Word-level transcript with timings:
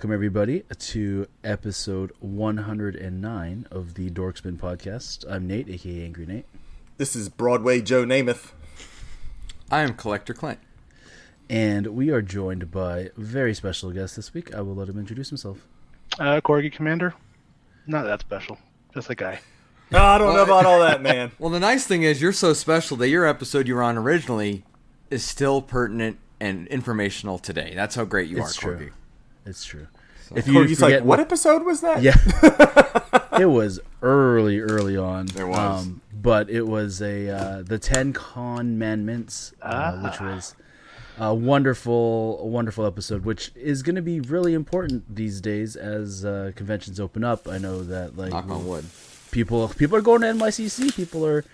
Welcome, 0.00 0.14
everybody, 0.14 0.62
to 0.78 1.26
episode 1.44 2.12
109 2.20 3.66
of 3.70 3.92
the 3.92 4.08
Dorksmen 4.08 4.56
podcast. 4.56 5.30
I'm 5.30 5.46
Nate, 5.46 5.68
aka 5.68 6.02
Angry 6.02 6.24
Nate. 6.24 6.46
This 6.96 7.14
is 7.14 7.28
Broadway 7.28 7.82
Joe 7.82 8.06
Namath. 8.06 8.52
I 9.70 9.82
am 9.82 9.92
Collector 9.92 10.32
Clint. 10.32 10.58
And 11.50 11.88
we 11.88 12.08
are 12.08 12.22
joined 12.22 12.70
by 12.70 12.98
a 12.98 13.10
very 13.18 13.52
special 13.52 13.90
guest 13.90 14.16
this 14.16 14.32
week. 14.32 14.54
I 14.54 14.62
will 14.62 14.74
let 14.74 14.88
him 14.88 14.98
introduce 14.98 15.28
himself. 15.28 15.66
Uh, 16.18 16.40
Corgi 16.40 16.72
Kohmander. 16.72 17.12
Not 17.86 18.04
that 18.04 18.20
special. 18.20 18.56
Just 18.94 19.10
a 19.10 19.14
guy. 19.14 19.40
No, 19.90 19.98
I 20.02 20.16
don't 20.16 20.34
know 20.34 20.44
about 20.44 20.64
all 20.64 20.80
that, 20.80 21.02
man. 21.02 21.32
Well, 21.38 21.50
the 21.50 21.60
nice 21.60 21.86
thing 21.86 22.04
is 22.04 22.22
you're 22.22 22.32
so 22.32 22.54
special 22.54 22.96
that 22.96 23.10
your 23.10 23.26
episode 23.26 23.68
you 23.68 23.74
were 23.74 23.82
on 23.82 23.98
originally 23.98 24.64
is 25.10 25.26
still 25.26 25.60
pertinent 25.60 26.16
and 26.40 26.66
informational 26.68 27.38
today. 27.38 27.74
That's 27.74 27.96
how 27.96 28.06
great 28.06 28.30
you 28.30 28.38
It's 28.38 28.56
are, 28.56 28.60
true. 28.62 28.76
Corgi. 28.78 28.92
It's 29.46 29.64
true. 29.64 29.86
If 30.34 30.46
you 30.46 30.54
Corgi's 30.54 30.80
like, 30.80 30.92
forget 30.92 31.04
what 31.04 31.20
episode 31.20 31.64
was 31.64 31.80
that? 31.80 32.02
Yeah. 32.02 32.16
it 33.40 33.46
was 33.46 33.80
early, 34.02 34.60
early 34.60 34.96
on. 34.96 35.26
There 35.26 35.46
was. 35.46 35.88
but 36.12 36.50
it 36.50 36.66
was 36.66 37.00
a 37.02 37.28
uh, 37.28 37.62
the 37.62 37.78
Ten 37.78 38.12
Commandments, 38.12 39.52
uh, 39.62 39.98
which 40.00 40.20
was 40.20 40.54
a 41.18 41.34
wonderful, 41.34 42.38
a 42.40 42.46
wonderful 42.46 42.86
episode, 42.86 43.24
which 43.24 43.52
is 43.54 43.82
going 43.82 43.96
to 43.96 44.02
be 44.02 44.20
really 44.20 44.54
important 44.54 45.14
these 45.14 45.40
days 45.40 45.76
as 45.76 46.24
uh, 46.24 46.52
conventions 46.54 46.98
open 47.00 47.24
up. 47.24 47.48
I 47.48 47.58
know 47.58 47.82
that 47.82 48.16
like 48.16 48.30
Knock 48.32 48.48
on 48.48 48.66
wood. 48.66 48.84
people 49.30 49.68
people 49.68 49.96
are 49.96 50.02
going 50.02 50.20
to 50.22 50.28
NYCC. 50.28 50.94
People 50.94 51.26
are 51.26 51.44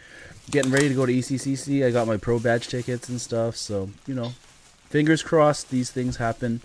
getting 0.51 0.71
ready 0.71 0.89
to 0.89 0.95
go 0.95 1.07
to 1.07 1.13
ECCC. 1.13 1.85
I 1.85 1.91
got 1.91 2.07
my 2.07 2.17
pro 2.17 2.39
badge 2.39 2.69
tickets 2.69 3.09
and 3.09 3.21
stuff. 3.21 3.57
So 3.57 3.91
you 4.07 4.15
know, 4.15 4.33
fingers 4.89 5.23
crossed 5.23 5.71
these 5.71 5.91
things 5.91 6.17
happen. 6.17 6.61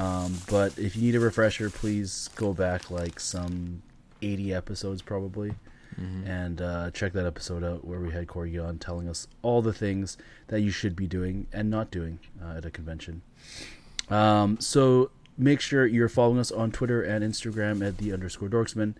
Um, 0.00 0.38
but 0.48 0.78
if 0.78 0.96
you 0.96 1.02
need 1.02 1.14
a 1.14 1.20
refresher, 1.20 1.68
please 1.68 2.30
go 2.34 2.54
back 2.54 2.90
like 2.90 3.20
some 3.20 3.82
80 4.22 4.54
episodes 4.54 5.02
probably, 5.02 5.52
and 6.26 6.62
uh, 6.62 6.90
check 6.92 7.12
that 7.12 7.26
episode 7.26 7.62
out 7.62 7.84
where 7.84 8.00
we 8.00 8.10
had 8.10 8.26
Corey 8.26 8.58
on 8.58 8.78
telling 8.78 9.08
us 9.08 9.28
all 9.42 9.60
the 9.60 9.74
things 9.74 10.16
that 10.46 10.60
you 10.60 10.70
should 10.70 10.96
be 10.96 11.06
doing 11.06 11.46
and 11.52 11.68
not 11.68 11.90
doing 11.90 12.18
uh, 12.42 12.56
at 12.56 12.64
a 12.64 12.70
convention. 12.70 13.20
Um, 14.08 14.58
so 14.58 15.10
make 15.36 15.60
sure 15.60 15.84
you're 15.86 16.08
following 16.08 16.38
us 16.38 16.50
on 16.50 16.70
Twitter 16.72 17.02
and 17.02 17.22
Instagram 17.22 17.86
at 17.86 17.98
the 17.98 18.14
underscore 18.14 18.48
dorksman. 18.48 18.94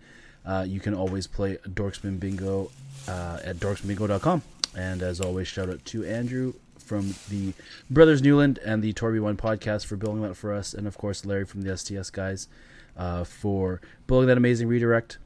Uh, 0.45 0.65
you 0.67 0.79
can 0.79 0.93
always 0.93 1.25
play 1.25 1.57
Dorksman 1.67 2.19
Bingo 2.19 2.69
uh, 3.07 3.39
at 3.43 3.57
dorksmanbingo.com. 3.57 4.43
And 4.75 5.01
as 5.01 5.19
always, 5.19 5.47
shout 5.47 5.69
out 5.69 5.83
to 5.85 6.05
Andrew 6.05 6.53
from 6.91 7.15
the 7.29 7.53
Brothers 7.89 8.21
Newland 8.21 8.59
and 8.65 8.83
the 8.83 8.91
Torby 8.91 9.21
One 9.21 9.37
podcast 9.37 9.85
for 9.85 9.95
building 9.95 10.23
that 10.23 10.35
for 10.35 10.51
us. 10.51 10.73
And 10.73 10.85
of 10.85 10.97
course, 10.97 11.25
Larry 11.25 11.45
from 11.45 11.61
the 11.61 11.77
STS 11.77 12.09
guys 12.09 12.49
uh, 12.97 13.23
for 13.23 13.79
building 14.07 14.27
that 14.27 14.35
amazing 14.35 14.67
redirect. 14.67 15.17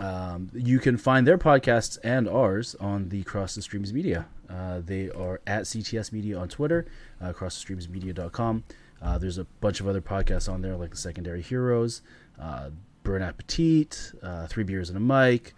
Um, 0.00 0.48
you 0.54 0.78
can 0.78 0.96
find 0.96 1.26
their 1.26 1.36
podcasts 1.36 1.98
and 2.02 2.26
ours 2.26 2.74
on 2.80 3.10
the 3.10 3.22
Cross 3.24 3.54
the 3.54 3.60
Streams 3.60 3.92
Media. 3.92 4.24
Uh, 4.48 4.80
they 4.82 5.10
are 5.10 5.42
at 5.46 5.64
CTS 5.64 6.10
Media 6.10 6.38
on 6.38 6.48
Twitter, 6.48 6.86
uh, 7.20 7.34
crossthestreamsmedia.com. 7.34 8.64
Uh, 9.02 9.18
there's 9.18 9.36
a 9.36 9.44
bunch 9.60 9.80
of 9.80 9.86
other 9.86 10.00
podcasts 10.00 10.50
on 10.50 10.62
there, 10.62 10.74
like 10.74 10.88
the 10.88 10.96
Secondary 10.96 11.42
Heroes, 11.42 12.00
uh, 12.40 12.70
Burn 13.02 13.20
Appetit, 13.20 14.12
uh, 14.22 14.46
Three 14.46 14.64
Beers 14.64 14.88
and 14.88 14.96
a 14.96 15.00
Mic. 15.00 15.52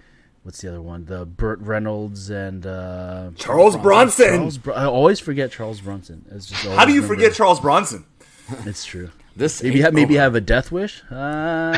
What's 0.46 0.60
the 0.60 0.68
other 0.68 0.80
one? 0.80 1.06
The 1.06 1.26
Burt 1.26 1.58
Reynolds 1.58 2.30
and 2.30 2.64
uh, 2.64 3.30
Charles 3.34 3.76
Bronson. 3.76 4.36
Charles. 4.36 4.58
Br- 4.58 4.72
I 4.74 4.84
always 4.84 5.18
forget 5.18 5.50
Charles 5.50 5.80
Bronson. 5.80 6.24
It's 6.30 6.46
just 6.46 6.64
How 6.64 6.84
do 6.84 6.92
you 6.92 7.00
remember- 7.02 7.16
forget 7.16 7.34
Charles 7.34 7.58
Bronson? 7.58 8.04
It's 8.64 8.84
true. 8.84 9.10
This 9.34 9.60
Maybe 9.60 9.78
ain't 9.78 9.84
ha- 9.86 9.90
maybe 9.90 10.14
over. 10.14 10.22
have 10.22 10.34
a 10.36 10.40
death 10.40 10.70
wish. 10.70 11.02
Uh, 11.10 11.72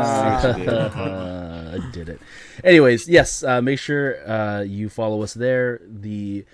Ah. 0.00 1.74
I 1.74 1.90
did 1.92 2.08
it. 2.08 2.18
Anyways, 2.64 3.06
yes. 3.06 3.42
Uh, 3.44 3.60
make 3.60 3.78
sure 3.78 4.26
uh, 4.26 4.62
you 4.62 4.88
follow 4.88 5.22
us 5.22 5.34
there. 5.34 5.82
The 5.86 6.46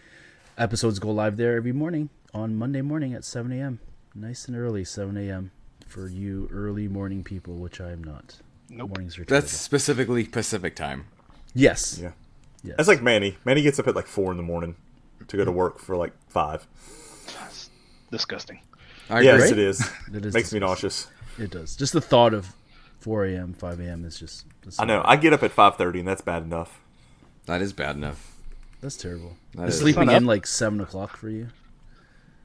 episodes 0.58 0.98
go 0.98 1.12
live 1.12 1.36
there 1.36 1.56
every 1.56 1.70
morning 1.72 2.08
on 2.34 2.56
Monday 2.56 2.82
morning 2.82 3.14
at 3.14 3.24
7 3.24 3.53
a.m. 3.53 3.78
Nice 4.14 4.47
and 4.48 4.56
early, 4.56 4.84
7 4.84 5.16
a.m. 5.16 5.53
for 5.86 6.08
you 6.08 6.48
early 6.53 6.88
morning 6.88 7.22
people, 7.22 7.54
which 7.54 7.80
I 7.80 7.92
am 7.92 8.03
not. 8.03 8.41
Nope. 8.69 8.91
Mornings 8.91 9.16
are 9.19 9.25
That's 9.25 9.28
terrible. 9.28 9.48
specifically 9.48 10.25
Pacific 10.25 10.75
time. 10.76 11.06
yes. 11.54 11.98
yeah. 12.02 12.12
Yes. 12.62 12.76
That's 12.78 12.88
like 12.88 13.02
Manny. 13.02 13.36
Manny 13.44 13.60
gets 13.60 13.78
up 13.78 13.86
at 13.88 13.94
like 13.94 14.06
four 14.06 14.30
in 14.30 14.38
the 14.38 14.42
morning 14.42 14.75
to 15.28 15.36
go 15.36 15.44
to 15.44 15.52
work 15.52 15.78
for 15.78 15.97
like 15.97 16.12
five. 16.28 16.66
Disgusting. 18.10 18.60
I 19.10 19.20
yes, 19.20 19.50
agree. 19.50 19.62
it 19.62 19.69
is. 19.69 19.91
It 20.14 20.24
is 20.24 20.32
Makes 20.34 20.53
me 20.53 20.60
nauseous. 20.60 21.08
It 21.38 21.50
does. 21.50 21.76
Just 21.76 21.92
the 21.92 22.00
thought 22.00 22.32
of 22.32 22.54
4 23.00 23.26
a.m., 23.26 23.53
5 23.53 23.80
a.m. 23.80 24.04
is 24.04 24.19
just. 24.19 24.47
I 24.78 24.84
know. 24.86 25.03
I 25.04 25.16
get 25.16 25.32
up 25.34 25.42
at 25.42 25.50
five 25.50 25.76
thirty, 25.76 25.98
and 25.98 26.08
that's 26.08 26.22
bad 26.22 26.42
enough. 26.42 26.80
That 27.47 27.60
is 27.60 27.72
bad 27.74 27.97
enough. 27.97 28.34
That's 28.80 28.97
terrible. 28.97 29.36
That 29.56 29.69
Is 29.69 29.74
is- 29.74 29.80
sleeping 29.82 30.10
in 30.10 30.24
like 30.24 30.47
7 30.47 30.80
o'clock 30.80 31.16
for 31.16 31.28
you? 31.28 31.48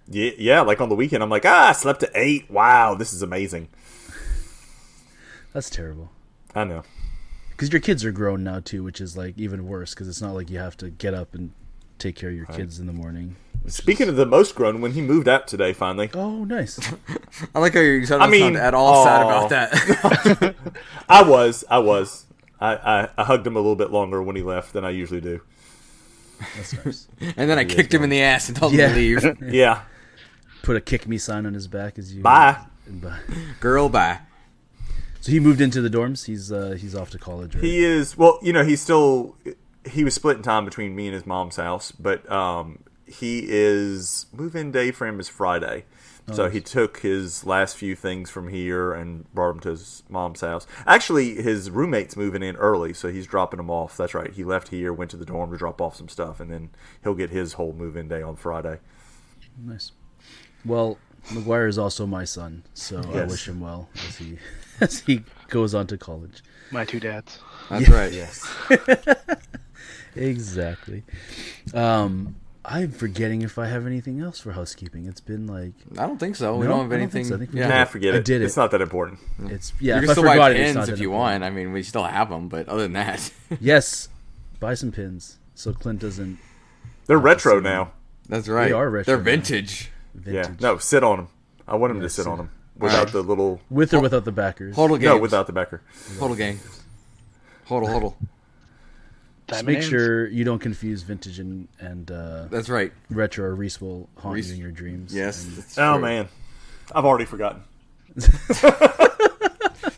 Yeah, 0.10 0.32
yeah. 0.38 0.62
Like 0.62 0.82
on 0.82 0.90
the 0.90 0.96
weekend, 0.96 1.22
I'm 1.24 1.30
like, 1.30 1.46
ah, 1.46 1.70
I 1.70 1.72
slept 1.72 2.04
at 2.04 2.12
eight. 2.16 2.50
Wow, 2.52 2.96
this 2.96 3.14
is 3.14 3.22
amazing. 3.22 3.70
That's 5.54 5.70
terrible. 5.70 6.12
I 6.56 6.64
know. 6.64 6.84
Because 7.52 7.72
your 7.72 7.82
kids 7.82 8.06
are 8.06 8.12
grown 8.12 8.44
now 8.44 8.60
too, 8.60 8.84
which 8.84 9.02
is 9.02 9.18
like 9.18 9.38
even 9.38 9.68
worse. 9.68 9.94
Because 9.94 10.08
it's 10.08 10.22
not 10.22 10.34
like 10.34 10.50
you 10.50 10.60
have 10.60 10.78
to 10.78 10.90
get 10.90 11.14
up 11.14 11.34
and 11.36 11.52
take 11.98 12.16
care 12.16 12.30
of 12.30 12.36
your 12.36 12.46
kids 12.46 12.80
in 12.80 12.88
the 12.88 12.94
morning. 12.94 13.36
Speaking 13.68 14.06
is- 14.06 14.12
of 14.12 14.16
the 14.16 14.26
most 14.26 14.56
grown, 14.56 14.80
when 14.80 14.94
he 14.94 15.02
moved 15.02 15.28
out 15.28 15.48
today, 15.48 15.74
finally, 15.74 16.10
oh, 16.14 16.46
nice. 16.46 16.80
I 17.56 17.60
like 17.60 17.74
how 17.74 17.82
you 17.82 18.06
sound, 18.06 18.24
I 18.24 18.28
mean, 18.28 18.42
sound 18.54 18.58
at 18.58 18.74
all 18.74 19.04
sad 19.04 19.22
about 19.22 19.50
that. 19.50 20.56
I 21.10 21.24
was, 21.24 21.66
I 21.70 21.80
was, 21.80 22.26
I, 22.62 22.76
I, 22.76 23.10
I 23.18 23.24
hugged 23.26 23.46
him 23.46 23.58
a 23.58 23.60
little 23.60 23.76
bit 23.76 23.92
longer 23.92 24.24
when 24.24 24.38
he 24.38 24.42
left 24.44 24.72
than 24.72 24.86
I 24.86 24.92
usually 24.92 25.20
do. 25.20 25.42
That's 26.56 26.86
nice. 26.86 27.08
and 27.20 27.50
then 27.50 27.60
I 27.60 27.66
kicked 27.66 27.94
him 27.94 28.02
in 28.02 28.10
the 28.10 28.22
ass 28.22 28.48
and 28.48 28.56
told 28.58 28.72
Yeah. 28.72 28.88
him 28.88 28.94
to 29.22 29.36
leave. 29.42 29.54
Yeah, 29.54 29.82
Put 30.64 30.78
a 30.78 30.82
kick 30.82 31.06
me 31.08 31.18
sign 31.18 31.46
on 31.46 31.54
his 31.54 31.68
back 31.68 32.00
as 32.00 32.14
you. 32.16 32.22
Bye. 32.24 32.58
Bye. 32.88 33.20
Girl, 33.60 33.90
bye. 33.90 34.20
So 35.22 35.32
he 35.32 35.40
moved 35.40 35.62
into 35.62 35.82
the 35.82 35.90
dorms. 35.90 36.26
He's 36.26 36.52
uh 36.52 36.78
he's 36.80 36.96
off 36.96 37.10
to 37.12 37.18
college. 37.18 37.56
Right? 37.56 37.64
he 37.64 37.84
is. 37.84 38.18
Well, 38.18 38.40
you 38.42 38.54
know, 38.54 38.64
he's 38.64 38.82
still. 38.82 39.36
He 39.90 40.04
was 40.04 40.14
splitting 40.14 40.44
time 40.44 40.66
between 40.66 40.96
me 40.96 41.08
and 41.08 41.14
his 41.14 41.26
mom's 41.26 41.56
house, 41.56 41.92
but 41.92 42.30
um, 42.32 42.84
he 43.08 43.46
is 43.48 44.28
move-in 44.34 44.72
day 44.72 44.92
for 44.92 45.08
him 45.08 45.20
is 45.20 45.30
Friday. 45.30 45.86
So 46.32 46.50
he 46.50 46.62
took 46.62 47.00
his 47.00 47.44
last 47.44 47.76
few 47.76 47.96
things 47.96 48.30
from 48.30 48.50
here 48.50 48.94
and 48.94 49.32
brought 49.34 49.54
them 49.54 49.60
to 49.62 49.70
his 49.70 50.04
mom's 50.10 50.42
house. 50.42 50.68
Actually, 50.86 51.42
his 51.42 51.72
roommate's 51.72 52.16
moving 52.16 52.44
in 52.44 52.56
early, 52.58 52.94
so 52.94 53.12
he's 53.12 53.26
dropping 53.26 53.58
them 53.58 53.72
off. 53.72 53.98
That's 53.98 54.14
right. 54.14 54.32
He 54.32 54.44
left 54.44 54.68
here, 54.68 54.94
went 54.94 55.12
to 55.12 55.18
the 55.18 55.26
dorm 55.26 55.52
to 55.52 55.58
drop 55.58 55.82
off 55.82 55.96
some 55.96 56.08
stuff, 56.08 56.40
and 56.40 56.52
then 56.52 56.70
he'll 57.04 57.16
get 57.16 57.32
his 57.32 57.54
whole 57.54 57.74
move-in 57.74 58.08
day 58.08 58.22
on 58.22 58.36
Friday. 58.36 58.80
nice. 59.58 59.92
Well, 60.64 60.98
McGuire 61.30 61.68
is 61.68 61.78
also 61.78 62.06
my 62.06 62.26
son, 62.26 62.64
so 62.74 63.02
I 63.14 63.24
wish 63.24 63.48
him 63.48 63.60
well 63.60 63.90
as 64.08 64.18
he 64.18 64.38
as 64.82 65.00
he 65.02 65.24
goes 65.50 65.74
on 65.74 65.88
to 65.88 65.98
college. 65.98 66.42
My 66.72 66.86
two 66.86 67.00
dads. 67.00 67.40
That's 67.70 67.90
right. 67.90 68.12
Yes. 68.14 68.48
Exactly. 70.16 71.04
Um, 71.74 72.36
I'm 72.66 72.92
forgetting 72.92 73.42
if 73.42 73.58
I 73.58 73.68
have 73.68 73.86
anything 73.86 74.20
else 74.20 74.40
for 74.40 74.52
housekeeping. 74.52 75.06
It's 75.06 75.22
been 75.22 75.48
like 75.48 75.74
I 75.98 76.06
don't 76.08 76.18
think 76.18 76.36
so. 76.36 76.56
We 76.56 76.68
don't 76.68 76.80
have 76.82 76.88
I 76.88 76.96
don't 76.96 77.02
anything. 77.04 77.24
think 77.26 77.28
so. 77.28 77.36
I 77.36 77.38
think 77.38 77.54
we 77.54 77.60
yeah. 77.60 77.68
Nah, 77.70 77.86
forget 77.86 78.16
I 78.16 78.18
it. 78.18 78.26
did 78.26 78.42
it. 78.42 78.46
It's 78.46 78.58
not 78.58 78.72
that 78.72 78.82
important. 78.82 79.20
it's 79.46 79.72
yeah. 79.80 79.96
You 79.96 80.02
if 80.02 80.06
can 80.08 80.12
still 80.16 80.24
buy 80.24 80.34
forgot 80.34 80.52
it, 80.52 80.58
it's 80.60 80.74
pins 80.74 80.90
if 80.90 81.00
you 81.00 81.10
important. 81.12 81.42
want. 81.42 81.44
I 81.44 81.50
mean, 81.56 81.72
we 81.72 81.84
still 81.84 82.04
have 82.04 82.30
them, 82.30 82.50
but 82.50 82.68
other 82.68 82.82
than 82.84 82.94
that, 82.94 83.32
Yes, 83.62 84.10
buy 84.60 84.74
some 84.74 84.92
pins 84.92 85.38
so 85.56 85.74
Clint 85.74 86.00
doesn't 86.02 86.40
They're 87.06 87.18
retro 87.18 87.60
now. 87.60 87.92
that's 88.28 88.48
right. 88.48 88.72
are 88.72 88.90
retro 88.90 89.06
They're 89.14 89.18
now. 89.18 89.24
vintage. 89.24 89.92
vintage. 90.16 90.48
Yeah. 90.48 90.56
No, 90.60 90.78
sit 90.80 91.04
on 91.04 91.18
them. 91.18 91.28
I 91.68 91.76
want 91.76 91.92
him 91.92 91.98
Yeah, 91.98 92.04
to 92.04 92.10
sit 92.10 92.24
sit. 92.24 92.30
on 92.32 92.38
them 92.40 92.50
without 92.80 92.98
Alright. 93.00 93.14
the 93.14 93.22
little. 93.22 93.62
with 93.70 93.94
or 93.94 94.00
without 94.02 94.26
the 94.26 94.32
backers. 94.32 94.76
Hodl 94.76 94.92
games. 95.00 95.04
No, 95.04 95.18
without 95.18 95.48
the 95.48 95.54
backer. 95.54 95.82
Hodl 96.18 96.36
gang. 96.38 96.60
Hodl, 97.68 97.88
hodl. 97.88 98.16
Just 99.48 99.66
make 99.66 99.82
sure 99.82 100.28
you 100.28 100.44
don't 100.44 100.60
confuse 100.60 101.02
vintage 101.04 101.40
and 101.40 101.68
and 101.80 102.10
uh, 102.12 102.46
That's 102.52 102.70
right. 102.70 102.92
retro. 103.10 103.46
Or 103.46 103.56
Reese 103.56 103.80
will 103.82 104.08
haunt 104.18 104.36
Reese- 104.36 104.50
you 104.50 104.54
in 104.56 104.60
your 104.62 104.72
dreams. 104.72 105.14
Yes. 105.14 105.44
And- 105.46 105.64
Oh 105.78 105.94
true. 105.94 106.02
man, 106.02 106.28
I've 106.94 107.06
already 107.06 107.26
forgotten. 107.26 107.64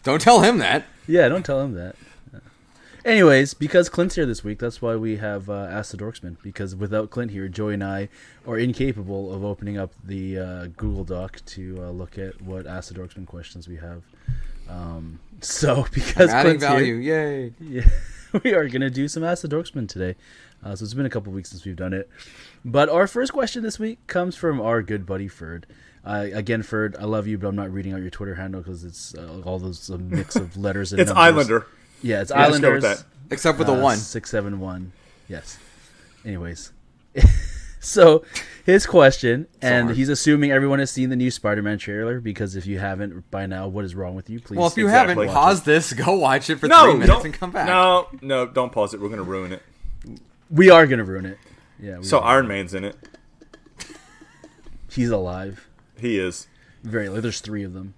Don't 0.03 0.21
tell 0.21 0.41
him 0.41 0.57
that. 0.59 0.85
yeah, 1.07 1.27
don't 1.27 1.45
tell 1.45 1.61
him 1.61 1.73
that. 1.75 1.95
Anyways, 3.03 3.53
because 3.55 3.89
Clint's 3.89 4.15
here 4.15 4.25
this 4.27 4.43
week, 4.43 4.59
that's 4.59 4.81
why 4.81 4.95
we 4.95 5.17
have 5.17 5.49
uh, 5.49 5.53
Ask 5.71 5.91
the 5.91 5.97
Dorksman. 5.97 6.37
Because 6.43 6.75
without 6.75 7.09
Clint 7.09 7.31
here, 7.31 7.47
Joey 7.47 7.73
and 7.73 7.83
I 7.83 8.09
are 8.47 8.57
incapable 8.59 9.33
of 9.33 9.43
opening 9.43 9.77
up 9.77 9.91
the 10.03 10.37
uh, 10.37 10.65
Google 10.77 11.03
Doc 11.03 11.39
to 11.47 11.77
uh, 11.81 11.89
look 11.89 12.17
at 12.19 12.39
what 12.41 12.67
Ask 12.67 12.93
the 12.93 12.99
Dorksman 12.99 13.25
questions 13.25 13.67
we 13.67 13.77
have 13.77 14.03
Um, 14.69 15.19
so 15.41 15.87
because 15.93 16.29
Adding 16.29 16.59
Clint's 16.59 16.63
here- 16.63 16.73
value, 16.73 16.95
yay! 16.95 17.53
yeah, 17.59 17.89
we 18.43 18.53
are 18.53 18.67
gonna 18.69 18.89
do 18.91 19.07
some 19.07 19.23
Ask 19.23 19.41
the 19.41 19.47
Dorksman 19.47 19.87
today. 19.89 20.15
Uh, 20.63 20.75
so 20.75 20.83
it's 20.85 20.93
been 20.93 21.07
a 21.07 21.09
couple 21.09 21.33
weeks 21.33 21.49
since 21.49 21.65
we've 21.65 21.75
done 21.75 21.93
it. 21.93 22.07
But 22.63 22.87
our 22.87 23.07
first 23.07 23.33
question 23.33 23.63
this 23.63 23.79
week 23.79 24.05
comes 24.05 24.35
from 24.35 24.61
our 24.61 24.83
good 24.83 25.07
buddy 25.07 25.27
Ferd. 25.27 25.65
Uh, 26.05 26.27
again, 26.33 26.61
Ferd, 26.61 26.95
I 26.99 27.05
love 27.05 27.25
you, 27.25 27.39
but 27.39 27.47
I'm 27.47 27.55
not 27.55 27.71
reading 27.73 27.93
out 27.93 28.01
your 28.01 28.11
Twitter 28.11 28.35
handle 28.35 28.61
because 28.61 28.83
it's 28.83 29.15
uh, 29.15 29.41
all 29.43 29.57
those 29.57 29.89
a 29.89 29.97
mix 29.97 30.35
of 30.35 30.55
letters 30.55 30.91
and 30.93 31.01
It's 31.01 31.09
numbers. 31.09 31.23
Islander. 31.49 31.67
Yeah, 32.01 32.21
it's 32.21 32.31
Yeah, 32.31 32.37
let's 32.37 32.49
Islanders. 32.55 32.83
with 32.83 32.97
that. 32.99 33.05
Except 33.29 33.57
with 33.57 33.67
the 33.67 33.73
uh, 33.75 33.81
one. 33.81 33.97
Six 33.97 34.29
seven 34.29 34.59
one. 34.59 34.91
Yes. 35.29 35.57
Anyways, 36.25 36.71
so 37.79 38.23
his 38.65 38.85
question, 38.85 39.47
and 39.61 39.85
hard. 39.85 39.97
he's 39.97 40.09
assuming 40.09 40.51
everyone 40.51 40.79
has 40.79 40.91
seen 40.91 41.09
the 41.09 41.15
new 41.15 41.31
Spider-Man 41.31 41.77
trailer 41.79 42.19
because 42.19 42.55
if 42.55 42.65
you 42.67 42.77
haven't 42.79 43.29
by 43.31 43.45
now, 43.47 43.67
what 43.67 43.85
is 43.85 43.95
wrong 43.95 44.13
with 44.15 44.29
you? 44.29 44.39
Please. 44.39 44.57
Well, 44.57 44.67
if 44.67 44.77
you 44.77 44.85
Exactly. 44.85 45.25
haven't, 45.27 45.33
pause 45.33 45.63
this, 45.63 45.93
go 45.93 46.15
watch 46.17 46.49
it 46.49 46.57
for 46.59 46.67
No, 46.67 46.83
three 46.91 46.99
minutes, 46.99 47.25
and 47.25 47.33
come 47.33 47.51
back. 47.51 47.65
No, 47.67 48.07
no, 48.21 48.45
don't 48.45 48.71
pause 48.71 48.93
it. 48.93 48.99
We're 49.01 49.09
gonna 49.09 49.23
ruin 49.23 49.51
it. 49.53 49.63
we 50.51 50.69
are 50.69 50.85
gonna 50.85 51.03
ruin 51.05 51.25
it. 51.25 51.37
Yeah. 51.79 51.97
We 51.99 52.03
So 52.03 52.19
are. 52.19 52.35
Iron 52.35 52.47
Man's 52.47 52.73
in 52.75 52.83
it. 52.83 52.95
he's 54.91 55.09
alive. 55.09 55.67
He 55.97 56.19
is. 56.19 56.47
Very. 56.83 57.09
Like, 57.09 57.21
there's 57.21 57.41
three 57.41 57.63
of 57.63 57.73
them. 57.73 57.93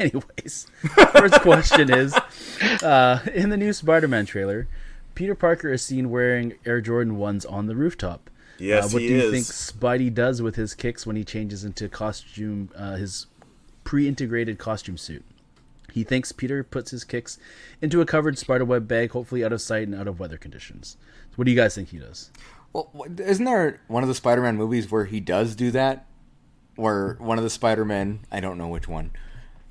Anyways, 0.14 0.66
first 1.12 1.42
question 1.42 1.92
is: 1.92 2.14
uh, 2.82 3.20
in 3.34 3.50
the 3.50 3.56
new 3.58 3.72
Spider-Man 3.72 4.24
trailer, 4.24 4.66
Peter 5.14 5.34
Parker 5.34 5.70
is 5.70 5.82
seen 5.82 6.08
wearing 6.08 6.54
Air 6.64 6.80
Jordan 6.80 7.18
ones 7.18 7.44
on 7.44 7.66
the 7.66 7.76
rooftop. 7.76 8.30
Yes, 8.58 8.86
uh, 8.86 8.88
what 8.94 9.02
he 9.02 9.08
do 9.08 9.14
you 9.14 9.20
is. 9.20 9.30
think 9.30 9.44
Spidey 9.44 10.12
does 10.12 10.40
with 10.40 10.56
his 10.56 10.72
kicks 10.72 11.06
when 11.06 11.16
he 11.16 11.24
changes 11.24 11.64
into 11.64 11.86
costume, 11.86 12.70
uh, 12.74 12.96
his 12.96 13.26
pre-integrated 13.84 14.58
costume 14.58 14.96
suit? 14.96 15.22
He 15.92 16.02
thinks 16.02 16.32
Peter 16.32 16.64
puts 16.64 16.92
his 16.92 17.04
kicks 17.04 17.38
into 17.82 18.00
a 18.00 18.06
covered 18.06 18.38
spiderweb 18.38 18.88
bag, 18.88 19.10
hopefully 19.10 19.44
out 19.44 19.52
of 19.52 19.60
sight 19.60 19.86
and 19.86 19.94
out 19.94 20.08
of 20.08 20.18
weather 20.18 20.38
conditions. 20.38 20.96
So 21.30 21.34
what 21.36 21.44
do 21.44 21.50
you 21.50 21.56
guys 21.56 21.74
think 21.74 21.90
he 21.90 21.98
does? 21.98 22.30
Well, 22.72 22.90
isn't 23.18 23.44
there 23.44 23.82
one 23.88 24.02
of 24.02 24.08
the 24.08 24.14
Spider-Man 24.14 24.56
movies 24.56 24.90
where 24.90 25.04
he 25.04 25.20
does 25.20 25.54
do 25.54 25.70
that? 25.72 26.06
Where 26.76 27.16
one 27.18 27.36
of 27.36 27.44
the 27.44 27.50
Spider-Men, 27.50 28.20
I 28.30 28.40
don't 28.40 28.56
know 28.56 28.68
which 28.68 28.88
one, 28.88 29.10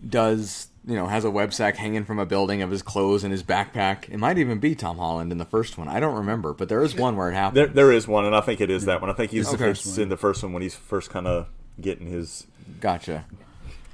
does 0.07 0.68
you 0.86 0.96
know 0.96 1.07
has 1.07 1.25
a 1.25 1.30
web 1.31 1.54
sack 1.54 1.75
hanging 1.75 2.06
from 2.06 2.19
a 2.19 2.25
building 2.25 2.62
of 2.62 2.72
his 2.72 2.81
clothes 2.81 3.24
and 3.24 3.31
his 3.31 3.44
backpack. 3.44 4.10
It 4.10 4.18
might 4.18 4.38
even 4.38 4.60
be 4.60 4.75
Tom 4.75 4.98
Holland 4.98 5.31
in 5.31 5.38
the 5.38 5.46
first 5.46 5.78
one. 5.78 5.88
I 5.88 6.00
don't 6.00 6.16
remember, 6.16 6.54
but 6.54 6.69
there 6.69 6.81
is 6.81 6.96
one 6.96 7.16
where 7.16 7.30
it 7.30 7.34
happened. 7.36 7.57
There, 7.57 7.68
there 7.68 7.92
is 7.92 8.07
one, 8.07 8.25
and 8.25 8.36
I 8.36 8.42
think 8.42 8.62
it 8.62 8.69
is 8.69 8.86
that 8.86 9.01
one. 9.01 9.10
I 9.10 9.13
think 9.13 9.31
he's 9.31 9.54
Okay. 9.54 9.69
it's 9.72 9.98
in 9.98 10.10
the 10.10 10.18
first 10.18 10.42
one 10.44 10.54
when 10.54 10.62
he's 10.62 10.75
first 10.75 11.10
kind 11.10 11.28
of 11.28 11.48
getting 11.80 12.07
his. 12.07 12.48
Gotcha. 12.80 13.25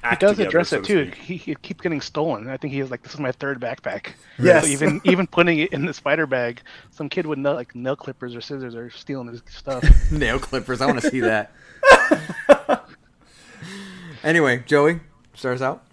He 0.08 0.16
does 0.18 0.34
together, 0.34 0.50
address 0.50 0.70
so 0.70 0.78
it 0.78 0.86
too. 0.86 1.06
speak. 1.12 1.16
He, 1.16 1.38
he 1.38 1.56
keeps 1.56 1.82
getting 1.82 2.00
stolen. 2.00 2.48
I 2.48 2.58
think 2.58 2.72
he 2.74 2.80
is 2.80 2.92
like, 2.92 3.02
"This 3.02 3.16
is 3.16 3.20
my 3.20 3.32
third 3.32 3.60
backpack." 3.60 4.10
Yes. 4.38 4.64
So 4.66 4.70
even 4.70 5.02
even 5.04 5.26
putting 5.26 5.58
it 5.58 5.74
in 5.74 5.86
the 5.88 5.96
spider 5.96 6.28
bag, 6.28 6.62
some 6.92 7.10
kid 7.10 7.26
with 7.26 7.40
nail, 7.40 7.56
like 7.56 7.74
nail 7.74 7.96
clippers 7.96 8.36
or 8.36 8.42
scissors 8.42 8.76
are 8.76 8.92
stealing 8.92 9.28
his 9.30 9.42
stuff. 9.50 9.84
Nail 10.12 10.38
clippers. 10.38 10.80
I 10.80 10.86
want 10.86 11.02
to 11.02 11.10
see 11.10 11.22
that. 11.22 11.52
anyway, 14.24 14.64
Joey, 14.68 15.00
start 15.34 15.56
us 15.56 15.62
out. 15.64 15.84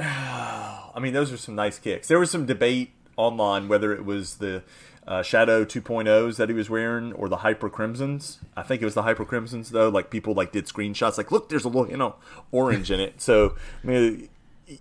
I 0.94 0.98
mean, 1.00 1.12
those 1.12 1.32
are 1.32 1.36
some 1.36 1.54
nice 1.54 1.78
kicks. 1.78 2.08
There 2.08 2.18
was 2.18 2.30
some 2.30 2.46
debate 2.46 2.92
online 3.16 3.68
whether 3.68 3.92
it 3.92 4.04
was 4.04 4.36
the 4.36 4.62
uh, 5.06 5.22
Shadow 5.22 5.64
2.0s 5.64 6.36
that 6.36 6.48
he 6.48 6.54
was 6.54 6.70
wearing 6.70 7.12
or 7.12 7.28
the 7.28 7.38
Hyper 7.38 7.68
Crimsons. 7.68 8.38
I 8.56 8.62
think 8.62 8.80
it 8.80 8.84
was 8.84 8.94
the 8.94 9.02
Hyper 9.02 9.24
Crimsons 9.24 9.70
though. 9.70 9.88
Like 9.88 10.10
people 10.10 10.34
like 10.34 10.52
did 10.52 10.66
screenshots, 10.66 11.18
like 11.18 11.32
look, 11.32 11.48
there's 11.48 11.64
a 11.64 11.68
little 11.68 11.90
you 11.90 11.96
know 11.96 12.16
orange 12.50 12.90
in 12.90 13.00
it. 13.00 13.20
So 13.20 13.56
I 13.82 13.86
mean, 13.86 14.28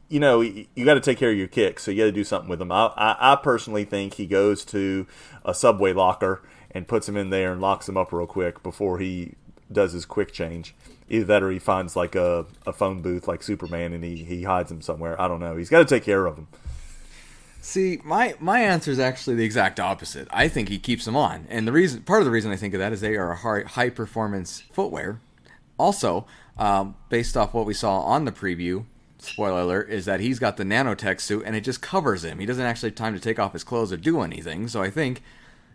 you 0.08 0.20
know, 0.20 0.42
you 0.42 0.86
got 0.86 0.96
to 0.96 1.00
take 1.00 1.18
care 1.18 1.32
of 1.32 1.38
your 1.38 1.48
kicks, 1.48 1.84
so 1.84 1.92
you 1.92 1.98
got 1.98 2.06
to 2.06 2.12
do 2.12 2.24
something 2.24 2.50
with 2.50 2.60
them. 2.60 2.72
I, 2.72 2.92
I, 2.96 3.34
I 3.34 3.36
personally 3.38 3.86
think 3.86 4.16
he 4.16 4.28
goes 4.28 4.64
to 4.66 5.08
a 5.44 5.54
subway 5.54 5.94
locker 5.94 6.44
and 6.72 6.88
puts 6.88 7.08
them 7.08 7.18
in 7.18 7.32
there 7.32 7.52
and 7.52 7.60
locks 7.60 7.88
them 7.88 7.98
up 7.98 8.14
real 8.14 8.28
quick 8.28 8.62
before 8.62 9.00
he 9.00 9.34
does 9.72 9.94
his 9.94 10.06
quick 10.06 10.32
change. 10.32 10.76
Either 11.10 11.26
that 11.26 11.44
or 11.44 11.52
he 11.52 11.60
finds 11.60 11.96
like 11.96 12.16
a, 12.16 12.46
a 12.66 12.72
phone 12.72 13.02
booth 13.02 13.28
like 13.28 13.42
Superman 13.42 13.94
and 13.94 14.04
he, 14.04 14.24
he 14.24 14.44
hides 14.44 14.70
them 14.70 14.82
somewhere. 14.82 15.20
I 15.20 15.28
don't 15.28 15.40
know. 15.40 15.58
He's 15.58 15.70
got 15.70 15.80
to 15.80 15.86
take 15.86 16.04
care 16.04 16.26
of 16.26 16.36
them. 16.36 16.48
See, 17.62 18.00
my 18.06 18.36
my 18.40 18.62
answer 18.62 18.90
is 18.90 19.00
actually 19.00 19.36
the 19.36 19.44
exact 19.44 19.80
opposite. 19.80 20.28
I 20.32 20.48
think 20.48 20.70
he 20.70 20.80
keeps 20.80 21.04
them 21.04 21.18
on, 21.18 21.46
and 21.50 21.68
the 21.68 21.74
reason, 21.74 22.04
part 22.04 22.22
of 22.22 22.26
the 22.26 22.32
reason 22.32 22.52
I 22.52 22.56
think 22.56 22.74
of 22.74 22.80
that 22.80 22.94
is 22.94 23.02
they 23.02 23.16
are 23.16 23.32
a 23.32 23.36
high, 23.36 23.64
high 23.64 23.90
performance 23.90 24.64
footwear. 24.72 25.20
Also, 25.78 26.26
um, 26.58 26.96
based 27.10 27.36
off 27.36 27.54
what 27.54 27.66
we 27.66 27.74
saw 27.74 28.00
on 28.00 28.26
the 28.26 28.32
preview, 28.32 28.86
spoiler 29.18 29.62
alert, 29.62 29.90
is 29.90 30.06
that 30.06 30.20
he's 30.20 30.40
got 30.40 30.58
the 30.58 30.64
nanotech 30.64 31.20
suit 31.20 31.44
and 31.46 31.56
it 31.56 31.62
just 31.62 31.82
covers 31.82 32.24
him. 32.24 32.40
He 32.40 32.46
doesn't 32.46 32.66
actually 32.66 32.90
have 32.90 32.96
time 32.96 33.14
to 33.14 33.20
take 33.20 33.40
off 33.40 33.54
his 33.54 33.64
clothes 33.64 33.92
or 33.92 33.98
do 33.98 34.22
anything. 34.22 34.68
So 34.68 34.82
I 34.82 34.90
think 34.90 35.22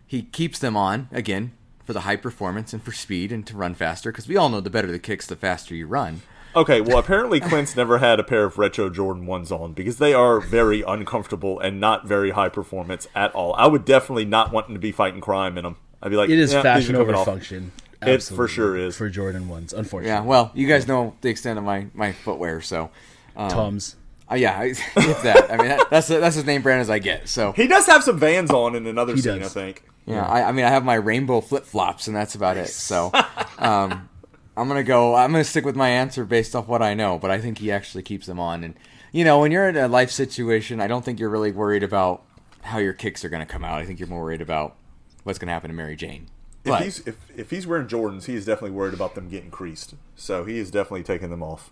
he 0.05 0.23
keeps 0.23 0.59
them 0.59 0.77
on 0.77 1.07
again 1.11 1.51
for 1.85 1.93
the 1.93 2.01
high 2.01 2.15
performance 2.17 2.73
and 2.73 2.83
for 2.83 2.91
speed 2.91 3.31
and 3.31 3.45
to 3.47 3.55
run 3.55 3.73
faster. 3.75 4.11
Because 4.11 4.27
we 4.27 4.35
all 4.35 4.49
know 4.49 4.59
the 4.61 4.69
better 4.69 4.91
the 4.91 4.99
kicks, 4.99 5.27
the 5.27 5.35
faster 5.35 5.73
you 5.75 5.87
run. 5.87 6.21
Okay, 6.55 6.79
well, 6.81 6.97
apparently 6.97 7.41
Clint's 7.41 7.75
never 7.75 7.97
had 7.97 8.17
a 8.19 8.23
pair 8.23 8.45
of 8.45 8.57
retro 8.57 8.89
Jordan 8.89 9.25
1s 9.27 9.51
on 9.51 9.73
because 9.73 9.97
they 9.97 10.13
are 10.13 10.39
very 10.39 10.81
uncomfortable 10.83 11.59
and 11.59 11.81
not 11.81 12.07
very 12.07 12.31
high 12.31 12.47
performance 12.47 13.07
at 13.13 13.33
all. 13.35 13.53
I 13.55 13.67
would 13.67 13.83
definitely 13.83 14.23
not 14.23 14.53
want 14.53 14.69
to 14.69 14.79
be 14.79 14.93
fighting 14.93 15.19
crime 15.19 15.57
in 15.57 15.63
them. 15.65 15.75
I'd 16.01 16.09
be 16.11 16.15
like, 16.15 16.29
It 16.29 16.39
is 16.39 16.53
"Yeah, 16.53 16.61
fashion 16.61 16.95
over 16.95 17.13
off." 17.13 17.25
function. 17.25 17.71
It 18.01 18.21
for 18.23 18.47
sure 18.47 18.77
is. 18.77 18.95
for 18.95 19.09
Jordan 19.09 19.49
ones. 19.49 19.73
Unfortunately, 19.73 20.09
Yeah, 20.15 20.21
well, 20.21 20.51
you 20.53 20.67
guys 20.67 20.87
know 20.87 21.15
the 21.21 21.29
extent 21.29 21.57
of 21.59 21.65
my 21.65 21.87
my 21.93 22.11
footwear, 22.13 22.61
so. 22.61 22.89
Um, 23.35 23.49
Tom's. 23.49 23.95
Uh, 24.31 24.35
yeah, 24.35 24.57
I- 24.57 24.63
if 24.95 25.23
that. 25.23 25.51
I 25.51 25.57
mean, 25.57 25.67
that, 25.69 25.89
that's 25.89 26.07
that's 26.07 26.37
as 26.37 26.45
name 26.45 26.61
brand 26.61 26.81
as 26.81 26.89
I 26.89 26.99
get. 26.99 27.27
So 27.27 27.51
He 27.53 27.67
does 27.67 27.85
have 27.87 28.03
some 28.03 28.17
Vans 28.19 28.51
on 28.51 28.75
in 28.75 28.85
another 28.87 29.13
He 29.15 29.21
scene, 29.21 29.39
does. 29.39 29.51
I 29.57 29.61
think. 29.61 29.83
Yeah, 30.05 30.25
I, 30.25 30.49
I 30.49 30.51
mean, 30.51 30.65
I 30.65 30.69
have 30.69 30.85
my 30.85 30.95
rainbow 30.95 31.41
flip 31.41 31.65
flops, 31.65 32.07
and 32.07 32.15
that's 32.15 32.35
about 32.35 32.57
it. 32.57 32.67
So, 32.67 33.11
um, 33.57 34.09
I'm 34.55 34.67
gonna 34.67 34.83
go. 34.83 35.15
I'm 35.15 35.31
gonna 35.31 35.43
stick 35.43 35.65
with 35.65 35.75
my 35.75 35.89
answer 35.89 36.25
based 36.25 36.55
off 36.55 36.67
what 36.67 36.81
I 36.81 36.93
know, 36.93 37.17
but 37.17 37.31
I 37.31 37.39
think 37.39 37.57
he 37.57 37.71
actually 37.71 38.03
keeps 38.03 38.25
them 38.25 38.39
on. 38.39 38.63
And 38.63 38.75
you 39.11 39.23
know, 39.23 39.39
when 39.39 39.51
you're 39.51 39.67
in 39.67 39.77
a 39.77 39.87
life 39.87 40.11
situation, 40.11 40.79
I 40.79 40.87
don't 40.87 41.03
think 41.03 41.19
you're 41.19 41.29
really 41.29 41.51
worried 41.51 41.83
about 41.83 42.23
how 42.61 42.77
your 42.77 42.93
kicks 42.93 43.25
are 43.25 43.29
gonna 43.29 43.45
come 43.45 43.63
out. 43.63 43.79
I 43.79 43.85
think 43.85 43.99
you're 43.99 44.09
more 44.09 44.21
worried 44.21 44.41
about 44.41 44.75
what's 45.23 45.39
gonna 45.39 45.51
happen 45.51 45.69
to 45.69 45.75
Mary 45.75 45.95
Jane. 45.95 46.27
If 46.65 46.83
he's 46.83 46.99
if, 47.07 47.17
if 47.37 47.49
he's 47.51 47.67
wearing 47.67 47.87
Jordans, 47.87 48.25
he 48.25 48.35
is 48.35 48.45
definitely 48.45 48.71
worried 48.71 48.93
about 48.93 49.15
them 49.15 49.29
getting 49.29 49.51
creased. 49.51 49.95
So 50.15 50.45
he 50.45 50.57
is 50.57 50.71
definitely 50.71 51.03
taking 51.03 51.29
them 51.29 51.43
off. 51.43 51.71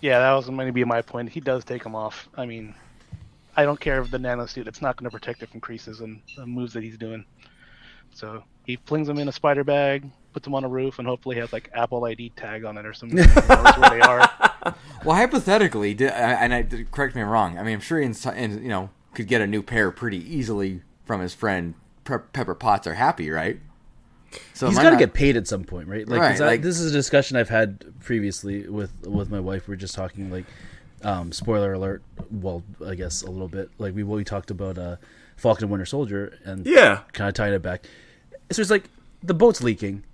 Yeah, 0.00 0.20
that 0.20 0.32
was 0.32 0.46
going 0.46 0.66
to 0.66 0.72
be 0.72 0.84
my 0.84 1.02
point. 1.02 1.30
He 1.30 1.40
does 1.40 1.64
take 1.64 1.82
them 1.82 1.96
off. 1.96 2.28
I 2.36 2.46
mean, 2.46 2.74
I 3.56 3.64
don't 3.64 3.80
care 3.80 4.00
if 4.00 4.12
the 4.12 4.18
nano 4.18 4.46
suit; 4.46 4.68
it's 4.68 4.80
not 4.80 4.96
going 4.96 5.10
to 5.10 5.16
protect 5.16 5.42
it 5.42 5.50
from 5.50 5.60
creases 5.60 6.00
and 6.00 6.20
the 6.36 6.46
moves 6.46 6.72
that 6.74 6.84
he's 6.84 6.96
doing. 6.96 7.24
So 8.14 8.42
he 8.64 8.76
flings 8.86 9.06
them 9.06 9.18
in 9.18 9.28
a 9.28 9.32
spider 9.32 9.64
bag, 9.64 10.10
puts 10.32 10.44
them 10.44 10.54
on 10.54 10.64
a 10.64 10.68
roof, 10.68 10.98
and 10.98 11.06
hopefully 11.08 11.36
has 11.36 11.52
like 11.52 11.70
Apple 11.74 12.04
ID 12.04 12.30
tag 12.30 12.64
on 12.64 12.76
it 12.76 12.84
or 12.86 12.92
something. 12.92 13.16
knows 13.18 13.34
where 13.36 13.90
they 13.90 14.00
are. 14.00 14.30
well, 15.04 15.16
hypothetically, 15.16 15.94
di- 15.94 16.06
and 16.08 16.52
I 16.54 16.62
correct 16.90 17.14
me 17.14 17.22
if 17.22 17.26
I'm 17.26 17.32
wrong. 17.32 17.58
I 17.58 17.62
mean, 17.62 17.74
I'm 17.74 17.80
sure 17.80 17.98
he, 18.00 18.06
ins- 18.06 18.24
in, 18.26 18.62
you 18.62 18.68
know, 18.68 18.90
could 19.14 19.26
get 19.28 19.40
a 19.40 19.46
new 19.46 19.62
pair 19.62 19.90
pretty 19.90 20.18
easily 20.18 20.82
from 21.04 21.20
his 21.20 21.32
friend 21.34 21.74
Pe- 22.04 22.18
Pepper 22.32 22.54
Potts. 22.54 22.86
Are 22.86 22.94
happy, 22.94 23.30
right? 23.30 23.60
So 24.52 24.66
he's 24.68 24.76
got 24.76 24.84
to 24.84 24.90
not- 24.92 24.98
get 24.98 25.14
paid 25.14 25.36
at 25.38 25.46
some 25.48 25.64
point, 25.64 25.88
right? 25.88 26.06
Like, 26.06 26.20
'cause 26.20 26.40
Right, 26.40 26.40
I- 26.40 26.46
like- 26.52 26.62
this 26.62 26.78
is 26.80 26.90
a 26.90 26.94
discussion 26.94 27.36
I've 27.36 27.48
had 27.48 27.84
previously 28.00 28.68
with 28.68 28.92
with 29.06 29.30
my 29.30 29.40
wife. 29.40 29.68
We 29.68 29.74
are 29.74 29.76
just 29.78 29.94
talking 29.94 30.30
like, 30.30 30.44
um, 31.02 31.32
spoiler 31.32 31.72
alert. 31.72 32.02
Well, 32.30 32.62
I 32.86 32.94
guess 32.94 33.22
a 33.22 33.30
little 33.30 33.48
bit. 33.48 33.70
Like 33.78 33.94
we 33.94 34.02
we 34.02 34.24
talked 34.24 34.50
about 34.50 34.76
uh, 34.76 34.96
Falcon 35.38 35.64
and 35.64 35.70
Winter 35.70 35.86
Soldier, 35.86 36.38
and 36.44 36.66
Yeah, 36.66 37.00
kind 37.12 37.28
of 37.28 37.34
tying 37.34 37.54
it 37.54 37.62
back. 37.62 37.86
So 38.50 38.60
it's 38.60 38.70
like 38.70 38.84
the 39.22 39.34
boat's 39.34 39.62
leaking. 39.62 40.04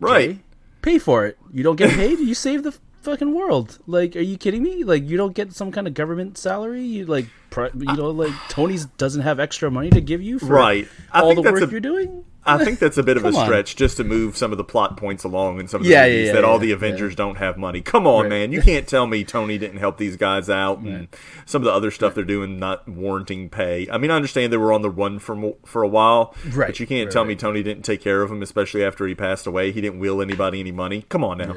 right. 0.00 0.30
Okay, 0.30 0.38
Pay 0.82 0.98
for 0.98 1.24
it. 1.26 1.38
You 1.52 1.62
don't 1.62 1.76
get 1.76 1.90
paid. 1.94 2.18
you 2.18 2.34
save 2.34 2.62
the 2.62 2.74
fucking 3.04 3.34
world. 3.34 3.78
Like, 3.86 4.16
are 4.16 4.20
you 4.20 4.36
kidding 4.36 4.62
me? 4.62 4.82
Like, 4.84 5.08
you 5.08 5.16
don't 5.16 5.34
get 5.34 5.52
some 5.52 5.70
kind 5.70 5.86
of 5.86 5.94
government 5.94 6.36
salary. 6.38 6.82
You 6.82 7.06
like, 7.06 7.26
pri- 7.50 7.70
you 7.74 7.84
know, 7.96 8.10
like 8.10 8.32
Tony's 8.48 8.86
doesn't 8.86 9.22
have 9.22 9.38
extra 9.38 9.70
money 9.70 9.90
to 9.90 10.00
give 10.00 10.22
you 10.22 10.38
for 10.38 10.46
Right. 10.46 10.88
I 11.12 11.20
all 11.20 11.30
think 11.34 11.44
the 11.44 11.52
work 11.52 11.62
a- 11.62 11.70
you're 11.70 11.80
doing. 11.80 12.24
I 12.46 12.62
think 12.62 12.78
that's 12.78 12.98
a 12.98 13.02
bit 13.02 13.16
of 13.16 13.24
a 13.24 13.30
Come 13.30 13.36
on. 13.40 13.46
stretch 13.46 13.74
just 13.74 13.96
to 13.96 14.04
move 14.04 14.36
some 14.36 14.52
of 14.52 14.58
the 14.58 14.64
plot 14.64 14.98
points 14.98 15.24
along 15.24 15.60
in 15.60 15.66
some 15.66 15.80
of 15.80 15.86
the 15.86 15.92
Yeah, 15.92 16.04
yeah, 16.04 16.12
movies 16.12 16.26
yeah, 16.26 16.32
that 16.34 16.44
all 16.44 16.56
yeah, 16.56 16.58
the 16.60 16.66
yeah. 16.68 16.74
Avengers 16.74 17.14
don't 17.14 17.36
have 17.36 17.56
money. 17.56 17.80
Come 17.80 18.06
on, 18.06 18.24
Right. 18.24 18.28
man. 18.28 18.52
You 18.52 18.60
can't 18.60 18.86
tell 18.86 19.06
me 19.06 19.24
Tony 19.24 19.56
didn't 19.56 19.78
help 19.78 19.96
these 19.96 20.16
guys 20.16 20.50
out 20.50 20.80
and 20.80 21.08
some 21.46 21.62
of 21.62 21.64
the 21.64 21.72
other 21.72 21.90
stuff 21.90 22.14
they're 22.14 22.22
doing 22.22 22.58
not 22.58 22.86
warranting 22.86 23.48
pay. 23.48 23.88
I 23.90 23.96
mean, 23.96 24.10
I 24.10 24.16
understand 24.16 24.52
they 24.52 24.58
were 24.58 24.74
on 24.74 24.82
the 24.82 24.90
run 24.90 25.20
for 25.20 25.54
for 25.64 25.82
a 25.82 25.88
while, 25.88 26.34
Right, 26.52 26.66
but 26.68 26.80
you 26.80 26.86
can't 26.86 27.06
right, 27.06 27.12
tell 27.12 27.24
me. 27.24 27.34
Tony 27.34 27.62
didn't 27.62 27.84
take 27.84 28.02
care 28.02 28.20
of 28.20 28.28
them, 28.28 28.42
especially 28.42 28.84
after 28.84 29.06
he 29.06 29.14
passed 29.14 29.46
away. 29.46 29.72
He 29.72 29.80
didn't 29.80 29.98
will 30.00 30.20
anybody 30.20 30.60
any 30.60 30.72
money. 30.72 31.06
Come 31.08 31.24
on 31.24 31.38
now. 31.38 31.56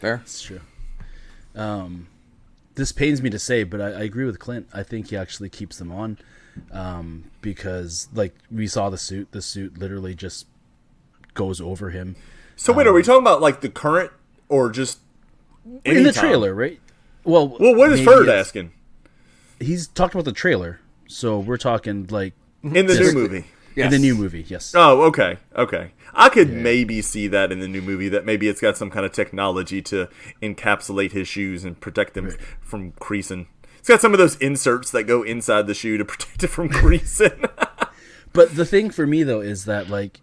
Fair. 0.00 0.20
It's 0.24 0.42
true. 0.42 0.60
Um, 1.54 2.08
this 2.74 2.90
pains 2.92 3.22
me 3.22 3.30
to 3.30 3.38
say, 3.38 3.64
but 3.64 3.80
I, 3.80 3.86
I 3.88 4.02
agree 4.02 4.24
with 4.24 4.38
Clint. 4.38 4.68
I 4.72 4.82
think 4.82 5.10
he 5.10 5.16
actually 5.16 5.48
keeps 5.50 5.78
them 5.78 5.92
on 5.92 6.18
um, 6.72 7.24
because, 7.42 8.08
like, 8.14 8.34
we 8.50 8.66
saw 8.66 8.88
the 8.90 8.98
suit. 8.98 9.32
The 9.32 9.42
suit 9.42 9.78
literally 9.78 10.14
just 10.14 10.46
goes 11.34 11.60
over 11.60 11.90
him 11.90 12.16
So 12.56 12.72
wait, 12.72 12.86
are 12.88 12.92
we 12.92 13.02
talking 13.04 13.22
about 13.22 13.40
like 13.40 13.60
the 13.60 13.68
current 13.68 14.10
or 14.48 14.68
just 14.70 14.98
in 15.84 16.02
the 16.02 16.12
trailer, 16.12 16.52
right? 16.54 16.80
Well, 17.22 17.56
Well, 17.60 17.74
what 17.76 17.92
is 17.92 18.00
maybe 18.00 18.10
Ferd 18.10 18.28
asking 18.28 18.72
He's 19.60 19.86
talked 19.86 20.14
about 20.14 20.24
the 20.24 20.32
trailer, 20.32 20.80
so 21.06 21.38
we're 21.38 21.56
talking 21.58 22.06
like 22.10 22.32
in 22.62 22.86
the 22.86 22.94
Yes. 22.94 22.98
new 23.00 23.12
movie? 23.12 23.44
In 23.76 23.90
the 23.90 23.98
new 23.98 24.14
movie. 24.14 24.44
Yes. 24.48 24.74
Oh, 24.74 25.02
okay, 25.02 25.38
okay. 25.56 25.92
I 26.12 26.28
could 26.28 26.52
maybe 26.52 27.02
see 27.02 27.28
that 27.28 27.52
in 27.52 27.60
the 27.60 27.68
new 27.68 27.82
movie. 27.82 28.08
That 28.08 28.24
maybe 28.24 28.48
it's 28.48 28.60
got 28.60 28.76
some 28.76 28.90
kind 28.90 29.06
of 29.06 29.12
technology 29.12 29.80
to 29.82 30.08
encapsulate 30.42 31.12
his 31.12 31.28
shoes 31.28 31.64
and 31.64 31.80
protect 31.80 32.14
them 32.14 32.30
from 32.60 32.92
creasing. 32.92 33.46
It's 33.78 33.88
got 33.88 34.00
some 34.00 34.12
of 34.12 34.18
those 34.18 34.36
inserts 34.36 34.90
that 34.90 35.04
go 35.04 35.22
inside 35.22 35.66
the 35.66 35.74
shoe 35.74 35.96
to 35.98 36.04
protect 36.06 36.42
it 36.42 36.48
from 36.48 36.68
creasing. 36.68 37.44
But 38.32 38.54
the 38.54 38.64
thing 38.64 38.90
for 38.90 39.06
me 39.06 39.22
though 39.22 39.40
is 39.40 39.64
that 39.64 39.88
like 39.88 40.20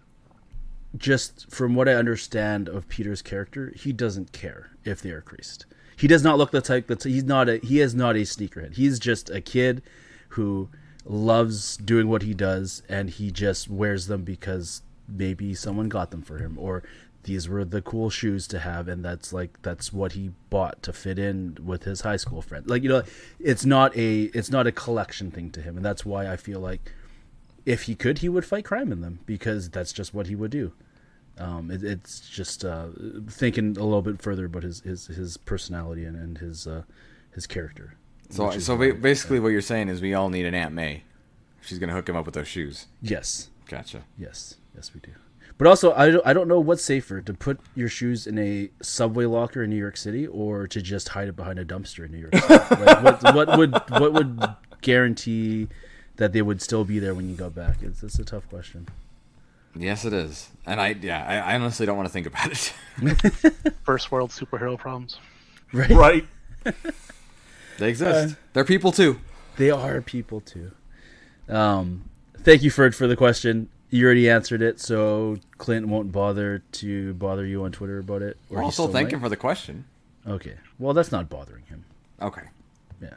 just 0.96 1.52
from 1.52 1.76
what 1.76 1.90
I 1.90 1.94
understand 1.94 2.70
of 2.70 2.88
Peter's 2.88 3.22
character, 3.22 3.74
he 3.76 3.92
doesn't 3.92 4.32
care 4.32 4.72
if 4.84 5.02
they 5.02 5.12
are 5.12 5.22
creased. 5.22 5.66
He 5.98 6.08
does 6.08 6.24
not 6.24 6.38
look 6.38 6.52
the 6.52 6.62
type 6.62 6.88
that's 6.88 7.04
he's 7.04 7.24
not 7.24 7.50
a 7.50 7.58
he 7.58 7.82
is 7.82 7.94
not 7.94 8.16
a 8.16 8.20
sneakerhead. 8.20 8.76
He's 8.76 9.00
just 9.00 9.30
a 9.30 9.42
kid 9.42 9.82
who 10.30 10.70
loves 11.10 11.78
doing 11.78 12.08
what 12.08 12.22
he 12.22 12.34
does 12.34 12.84
and 12.90 13.10
he 13.10 13.32
just 13.32 13.70
wears 13.70 14.08
them 14.08 14.24
because 14.24 14.82
maybe 15.08 15.54
someone 15.54 15.88
got 15.88 16.12
them 16.12 16.22
for 16.22 16.38
him 16.38 16.58
or 16.60 16.84
these 17.24 17.48
were 17.48 17.66
the 17.66 17.82
cool 17.82 18.10
shoes 18.10 18.48
to 18.48 18.60
have 18.60 18.88
and 18.88 19.04
that's 19.04 19.34
like 19.34 19.62
that's 19.62 19.92
what 19.92 20.14
he 20.14 20.32
bought 20.50 20.82
to 20.82 20.94
fit 20.94 21.20
in 21.20 21.58
with 21.64 21.84
his 21.84 22.02
high 22.02 22.16
school 22.16 22.42
friend. 22.42 22.70
Like 22.70 22.84
you 22.84 22.90
know 22.90 23.04
it's 23.40 23.66
not 23.66 23.96
a 23.96 24.24
it's 24.24 24.50
not 24.50 24.68
a 24.68 24.72
collection 24.72 25.32
thing 25.32 25.50
to 25.52 25.62
him 25.62 25.78
and 25.78 25.86
that's 25.86 26.06
why 26.06 26.32
I 26.32 26.36
feel 26.36 26.60
like 26.60 26.92
if 27.66 27.84
he 27.84 27.96
could, 27.96 28.20
he 28.20 28.30
would 28.30 28.46
fight 28.46 28.64
crime 28.64 28.94
in 28.94 29.02
them 29.02 29.20
because 29.26 29.70
that's 29.70 29.92
just 29.92 30.14
what 30.14 30.28
he 30.28 30.36
would 30.36 30.52
do. 30.52 30.72
Um, 31.38 31.70
it, 31.70 31.84
it's 31.84 32.22
just 32.30 32.64
uh, 32.64 32.88
thinking 33.30 33.78
a 33.78 33.84
little 33.84 34.02
bit 34.02 34.22
further 34.22 34.46
about 34.46 34.64
his 34.64 34.80
his, 34.82 35.08
his 35.08 35.38
personality 35.38 36.06
and, 36.06 36.16
and 36.16 36.38
his 36.38 36.66
uh, 36.66 36.84
his 37.32 37.46
character. 37.46 37.96
So, 38.30 38.52
so 38.60 38.76
why- 38.76 38.92
ba- 38.92 38.98
basically, 38.98 39.40
what 39.40 39.50
you're 39.50 39.62
saying 39.62 39.90
is 39.90 40.02
we 40.02 40.14
all 40.14 40.30
need 40.30 40.46
an 40.46 40.54
Aunt 40.54 40.74
May. 40.74 41.04
She's 41.62 41.80
gonna 41.80 41.94
hook 41.94 42.08
him 42.10 42.16
up 42.16 42.26
with 42.26 42.36
those 42.36 42.48
shoes. 42.48 42.88
yes, 43.02 43.50
Gotcha. 43.68 44.04
yes, 44.18 44.56
yes, 44.76 44.92
we 44.94 45.02
do. 45.02 45.12
But 45.58 45.66
also, 45.68 45.92
I 45.94 46.12
don't, 46.12 46.26
I 46.28 46.34
don't 46.34 46.48
know 46.48 46.60
what's 46.60 46.84
safer 46.84 47.20
to 47.20 47.34
put 47.34 47.60
your 47.74 47.90
shoes 47.90 48.28
in 48.28 48.38
a 48.38 48.70
subway 48.82 49.26
locker 49.26 49.64
in 49.64 49.72
New 49.72 49.76
York 49.76 49.98
City 49.98 50.28
or 50.28 50.68
to 50.68 50.82
just 50.84 51.10
hide 51.10 51.28
it 51.28 51.36
behind 51.36 51.58
a 51.58 51.66
dumpster 51.66 52.06
in 52.06 52.12
New 52.12 52.20
York 52.20 52.36
City. 52.36 52.54
like, 52.86 53.04
what, 53.04 53.36
what 53.36 53.58
would 53.58 53.72
what 53.90 54.14
would 54.14 54.40
guarantee 54.82 55.68
that 56.18 56.32
they 56.32 56.42
would 56.44 56.62
still 56.62 56.84
be 56.86 57.00
there 57.00 57.16
when 57.16 57.28
you 57.28 57.36
go 57.36 57.50
back? 57.50 57.82
It's, 57.82 58.04
it's 58.04 58.20
a 58.20 58.24
tough 58.24 58.48
question. 58.50 58.88
Yes, 59.76 60.06
it 60.06 60.14
is. 60.14 60.50
And 60.66 60.80
I, 60.80 60.96
yeah, 61.02 61.26
I, 61.28 61.54
I 61.54 61.56
honestly 61.56 61.86
don't 61.86 61.98
want 61.98 62.08
to 62.08 62.14
think 62.14 62.28
about 62.28 62.52
it. 62.52 63.54
First 63.84 64.12
world 64.12 64.30
superhero 64.32 64.78
problems. 64.78 65.18
Right? 65.74 65.90
right? 65.90 66.28
they 67.78 67.90
exist. 67.90 68.36
They're 68.54 68.66
people 68.66 68.92
too. 68.92 69.20
They 69.58 69.72
are 69.72 70.02
people 70.02 70.42
too. 70.42 70.72
Um, 71.50 72.10
thank 72.42 72.62
you, 72.64 72.70
Ferd, 72.72 72.96
for 72.96 73.08
the 73.08 73.16
question. 73.16 73.70
You 73.90 74.06
already 74.06 74.30
answered 74.30 74.62
it, 74.62 74.80
so 74.80 75.38
Clint 75.58 75.88
won't 75.88 76.12
bother 76.12 76.62
to 76.74 77.14
bother 77.14 77.46
you 77.46 77.64
on 77.64 77.72
Twitter 77.72 78.00
about 78.00 78.22
it. 78.22 78.38
We're 78.50 78.62
also 78.62 78.84
still 78.84 78.94
thank 78.94 79.08
might. 79.08 79.14
him 79.14 79.22
for 79.22 79.30
the 79.30 79.38
question. 79.38 79.86
Okay, 80.28 80.56
well, 80.78 80.94
that's 80.94 81.12
not 81.12 81.30
bothering 81.30 81.64
him. 81.66 81.86
Okay. 82.22 82.42
Yeah. 83.02 83.14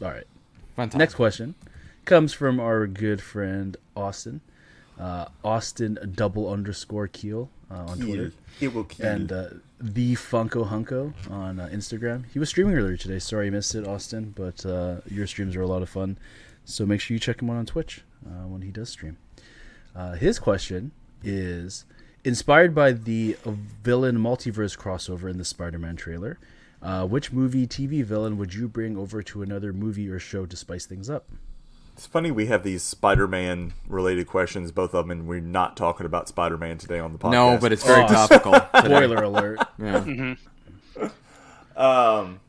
All 0.00 0.10
right. 0.10 0.26
Fun 0.76 0.88
time. 0.88 0.98
Next 0.98 1.14
question 1.14 1.54
comes 2.04 2.32
from 2.32 2.60
our 2.60 2.86
good 2.86 3.20
friend 3.20 3.76
Austin. 3.96 4.40
Uh, 4.98 5.26
Austin 5.44 5.98
double 6.14 6.50
underscore 6.50 7.08
Keel 7.08 7.48
uh, 7.70 7.86
on 7.86 7.98
Twitter. 7.98 8.32
It 8.60 8.72
will 8.72 8.84
kill. 8.84 9.06
and 9.06 9.32
uh, 9.32 9.48
the 9.82 10.14
Funko 10.14 10.68
Hunko 10.68 11.12
on 11.28 11.58
uh, 11.58 11.68
Instagram. 11.72 12.24
He 12.32 12.38
was 12.38 12.48
streaming 12.48 12.76
earlier 12.76 12.96
today. 12.96 13.18
Sorry 13.18 13.46
you 13.46 13.52
missed 13.52 13.74
it, 13.74 13.86
Austin, 13.86 14.32
but 14.36 14.64
uh, 14.64 15.00
your 15.10 15.26
streams 15.26 15.56
are 15.56 15.62
a 15.62 15.66
lot 15.66 15.82
of 15.82 15.88
fun. 15.88 16.18
So 16.64 16.86
make 16.86 17.00
sure 17.00 17.14
you 17.14 17.18
check 17.18 17.42
him 17.42 17.50
out 17.50 17.56
on 17.56 17.66
Twitch 17.66 18.02
uh, 18.24 18.46
when 18.46 18.62
he 18.62 18.70
does 18.70 18.90
stream. 18.90 19.16
Uh, 19.94 20.12
his 20.12 20.38
question 20.38 20.92
is 21.24 21.84
inspired 22.24 22.74
by 22.74 22.92
the 22.92 23.36
villain 23.82 24.18
multiverse 24.18 24.78
crossover 24.78 25.28
in 25.28 25.38
the 25.38 25.44
Spider-Man 25.44 25.96
trailer. 25.96 26.38
Uh, 26.80 27.06
which 27.06 27.32
movie 27.32 27.66
TV 27.66 28.04
villain 28.04 28.38
would 28.38 28.54
you 28.54 28.68
bring 28.68 28.96
over 28.96 29.22
to 29.22 29.42
another 29.42 29.72
movie 29.72 30.08
or 30.08 30.18
show 30.18 30.46
to 30.46 30.56
spice 30.56 30.86
things 30.86 31.10
up? 31.10 31.28
It's 32.02 32.08
funny 32.08 32.32
we 32.32 32.46
have 32.46 32.64
these 32.64 32.82
Spider-Man 32.82 33.74
related 33.86 34.26
questions, 34.26 34.72
both 34.72 34.92
of 34.92 35.06
them, 35.06 35.12
and 35.12 35.28
we're 35.28 35.38
not 35.38 35.76
talking 35.76 36.04
about 36.04 36.26
Spider-Man 36.26 36.76
today 36.78 36.98
on 36.98 37.12
the 37.12 37.18
podcast. 37.20 37.30
no, 37.30 37.58
but 37.60 37.70
it's 37.70 37.84
very 37.86 38.02
Oh. 38.02 38.08
topical. 38.08 38.54
Spoiler 38.84 39.22
alert. 39.22 39.60
Yeah. 39.78 40.34
Um 41.76 42.40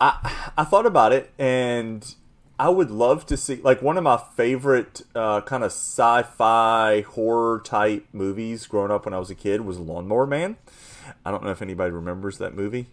I 0.00 0.50
I 0.58 0.64
thought 0.64 0.86
about 0.86 1.12
it, 1.12 1.30
and 1.38 2.16
I 2.58 2.68
would 2.68 2.90
love 2.90 3.26
to 3.26 3.36
see 3.36 3.60
like 3.62 3.80
one 3.80 3.96
of 3.96 4.02
my 4.02 4.20
favorite 4.34 5.02
uh, 5.14 5.40
kind 5.42 5.62
of 5.62 5.70
sci-fi 5.70 7.02
horror 7.02 7.60
type 7.64 8.06
movies 8.12 8.66
growing 8.66 8.90
up 8.90 9.04
when 9.04 9.14
I 9.14 9.20
was 9.20 9.30
a 9.30 9.36
kid 9.36 9.60
was 9.60 9.78
Lawnmower 9.78 10.26
Man. 10.26 10.56
I 11.24 11.30
don't 11.30 11.44
know 11.44 11.50
if 11.52 11.62
anybody 11.62 11.92
remembers 11.92 12.38
that 12.38 12.56
movie, 12.56 12.86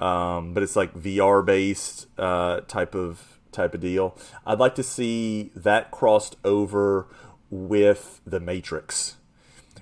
um, 0.00 0.52
but 0.52 0.64
it's 0.64 0.74
like 0.74 0.94
VR 0.94 1.46
based 1.46 2.08
uh, 2.18 2.62
type 2.62 2.96
of 2.96 3.37
type 3.52 3.74
of 3.74 3.80
deal. 3.80 4.16
I'd 4.46 4.58
like 4.58 4.74
to 4.76 4.82
see 4.82 5.50
that 5.54 5.90
crossed 5.90 6.36
over 6.44 7.06
with 7.50 8.20
the 8.26 8.40
Matrix, 8.40 9.16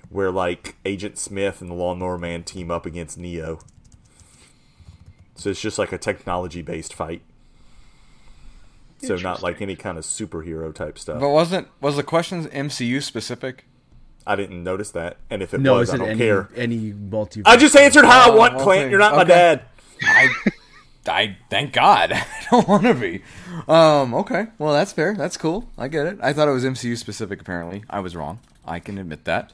where 0.09 0.31
like 0.31 0.75
Agent 0.85 1.17
Smith 1.17 1.61
and 1.61 1.69
the 1.69 1.75
Lawnmower 1.75 2.17
Man 2.17 2.43
team 2.43 2.71
up 2.71 2.85
against 2.85 3.17
Neo. 3.17 3.59
So 5.35 5.49
it's 5.49 5.61
just 5.61 5.77
like 5.77 5.91
a 5.91 5.97
technology 5.97 6.61
based 6.61 6.93
fight. 6.93 7.21
So 8.99 9.15
not 9.17 9.43
like 9.43 9.61
any 9.61 9.75
kind 9.75 9.97
of 9.99 10.03
superhero 10.05 10.73
type 10.73 10.97
stuff. 10.97 11.19
But 11.19 11.29
wasn't 11.29 11.67
was 11.81 11.95
the 11.97 12.03
questions 12.03 12.47
MCU 12.47 13.01
specific? 13.03 13.65
I 14.25 14.35
didn't 14.35 14.61
notice 14.63 14.91
that, 14.91 15.17
and 15.29 15.41
if 15.41 15.53
it 15.53 15.61
No, 15.61 15.75
was, 15.75 15.89
is 15.89 15.95
I 15.95 15.97
don't 15.99 16.09
any 16.09 16.17
care. 16.17 16.49
any 16.55 16.91
multiverse? 16.91 17.43
I 17.45 17.55
just 17.55 17.75
answered 17.77 18.03
how 18.05 18.29
I 18.31 18.33
Oh, 18.33 18.35
want, 18.37 18.57
Clint. 18.57 18.67
Oh, 18.67 18.81
okay. 18.81 18.89
You're 18.89 18.99
not 18.99 19.15
my 19.15 19.23
dad. 19.23 19.61
I, 20.03 20.27
I 21.07 21.37
thank 21.49 21.73
God. 21.73 22.11
I 22.13 22.25
don't 22.51 22.67
want 22.67 22.83
to 22.83 22.93
be. 22.93 23.21
Um. 23.67 24.13
Okay. 24.13 24.47
Well, 24.57 24.73
that's 24.73 24.91
fair. 24.93 25.13
That's 25.15 25.37
cool. 25.37 25.69
I 25.77 25.87
get 25.87 26.05
it. 26.05 26.19
I 26.21 26.33
thought 26.33 26.47
it 26.47 26.51
was 26.51 26.63
MCU 26.65 26.97
specific. 26.97 27.41
Apparently, 27.41 27.83
I 27.89 27.99
was 27.99 28.15
wrong. 28.15 28.39
I 28.65 28.79
can 28.79 28.97
admit 28.97 29.25
that. 29.25 29.51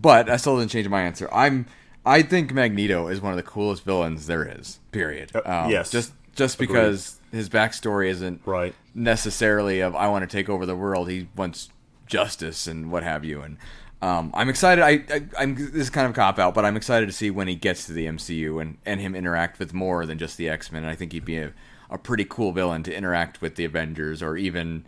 But 0.00 0.28
I 0.30 0.36
still 0.36 0.58
didn't 0.58 0.70
change 0.70 0.88
my 0.88 1.02
answer. 1.02 1.28
I'm. 1.32 1.66
I 2.06 2.22
think 2.22 2.52
Magneto 2.54 3.08
is 3.08 3.20
one 3.20 3.32
of 3.32 3.36
the 3.36 3.42
coolest 3.42 3.84
villains 3.84 4.26
there 4.26 4.44
is. 4.58 4.78
Period. 4.92 5.30
Uh, 5.34 5.42
Um, 5.44 5.70
yes. 5.70 5.90
Just 5.90 6.12
just 6.34 6.56
because 6.58 7.18
his 7.32 7.48
backstory 7.48 8.08
isn't 8.08 8.40
Right. 8.46 8.74
necessarily 8.94 9.80
of 9.80 9.94
I 9.96 10.08
want 10.08 10.28
to 10.28 10.34
take 10.36 10.48
over 10.48 10.64
the 10.66 10.76
world. 10.76 11.10
He 11.10 11.28
wants 11.36 11.68
justice 12.06 12.66
and 12.66 12.90
what 12.90 13.02
have 13.02 13.24
you. 13.24 13.42
And 13.42 13.58
um, 14.00 14.30
I'm 14.34 14.48
excited. 14.48 14.84
I, 14.84 15.22
I'm 15.38 15.54
this 15.54 15.74
is 15.74 15.90
kind 15.90 16.06
of 16.06 16.12
a 16.12 16.14
cop 16.14 16.38
out, 16.38 16.54
but 16.54 16.64
I'm 16.64 16.76
excited 16.76 17.06
to 17.06 17.12
see 17.12 17.30
when 17.30 17.48
he 17.48 17.54
gets 17.56 17.86
to 17.86 17.92
the 17.92 18.06
MCU 18.06 18.60
and 18.60 18.78
and 18.86 19.00
him 19.00 19.14
interact 19.14 19.58
with 19.58 19.74
more 19.74 20.06
than 20.06 20.18
just 20.18 20.36
the 20.36 20.48
X 20.48 20.70
Men. 20.70 20.84
I 20.84 20.94
think 20.94 21.12
he'd 21.12 21.24
be 21.24 21.38
a, 21.38 21.52
a 21.90 21.98
pretty 21.98 22.24
cool 22.24 22.52
villain 22.52 22.82
to 22.84 22.94
interact 22.94 23.40
with 23.40 23.56
the 23.56 23.64
Avengers 23.64 24.22
or 24.22 24.36
even 24.36 24.84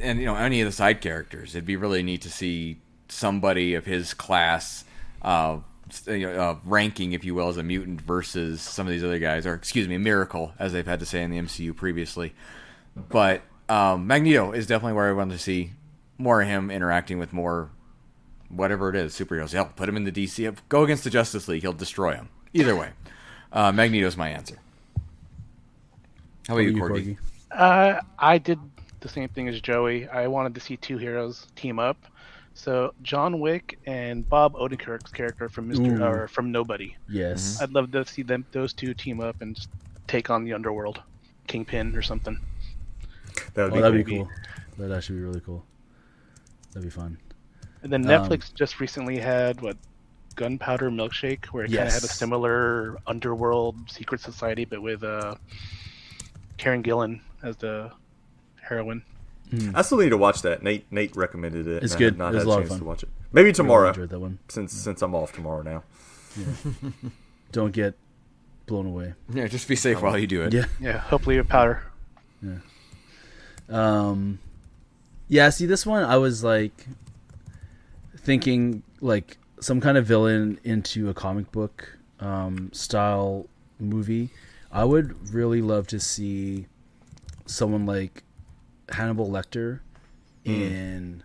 and 0.00 0.18
you 0.18 0.24
know 0.24 0.36
any 0.36 0.60
of 0.60 0.66
the 0.66 0.72
side 0.72 1.00
characters. 1.00 1.54
It'd 1.54 1.66
be 1.66 1.76
really 1.76 2.02
neat 2.02 2.22
to 2.22 2.30
see 2.30 2.78
somebody 3.08 3.74
of 3.74 3.84
his 3.84 4.14
class. 4.14 4.84
Uh, 5.22 5.58
uh, 6.08 6.56
ranking, 6.64 7.12
if 7.12 7.24
you 7.24 7.34
will, 7.34 7.48
as 7.48 7.56
a 7.56 7.62
mutant 7.62 8.00
versus 8.00 8.60
some 8.60 8.88
of 8.88 8.90
these 8.90 9.04
other 9.04 9.20
guys, 9.20 9.46
or 9.46 9.54
excuse 9.54 9.86
me, 9.86 9.96
Miracle, 9.96 10.52
as 10.58 10.72
they've 10.72 10.86
had 10.86 10.98
to 10.98 11.06
say 11.06 11.22
in 11.22 11.30
the 11.30 11.38
MCU 11.38 11.76
previously. 11.76 12.34
But 13.08 13.42
um, 13.68 14.06
Magneto 14.06 14.52
is 14.52 14.66
definitely 14.66 14.94
where 14.94 15.08
I 15.08 15.12
want 15.12 15.30
to 15.30 15.38
see 15.38 15.72
more 16.18 16.42
of 16.42 16.48
him 16.48 16.70
interacting 16.70 17.18
with 17.18 17.32
more, 17.32 17.70
whatever 18.48 18.88
it 18.90 18.96
is, 18.96 19.14
superheroes. 19.14 19.52
Hell, 19.52 19.72
put 19.76 19.88
him 19.88 19.96
in 19.96 20.04
the 20.04 20.12
DC. 20.12 20.54
Go 20.68 20.84
against 20.84 21.04
the 21.04 21.10
Justice 21.10 21.48
League, 21.48 21.62
he'll 21.62 21.72
destroy 21.72 22.14
him. 22.14 22.28
Either 22.52 22.74
way, 22.76 22.90
uh, 23.52 23.72
Magneto's 23.72 24.16
my 24.16 24.28
answer. 24.28 24.56
How 26.48 26.54
about 26.54 26.60
you, 26.64 26.70
You, 26.70 26.82
Corgi? 26.82 27.04
Corgi? 27.04 27.18
Uh, 27.50 28.00
I 28.18 28.38
did 28.38 28.58
the 29.00 29.08
same 29.08 29.28
thing 29.28 29.48
as 29.48 29.60
Joey. 29.60 30.08
I 30.08 30.26
wanted 30.26 30.54
to 30.54 30.60
see 30.60 30.76
two 30.76 30.96
heroes 30.98 31.46
team 31.56 31.78
up. 31.78 31.96
So 32.54 32.94
John 33.02 33.40
Wick 33.40 33.78
and 33.86 34.26
Bob 34.28 34.54
Odenkirk's 34.54 35.10
character 35.12 35.48
from 35.48 35.68
Mister 35.68 36.02
or 36.02 36.26
from 36.28 36.50
Nobody. 36.50 36.96
Yes. 37.08 37.60
I'd 37.60 37.72
love 37.72 37.90
to 37.92 38.06
see 38.06 38.22
them 38.22 38.46
those 38.52 38.72
two 38.72 38.94
team 38.94 39.20
up 39.20 39.42
and 39.42 39.54
just 39.54 39.68
take 40.06 40.30
on 40.30 40.44
the 40.44 40.54
underworld, 40.54 41.02
Kingpin 41.48 41.94
or 41.94 42.00
something. 42.02 42.38
That 43.54 43.64
would 43.64 43.72
Oh, 43.72 43.74
be 43.74 43.80
that'd 43.82 44.06
cool. 44.06 44.14
be 44.14 44.18
cool. 44.24 44.30
That'd 44.78 44.96
actually 44.96 45.16
be 45.18 45.24
really 45.24 45.40
cool. 45.40 45.64
That'd 46.72 46.84
be 46.88 46.90
fun. 46.90 47.18
And 47.92 48.04
then 48.04 48.10
Um, 48.10 48.28
Netflix 48.28 48.52
just 48.52 48.80
recently 48.80 49.18
had 49.18 49.60
what 49.60 49.76
Gunpowder 50.34 50.90
Milkshake, 50.90 51.46
where 51.46 51.64
it 51.64 51.68
kind 51.72 51.86
of 51.86 51.94
had 51.94 52.02
a 52.02 52.08
similar 52.08 52.98
underworld 53.06 53.76
secret 53.88 54.20
society, 54.20 54.64
but 54.64 54.82
with 54.82 55.04
uh, 55.04 55.36
Karen 56.58 56.82
Gillan 56.82 57.20
as 57.42 57.56
the 57.58 57.92
heroine. 58.60 59.02
I 59.74 59.82
still 59.82 59.98
need 59.98 60.08
to 60.10 60.16
watch 60.16 60.42
that. 60.42 60.64
Nate 60.64 60.90
Nate 60.90 61.14
recommended 61.14 61.68
it. 61.68 61.84
It's 61.84 61.92
and 61.94 62.02
I 62.02 62.04
good. 62.04 62.18
Not 62.18 62.34
It 62.34 62.38
had 62.38 62.46
a 62.46 62.48
lot 62.48 62.54
of 62.58 62.62
chance 62.64 62.70
fun. 62.70 62.78
to 62.80 62.84
watch 62.84 63.02
it. 63.04 63.08
Maybe 63.32 63.44
Really 63.44 63.52
tomorrow, 63.54 63.88
enjoyed 63.90 64.08
that 64.10 64.18
one. 64.18 64.38
since 64.48 64.72
since 64.72 65.00
I'm 65.02 65.14
off 65.14 65.32
tomorrow 65.32 65.62
now. 65.62 65.84
Don't 67.52 67.70
get 67.72 67.94
blown 68.66 68.86
away. 68.86 69.14
Yeah, 69.32 69.46
just 69.46 69.68
be 69.68 69.76
safe 69.76 70.02
while 70.02 70.18
you 70.18 70.26
do 70.26 70.42
it. 70.42 70.52
Yeah. 70.52 70.64
Yeah, 70.80 70.98
hopefully 70.98 71.36
with 71.38 71.48
powder. 71.48 71.84
Yeah. 72.42 72.58
Um, 73.68 74.40
yeah. 75.28 75.48
See, 75.50 75.66
this 75.66 75.86
one 75.86 76.02
I 76.02 76.16
was 76.16 76.42
like 76.42 76.86
thinking 78.26 78.82
like 79.00 79.38
some 79.60 79.80
kind 79.80 79.96
of 79.96 80.04
villain 80.04 80.58
into 80.64 81.08
a 81.08 81.14
comic 81.14 81.50
book 81.52 81.96
um, 82.20 82.70
style 82.72 83.46
movie. 83.78 84.30
I 84.70 84.84
would 84.84 85.32
really 85.32 85.62
love 85.62 85.86
to 85.88 86.00
see 86.00 86.66
someone 87.46 87.86
like 87.86 88.24
Hannibal 88.90 89.28
Lecter 89.30 89.80
in 90.44 91.22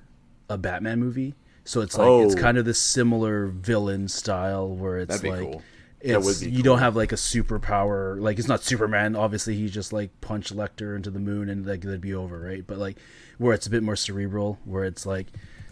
a 0.50 0.58
Batman 0.58 1.00
movie. 1.00 1.34
So 1.64 1.82
it's 1.82 1.98
like 1.98 2.26
it's 2.26 2.36
Oh. 2.36 2.38
kind 2.38 2.58
of 2.58 2.66
the 2.66 2.74
similar 2.74 3.48
villain 3.48 4.08
style 4.08 4.70
where 4.70 5.00
it's 5.00 5.24
like 5.24 5.42
cool. 5.42 5.62
it's 6.02 6.42
you 6.44 6.64
don't 6.64 6.80
have 6.80 6.96
like 6.96 7.12
a 7.12 7.16
superpower 7.16 8.20
like 8.20 8.40
it's 8.40 8.48
not 8.48 8.64
Superman 8.64 9.16
obviously 9.16 9.56
he 9.56 9.70
just 9.70 9.94
like 9.94 10.10
punched 10.22 10.56
Lecter 10.56 10.96
into 10.96 11.12
the 11.12 11.20
moon 11.20 11.50
and 11.50 11.66
like 11.66 11.82
that'd 11.82 12.02
be 12.02 12.16
over 12.16 12.40
right 12.40 12.66
but 12.66 12.78
like 12.80 12.98
where 13.38 13.54
it's 13.54 13.68
a 13.68 13.70
bit 13.70 13.84
more 13.84 13.96
cerebral 13.96 14.58
where 14.66 14.84
it's 14.84 15.06
like 15.06 15.28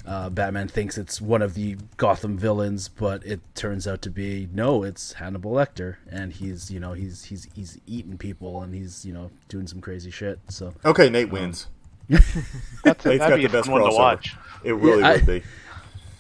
uh, 0.10 0.28
Batman 0.30 0.68
thinks 0.68 0.98
it's 0.98 1.22
one 1.22 1.44
of 1.44 1.54
the 1.54 1.78
Gotham 1.98 2.36
villains 2.38 2.90
but 2.90 3.24
it 3.26 3.40
turns 3.54 3.88
out 3.88 4.02
to 4.02 4.10
be 4.10 4.50
no 4.52 4.82
it's 4.84 5.14
Hannibal 5.14 5.52
Lecter 5.52 5.98
and 6.10 6.34
he's 6.34 6.72
you 6.72 6.80
know 6.80 6.94
he's 6.94 7.26
he's 7.26 7.48
he's 7.54 7.80
eating 7.86 8.18
people 8.18 8.62
and 8.64 8.74
he's 8.74 9.06
you 9.06 9.14
know 9.14 9.30
doing 9.50 9.68
some 9.68 9.82
crazy 9.82 10.10
shit 10.10 10.40
so 10.50 10.74
Okay, 10.84 11.10
Nate 11.10 11.30
wins. 11.32 11.68
That's 12.10 12.26
Nate's 12.84 13.04
that'd 13.04 13.20
got 13.20 13.36
be 13.36 13.44
the 13.46 13.50
best 13.50 13.68
fun 13.68 13.82
one 13.82 13.90
to 13.92 13.96
watch. 13.96 14.36
It 14.64 14.74
really 14.74 15.04
I- 15.04 15.18
would 15.18 15.26
be. 15.28 15.44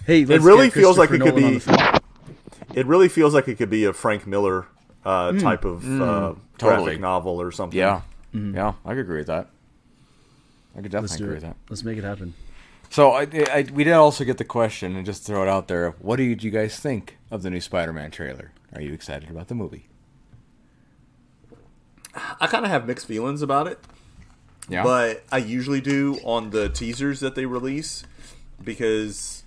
hey 0.05 0.21
It 0.21 0.29
let's 0.29 0.43
really 0.43 0.67
get 0.67 0.73
feels 0.75 0.97
like 0.99 1.09
it 1.09 1.19
could 1.21 1.35
Nolan 1.35 1.57
be. 1.59 2.79
It 2.79 2.85
really 2.85 3.09
feels 3.09 3.33
like 3.33 3.47
it 3.47 3.55
could 3.55 3.71
be 3.71 3.85
a 3.85 3.93
Frank 3.93 4.27
Miller 4.27 4.67
uh, 5.03 5.31
type 5.33 5.65
of 5.65 5.83
uh, 5.83 6.35
totally. 6.59 6.83
graphic 6.85 6.99
novel 7.01 7.41
or 7.41 7.51
something. 7.51 7.77
Yeah, 7.79 8.01
yeah, 8.33 8.73
I 8.85 8.89
could 8.89 8.99
agree 8.99 9.17
with 9.17 9.27
that. 9.27 9.47
I 10.77 10.81
could 10.81 10.91
definitely 10.91 11.15
agree 11.15 11.29
it 11.29 11.33
with 11.37 11.43
that. 11.43 11.55
let's 11.69 11.83
make 11.83 11.97
it 11.97 12.03
happen 12.03 12.35
So 12.89 13.11
I, 13.11 13.27
I, 13.31 13.67
we 13.71 13.83
did 13.83 13.93
also 13.93 14.23
get 14.23 14.37
the 14.37 14.43
question, 14.43 14.95
and 14.95 15.05
just 15.05 15.25
throw 15.25 15.43
it 15.43 15.49
out 15.49 15.67
there. 15.67 15.91
What 15.99 16.17
did 16.17 16.43
you 16.43 16.51
guys 16.51 16.79
think 16.79 17.17
of 17.29 17.43
the 17.43 17.49
new 17.49 17.61
Spider-Man 17.61 18.11
trailer? 18.11 18.51
Are 18.73 18.81
you 18.81 18.93
excited 18.93 19.29
about 19.29 19.47
the 19.47 19.55
movie? 19.55 19.87
I 22.41 22.47
kind 22.47 22.65
of 22.65 22.71
have 22.71 22.87
mixed 22.87 23.05
feelings 23.05 23.41
about 23.41 23.67
it. 23.67 23.79
Yeah, 24.67 24.83
but 24.83 25.23
I 25.31 25.37
usually 25.37 25.81
do 25.81 26.19
on 26.23 26.49
the 26.49 26.69
teasers 26.69 27.19
that 27.21 27.35
they 27.35 27.45
release 27.45 28.03
because 28.63 29.43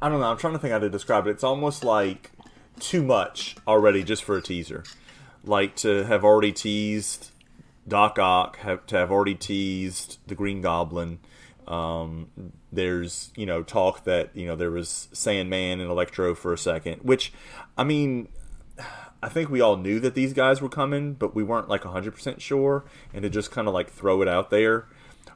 I 0.00 0.08
don't 0.08 0.20
know. 0.20 0.26
I'm 0.26 0.38
trying 0.38 0.54
to 0.54 0.58
think 0.58 0.72
how 0.72 0.78
to 0.78 0.90
describe 0.90 1.26
it. 1.26 1.30
It's 1.30 1.44
almost 1.44 1.84
like 1.84 2.30
too 2.80 3.02
much 3.02 3.56
already 3.66 4.02
just 4.02 4.24
for 4.24 4.36
a 4.36 4.42
teaser. 4.42 4.84
Like 5.44 5.76
to 5.76 6.04
have 6.04 6.24
already 6.24 6.52
teased 6.52 7.30
Doc 7.88 8.18
Ock, 8.18 8.58
have 8.58 8.86
to 8.86 8.96
have 8.96 9.10
already 9.10 9.34
teased 9.34 10.18
the 10.26 10.34
Green 10.34 10.60
Goblin. 10.60 11.18
Um, 11.66 12.52
there's 12.72 13.32
you 13.36 13.46
know 13.46 13.62
talk 13.62 14.04
that 14.04 14.30
you 14.34 14.46
know 14.46 14.56
there 14.56 14.70
was 14.70 15.08
Sandman 15.12 15.80
and 15.80 15.90
Electro 15.90 16.34
for 16.34 16.52
a 16.52 16.58
second, 16.58 17.02
which 17.02 17.32
I 17.76 17.84
mean 17.84 18.28
I 19.22 19.28
think 19.28 19.50
we 19.50 19.60
all 19.60 19.76
knew 19.76 19.98
that 20.00 20.14
these 20.14 20.32
guys 20.32 20.60
were 20.60 20.68
coming, 20.68 21.14
but 21.14 21.34
we 21.34 21.42
weren't 21.42 21.68
like 21.68 21.82
100% 21.82 22.40
sure. 22.40 22.84
And 23.12 23.22
to 23.22 23.30
just 23.30 23.50
kind 23.50 23.66
of 23.66 23.74
like 23.74 23.90
throw 23.90 24.22
it 24.22 24.28
out 24.28 24.50
there, 24.50 24.86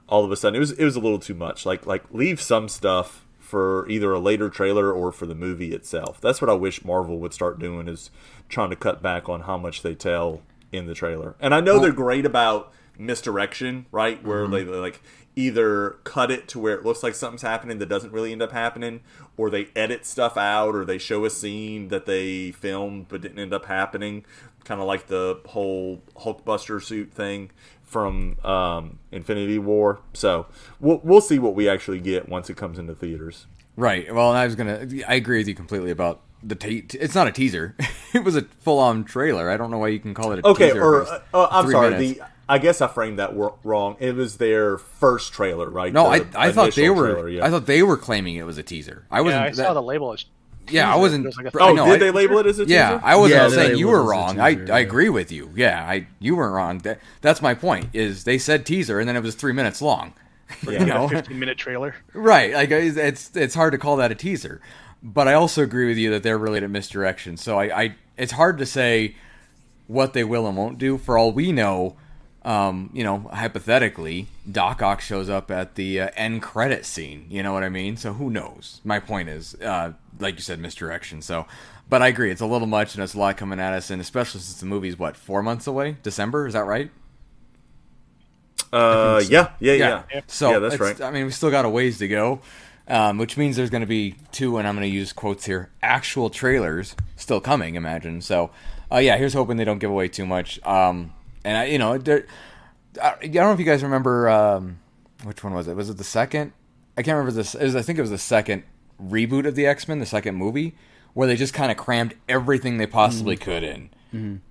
all 0.08 0.24
of 0.24 0.30
a 0.30 0.36
sudden 0.36 0.56
it 0.56 0.60
was 0.60 0.72
it 0.72 0.84
was 0.84 0.96
a 0.96 1.00
little 1.00 1.18
too 1.18 1.34
much. 1.34 1.64
Like 1.66 1.86
like 1.86 2.04
leave 2.12 2.40
some 2.40 2.68
stuff 2.68 3.26
for 3.38 3.88
either 3.88 4.12
a 4.12 4.20
later 4.20 4.48
trailer 4.48 4.92
or 4.92 5.10
for 5.10 5.26
the 5.26 5.34
movie 5.34 5.72
itself. 5.72 6.20
That's 6.20 6.40
what 6.40 6.50
I 6.50 6.54
wish 6.54 6.84
Marvel 6.84 7.18
would 7.18 7.34
start 7.34 7.58
doing 7.58 7.88
is 7.88 8.10
trying 8.48 8.70
to 8.70 8.76
cut 8.76 9.02
back 9.02 9.28
on 9.28 9.42
how 9.42 9.58
much 9.58 9.82
they 9.82 9.94
tell 9.94 10.42
in 10.72 10.86
the 10.86 10.94
trailer. 10.94 11.36
And 11.40 11.54
I 11.54 11.60
know 11.60 11.78
they're 11.78 11.92
great 11.92 12.26
about 12.26 12.72
misdirection, 12.98 13.86
right? 13.90 14.22
Where 14.22 14.46
they 14.46 14.64
they, 14.64 14.70
like 14.72 15.02
either 15.36 15.90
cut 16.04 16.30
it 16.30 16.48
to 16.48 16.58
where 16.58 16.74
it 16.74 16.84
looks 16.84 17.02
like 17.02 17.14
something's 17.14 17.42
happening 17.42 17.78
that 17.78 17.88
doesn't 17.88 18.12
really 18.12 18.32
end 18.32 18.42
up 18.42 18.52
happening, 18.52 19.00
or 19.36 19.50
they 19.50 19.68
edit 19.74 20.04
stuff 20.04 20.36
out, 20.36 20.74
or 20.74 20.84
they 20.84 20.98
show 20.98 21.24
a 21.24 21.30
scene 21.30 21.88
that 21.88 22.06
they 22.06 22.52
filmed 22.52 23.08
but 23.08 23.20
didn't 23.22 23.38
end 23.38 23.54
up 23.54 23.66
happening. 23.66 24.24
Kind 24.64 24.80
of 24.80 24.86
like 24.86 25.06
the 25.06 25.40
whole 25.46 26.02
Hulkbuster 26.16 26.82
suit 26.82 27.12
thing 27.12 27.50
from 27.82 28.38
um, 28.44 28.98
Infinity 29.10 29.58
War. 29.58 30.00
So 30.12 30.46
we'll 30.78 31.00
we'll 31.02 31.20
see 31.20 31.38
what 31.38 31.54
we 31.54 31.68
actually 31.68 32.00
get 32.00 32.28
once 32.28 32.50
it 32.50 32.56
comes 32.56 32.78
into 32.78 32.94
theaters. 32.94 33.46
right. 33.76 34.12
Well, 34.14 34.30
I 34.30 34.44
was 34.44 34.54
gonna. 34.54 34.86
I 35.08 35.14
agree 35.14 35.38
with 35.38 35.48
you 35.48 35.54
completely 35.54 35.90
about 35.90 36.20
the. 36.42 36.54
Te- 36.54 36.86
it's 36.92 37.14
not 37.14 37.26
a 37.28 37.32
teaser. 37.32 37.74
it 38.14 38.24
was 38.24 38.36
a 38.36 38.42
full-on 38.42 39.04
trailer. 39.04 39.50
I 39.50 39.56
don't 39.56 39.70
know 39.70 39.78
why 39.78 39.88
you 39.88 40.00
can 40.00 40.14
call 40.14 40.32
it 40.32 40.40
a 40.40 40.46
Okay, 40.48 40.68
teaser. 40.68 40.82
or 40.84 41.06
uh, 41.06 41.20
uh, 41.34 41.48
I'm 41.50 41.70
sorry. 41.70 41.90
minutes. 41.90 42.18
The 42.20 42.24
I 42.48 42.58
guess 42.58 42.80
I 42.80 42.88
framed 42.88 43.20
that 43.20 43.30
wrong. 43.62 43.96
It 44.00 44.16
was 44.16 44.38
their 44.38 44.76
first 44.76 45.32
trailer, 45.32 45.70
right? 45.70 45.92
no, 45.92 46.10
The 46.10 46.36
I 46.38 46.48
I 46.48 46.52
thought 46.52 46.74
they 46.74 46.84
initial 46.86 46.94
were. 46.96 47.12
trailer, 47.12 47.28
yeah. 47.28 47.46
I 47.46 47.50
thought 47.50 47.66
they 47.66 47.82
were 47.82 47.96
claiming 47.96 48.34
it 48.36 48.42
was 48.44 48.58
a 48.58 48.62
teaser. 48.64 49.04
I 49.10 49.20
wasn't. 49.20 49.40
Yeah, 49.42 49.46
I 49.46 49.50
that- 49.50 49.56
saw 49.56 49.74
the 49.74 49.82
label. 49.82 50.12
As 50.12 50.24
yeah, 50.68 50.92
I 50.92 50.96
wasn't. 50.96 51.26
Was 51.26 51.36
like 51.36 51.54
a- 51.54 51.58
I 51.62 51.68
Oh, 51.70 51.74
know, 51.74 51.86
did 51.86 51.94
I- 51.94 51.98
they 51.98 52.10
label 52.10 52.38
it 52.38 52.46
as 52.46 52.58
a 52.58 52.64
teaser? 52.64 52.74
Yeah, 52.76 53.00
I 53.04 53.14
wasn't 53.16 53.40
Yeah, 53.40 53.48
saying 53.50 53.78
you 53.78 53.86
were 53.88 53.98
it 53.98 54.02
as 54.02 54.06
a 54.06 54.08
wrong. 54.10 54.40
I, 54.40 54.54
teaser, 54.54 54.72
I 54.72 54.78
yeah. 54.78 54.84
agree 54.84 55.08
with 55.08 55.30
you. 55.32 55.52
Yeah, 55.54 55.84
I 55.88 56.06
you 56.18 56.34
weren't 56.36 56.54
wrong. 56.54 56.78
That, 56.78 56.98
that's 57.20 57.40
my 57.40 57.54
point. 57.54 57.86
Is 57.92 58.24
they 58.24 58.38
said 58.38 58.66
teaser 58.66 58.98
and 58.98 59.08
then 59.08 59.14
it 59.16 59.22
was 59.22 59.34
three 59.36 59.52
minutes 59.52 59.80
long. 59.80 60.12
you 60.62 60.72
like 60.72 60.80
a 60.80 60.84
know, 60.86 61.06
15 61.08 61.38
minute 61.38 61.56
trailer. 61.56 61.94
right? 62.14 62.52
Like 62.52 62.70
it's 62.72 62.96
it's- 62.96 63.30
it's 63.36 63.54
hard 63.54 63.70
to 63.72 63.78
call 63.78 63.96
that 63.98 64.10
a 64.10 64.16
teaser. 64.16 64.60
But 65.02 65.28
I 65.28 65.34
also 65.34 65.62
agree 65.62 65.88
with 65.88 65.96
you 65.96 66.10
that 66.10 66.22
they're 66.22 66.38
really 66.38 66.62
at 66.62 66.70
misdirection. 66.70 67.36
So 67.36 67.58
I, 67.58 67.82
I 67.82 67.94
it's 68.16 68.32
hard 68.32 68.58
to 68.58 68.66
say 68.66 69.16
what 69.86 70.12
they 70.12 70.24
will 70.24 70.46
and 70.46 70.56
won't 70.56 70.78
do. 70.78 70.98
For 70.98 71.16
all 71.16 71.32
we 71.32 71.52
know, 71.52 71.96
um, 72.44 72.90
you 72.92 73.02
know, 73.04 73.30
hypothetically, 73.32 74.28
Doc 74.50 74.82
Ock 74.82 75.00
shows 75.00 75.28
up 75.28 75.50
at 75.50 75.74
the 75.74 76.00
uh, 76.00 76.10
end 76.16 76.42
credit 76.42 76.84
scene. 76.84 77.26
You 77.28 77.42
know 77.42 77.52
what 77.52 77.64
I 77.64 77.68
mean? 77.68 77.96
So 77.96 78.12
who 78.12 78.30
knows? 78.30 78.80
My 78.84 78.98
point 79.00 79.28
is, 79.28 79.54
uh, 79.56 79.92
like 80.18 80.36
you 80.36 80.42
said, 80.42 80.58
misdirection. 80.58 81.22
So, 81.22 81.46
but 81.88 82.02
I 82.02 82.08
agree, 82.08 82.30
it's 82.30 82.40
a 82.40 82.46
little 82.46 82.68
much, 82.68 82.94
and 82.94 83.02
it's 83.02 83.14
a 83.14 83.18
lot 83.18 83.36
coming 83.36 83.58
at 83.58 83.72
us, 83.72 83.90
and 83.90 84.00
especially 84.00 84.40
since 84.40 84.60
the 84.60 84.66
movie's 84.66 84.98
what 84.98 85.16
four 85.16 85.42
months 85.42 85.66
away, 85.66 85.96
December, 86.02 86.46
is 86.46 86.52
that 86.52 86.64
right? 86.64 86.90
Uh, 88.72 89.20
yeah, 89.26 89.50
yeah, 89.58 89.72
yeah. 89.72 90.20
So 90.28 90.52
yeah, 90.52 90.58
that's 90.60 90.78
right. 90.78 91.00
I 91.00 91.10
mean, 91.10 91.26
we 91.26 91.32
still 91.32 91.50
got 91.50 91.64
a 91.64 91.68
ways 91.68 91.98
to 91.98 92.06
go, 92.08 92.40
um, 92.90 93.16
which 93.16 93.36
means 93.36 93.56
there's 93.56 93.70
going 93.70 93.80
to 93.80 93.86
be 93.86 94.16
two, 94.32 94.58
and 94.58 94.68
I'm 94.68 94.74
going 94.74 94.86
to 94.86 94.94
use 94.94 95.12
quotes 95.12 95.46
here, 95.46 95.70
actual 95.82 96.28
trailers 96.28 96.96
still 97.16 97.40
coming. 97.40 97.76
Imagine. 97.76 98.20
So, 98.20 98.50
uh, 98.92 98.98
yeah, 98.98 99.16
here's 99.16 99.32
hoping 99.32 99.56
they 99.56 99.64
don't 99.64 99.78
give 99.78 99.90
away 99.90 100.08
too 100.08 100.26
much. 100.26 100.62
Um, 100.66 101.14
and 101.44 101.56
I, 101.56 101.64
you 101.64 101.78
know, 101.78 101.94
I, 101.94 101.96
I 101.96 103.26
don't 103.26 103.34
know 103.34 103.52
if 103.52 103.58
you 103.60 103.64
guys 103.64 103.82
remember 103.82 104.28
um, 104.28 104.80
which 105.22 105.42
one 105.42 105.54
was 105.54 105.68
it? 105.68 105.76
Was 105.76 105.88
it 105.88 105.96
the 105.96 106.04
second? 106.04 106.52
I 106.98 107.02
can't 107.02 107.16
remember 107.16 107.32
this. 107.32 107.54
It 107.54 107.62
was, 107.62 107.76
I 107.76 107.82
think 107.82 107.98
it 107.98 108.02
was 108.02 108.10
the 108.10 108.18
second 108.18 108.64
reboot 109.02 109.46
of 109.46 109.54
the 109.54 109.66
X 109.66 109.88
Men, 109.88 110.00
the 110.00 110.06
second 110.06 110.34
movie, 110.34 110.74
where 111.14 111.26
they 111.26 111.36
just 111.36 111.54
kind 111.54 111.70
of 111.70 111.78
crammed 111.78 112.14
everything 112.28 112.76
they 112.76 112.86
possibly 112.86 113.36
could 113.36 113.62
in, 113.62 113.90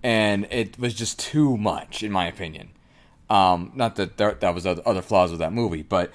and 0.01 0.47
it 0.49 0.79
was 0.79 0.93
just 0.93 1.19
too 1.19 1.57
much, 1.57 2.01
in 2.01 2.11
my 2.11 2.25
opinion. 2.25 2.69
Um, 3.29 3.71
not 3.75 3.97
that 3.97 4.17
there, 4.17 4.33
that 4.33 4.55
was 4.55 4.65
other, 4.65 4.81
other 4.85 5.01
flaws 5.03 5.29
with 5.31 5.39
that 5.41 5.53
movie, 5.53 5.83
but 5.83 6.11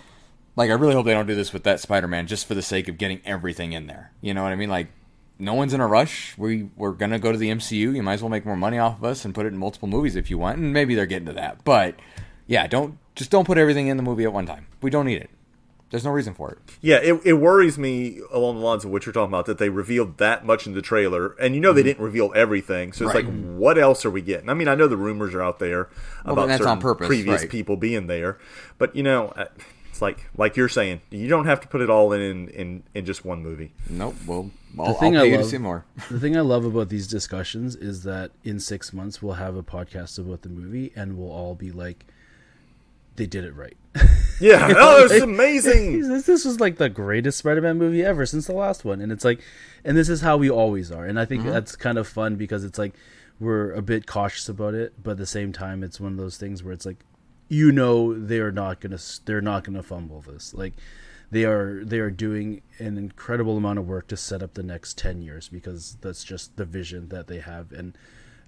like 0.56 0.70
I 0.70 0.74
really 0.74 0.94
hope 0.94 1.06
they 1.06 1.14
don't 1.14 1.26
do 1.26 1.34
this 1.34 1.52
with 1.52 1.64
that 1.64 1.80
Spider-Man 1.80 2.26
just 2.26 2.46
for 2.46 2.54
the 2.54 2.62
sake 2.62 2.88
of 2.88 2.98
getting 2.98 3.20
everything 3.24 3.72
in 3.72 3.86
there. 3.86 4.12
You 4.20 4.34
know 4.34 4.42
what 4.42 4.52
I 4.52 4.56
mean? 4.56 4.70
Like 4.70 4.88
no 5.38 5.54
one's 5.54 5.74
in 5.74 5.80
a 5.80 5.86
rush. 5.86 6.36
We 6.38 6.70
we're 6.76 6.92
gonna 6.92 7.18
go 7.18 7.32
to 7.32 7.38
the 7.38 7.50
MCU. 7.50 7.94
You 7.94 8.02
might 8.02 8.14
as 8.14 8.22
well 8.22 8.30
make 8.30 8.46
more 8.46 8.56
money 8.56 8.78
off 8.78 8.98
of 8.98 9.04
us 9.04 9.24
and 9.24 9.34
put 9.34 9.46
it 9.46 9.52
in 9.52 9.58
multiple 9.58 9.88
movies 9.88 10.16
if 10.16 10.30
you 10.30 10.38
want. 10.38 10.58
And 10.58 10.72
maybe 10.72 10.94
they're 10.94 11.06
getting 11.06 11.26
to 11.26 11.32
that, 11.34 11.64
but 11.64 11.96
yeah, 12.46 12.66
don't 12.66 12.98
just 13.14 13.30
don't 13.30 13.44
put 13.44 13.58
everything 13.58 13.88
in 13.88 13.96
the 13.96 14.02
movie 14.02 14.24
at 14.24 14.32
one 14.32 14.46
time. 14.46 14.66
We 14.80 14.90
don't 14.90 15.06
need 15.06 15.22
it. 15.22 15.30
There's 15.90 16.04
no 16.04 16.10
reason 16.10 16.34
for 16.34 16.50
it. 16.50 16.58
Yeah, 16.80 16.96
it, 16.96 17.20
it 17.24 17.32
worries 17.34 17.78
me 17.78 18.18
along 18.32 18.58
the 18.58 18.64
lines 18.64 18.84
of 18.84 18.90
what 18.90 19.06
you're 19.06 19.12
talking 19.12 19.30
about 19.30 19.46
that 19.46 19.58
they 19.58 19.68
revealed 19.68 20.18
that 20.18 20.44
much 20.44 20.66
in 20.66 20.74
the 20.74 20.82
trailer, 20.82 21.34
and 21.34 21.54
you 21.54 21.60
know 21.60 21.72
they 21.72 21.84
didn't 21.84 22.02
reveal 22.02 22.32
everything. 22.34 22.92
So 22.92 23.04
it's 23.04 23.14
Mm-hmm. 23.14 23.28
Right. 23.28 23.44
like, 23.52 23.56
what 23.56 23.78
else 23.78 24.04
are 24.04 24.10
we 24.10 24.20
getting? 24.20 24.48
I 24.50 24.54
mean, 24.54 24.66
I 24.66 24.74
know 24.74 24.88
the 24.88 24.96
rumors 24.96 25.34
are 25.34 25.42
out 25.42 25.60
there 25.60 25.88
but 26.24 26.32
about 26.32 26.58
certain 26.58 26.78
purpose, 26.80 27.06
previous 27.06 27.42
right. 27.42 27.50
people 27.50 27.76
being 27.76 28.08
there, 28.08 28.38
but 28.76 28.96
you 28.96 29.04
know, 29.04 29.32
it's 29.94 30.02
like 30.02 30.28
like 30.36 30.56
you're 30.56 30.68
saying, 30.68 31.02
you 31.10 31.28
don't 31.28 31.46
have 31.46 31.60
to 31.60 31.68
put 31.68 31.80
it 31.80 31.88
all 31.88 32.12
in 32.12 32.48
in, 32.48 32.82
in 32.94 33.04
just 33.04 33.24
one 33.24 33.44
movie. 33.44 33.70
Nope. 33.88 34.16
Well, 34.26 34.50
I'll, 34.76 34.86
I'll 34.86 34.94
thing 34.94 35.16
I 35.16 35.20
pay 35.20 35.30
you 35.30 35.36
to 35.36 35.44
see 35.44 35.58
more. 35.58 35.84
The 36.10 36.18
thing 36.18 36.36
I 36.36 36.40
love 36.40 36.64
about 36.64 36.88
these 36.88 37.06
discussions 37.06 37.76
is 37.76 38.02
that 38.02 38.32
in 38.42 38.58
six 38.58 38.92
months 38.92 39.22
we'll 39.22 39.34
have 39.34 39.54
a 39.54 39.62
podcast 39.62 40.18
about 40.18 40.42
the 40.42 40.48
movie 40.48 40.92
and 40.96 41.16
we'll 41.16 41.30
all 41.30 41.54
be 41.54 41.70
like, 41.70 42.06
they 43.14 43.26
did 43.26 43.44
it 43.44 43.54
right. 43.54 43.76
Yeah, 44.40 44.72
oh, 44.76 45.04
it's 45.04 45.22
amazing. 45.22 46.00
this, 46.08 46.26
this 46.26 46.44
was 46.44 46.58
like 46.58 46.76
the 46.76 46.88
greatest 46.88 47.38
Spider-Man 47.38 47.78
movie 47.78 48.04
ever 48.04 48.26
since 48.26 48.48
the 48.48 48.52
last 48.52 48.84
one, 48.84 49.00
and 49.00 49.12
it's 49.12 49.24
like, 49.24 49.40
and 49.84 49.96
this 49.96 50.08
is 50.08 50.22
how 50.22 50.36
we 50.36 50.50
always 50.50 50.90
are, 50.90 51.06
and 51.06 51.20
I 51.20 51.24
think 51.24 51.42
mm-hmm. 51.42 51.52
that's 51.52 51.76
kind 51.76 51.98
of 51.98 52.08
fun 52.08 52.34
because 52.34 52.64
it's 52.64 52.76
like 52.76 52.94
we're 53.38 53.70
a 53.70 53.80
bit 53.80 54.08
cautious 54.08 54.48
about 54.48 54.74
it, 54.74 54.92
but 55.00 55.12
at 55.12 55.18
the 55.18 55.26
same 55.26 55.52
time, 55.52 55.84
it's 55.84 56.00
one 56.00 56.10
of 56.10 56.18
those 56.18 56.36
things 56.36 56.64
where 56.64 56.72
it's 56.72 56.84
like, 56.84 57.04
you 57.48 57.72
know, 57.72 58.14
they're 58.18 58.52
not 58.52 58.80
gonna, 58.80 58.98
they're 59.24 59.40
not 59.40 59.64
gonna 59.64 59.82
fumble 59.82 60.20
this. 60.20 60.54
Like, 60.54 60.74
they 61.34 61.44
are 61.44 61.84
they 61.84 61.98
are 61.98 62.10
doing 62.10 62.62
an 62.78 62.96
incredible 62.96 63.56
amount 63.56 63.78
of 63.80 63.88
work 63.88 64.06
to 64.06 64.16
set 64.16 64.40
up 64.40 64.54
the 64.54 64.62
next 64.62 64.96
10 64.98 65.20
years 65.20 65.48
because 65.48 65.96
that's 66.00 66.22
just 66.22 66.56
the 66.56 66.64
vision 66.64 67.08
that 67.08 67.26
they 67.26 67.40
have. 67.40 67.72
And 67.72 67.98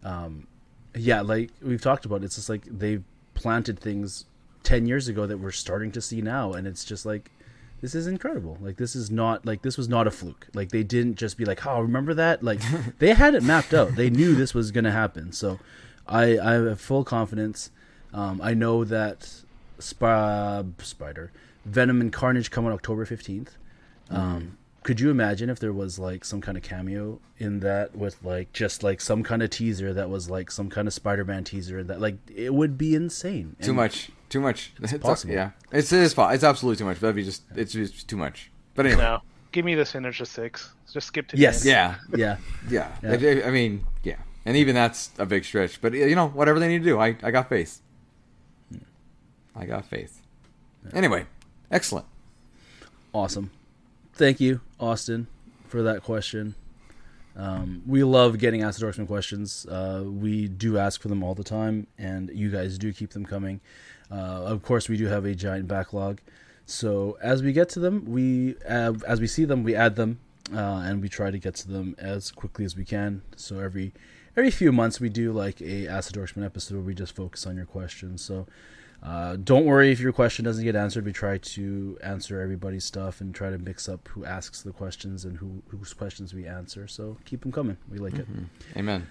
um, 0.05 0.47
yeah 0.95 1.21
like 1.21 1.51
we've 1.61 1.83
talked 1.83 2.05
about 2.05 2.23
it's 2.23 2.37
just 2.37 2.49
like 2.49 2.65
they've 2.67 3.03
planted 3.35 3.81
things 3.81 4.27
10 4.63 4.87
years 4.87 5.09
ago 5.09 5.27
that 5.27 5.39
we're 5.39 5.51
starting 5.51 5.91
to 5.93 6.01
see 6.01 6.23
now. 6.23 6.53
And 6.53 6.67
it's 6.67 6.85
just 6.85 7.05
like 7.05 7.33
this 7.81 7.95
is 7.95 8.07
incredible. 8.07 8.57
Like 8.61 8.77
this 8.77 8.95
is 8.95 9.11
not 9.11 9.45
like 9.45 9.63
this 9.63 9.77
was 9.77 9.89
not 9.89 10.07
a 10.07 10.13
fluke. 10.13 10.47
Like 10.55 10.71
they 10.71 10.85
didn't 10.85 11.17
just 11.17 11.37
be 11.37 11.45
like 11.45 11.67
oh 11.67 11.81
remember 11.81 12.15
that? 12.15 12.45
Like 12.45 12.61
they 13.01 13.15
had 13.15 13.35
it 13.35 13.43
mapped 13.43 13.75
out. 13.75 13.97
They 13.97 14.11
knew 14.11 14.37
this 14.37 14.55
was 14.55 14.71
going 14.71 14.85
to 14.85 14.93
happen. 14.93 15.33
So 15.33 15.59
i 16.09 16.39
i 16.39 16.53
have 16.53 16.81
full 16.81 17.03
confidence 17.03 17.73
um, 18.15 18.41
i 18.43 18.55
know 18.55 18.85
that 18.85 19.29
Sp- 19.79 20.73
spider 20.83 21.31
venom 21.65 22.01
and 22.01 22.13
carnage 22.13 22.51
come 22.51 22.67
on 22.67 22.73
october 22.73 23.05
15th 23.07 23.49
um, 24.11 24.57
could 24.85 25.01
you 25.01 25.11
imagine 25.11 25.51
if 25.51 25.59
there 25.59 25.73
was 25.73 25.99
like 25.99 26.25
some 26.25 26.41
kind 26.41 26.57
of 26.57 26.63
cameo 26.63 27.19
in 27.39 27.61
that 27.61 27.95
with 27.97 28.17
like 28.23 28.53
just 28.53 28.83
like 28.85 29.01
some 29.01 29.23
kind 29.25 29.43
of 29.43 29.51
teaser 29.51 29.93
that 29.93 30.09
was 30.09 30.31
like 30.31 30.51
some 30.51 30.71
kind 30.71 30.87
of 30.87 30.95
spider-man 30.95 31.43
teaser 31.45 31.83
that 31.83 32.01
like 32.01 32.17
it 32.35 32.55
would 32.55 32.79
be 32.79 32.95
insane 32.95 33.57
Too 33.61 33.71
And- 33.71 33.77
much. 33.77 34.11
Too 34.29 34.41
much. 34.41 34.73
It's 34.83 34.93
possible. 34.99 35.35
Yeah, 35.35 35.51
it's 35.71 35.93
it 35.93 36.01
is. 36.01 36.13
po- 36.13 36.29
It's 36.31 36.43
absolutely 36.43 36.77
too 36.79 36.85
much. 36.85 36.99
That'd 36.99 37.15
be 37.15 37.23
just. 37.23 37.43
It's 37.55 37.73
just 37.73 38.09
too 38.09 38.17
much. 38.17 38.51
But 38.75 38.87
anyway. 38.87 39.01
No, 39.03 39.23
give 39.53 39.65
me 39.65 39.77
the 39.77 39.87
Sinister 39.87 40.25
Six. 40.25 40.73
Just 40.93 41.07
skip 41.07 41.29
to 41.29 41.37
Yes. 41.37 41.63
the 41.63 41.71
end. 41.79 41.97
Yeah. 42.17 42.37
yeah 42.69 42.89
Yeah. 43.05 43.11
I, 43.13 43.15
I- 43.15 43.47
I 43.47 43.51
mean, 43.53 43.87
yeah. 44.03 44.17
And 44.45 44.57
even 44.57 44.75
that's 44.75 45.11
a 45.21 45.27
big 45.27 45.45
stretch. 45.45 45.81
But 45.81 45.93
you 45.95 46.17
know, 46.17 46.27
whatever 46.27 46.59
they 46.59 46.67
need 46.67 46.79
to 46.81 46.85
do, 46.85 46.99
I, 46.99 47.17
I 47.23 47.31
got 47.31 47.49
faith. 47.49 47.81
I 49.57 49.65
got 49.65 49.87
faith. 49.87 50.23
Anyway, 50.93 51.27
excellent. 51.71 52.07
Awesome. 53.13 53.51
Thank 54.13 54.41
you, 54.41 54.61
Austin, 54.79 55.27
for 55.67 55.83
that 55.83 56.03
question. 56.03 56.55
Um, 57.37 57.83
we 57.87 58.03
love 58.03 58.39
getting 58.39 58.63
Ask 58.63 58.81
the 58.81 58.87
Dorksman 58.87 59.07
questions. 59.07 59.67
Uh, 59.67 60.05
we 60.07 60.49
do 60.49 60.79
ask 60.79 61.01
for 61.01 61.09
them 61.09 61.23
all 61.23 61.35
the 61.35 61.45
time, 61.45 61.87
and 61.99 62.31
you 62.31 62.51
guys 62.51 62.79
do 62.79 62.93
keep 62.93 63.11
them 63.11 63.27
coming. 63.27 63.61
Uh, 64.11 64.15
of 64.15 64.63
course, 64.63 64.89
we 64.89 64.97
do 64.97 65.07
have 65.07 65.25
a 65.25 65.35
giant 65.35 65.69
backlog. 65.69 66.21
So 66.65 67.19
as 67.23 67.43
we 67.43 67.53
get 67.53 67.69
to 67.71 67.81
them, 67.81 68.05
we 68.07 68.57
uh, 68.69 68.95
as 69.07 69.21
we 69.21 69.27
see 69.27 69.45
them, 69.45 69.65
we 69.65 69.75
add 69.75 69.97
them, 69.97 70.19
uh, 70.53 70.83
and 70.85 71.03
we 71.03 71.09
try 71.09 71.31
to 71.31 71.39
get 71.39 71.55
to 71.57 71.69
them 71.69 71.95
as 71.99 72.31
quickly 72.31 72.65
as 72.65 72.77
we 72.77 72.85
can. 72.85 73.23
So 73.37 73.61
every 73.61 73.93
every 74.37 74.51
few 74.51 74.73
months, 74.73 74.99
we 74.99 75.09
do 75.09 75.33
like 75.33 75.61
a 75.61 75.87
Ask 75.87 76.13
the 76.13 76.19
Dorksman 76.21 76.45
episode 76.45 76.75
where 76.77 76.85
we 76.85 76.95
just 76.95 77.15
focus 77.15 77.47
on 77.47 77.57
your 77.57 77.67
questions. 77.67 78.23
So 78.23 78.47
uh, 79.03 79.37
don't 79.37 79.65
worry 79.65 79.93
if 79.93 80.01
your 80.01 80.13
question 80.13 80.45
doesn't 80.45 80.65
get 80.65 80.75
answered. 80.77 81.05
We 81.05 81.13
try 81.13 81.39
to 81.39 81.99
answer 82.03 82.41
everybody's 82.41 82.85
stuff 82.85 83.21
and 83.21 83.35
try 83.35 83.51
to 83.51 83.59
mix 83.59 83.89
up 83.89 84.09
who 84.09 84.25
asks 84.25 84.63
the 84.63 84.73
questions 84.73 85.25
and 85.25 85.37
who 85.39 85.63
whose 85.69 85.93
questions 85.93 86.35
we 86.35 86.47
answer. 86.47 86.87
So 86.89 87.17
keep 87.25 87.43
them 87.43 87.53
coming. 87.53 87.77
We 87.91 87.99
like 87.99 88.15
Amen. 88.15 88.51
it. 88.75 88.79
Amen. 88.79 89.07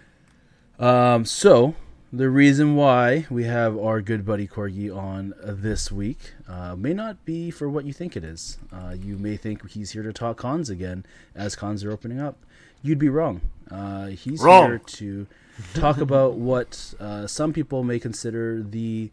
Um, 0.79 1.25
so 1.25 1.75
the 2.11 2.29
reason 2.29 2.75
why 2.75 3.25
we 3.29 3.43
have 3.45 3.77
our 3.77 4.01
good 4.01 4.25
buddy 4.25 4.47
Corgi 4.47 4.95
on 4.95 5.33
this 5.43 5.91
week 5.91 6.33
uh, 6.47 6.75
may 6.75 6.93
not 6.93 7.23
be 7.25 7.51
for 7.51 7.69
what 7.69 7.85
you 7.85 7.93
think 7.93 8.15
it 8.15 8.23
is. 8.23 8.57
Uh, 8.71 8.95
you 8.99 9.17
may 9.17 9.37
think 9.37 9.69
he's 9.71 9.91
here 9.91 10.03
to 10.03 10.13
talk 10.13 10.37
cons 10.37 10.69
again 10.69 11.05
as 11.35 11.55
cons 11.55 11.83
are 11.83 11.91
opening 11.91 12.19
up. 12.19 12.37
You'd 12.81 12.99
be 12.99 13.09
wrong. 13.09 13.41
Uh, 13.71 14.07
he's 14.07 14.41
Wrong. 14.41 14.67
here 14.67 14.79
to 14.79 15.27
talk 15.73 15.97
about 15.97 16.35
what 16.35 16.93
uh, 16.99 17.25
some 17.27 17.51
people 17.51 17.83
may 17.83 17.99
consider 17.99 18.61
the 18.61 19.09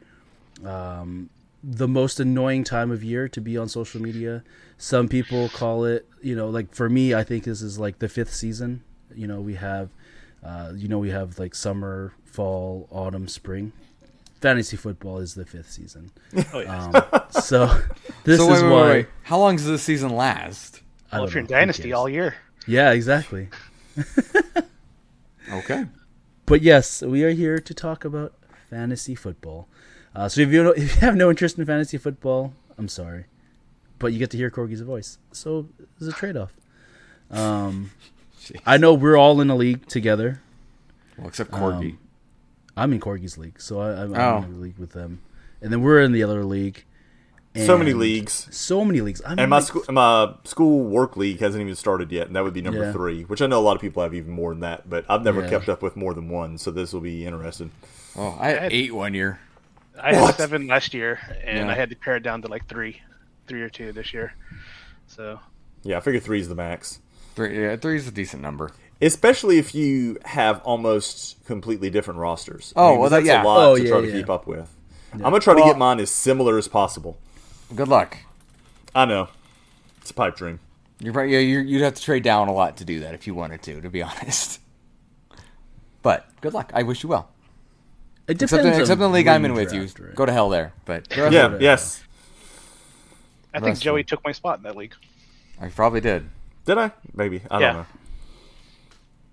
um, 0.66 1.30
the 1.62 1.88
most 1.88 2.18
annoying 2.20 2.64
time 2.64 2.90
of 2.90 3.04
year 3.04 3.28
to 3.28 3.40
be 3.40 3.56
on 3.56 3.68
social 3.68 4.00
media. 4.00 4.42
Some 4.78 5.08
people 5.08 5.48
call 5.48 5.84
it, 5.84 6.08
you 6.20 6.34
know, 6.34 6.48
like 6.48 6.74
for 6.74 6.88
me, 6.88 7.14
I 7.14 7.22
think 7.22 7.44
this 7.44 7.62
is 7.62 7.78
like 7.78 7.98
the 8.00 8.08
fifth 8.08 8.34
season. 8.34 8.82
You 9.14 9.26
know, 9.26 9.40
we 9.40 9.54
have, 9.54 9.90
uh, 10.42 10.72
you 10.74 10.88
know, 10.88 10.98
we 10.98 11.10
have 11.10 11.38
like 11.38 11.54
summer, 11.54 12.14
fall, 12.24 12.88
autumn, 12.90 13.28
spring. 13.28 13.72
Fantasy 14.40 14.76
football 14.76 15.18
is 15.18 15.34
the 15.34 15.44
fifth 15.46 15.70
season. 15.70 16.10
Oh, 16.52 16.60
yeah. 16.60 16.84
Um, 16.86 17.20
so 17.30 17.66
this 18.24 18.40
so 18.40 18.48
wait, 18.48 18.56
is 18.56 18.62
wait, 18.64 18.70
why. 18.70 18.82
wait, 18.82 18.88
wait. 18.88 19.06
How 19.22 19.38
long 19.38 19.54
does 19.56 19.66
this 19.66 19.82
season 19.82 20.10
last? 20.16 20.80
I 21.12 21.16
well, 21.16 21.22
don't 21.22 21.28
if 21.28 21.34
you're 21.34 21.40
in 21.42 21.46
Dynasty 21.46 21.92
all 21.92 22.08
year, 22.08 22.34
Yeah, 22.66 22.90
exactly. 22.92 23.48
Okay. 25.52 25.86
But 26.44 26.60
yes, 26.60 27.02
we 27.02 27.22
are 27.22 27.30
here 27.30 27.60
to 27.60 27.72
talk 27.72 28.04
about 28.04 28.34
fantasy 28.68 29.14
football. 29.14 29.68
Uh, 30.14 30.28
so 30.28 30.40
if 30.42 30.50
you, 30.50 30.70
if 30.76 30.94
you 30.96 31.00
have 31.00 31.16
no 31.16 31.30
interest 31.30 31.58
in 31.58 31.64
fantasy 31.66 31.98
football, 31.98 32.52
I'm 32.78 32.88
sorry, 32.88 33.24
but 33.98 34.12
you 34.12 34.18
get 34.18 34.30
to 34.30 34.36
hear 34.36 34.50
Corgi's 34.50 34.80
voice. 34.82 35.18
So 35.32 35.68
there's 35.98 36.12
a 36.12 36.16
trade-off. 36.16 36.52
Um, 37.30 37.90
I 38.66 38.76
know 38.76 38.94
we're 38.94 39.16
all 39.16 39.40
in 39.40 39.50
a 39.50 39.56
league 39.56 39.86
together. 39.86 40.40
Well, 41.16 41.28
except 41.28 41.50
Corgi. 41.50 41.92
Um, 41.92 41.98
I'm 42.76 42.92
in 42.92 43.00
Corgi's 43.00 43.36
league, 43.38 43.60
so 43.60 43.80
I, 43.80 44.02
I'm, 44.02 44.14
Oh. 44.14 44.36
I'm 44.38 44.44
in 44.44 44.54
a 44.54 44.58
league 44.58 44.78
with 44.78 44.92
them, 44.92 45.20
and 45.60 45.72
then 45.72 45.82
we're 45.82 46.00
in 46.00 46.12
the 46.12 46.22
other 46.22 46.44
league. 46.44 46.84
So 47.54 47.76
many 47.76 47.92
leagues. 47.92 48.48
So 48.50 48.82
many 48.82 49.02
leagues. 49.02 49.20
I'm 49.26 49.38
And 49.38 49.50
my 49.50 49.56
like- 49.58 49.66
school, 49.66 49.84
my 49.90 50.34
school 50.44 50.84
work 50.84 51.18
league 51.18 51.38
hasn't 51.40 51.60
even 51.60 51.74
started 51.76 52.10
yet, 52.10 52.26
and 52.26 52.34
that 52.34 52.42
would 52.44 52.54
be 52.54 52.62
number 52.62 52.80
Yeah. 52.84 52.92
three. 52.92 53.24
Which 53.24 53.42
I 53.42 53.46
know 53.46 53.60
a 53.60 53.62
lot 53.62 53.74
of 53.76 53.82
people 53.82 54.02
have 54.02 54.14
even 54.14 54.32
more 54.32 54.52
than 54.52 54.60
that, 54.60 54.88
but 54.88 55.04
I've 55.06 55.22
never 55.22 55.42
Yeah. 55.42 55.50
kept 55.50 55.68
up 55.68 55.82
with 55.82 55.94
more 55.94 56.14
than 56.14 56.30
one, 56.30 56.56
so 56.56 56.70
this 56.70 56.94
will 56.94 57.02
be 57.02 57.26
interesting. 57.26 57.70
oh, 58.16 58.38
I 58.40 58.48
had 58.48 58.72
eight 58.72 58.94
one 58.94 59.12
year. 59.12 59.38
I 60.00 60.14
had 60.14 60.22
What? 60.22 60.36
seven 60.36 60.66
last 60.66 60.94
year, 60.94 61.18
and 61.44 61.66
Yeah. 61.66 61.72
I 61.72 61.74
had 61.74 61.90
to 61.90 61.96
pare 61.96 62.16
it 62.16 62.22
down 62.22 62.42
to 62.42 62.48
like 62.48 62.66
three, 62.68 63.00
three 63.46 63.62
or 63.62 63.68
two 63.68 63.92
this 63.92 64.12
year. 64.14 64.34
So 65.06 65.40
Yeah, 65.82 65.98
I 65.98 66.00
figure 66.00 66.20
three 66.20 66.40
is 66.40 66.48
the 66.48 66.54
max, 66.54 67.00
Three, 67.34 67.62
yeah, 67.62 67.76
three 67.76 67.96
is 67.96 68.06
a 68.08 68.10
decent 68.12 68.42
number. 68.42 68.70
especially 69.00 69.58
if 69.58 69.74
you 69.74 70.16
have 70.24 70.60
almost 70.62 71.44
completely 71.44 71.90
different 71.90 72.20
rosters. 72.20 72.72
Oh, 72.76 72.98
well, 72.98 73.10
that- 73.10 73.18
that's 73.18 73.26
yeah. 73.26 73.42
a 73.42 73.44
lot 73.44 73.58
Oh, 73.68 73.76
to 73.76 73.82
yeah, 73.82 73.88
try 73.90 74.00
to 74.00 74.12
keep 74.12 74.30
up 74.30 74.46
with. 74.46 74.74
I'm 75.12 75.20
gonna 75.20 75.40
try 75.40 75.54
to 75.54 75.62
get 75.62 75.76
mine 75.76 76.00
as 76.00 76.10
similar 76.10 76.56
as 76.56 76.68
possible. 76.68 77.18
Good 77.74 77.88
luck. 77.88 78.16
I 78.94 79.04
know 79.04 79.28
it's 80.00 80.10
a 80.10 80.14
pipe 80.14 80.36
dream. 80.36 80.60
You're 81.00 81.12
right. 81.12 81.28
Yeah, 81.28 81.40
you're, 81.40 81.62
you'd 81.62 81.82
have 81.82 81.94
to 81.94 82.02
trade 82.02 82.22
down 82.22 82.48
a 82.48 82.52
lot 82.52 82.76
to 82.78 82.84
do 82.84 83.00
that 83.00 83.12
if 83.12 83.26
you 83.26 83.34
wanted 83.34 83.60
to, 83.62 83.80
to 83.80 83.90
be 83.90 84.02
honest. 84.02 84.60
But 86.02 86.26
good 86.40 86.54
luck. 86.54 86.70
I 86.74 86.82
wish 86.82 87.02
you 87.02 87.08
well. 87.08 87.28
It 88.28 88.40
Except, 88.42 88.50
depends 88.50 88.66
in, 88.66 88.74
on 88.74 88.80
except 88.80 88.96
in 88.98 89.00
the 89.00 89.08
league 89.08 89.28
I'm 89.28 89.44
in 89.44 89.54
with 89.54 89.72
you. 89.72 89.82
right? 89.82 90.14
Go 90.14 90.26
to 90.26 90.32
hell 90.32 90.48
there. 90.48 90.72
But 90.84 91.14
Yeah, 91.16 91.46
of 91.46 91.60
yes. 91.60 92.02
I 93.54 93.58
think 93.58 93.66
Rest 93.70 93.82
Joey 93.82 94.02
them. 94.02 94.06
took 94.08 94.24
my 94.24 94.32
spot 94.32 94.58
in 94.58 94.62
that 94.64 94.76
league. 94.76 94.94
I 95.60 95.68
probably 95.68 96.00
did. 96.00 96.28
Did 96.64 96.78
I? 96.78 96.92
Maybe 97.14 97.42
I 97.50 97.60
Yeah. 97.60 97.66
don't 97.72 97.76
know. 97.82 97.86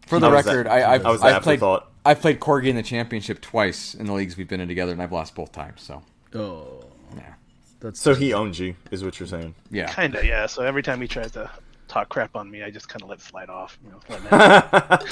For 0.07 0.19
the 0.19 0.27
I 0.27 0.31
record, 0.33 0.65
that- 0.65 0.71
I, 0.71 0.93
I've, 0.95 1.05
I 1.05 1.11
was 1.11 1.21
I've 1.21 1.43
played 1.43 1.53
afterthought. 1.55 1.91
I've 2.05 2.19
played 2.21 2.39
Corgi 2.39 2.67
in 2.67 2.75
the 2.75 2.83
championship 2.83 3.41
twice 3.41 3.93
in 3.93 4.07
the 4.07 4.13
leagues 4.13 4.35
we've 4.37 4.47
been 4.47 4.59
in 4.61 4.67
together, 4.67 4.91
and 4.91 5.01
I've 5.01 5.11
lost 5.11 5.35
both 5.35 5.51
times. 5.51 5.81
So 5.81 6.01
Oh, 6.33 6.85
yeah, 7.15 7.33
that's 7.79 7.99
So 7.99 8.15
he 8.15 8.33
owns 8.33 8.57
you, 8.59 8.75
is 8.91 9.03
what 9.03 9.19
you're 9.19 9.27
saying. 9.27 9.53
yeah. 9.69 9.93
Kinda, 9.93 10.25
yeah. 10.25 10.47
So 10.47 10.63
every 10.63 10.81
time 10.81 10.99
he 11.01 11.07
tries 11.07 11.31
to 11.33 11.49
talk 11.87 12.09
crap 12.09 12.35
on 12.35 12.49
me, 12.49 12.63
I 12.63 12.71
just 12.71 12.89
kind 12.89 13.03
of 13.03 13.09
let 13.09 13.19
it 13.19 13.23
slide 13.23 13.49
off. 13.49 13.77
You 13.83 13.91
know, 13.91 13.99
let 14.09 14.23
it 14.23 14.29
happen. 14.29 15.07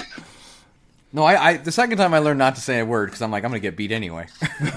No, 1.14 1.24
I, 1.24 1.50
I 1.50 1.58
the 1.58 1.72
second 1.72 1.98
time 1.98 2.14
I 2.14 2.20
learned 2.20 2.40
not 2.40 2.56
to 2.56 2.62
say 2.62 2.80
a 2.80 2.86
word 2.86 3.08
because 3.08 3.22
I'm 3.22 3.32
like 3.32 3.44
I'm 3.44 3.50
gonna 3.50 3.60
get 3.60 3.78
beat 3.78 3.92
anyway. 3.92 4.28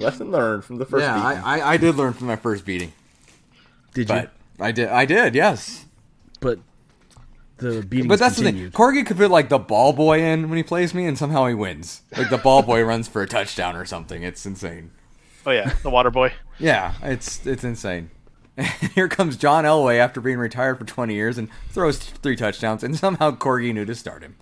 Lesson 0.00 0.30
learned 0.30 0.64
from 0.64 0.78
the 0.78 0.84
first. 0.84 1.02
yeah, 1.02 1.14
beating. 1.14 1.44
I, 1.44 1.60
I, 1.60 1.70
I 1.72 1.76
did 1.76 1.94
learn 1.94 2.12
from 2.12 2.26
my 2.26 2.36
first 2.36 2.64
beating, 2.64 2.92
did 3.94 4.08
you? 4.08 4.28
I 4.58 4.72
did 4.72 4.88
I 4.88 5.04
did 5.04 5.34
yes. 5.34 5.86
But 6.40 6.58
the 7.58 7.82
beating. 7.82 8.08
But 8.08 8.18
that's 8.18 8.36
continued. 8.36 8.72
the 8.72 8.76
thing. 8.76 8.86
Corgi 8.86 9.06
could 9.06 9.16
put 9.16 9.30
like 9.30 9.48
the 9.48 9.58
ball 9.58 9.92
boy 9.92 10.22
in 10.22 10.48
when 10.48 10.56
he 10.56 10.62
plays 10.62 10.94
me, 10.94 11.06
and 11.06 11.16
somehow 11.16 11.46
he 11.46 11.54
wins. 11.54 12.02
Like 12.16 12.30
the 12.30 12.38
ball 12.38 12.62
boy 12.62 12.82
runs 12.82 13.06
for 13.08 13.22
a 13.22 13.26
touchdown 13.26 13.76
or 13.76 13.84
something. 13.84 14.22
It's 14.22 14.44
insane. 14.44 14.90
oh 15.46 15.50
yeah, 15.52 15.74
the 15.82 15.90
water 15.90 16.10
boy. 16.10 16.32
Yeah, 16.58 16.94
it's 17.02 17.46
it's 17.46 17.64
insane. 17.64 18.10
Here 18.94 19.08
comes 19.08 19.36
John 19.36 19.64
Elway 19.64 19.98
after 19.98 20.20
being 20.20 20.38
retired 20.38 20.78
for 20.78 20.84
20 20.84 21.14
years 21.14 21.38
and 21.38 21.48
throws 21.70 21.98
three 21.98 22.36
touchdowns, 22.36 22.82
and 22.82 22.98
somehow 22.98 23.30
Corgi 23.32 23.72
knew 23.72 23.84
to 23.84 23.94
start 23.94 24.22
him. 24.22 24.36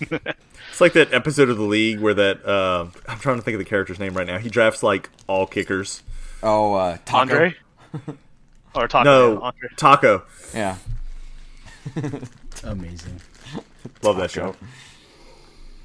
It's 0.70 0.80
like 0.80 0.94
that 0.94 1.12
episode 1.14 1.50
of 1.50 1.56
the 1.56 1.62
league 1.62 2.00
where 2.00 2.14
that 2.14 2.44
uh, 2.44 2.86
I'm 3.06 3.18
trying 3.20 3.36
to 3.36 3.42
think 3.42 3.54
of 3.54 3.60
the 3.60 3.64
character's 3.64 4.00
name 4.00 4.14
right 4.14 4.26
now. 4.26 4.38
He 4.38 4.48
drafts 4.50 4.82
like 4.82 5.08
all 5.28 5.46
kickers. 5.46 6.02
Oh, 6.42 6.74
uh, 6.74 6.96
Taco. 7.04 7.20
Andre. 7.20 7.54
or 8.74 8.88
Taco. 8.88 9.04
No, 9.04 9.40
Andre. 9.40 9.68
Taco. 9.76 10.22
Yeah. 10.52 10.76
Amazing. 12.64 13.20
Love 14.02 14.16
that 14.16 14.32
show. 14.32 14.56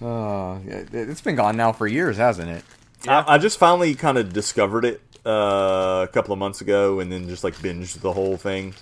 Oh, 0.02 0.60
yeah, 0.66 0.78
it- 0.78 0.94
it's 0.94 1.22
been 1.22 1.36
gone 1.36 1.56
now 1.58 1.72
for 1.72 1.86
years, 1.86 2.18
hasn't 2.18 2.50
it? 2.50 2.64
I, 3.08 3.36
I 3.36 3.38
just 3.38 3.60
finally 3.60 3.94
kind 3.96 4.18
of 4.18 4.34
discovered 4.34 4.86
it 4.86 5.02
uh, 5.26 6.06
a 6.08 6.12
couple 6.12 6.34
of 6.34 6.40
months 6.40 6.62
ago, 6.62 7.00
and 7.00 7.12
then 7.12 7.28
just 7.30 7.44
like 7.44 7.56
binged 7.58 8.00
the 8.02 8.14
whole 8.14 8.38
thing. 8.38 8.74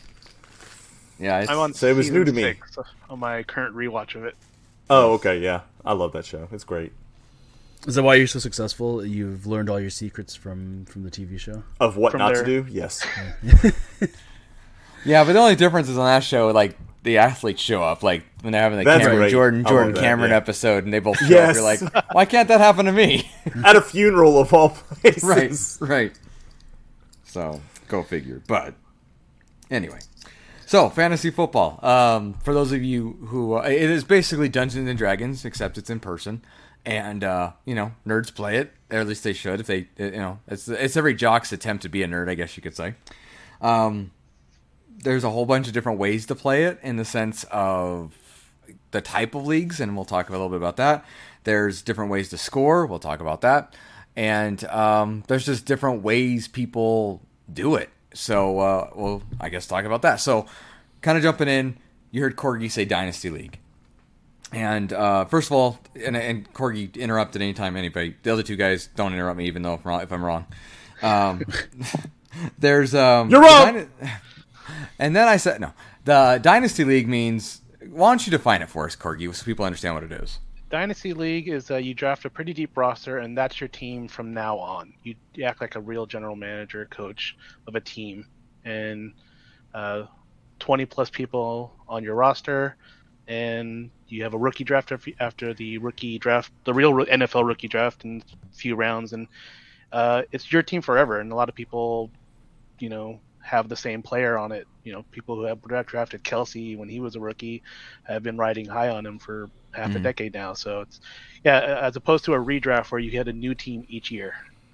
Yeah, 1.20 1.40
it's, 1.42 1.50
I'm 1.52 1.58
on 1.60 1.74
So 1.74 1.88
it 1.88 1.96
was 1.96 2.10
new 2.12 2.24
to 2.24 2.32
me. 2.32 2.44
six 2.44 2.78
on 3.10 3.20
my 3.20 3.44
current 3.44 3.76
rewatch 3.76 4.16
of 4.16 4.24
it. 4.26 4.36
Oh, 4.90 5.14
okay, 5.14 5.40
yeah, 5.40 5.62
I 5.86 5.94
love 5.94 6.14
that 6.14 6.26
show. 6.26 6.48
It's 6.52 6.64
great. 6.64 6.92
Is 7.88 7.96
that 7.96 8.04
why 8.04 8.16
you're 8.16 8.28
so 8.28 8.40
successful? 8.40 9.06
You've 9.06 9.46
learned 9.46 9.70
all 9.70 9.80
your 9.80 9.90
secrets 9.90 10.36
from 10.36 10.86
from 10.86 11.04
the 11.04 11.12
TV 11.12 11.40
show. 11.40 11.64
Of 11.80 11.96
what 11.98 12.12
From 12.12 12.20
not 12.20 12.34
there. 12.34 12.44
to 12.44 12.64
do? 12.64 12.72
Yes. 12.72 13.06
Yeah, 15.06 15.24
but 15.24 15.34
the 15.34 15.40
only 15.40 15.56
difference 15.56 15.88
is 15.88 15.98
on 15.98 16.06
that 16.06 16.24
show, 16.24 16.50
like 16.50 16.76
the 17.04 17.20
athletes 17.20 17.62
show 17.62 17.82
up, 17.82 18.04
like 18.04 18.24
when 18.42 18.52
they're 18.52 18.62
having 18.62 18.80
the 18.80 18.84
That's 18.84 19.00
Cameron 19.04 19.20
great. 19.20 19.32
Jordan 19.32 19.64
Jordan 19.64 19.88
love 19.90 19.96
that, 19.96 20.02
Cameron 20.02 20.32
yeah. 20.32 20.38
episode, 20.38 20.84
and 20.84 20.94
they 20.94 21.00
both 21.00 21.18
show 21.20 21.28
Yes. 21.30 21.50
up. 21.50 21.56
You're 21.56 21.64
like, 21.94 22.14
why 22.14 22.26
can't 22.26 22.48
that 22.50 22.60
happen 22.60 22.88
to 22.88 22.92
me? 22.92 23.30
At 23.64 23.76
a 23.78 23.82
funeral 23.82 24.38
of 24.38 24.54
all 24.54 24.70
places. 24.72 25.78
right, 25.82 25.88
right. 25.90 26.20
So 27.24 27.62
go 27.88 28.04
figure. 28.04 28.42
But 28.48 28.74
anyway, 29.72 30.00
so 30.68 30.90
fantasy 30.90 31.32
football. 31.32 31.80
Um, 31.84 32.34
for 32.44 32.54
those 32.54 32.72
of 32.72 32.84
you 32.84 33.14
who, 33.28 33.56
uh, 33.56 33.62
it 33.62 33.90
is 33.90 34.04
basically 34.04 34.50
Dungeons 34.50 34.88
and 34.88 34.98
Dragons, 34.98 35.46
except 35.46 35.78
it's 35.78 35.90
in 35.90 36.00
person, 36.00 36.44
and 36.86 37.24
uh, 37.24 37.54
you 37.66 37.74
know, 37.74 37.94
nerds 38.06 38.34
play 38.34 38.58
it, 38.58 38.74
or 38.92 39.00
at 39.00 39.08
least 39.08 39.24
they 39.24 39.34
should. 39.34 39.60
If 39.62 39.68
they, 39.68 39.88
you 39.98 40.12
know, 40.12 40.40
it's 40.48 40.68
it's 40.68 40.98
every 40.98 41.16
jock's 41.16 41.52
attempt 41.52 41.84
to 41.84 41.90
be 41.90 42.04
a 42.04 42.08
nerd, 42.08 42.30
I 42.30 42.36
guess 42.36 42.56
you 42.58 42.62
could 42.62 42.76
say. 42.76 42.96
Um, 43.62 44.12
there's 45.00 45.24
a 45.24 45.30
whole 45.30 45.46
bunch 45.46 45.68
of 45.68 45.74
different 45.74 46.00
ways 46.00 46.26
to 46.28 46.36
play 46.36 46.66
it 46.66 46.80
in 46.84 46.98
the 46.98 47.06
sense 47.06 47.46
of 47.46 48.14
the 48.92 49.02
type 49.02 49.36
of 49.36 49.46
leagues, 49.46 49.80
and 49.80 49.96
we'll 49.96 50.06
talk 50.06 50.30
a 50.30 50.32
little 50.32 50.50
bit 50.50 50.58
about 50.58 50.78
that. 50.78 51.06
There's 51.44 51.82
different 51.82 52.12
ways 52.12 52.30
to 52.30 52.38
score. 52.38 52.86
We'll 52.86 53.00
talk 53.00 53.22
about 53.22 53.42
that. 53.42 53.74
And 54.16 54.64
um, 54.66 55.24
there's 55.28 55.46
just 55.46 55.66
different 55.66 56.02
ways 56.02 56.48
people 56.48 57.22
do 57.52 57.76
it. 57.76 57.90
So 58.18 58.60
uh, 58.60 58.90
we'll, 58.96 59.22
I 59.40 59.50
guess, 59.50 59.68
talk 59.68 59.86
about 59.86 60.02
that. 60.02 60.16
So, 60.16 60.48
kind 61.02 61.18
of 61.18 61.24
jumping 61.24 61.48
in, 61.48 61.78
you 62.10 62.22
heard 62.24 62.36
Corgi 62.36 62.70
say 62.70 62.84
Dynasty 62.84 63.30
League. 63.30 63.60
And 64.52 64.92
uh, 64.92 65.26
first 65.26 65.50
of 65.50 65.52
all, 65.52 65.80
and, 66.04 66.18
and 66.18 66.52
Corgi 66.54 66.96
interrupt 66.96 67.36
at 67.36 67.42
any 67.44 67.54
time 67.54 67.78
anybody. 67.78 68.16
The 68.24 68.34
other 68.34 68.42
two 68.44 68.56
guys 68.56 68.90
don't 68.96 69.14
interrupt 69.14 69.38
me, 69.38 69.46
even 69.46 69.62
though 69.62 69.76
if, 69.76 69.86
I'm 69.86 69.90
wrong- 69.92 70.02
if 70.02 70.12
I'm 70.12 70.26
wrong. 70.26 70.46
Um, 71.04 71.44
there's 72.58 72.96
um, 72.96 73.30
You're 73.30 73.42
wrong! 73.42 73.88
the 74.00 74.12
and 74.98 75.16
then 75.16 75.28
I 75.28 75.38
said 75.38 75.62
no. 75.62 75.74
The 76.06 76.40
Dynasty 76.42 76.84
League 76.84 77.08
means. 77.08 77.62
Why 77.88 78.10
don't 78.10 78.26
you 78.26 78.32
define 78.32 78.62
it 78.62 78.70
for 78.70 78.86
us, 78.86 78.96
Corgi, 78.96 79.34
so 79.34 79.46
people 79.46 79.64
understand 79.64 79.94
what 79.94 80.04
it 80.04 80.12
is? 80.12 80.40
Dynasty 80.70 81.14
League 81.14 81.48
is 81.48 81.72
uh, 81.72 81.78
you 81.78 81.94
draft 81.94 82.26
a 82.26 82.30
pretty 82.30 82.54
deep 82.54 82.76
roster, 82.76 83.20
and 83.20 83.38
that's 83.38 83.62
your 83.62 83.70
team 83.70 84.08
from 84.08 84.34
now 84.34 84.58
on. 84.58 84.94
You, 85.04 85.16
act 85.46 85.62
like 85.62 85.76
a 85.76 85.80
real 85.80 86.06
general 86.06 86.36
manager, 86.36 86.86
coach 86.92 87.38
of 87.68 87.76
a 87.76 87.82
team, 87.82 88.28
and 88.66 89.14
uh, 89.74 90.04
20 90.60 90.86
plus 90.86 91.10
people 91.10 91.74
on 91.88 92.04
your 92.04 92.16
roster, 92.16 92.76
and 93.28 93.90
you 94.08 94.24
have 94.24 94.34
a 94.34 94.38
rookie 94.38 94.66
draft 94.66 94.92
after, 94.92 95.12
after 95.20 95.54
the 95.54 95.78
rookie 95.78 96.20
draft, 96.20 96.52
the 96.66 96.74
real 96.74 96.94
NFL 96.94 97.48
rookie 97.48 97.70
draft 97.70 98.04
in 98.04 98.22
a 98.52 98.56
few 98.56 98.76
rounds, 98.76 99.14
and 99.14 99.28
uh, 99.94 100.24
it's 100.32 100.52
your 100.52 100.64
team 100.64 100.82
forever. 100.82 101.20
And 101.20 101.32
a 101.32 101.36
lot 101.36 101.48
of 101.48 101.56
people, 101.56 102.10
you 102.80 102.90
know, 102.90 103.22
have 103.48 103.70
the 103.70 103.76
same 103.76 104.02
player 104.04 104.38
on 104.38 104.52
it. 104.52 104.68
You 104.84 104.92
know, 104.94 105.06
people 105.12 105.36
who 105.36 105.44
have 105.44 105.62
drafted 105.88 106.24
Kelce 106.24 106.78
when 106.78 106.90
he 106.90 107.00
was 107.00 107.16
a 107.16 107.20
rookie 107.20 107.64
have 108.04 108.22
been 108.24 108.38
riding 108.38 108.66
high 108.66 108.90
on 108.90 109.06
him 109.06 109.18
for 109.20 109.50
half 109.72 109.96
a 109.96 110.00
Mhm. 110.00 110.04
decade 110.04 110.34
now. 110.34 110.54
So 110.54 110.82
it's 110.82 111.00
yeah, 111.44 111.80
as 111.82 111.96
opposed 111.96 112.26
to 112.26 112.34
a 112.34 112.38
redraft 112.38 112.92
where 112.92 113.00
you 113.00 113.10
get 113.10 113.28
a 113.28 113.34
new 113.34 113.56
team 113.56 113.86
each 113.88 114.12
year. 114.12 114.34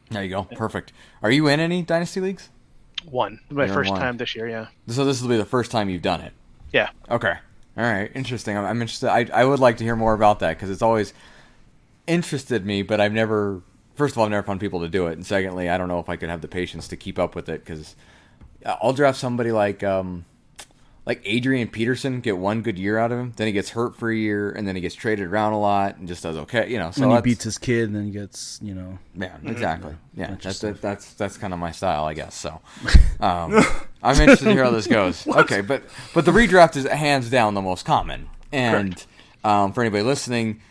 There 0.09 0.23
you 0.23 0.29
go. 0.29 0.43
Perfect. 0.43 0.91
Are 1.21 1.31
you 1.31 1.47
in 1.47 1.59
any 1.59 1.81
Dynasty 1.81 2.19
Leagues? 2.19 2.49
One, 3.09 3.39
my 3.49 3.65
You're 3.65 3.73
first 3.73 3.91
one. 3.91 3.99
time 3.99 4.17
this 4.17 4.35
year. 4.35 4.47
Yeah, 4.47 4.67
So 4.87 5.05
this 5.05 5.21
will 5.21 5.29
be 5.29 5.37
the 5.37 5.45
first 5.45 5.71
time 5.71 5.89
you've 5.89 6.01
done 6.01 6.21
it. 6.21 6.33
yeah. 6.71 6.89
Okay. 7.11 7.33
All 7.77 7.83
right. 7.83 8.11
Interesting. 8.15 8.57
I'm, 8.57 8.65
I'm 8.65 8.81
interested. 8.81 9.09
I, 9.09 9.27
I 9.33 9.45
would 9.45 9.59
like 9.59 9.77
to 9.77 9.83
hear 9.83 9.95
more 9.95 10.13
about 10.13 10.39
that 10.39 10.55
because 10.57 10.69
it's 10.69 10.81
always 10.81 11.13
interested 12.07 12.65
me, 12.65 12.81
but 12.81 12.99
I've 13.01 13.13
never. 13.13 13.61
First 13.95 14.13
of 14.15 14.17
all, 14.17 14.25
I've 14.25 14.31
never 14.31 14.45
found 14.45 14.59
people 14.59 14.79
to 14.81 14.89
do 14.89 15.05
it, 15.07 15.13
and 15.13 15.25
secondly, 15.25 15.69
I 15.69 15.77
don't 15.77 15.87
know 15.87 15.99
if 15.99 16.09
I 16.09 16.15
could 16.15 16.29
have 16.29 16.41
the 16.41 16.47
patience 16.47 16.87
to 16.87 16.97
keep 16.97 17.19
up 17.19 17.35
with 17.35 17.47
it 17.47 17.63
because 17.63 17.95
I'll 18.65 18.93
draft 18.93 19.17
somebody 19.17 19.51
like 19.51 19.83
um, 19.83 20.25
like 21.05 21.21
Adrian 21.25 21.67
Peterson, 21.67 22.21
get 22.21 22.37
one 22.37 22.61
good 22.61 22.79
year 22.79 22.97
out 22.97 23.11
of 23.11 23.19
him, 23.19 23.33
then 23.35 23.47
he 23.47 23.53
gets 23.53 23.71
hurt 23.71 23.95
for 23.97 24.09
a 24.09 24.15
year, 24.15 24.51
and 24.51 24.65
then 24.67 24.75
he 24.75 24.81
gets 24.81 24.95
traded 24.95 25.27
around 25.27 25.51
a 25.53 25.59
lot 25.59 25.97
and 25.97 26.07
just 26.07 26.23
does 26.23 26.37
okay. 26.37 26.69
You 26.71 26.79
know, 26.79 26.91
so 26.91 27.07
when 27.07 27.17
he 27.17 27.21
beats 27.21 27.43
his 27.43 27.57
kid 27.57 27.85
and 27.85 27.95
then 27.95 28.11
gets, 28.11 28.59
you 28.61 28.73
know, 28.73 28.97
Yeah, 29.15 29.35
exactly. 29.43 29.95
Yeah, 30.15 30.27
that's 30.27 30.31
Interesting. 30.31 30.73
that, 30.73 30.81
that's 30.81 31.13
that's 31.13 31.37
kind 31.37 31.53
of 31.53 31.59
my 31.59 31.71
style, 31.71 32.05
I 32.05 32.13
guess. 32.13 32.35
So, 32.35 32.61
um, 33.19 33.61
I'm 34.01 34.19
interested 34.19 34.45
to 34.45 34.53
hear 34.53 34.63
how 34.63 34.71
this 34.71 34.87
goes. 34.87 35.27
Okay, 35.43 35.61
but 35.61 35.83
but 36.13 36.25
the 36.25 36.31
redraft 36.31 36.77
is 36.77 36.85
hands 36.85 37.29
down 37.29 37.53
the 37.53 37.61
most 37.61 37.85
common, 37.85 38.29
and 38.51 39.03
um, 39.43 39.73
for 39.73 39.81
anybody 39.81 40.03
listening, 40.03 40.61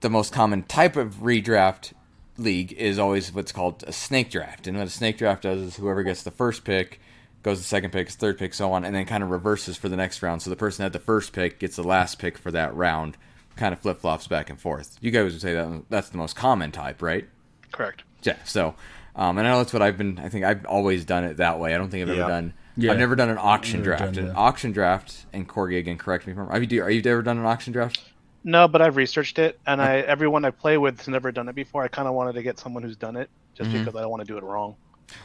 the 0.00 0.08
most 0.08 0.32
common 0.32 0.62
type 0.62 0.96
of 0.96 1.16
redraft 1.16 1.92
league 2.38 2.72
is 2.72 2.98
always 2.98 3.32
what's 3.32 3.52
called 3.52 3.84
a 3.86 3.92
snake 3.92 4.30
draft, 4.30 4.66
and 4.66 4.78
what 4.78 4.86
a 4.86 4.90
snake 4.90 5.18
draft 5.18 5.42
does 5.42 5.60
is 5.60 5.76
whoever 5.76 6.02
gets 6.02 6.22
the 6.22 6.30
first 6.30 6.64
pick 6.64 6.98
goes 7.46 7.58
to 7.60 7.64
second 7.64 7.92
pick, 7.92 8.10
third 8.10 8.36
pick, 8.38 8.52
so 8.52 8.72
on, 8.72 8.84
and 8.84 8.94
then 8.94 9.06
kind 9.06 9.22
of 9.22 9.30
reverses 9.30 9.76
for 9.78 9.88
the 9.88 9.96
next 9.96 10.20
round. 10.20 10.42
So 10.42 10.50
the 10.50 10.56
person 10.56 10.82
that 10.82 10.86
had 10.86 10.92
the 10.92 10.98
first 11.06 11.32
pick 11.32 11.58
gets 11.60 11.76
the 11.76 11.82
last 11.84 12.18
pick 12.18 12.36
for 12.36 12.50
that 12.50 12.74
round, 12.74 13.16
kind 13.56 13.72
of 13.72 13.78
flip 13.80 13.98
flops 14.00 14.26
back 14.26 14.50
and 14.50 14.60
forth. 14.60 14.98
You 15.00 15.10
guys 15.12 15.32
would 15.32 15.40
say 15.40 15.54
that 15.54 15.84
that's 15.88 16.08
the 16.10 16.18
most 16.18 16.36
common 16.36 16.72
type, 16.72 17.00
right? 17.00 17.26
Correct. 17.72 18.02
Yeah. 18.22 18.36
So, 18.44 18.74
um, 19.14 19.38
and 19.38 19.46
I 19.46 19.52
know 19.52 19.58
that's 19.58 19.72
what 19.72 19.80
I've 19.80 19.96
been. 19.96 20.18
I 20.18 20.28
think 20.28 20.44
I've 20.44 20.66
always 20.66 21.04
done 21.04 21.24
it 21.24 21.36
that 21.38 21.58
way. 21.60 21.74
I 21.74 21.78
don't 21.78 21.88
think 21.88 22.02
I've 22.02 22.08
ever 22.10 22.18
Yeah. 22.20 22.28
done. 22.28 22.54
Yeah. 22.76 22.92
I've 22.92 22.98
never 22.98 23.14
done 23.16 23.30
an 23.30 23.38
auction 23.40 23.80
Never 23.80 23.96
draft. 23.96 24.14
done 24.16 24.24
An 24.26 24.32
auction 24.36 24.72
draft, 24.72 25.24
and 25.32 25.48
Corgi 25.48 25.78
again, 25.78 25.96
correct 25.96 26.26
me 26.26 26.32
if 26.32 26.38
I'm 26.38 26.46
wrong. 26.48 26.60
Have 26.60 26.70
you, 26.70 26.82
are 26.82 26.90
you 26.90 27.00
ever 27.10 27.22
done 27.22 27.38
an 27.38 27.46
auction 27.46 27.72
draft? 27.72 28.00
No, 28.44 28.68
but 28.68 28.82
I've 28.82 28.96
researched 28.96 29.38
it, 29.38 29.58
and 29.66 29.80
I 29.80 29.98
everyone 30.00 30.44
I 30.44 30.50
play 30.50 30.76
with 30.78 30.98
has 30.98 31.08
never 31.08 31.32
done 31.32 31.48
it 31.48 31.54
before. 31.54 31.82
I 31.84 31.88
kind 31.88 32.06
of 32.06 32.14
wanted 32.14 32.34
to 32.34 32.42
get 32.42 32.58
someone 32.58 32.82
who's 32.82 32.96
done 32.96 33.16
it, 33.16 33.30
just 33.54 33.70
Mm-hmm. 33.70 33.78
because 33.84 33.96
I 33.96 34.02
don't 34.02 34.10
want 34.10 34.20
to 34.22 34.26
do 34.26 34.36
it 34.36 34.42
wrong. 34.44 34.76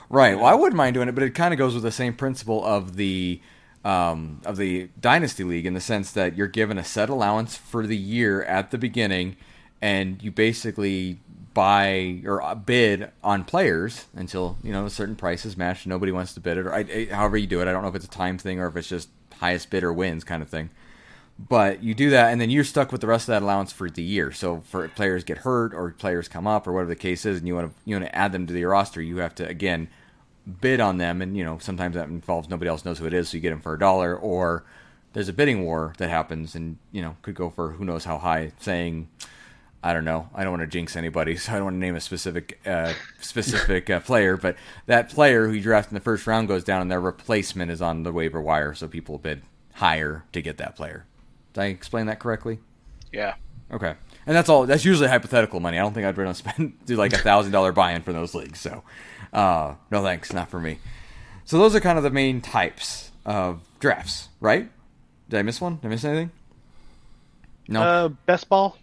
Right. 0.10 0.36
Well, 0.36 0.46
I 0.46 0.54
wouldn't 0.54 0.76
mind 0.76 0.94
doing 0.94 1.08
it, 1.08 1.16
but 1.16 1.24
it 1.24 1.32
kind 1.32 1.54
of 1.54 1.58
goes 1.58 1.74
with 1.74 1.84
the 1.84 1.92
same 1.92 2.14
principle 2.14 2.64
of 2.66 2.96
the 2.98 3.42
um, 3.84 4.42
of 4.46 4.58
the 4.58 4.90
dynasty 5.00 5.44
league 5.44 5.66
in 5.66 5.74
the 5.74 5.82
sense 5.82 6.12
that 6.12 6.38
you're 6.38 6.48
given 6.48 6.78
a 6.78 6.84
set 6.84 7.10
allowance 7.10 7.58
for 7.58 7.88
the 7.88 7.98
year 7.98 8.44
at 8.44 8.70
the 8.72 8.78
beginning, 8.78 9.38
and 9.82 10.22
you 10.22 10.32
basically 10.32 11.20
buy 11.54 12.22
or 12.26 12.42
uh, 12.42 12.54
bid 12.56 13.10
on 13.24 13.44
players 13.44 14.06
until 14.16 14.58
you 14.64 14.72
know 14.72 14.86
a 14.86 14.90
certain 14.90 15.16
price 15.16 15.46
is 15.46 15.58
matched. 15.58 15.88
Nobody 15.88 16.12
wants 16.12 16.34
to 16.36 16.40
bid 16.40 16.58
it, 16.58 16.66
or 16.68 16.74
I, 16.74 16.80
I- 16.80 17.08
however 17.12 17.38
you 17.38 17.48
do 17.48 17.60
it. 17.62 17.68
I 17.68 17.72
don't 17.72 17.82
know 17.82 17.90
if 17.90 17.96
it's 17.96 18.06
a 18.06 18.10
time 18.10 18.38
thing 18.38 18.60
or 18.60 18.68
if 18.68 18.76
it's 18.76 18.88
just 18.90 19.10
highest 19.40 19.70
bidder 19.72 19.92
wins 19.92 20.24
kind 20.24 20.44
of 20.44 20.50
thing. 20.50 20.70
But 21.50 21.82
you 21.82 21.94
do 21.94 22.10
that, 22.12 22.32
and 22.32 22.40
then 22.40 22.50
you're 22.50 22.64
stuck 22.64 22.92
with 22.92 23.02
the 23.02 23.08
rest 23.08 23.24
of 23.24 23.34
that 23.34 23.42
allowance 23.42 23.72
for 23.72 23.90
the 23.90 24.04
year. 24.04 24.32
So, 24.32 24.62
for 24.62 24.88
players 24.90 25.24
get 25.24 25.40
hurt 25.40 25.74
or 25.74 25.92
players 25.92 26.28
come 26.28 26.46
up 26.46 26.68
or 26.68 26.74
whatever 26.74 26.90
the 26.90 26.96
case 26.96 27.26
is, 27.26 27.40
and 27.40 27.48
you 27.48 27.56
want 27.56 27.72
to 27.72 27.76
you 27.86 27.96
want 27.96 28.06
to 28.06 28.16
add 28.16 28.32
them 28.32 28.46
to 28.48 28.58
your 28.58 28.72
roster, 28.72 29.02
you 29.02 29.18
have 29.18 29.34
to 29.36 29.48
again 29.48 29.88
bid 30.60 30.80
on 30.80 30.98
them, 30.98 31.22
and 31.22 31.36
you 31.36 31.44
know 31.44 31.58
sometimes 31.60 31.96
that 31.96 32.10
involves 32.10 32.50
nobody 32.50 32.70
else 32.70 32.86
knows 32.86 33.00
who 33.00 33.06
it 33.06 33.14
is, 33.14 33.30
so 33.30 33.38
you 33.38 33.42
get 33.42 33.50
them 33.52 33.62
for 33.62 33.74
a 33.74 33.80
dollar, 33.80 34.16
or 34.16 34.66
there's 35.14 35.30
a 35.30 35.34
bidding 35.34 35.64
war 35.64 35.94
that 35.98 36.10
happens, 36.10 36.54
and 36.54 36.78
you 36.92 37.02
know 37.02 37.16
could 37.22 37.36
go 37.36 37.50
for 37.50 37.72
who 37.72 37.86
knows 37.86 38.06
how 38.06 38.18
high, 38.18 38.52
saying. 38.60 39.08
I 39.84 39.94
don't 39.94 40.06
know. 40.06 40.30
I 40.36 40.44
don't 40.44 40.52
want 40.52 40.62
to 40.62 40.68
jinx 40.68 40.96
anybody, 40.96 41.36
so 41.38 41.54
I 41.54 41.56
don't 41.56 41.64
want 41.64 41.74
to 41.74 41.80
name 41.80 41.96
a 41.96 42.02
specific 42.02 42.60
uh, 42.68 42.94
specific 43.20 43.90
uh, 43.90 44.00
player. 44.02 44.38
But 44.38 44.58
that 44.86 45.10
player 45.10 45.48
who 45.48 45.54
you 45.54 45.62
draft 45.62 45.90
in 45.90 45.96
the 45.96 46.02
first 46.02 46.28
round 46.28 46.48
goes 46.50 46.64
down, 46.64 46.84
and 46.84 46.92
their 46.92 47.02
replacement 47.02 47.72
is 47.72 47.82
on 47.82 48.04
the 48.04 48.12
waiver 48.12 48.40
wire, 48.40 48.76
so 48.76 48.88
people 48.88 49.18
bid 49.18 49.42
higher 49.74 50.24
to 50.34 50.42
get 50.44 50.58
that 50.58 50.76
player. 50.76 51.08
Did 51.54 51.62
I 51.62 51.66
explain 51.66 52.08
that 52.08 52.20
correctly? 52.20 52.60
Yeah. 53.12 53.36
Okay. 53.72 53.96
And 54.26 54.36
that's 54.36 54.50
all. 54.50 54.66
That's 54.66 54.86
usually 54.86 55.08
hypothetical 55.08 55.60
money. 55.60 55.78
I 55.78 55.82
don't 55.82 55.94
think 55.94 56.06
I'd 56.06 56.18
want 56.18 56.30
to 56.30 56.34
spend 56.36 56.74
do 56.86 56.96
like 56.96 57.14
a 57.14 57.18
thousand 57.18 57.52
dollar 57.52 57.72
buy-in 57.72 58.02
for 58.02 58.14
those 58.14 58.36
leagues. 58.36 58.60
So, 58.60 58.84
uh, 59.34 59.76
no 59.90 60.04
thanks, 60.04 60.34
not 60.34 60.50
for 60.50 60.60
me. 60.60 60.80
So 61.46 61.58
those 61.58 61.76
are 61.76 61.80
kind 61.80 61.98
of 61.98 62.04
the 62.04 62.12
main 62.12 62.42
types 62.42 63.12
of 63.26 63.62
drafts, 63.80 64.30
right? 64.40 64.70
Did 65.30 65.40
I 65.40 65.42
miss 65.44 65.60
one? 65.60 65.78
Did 65.78 65.88
I 65.88 65.90
miss 65.90 66.04
anything? 66.06 66.32
No. 67.68 67.82
Uh, 67.82 68.08
best 68.10 68.50
ball. 68.50 68.78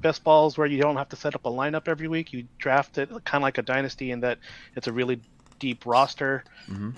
Best 0.00 0.22
ball 0.22 0.46
is 0.46 0.56
where 0.56 0.66
you 0.66 0.80
don't 0.80 0.96
have 0.96 1.08
to 1.08 1.16
set 1.16 1.34
up 1.34 1.44
a 1.44 1.50
lineup 1.50 1.88
every 1.88 2.06
week. 2.06 2.32
You 2.32 2.46
draft 2.58 2.98
it 2.98 3.08
kind 3.24 3.42
of 3.42 3.42
like 3.42 3.58
a 3.58 3.62
dynasty 3.62 4.12
in 4.12 4.20
that 4.20 4.38
it's 4.76 4.86
a 4.86 4.92
really 4.92 5.20
deep 5.58 5.84
roster, 5.86 6.44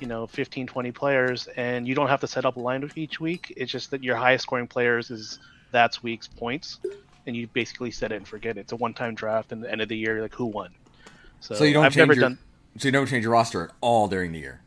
you 0.01 0.07
know, 0.07 0.27
15, 0.27 0.67
20 0.67 0.93
players, 0.93 1.49
and 1.57 1.87
you 1.87 1.95
don't 1.95 2.09
have 2.09 2.21
to 2.21 2.27
set 2.27 2.45
up 2.45 2.57
a 2.57 2.61
lineup 2.61 2.93
each 2.97 3.21
week. 3.21 3.53
It's 3.57 3.71
just 3.71 3.91
that 3.93 4.03
your 4.03 4.17
highest 4.17 4.43
scoring 4.43 4.67
players 4.67 5.11
is 5.11 5.39
that's 5.71 6.03
week's 6.03 6.29
points, 6.29 6.79
and 7.27 7.37
you 7.37 7.47
basically 7.49 7.91
set 7.91 8.13
it 8.13 8.17
and 8.17 8.27
forget 8.29 8.57
it. 8.57 8.61
It's 8.61 8.73
a 8.73 8.77
one-time 8.77 9.15
draft, 9.15 9.53
and 9.53 9.63
the 9.63 9.71
end 9.71 9.81
of 9.81 9.89
the 9.89 9.97
year, 9.97 10.21
like 10.23 10.35
who 10.35 10.47
won. 10.47 10.71
So, 11.41 11.55
so 11.55 11.65
you 11.65 11.73
don't 11.75 11.85
I've 11.85 11.93
change 11.93 11.99
never 12.09 12.15
your, 12.15 12.23
done. 12.31 12.39
So 12.79 12.89
you 12.89 12.93
don't 12.93 13.07
change 13.07 13.25
your 13.25 13.33
roster 13.33 13.65
at 13.65 13.71
all 13.81 14.09
during 14.09 14.33
the 14.33 14.39
year. 14.41 14.61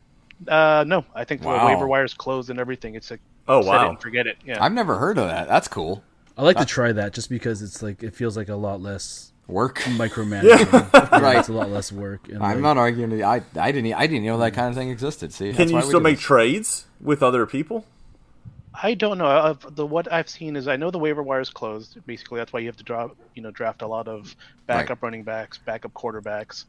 Uh, 0.48 0.84
no, 0.86 1.04
I 1.14 1.24
think 1.24 1.44
Wow. 1.44 1.60
the 1.60 1.66
waiver 1.74 1.86
wires 1.86 2.14
closed 2.14 2.50
and 2.50 2.58
everything. 2.58 2.94
It's 2.96 3.10
like 3.10 3.20
Oh, 3.46 3.62
set 3.62 3.68
wow. 3.68 3.86
it 3.86 3.88
and 3.90 4.00
forget 4.00 4.26
it. 4.26 4.38
Yeah. 4.44 4.62
I've 4.62 4.72
never 4.72 4.96
heard 4.98 5.18
of 5.18 5.28
that. 5.28 5.48
That's 5.48 5.68
cool. 5.68 6.02
I 6.36 6.42
like 6.42 6.56
to 6.56 6.64
try 6.64 6.90
that 6.92 7.12
just 7.12 7.28
because 7.30 7.62
it's 7.62 7.82
like 7.82 8.02
it 8.02 8.14
feels 8.14 8.36
like 8.36 8.48
a 8.48 8.56
lot 8.56 8.80
less 8.80 9.32
Work. 9.46 9.78
micromanaging. 9.84 10.92
Yeah, 10.92 11.20
Right. 11.20 11.38
It's 11.38 11.48
a 11.48 11.52
lot 11.52 11.70
less 11.70 11.92
work. 11.92 12.28
And 12.28 12.42
I'm 12.42 12.62
like, 12.62 12.62
not 12.62 12.78
arguing. 12.78 13.22
I 13.22 13.42
I 13.58 13.72
didn't 13.72 13.92
I 13.94 14.06
didn't 14.06 14.24
know 14.24 14.38
that 14.38 14.54
kind 14.54 14.68
of 14.68 14.74
thing 14.74 14.90
existed. 14.90 15.32
See, 15.32 15.52
Can 15.52 15.54
that's 15.54 15.72
you 15.72 15.80
why 15.80 15.82
still 15.82 16.00
make 16.00 16.16
this. 16.16 16.20
trades 16.20 16.86
with 17.00 17.22
other 17.22 17.46
people? 17.46 17.84
I 18.82 18.94
don't 18.94 19.18
know. 19.18 19.26
i 19.26 19.54
the 19.70 19.86
what 19.86 20.12
I've 20.12 20.28
seen 20.28 20.56
is 20.56 20.66
I 20.68 20.76
know 20.76 20.90
the 20.90 20.98
waiver 20.98 21.22
wire 21.22 21.40
is 21.40 21.50
closed. 21.50 21.98
Basically, 22.06 22.38
that's 22.38 22.52
why 22.52 22.60
you 22.60 22.66
have 22.66 22.76
to 22.78 22.84
draw, 22.84 23.08
you 23.34 23.42
know, 23.42 23.50
draft 23.52 23.82
a 23.82 23.86
lot 23.86 24.08
of 24.08 24.34
backup 24.66 25.02
running 25.02 25.22
backs, 25.22 25.58
backup 25.58 25.92
quarterbacks, 25.94 26.64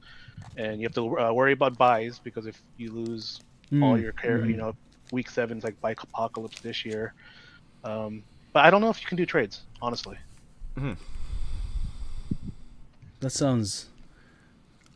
and 0.57 0.79
you 0.81 0.85
have 0.87 0.93
to 0.95 1.19
uh, 1.19 1.31
worry 1.33 1.53
about 1.53 1.77
byes 1.77 2.19
because 2.19 2.45
if 2.45 2.61
you 2.77 2.91
lose 2.91 3.39
all 3.81 3.97
Mm, 3.97 4.01
your 4.01 4.11
care, 4.13 4.45
you 4.45 4.57
know, 4.57 4.75
week 5.11 5.29
seven's 5.29 5.63
like 5.63 5.79
bike 5.81 6.03
apocalypse 6.03 6.59
this 6.61 6.85
year. 6.85 7.13
Um, 7.83 8.23
but 8.53 8.65
I 8.65 8.69
don't 8.69 8.81
know 8.81 8.89
if 8.89 9.01
you 9.01 9.07
can 9.07 9.17
do 9.17 9.25
trades, 9.25 9.63
honestly. 9.81 10.17
That 13.21 13.31
sounds. 13.31 13.87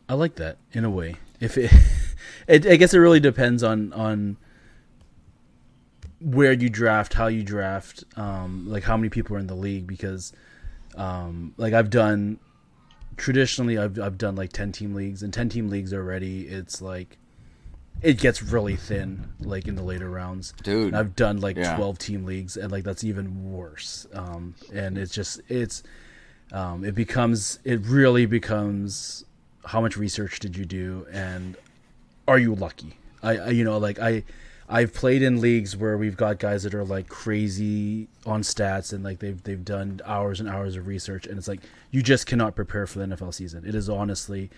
I 0.07 0.13
like 0.13 0.35
that 0.35 0.57
in 0.71 0.83
a 0.85 0.89
way. 0.89 1.15
If 1.39 1.57
it, 1.57 1.71
it, 2.47 2.65
I 2.65 2.75
guess 2.75 2.93
it 2.93 2.99
really 2.99 3.19
depends 3.19 3.63
on 3.63 3.93
on 3.93 4.37
where 6.21 6.51
you 6.51 6.69
draft, 6.69 7.13
how 7.13 7.27
you 7.27 7.43
draft, 7.43 8.03
um, 8.17 8.65
like 8.67 8.83
how 8.83 8.97
many 8.97 9.09
people 9.09 9.35
are 9.35 9.39
in 9.39 9.47
the 9.47 9.55
league. 9.55 9.87
Because, 9.87 10.33
um, 10.95 11.53
like 11.57 11.73
I've 11.73 11.89
done 11.89 12.39
traditionally, 13.17 13.77
I've 13.77 13.99
I've 13.99 14.17
done 14.17 14.35
like 14.35 14.51
ten 14.51 14.71
team 14.71 14.93
leagues, 14.93 15.23
and 15.23 15.33
ten 15.33 15.49
team 15.49 15.69
leagues 15.69 15.93
already, 15.93 16.41
it's 16.47 16.81
like 16.81 17.17
it 18.01 18.17
gets 18.17 18.41
really 18.41 18.75
thin, 18.75 19.27
like 19.41 19.67
in 19.67 19.75
the 19.75 19.83
later 19.83 20.09
rounds. 20.09 20.53
Dude. 20.63 20.87
And 20.87 20.95
I've 20.97 21.15
done 21.15 21.39
like 21.39 21.57
Yeah. 21.57 21.75
twelve 21.75 21.97
team 21.99 22.25
leagues, 22.25 22.57
and 22.57 22.71
like 22.71 22.83
that's 22.83 23.03
even 23.03 23.51
worse. 23.51 24.07
Um, 24.13 24.55
and 24.73 24.97
it's 24.97 25.13
just 25.13 25.41
it's 25.49 25.83
um, 26.51 26.83
it 26.83 26.95
becomes 26.95 27.59
it 27.63 27.79
really 27.85 28.25
becomes 28.25 29.23
how 29.65 29.81
much 29.81 29.97
research 29.97 30.39
did 30.39 30.55
you 30.57 30.65
do 30.65 31.05
and 31.11 31.55
are 32.27 32.39
you 32.39 32.55
lucky 32.55 32.93
I, 33.21 33.37
I 33.37 33.49
you 33.49 33.63
know 33.63 33.77
like 33.77 33.99
i 33.99 34.23
i've 34.67 34.93
played 34.93 35.21
in 35.21 35.41
leagues 35.41 35.75
where 35.75 35.97
we've 35.97 36.15
got 36.17 36.39
guys 36.39 36.63
that 36.63 36.73
are 36.73 36.83
like 36.85 37.07
crazy 37.09 38.07
on 38.25 38.41
stats 38.41 38.93
and 38.93 39.03
like 39.03 39.19
they've 39.19 39.41
they've 39.43 39.63
done 39.63 39.99
hours 40.05 40.39
and 40.39 40.47
hours 40.49 40.75
of 40.75 40.87
research 40.87 41.27
and 41.27 41.37
it's 41.37 41.47
like 41.47 41.59
you 41.91 42.01
just 42.01 42.25
cannot 42.25 42.55
prepare 42.55 42.87
for 42.87 42.99
the 42.99 43.05
nfl 43.05 43.33
season 43.33 43.63
it 43.67 43.75
is 43.75 43.89
honestly 43.89 44.49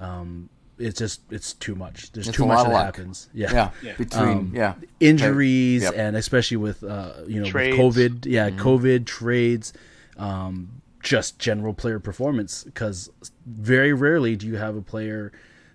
um 0.00 0.48
it's 0.78 0.98
just 0.98 1.20
it's 1.30 1.52
too 1.54 1.74
much 1.74 2.12
there's 2.12 2.28
It's 2.28 2.36
too 2.36 2.44
much 2.46 2.62
that 2.64 2.70
luck. 2.70 2.96
happens 2.96 3.28
Yeah, 3.32 3.70
Yeah. 3.82 3.94
between 3.96 4.38
Um, 4.38 4.52
yeah, 4.54 4.74
injuries 5.00 5.82
Yep. 5.84 5.94
and 5.96 6.16
especially 6.16 6.58
with 6.58 6.82
uh 6.84 7.12
you 7.26 7.40
know 7.40 7.46
Trades. 7.46 7.76
with 7.76 7.96
covid 7.96 8.26
yeah 8.26 8.50
Mm-hmm. 8.50 8.60
covid 8.60 9.06
trades 9.06 9.72
um 10.18 10.82
just 11.06 11.38
general 11.38 11.72
player 11.72 12.00
performance 12.00 12.64
because 12.64 13.10
very 13.46 13.92
rarely 13.92 14.34
do 14.34 14.44
you 14.44 14.56
have 14.56 14.74
a 14.76 14.82
player 14.82 15.30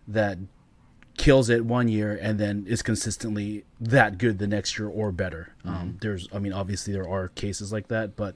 that 0.06 0.38
kills 1.17 1.50
it 1.50 1.63
one 1.65 1.88
year 1.88 2.20
and 2.22 2.38
then 2.38 2.65
is 2.67 2.82
consistently 2.82 3.63
that 3.80 4.17
good 4.17 4.39
the 4.39 4.48
next 4.48 4.78
year 4.78 4.89
or 4.89 5.10
better 5.13 5.54
Mm-hmm. 5.65 5.76
um 5.78 5.98
there's 6.02 6.28
i 6.34 6.39
mean 6.39 6.52
obviously 6.52 6.91
there 6.91 7.08
are 7.08 7.30
cases 7.30 7.72
like 7.72 7.88
that 7.88 8.17
but 8.17 8.36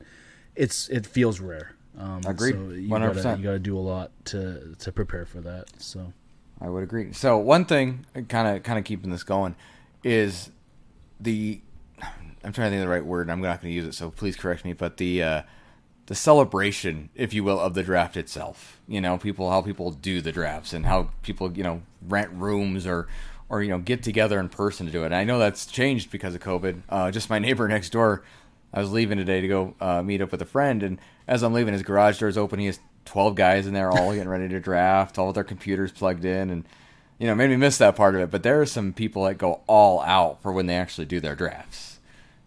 it's 0.55 0.87
it 0.87 1.05
feels 1.05 1.41
rare 1.41 1.75
um 1.97 2.21
Agreed. 2.25 2.53
so 2.53 2.69
you 2.69 2.87
100%. 2.89 3.23
gotta, 3.23 3.37
you 3.39 3.43
gotta 3.43 3.59
do 3.59 3.77
a 3.77 3.85
lot 3.93 4.11
to 4.25 4.73
to 4.79 4.91
prepare 4.93 5.25
for 5.25 5.41
that 5.41 5.65
so 5.77 6.13
I 6.61 6.69
would 6.69 6.83
agree. 6.83 7.11
So 7.11 7.37
one 7.37 7.65
thing, 7.65 8.05
kind 8.29 8.47
of, 8.55 8.63
kind 8.63 8.79
of 8.79 8.85
keeping 8.85 9.09
this 9.09 9.23
going, 9.23 9.57
is 10.05 10.51
the. 11.19 11.59
I'm 12.45 12.53
trying 12.53 12.67
to 12.67 12.69
think 12.69 12.75
of 12.75 12.87
the 12.87 12.87
right 12.87 13.03
word. 13.03 13.23
and 13.23 13.31
I'm 13.33 13.41
not 13.41 13.59
going 13.61 13.71
to 13.71 13.75
use 13.75 13.85
it, 13.85 13.93
so 13.93 14.09
please 14.09 14.37
correct 14.37 14.63
me. 14.63 14.71
But 14.71 14.95
the 14.95 15.21
uh, 15.21 15.41
the 16.07 16.15
celebration, 16.15 17.09
if 17.15 17.33
you 17.33 17.43
will, 17.43 17.59
of 17.59 17.73
the 17.73 17.83
draft 17.83 18.15
itself. 18.15 18.79
You 18.87 19.01
know, 19.01 19.17
people 19.17 19.49
how 19.49 19.61
people 19.61 19.91
do 19.91 20.21
the 20.21 20.31
drafts 20.31 20.73
and 20.73 20.85
how 20.85 21.09
people 21.23 21.51
you 21.57 21.63
know 21.63 21.81
rent 22.07 22.31
rooms 22.33 22.85
or 22.85 23.07
or 23.49 23.61
you 23.61 23.69
know 23.69 23.79
get 23.79 24.03
together 24.03 24.39
in 24.39 24.49
person 24.49 24.85
to 24.85 24.91
do 24.91 25.03
it. 25.03 25.07
And 25.07 25.15
I 25.15 25.23
know 25.23 25.39
that's 25.39 25.65
changed 25.65 26.11
because 26.11 26.35
of 26.35 26.41
COVID. 26.41 26.81
Uh, 26.89 27.11
just 27.11 27.29
my 27.29 27.39
neighbor 27.45 27.67
next 27.67 27.91
door. 27.91 28.23
I 28.73 28.79
was 28.79 28.91
leaving 28.91 29.17
today 29.17 29.39
to 29.39 29.47
go 29.47 29.73
uh, 29.79 30.01
meet 30.01 30.21
up 30.21 30.31
with 30.31 30.41
a 30.41 30.45
friend, 30.45 30.83
and 30.83 30.99
as 31.27 31.43
I'm 31.43 31.53
leaving, 31.53 31.73
his 31.73 31.83
garage 31.83 32.19
door 32.19 32.27
is 32.27 32.37
open. 32.37 32.59
He 32.59 32.65
has 32.65 32.79
12 33.05 33.35
guys 33.35 33.67
in 33.67 33.73
there, 33.73 33.89
all 33.89 34.11
getting 34.11 34.27
ready 34.27 34.49
to 34.49 34.59
draft, 34.59 35.17
all 35.17 35.27
with 35.27 35.35
their 35.35 35.45
computers 35.45 35.93
plugged 35.93 36.25
in, 36.25 36.49
and 36.49 36.65
you 37.17 37.27
know, 37.27 37.35
made 37.35 37.49
me 37.49 37.55
miss 37.55 37.77
that 37.77 37.95
part 37.95 38.15
of 38.15 38.21
it. 38.21 38.31
But 38.31 38.43
there 38.43 38.59
are 38.59 38.65
some 38.65 38.91
people 38.91 39.23
that 39.23 39.37
go 39.37 39.61
all 39.67 40.01
out 40.01 40.41
for 40.41 40.51
when 40.51 40.65
they 40.65 40.75
actually 40.75 41.05
do 41.05 41.19
their 41.19 41.35
drafts. 41.35 41.94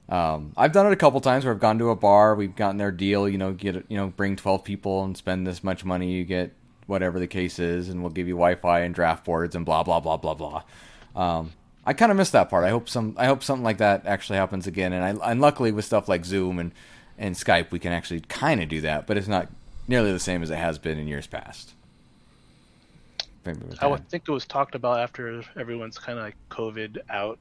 Um, 0.08 0.52
I've 0.56 0.72
done 0.72 0.86
it 0.86 0.92
a 0.92 0.96
couple 0.96 1.20
times 1.20 1.44
where 1.44 1.52
I've 1.52 1.60
gone 1.60 1.78
to 1.78 1.90
a 1.90 1.96
bar, 1.96 2.34
we've 2.34 2.56
gotten 2.56 2.78
their 2.78 2.90
deal, 2.90 3.28
you 3.28 3.36
know, 3.36 3.52
get 3.52 3.74
you 3.88 3.96
know, 3.96 4.08
bring 4.08 4.36
12 4.36 4.64
people 4.64 5.04
and 5.04 5.16
spend 5.16 5.46
this 5.46 5.62
much 5.62 5.84
money, 5.84 6.12
you 6.12 6.24
get 6.24 6.52
whatever 6.86 7.18
the 7.18 7.26
case 7.26 7.58
is, 7.58 7.90
and 7.90 8.00
we'll 8.00 8.10
give 8.10 8.26
you 8.26 8.34
Wi-Fi 8.34 8.80
and 8.80 8.94
draft 8.94 9.24
boards 9.24 9.54
and 9.54 9.66
blah 9.66 9.82
blah 9.82 10.00
blah 10.00 10.16
blah 10.16 10.34
blah. 10.34 10.62
Um, 11.14 11.52
I 11.84 11.92
kind 11.92 12.10
of 12.10 12.16
miss 12.16 12.30
that 12.30 12.48
part. 12.48 12.64
I 12.64 12.70
hope 12.70 12.88
some 12.88 13.14
I 13.18 13.26
hope 13.26 13.42
something 13.42 13.64
like 13.64 13.78
that 13.78 14.06
actually 14.06 14.38
happens 14.38 14.66
again. 14.66 14.92
And 14.92 15.20
I 15.20 15.30
and 15.30 15.40
luckily 15.40 15.72
with 15.72 15.84
stuff 15.84 16.08
like 16.08 16.24
Zoom 16.24 16.58
and 16.58 16.72
and 17.18 17.34
Skype, 17.34 17.70
we 17.70 17.78
can 17.78 17.92
actually 17.92 18.20
kind 18.20 18.62
of 18.62 18.68
do 18.68 18.80
that, 18.82 19.06
but 19.06 19.16
it's 19.16 19.28
not 19.28 19.48
nearly 19.88 20.12
the 20.12 20.20
same 20.20 20.42
as 20.42 20.50
it 20.50 20.56
has 20.56 20.78
been 20.78 20.98
in 20.98 21.08
years 21.08 21.26
past. 21.26 21.72
With 23.44 23.82
I 23.82 23.86
would 23.86 24.08
think 24.08 24.24
it 24.28 24.32
was 24.32 24.44
talked 24.44 24.74
about 24.74 25.00
after 25.00 25.42
everyone's 25.56 25.98
kind 25.98 26.18
of 26.18 26.24
like 26.24 26.36
COVID 26.50 26.98
out. 27.08 27.38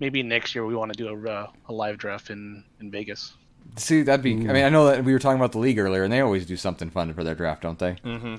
Maybe 0.00 0.22
next 0.22 0.54
year 0.54 0.64
we 0.66 0.74
want 0.74 0.92
to 0.92 0.96
do 0.96 1.08
a, 1.08 1.30
uh, 1.30 1.50
a 1.68 1.72
live 1.72 1.98
draft 1.98 2.30
in, 2.30 2.64
in 2.80 2.90
Vegas. 2.90 3.34
See, 3.76 4.02
that'd 4.02 4.22
be. 4.24 4.32
I 4.32 4.52
mean, 4.52 4.64
I 4.64 4.68
know 4.70 4.86
that 4.86 5.04
we 5.04 5.12
were 5.12 5.18
talking 5.18 5.38
about 5.38 5.52
the 5.52 5.58
league 5.58 5.78
earlier, 5.78 6.02
and 6.02 6.12
they 6.12 6.20
always 6.20 6.46
do 6.46 6.56
something 6.56 6.90
fun 6.90 7.12
for 7.14 7.22
their 7.22 7.34
draft, 7.34 7.62
don't 7.62 7.78
they? 7.78 7.96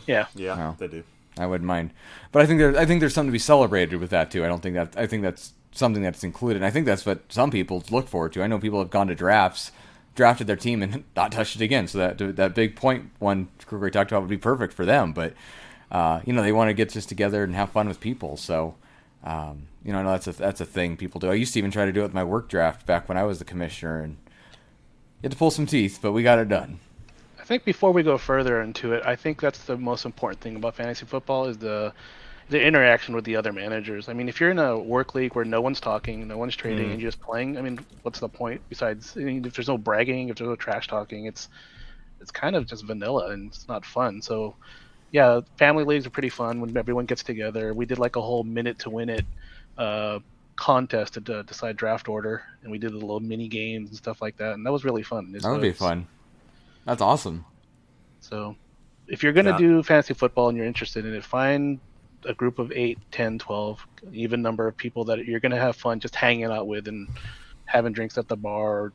Yeah. 0.08 0.26
Yeah, 0.36 0.58
Wow. 0.58 0.76
they 0.78 0.88
do. 0.88 1.04
I 1.38 1.46
wouldn't 1.46 1.68
mind, 1.68 1.92
but 2.34 2.42
I 2.42 2.46
think 2.46 2.60
there, 2.60 2.78
I 2.78 2.86
think 2.86 3.00
there's 3.00 3.14
something 3.14 3.30
to 3.30 3.34
be 3.34 3.40
celebrated 3.40 4.02
with 4.02 4.10
that 4.10 4.32
too. 4.32 4.44
I 4.44 4.48
don't 4.50 4.62
think 4.62 4.76
that. 4.76 4.98
I 4.98 5.08
think 5.08 5.24
that's 5.24 5.54
something 5.72 6.04
that's 6.04 6.26
included. 6.26 6.58
And 6.58 6.66
I 6.66 6.72
think 6.72 6.86
that's 6.86 7.06
what 7.06 7.22
some 7.32 7.52
people 7.52 7.82
look 7.90 8.10
forward 8.10 8.34
to. 8.34 8.44
I 8.44 8.48
know 8.48 8.60
people 8.60 8.80
have 8.80 8.90
gone 8.90 9.08
to 9.08 9.16
drafts, 9.16 9.72
drafted 10.14 10.48
their 10.48 10.58
team, 10.58 10.84
and 10.84 11.06
not 11.16 11.32
touched 11.32 11.56
it 11.56 11.62
again. 11.62 11.88
So 11.88 12.00
that 12.00 12.36
that 12.36 12.54
big 12.54 12.76
point 12.76 13.12
one 13.20 13.48
Gregory 13.66 13.92
talked 13.92 14.12
about 14.12 14.22
would 14.24 14.30
be 14.30 14.38
perfect 14.38 14.74
for 14.74 14.86
them. 14.86 15.14
But 15.14 15.34
uh, 15.90 16.20
you 16.26 16.34
know, 16.34 16.42
they 16.42 16.52
want 16.52 16.68
to 16.68 16.74
get 16.74 16.90
just 16.90 17.08
together 17.08 17.44
and 17.46 17.56
have 17.56 17.70
fun 17.70 17.88
with 17.88 18.00
people. 18.02 18.36
So. 18.36 18.76
Um, 19.24 19.68
you 19.84 19.92
know, 19.92 20.00
I 20.00 20.04
know 20.04 20.12
that's 20.12 20.28
a 20.28 20.32
that's 20.34 20.62
a 20.62 20.66
thing 20.66 20.98
people 20.98 21.20
do. 21.20 21.30
I 21.30 21.36
used 21.36 21.54
to 21.54 21.60
even 21.60 21.72
try 21.72 21.86
to 21.86 21.92
do 21.92 22.02
it 22.02 22.04
with 22.04 22.14
my 22.14 22.24
work 22.24 22.50
draft 22.50 22.86
back 22.86 23.08
when 23.08 23.18
I 23.18 23.24
was 23.24 23.40
the 23.40 23.46
commissioner, 23.46 24.02
and 24.02 24.18
you 25.22 25.24
had 25.24 25.32
to 25.32 25.38
pull 25.38 25.52
some 25.52 25.66
teeth, 25.66 26.00
but 26.02 26.12
we 26.12 26.24
got 26.24 26.40
it 26.40 26.50
done. 26.50 26.80
I 27.40 27.44
think 27.44 27.64
before 27.66 27.92
we 27.92 28.04
go 28.04 28.18
further 28.18 28.62
into 28.62 28.94
it, 28.94 29.04
I 29.06 29.16
think 29.16 29.42
that's 29.42 29.64
the 29.66 29.78
most 29.78 30.06
important 30.06 30.42
thing 30.42 30.56
about 30.56 30.76
fantasy 30.76 31.06
football 31.06 31.46
is 31.46 31.58
the 31.58 31.94
the 32.50 32.62
interaction 32.62 33.16
with 33.16 33.24
the 33.24 33.36
other 33.38 33.54
managers. 33.54 34.10
I 34.10 34.14
mean, 34.14 34.28
if 34.28 34.42
you're 34.42 34.52
in 34.52 34.60
a 34.60 34.78
work 34.78 35.16
league 35.16 35.36
where 35.36 35.46
no 35.46 35.62
one's 35.62 35.80
talking, 35.80 36.28
no 36.28 36.38
one's 36.38 36.56
trading, 36.56 36.92
and 36.92 37.02
you're 37.02 37.10
just 37.10 37.22
playing, 37.22 37.58
I 37.58 37.62
mean, 37.62 37.80
what's 38.02 38.20
the 38.20 38.28
point? 38.28 38.62
Besides, 38.68 39.16
I 39.16 39.22
mean, 39.22 39.46
if 39.46 39.56
there's 39.56 39.70
no 39.70 39.78
bragging, 39.78 40.28
if 40.28 40.36
there's 40.36 40.50
no 40.50 40.58
trash 40.58 40.88
talking, 40.88 41.26
it's 41.26 41.48
it's 42.20 42.32
kind 42.32 42.56
of 42.56 42.68
just 42.68 42.86
vanilla 42.86 43.30
and 43.32 43.50
it's 43.50 43.68
not 43.68 43.86
fun. 43.86 44.22
So, 44.22 44.56
yeah, 45.12 45.42
family 45.58 45.84
leagues 45.84 46.06
are 46.06 46.10
pretty 46.12 46.30
fun 46.30 46.62
when 46.62 46.76
everyone 46.78 47.06
gets 47.06 47.24
together. 47.24 47.74
We 47.74 47.86
did 47.86 48.00
like 48.00 48.16
a 48.16 48.22
whole 48.22 48.44
minute 48.44 48.80
to 48.80 48.90
win 48.90 49.10
it 49.10 49.26
uh, 49.78 50.20
contest 50.56 51.14
to 51.16 51.44
decide 51.44 51.76
draft 51.78 52.08
order, 52.08 52.44
and 52.64 52.72
we 52.72 52.78
did 52.78 52.92
the 52.92 52.98
little 52.98 53.20
mini 53.20 53.48
games 53.48 53.90
and 53.90 53.98
stuff 53.98 54.22
like 54.22 54.38
that, 54.38 54.54
and 54.54 54.66
that 54.66 54.72
was 54.72 54.86
really 54.86 55.04
fun. 55.04 55.32
That 55.34 55.50
would 55.50 55.62
be 55.62 55.72
fun. 55.74 56.08
That's 56.86 57.02
awesome. 57.02 57.46
so, 58.20 58.56
if 59.08 59.22
you're 59.24 59.34
going 59.34 59.46
to 59.46 59.52
Yeah. 59.52 59.58
do 59.58 59.84
fantasy 59.84 60.14
football 60.14 60.48
and 60.50 60.58
you're 60.58 60.66
interested 60.68 61.06
in 61.06 61.14
it, 61.14 61.24
find 61.24 61.80
a 62.26 62.34
group 62.34 62.60
of 62.60 62.72
8, 62.72 62.98
10, 63.12 63.40
12, 63.40 63.86
even 64.14 64.42
number 64.42 64.68
of 64.68 64.78
people 64.78 65.04
that 65.06 65.26
you're 65.26 65.40
going 65.40 65.52
to 65.52 65.58
have 65.60 65.76
fun 65.76 66.00
just 66.00 66.16
hanging 66.16 66.46
out 66.46 66.68
with 66.68 66.88
and 66.88 67.08
having 67.66 67.92
drinks 67.94 68.18
at 68.18 68.28
the 68.28 68.38
bar 68.38 68.80
or 68.80 68.94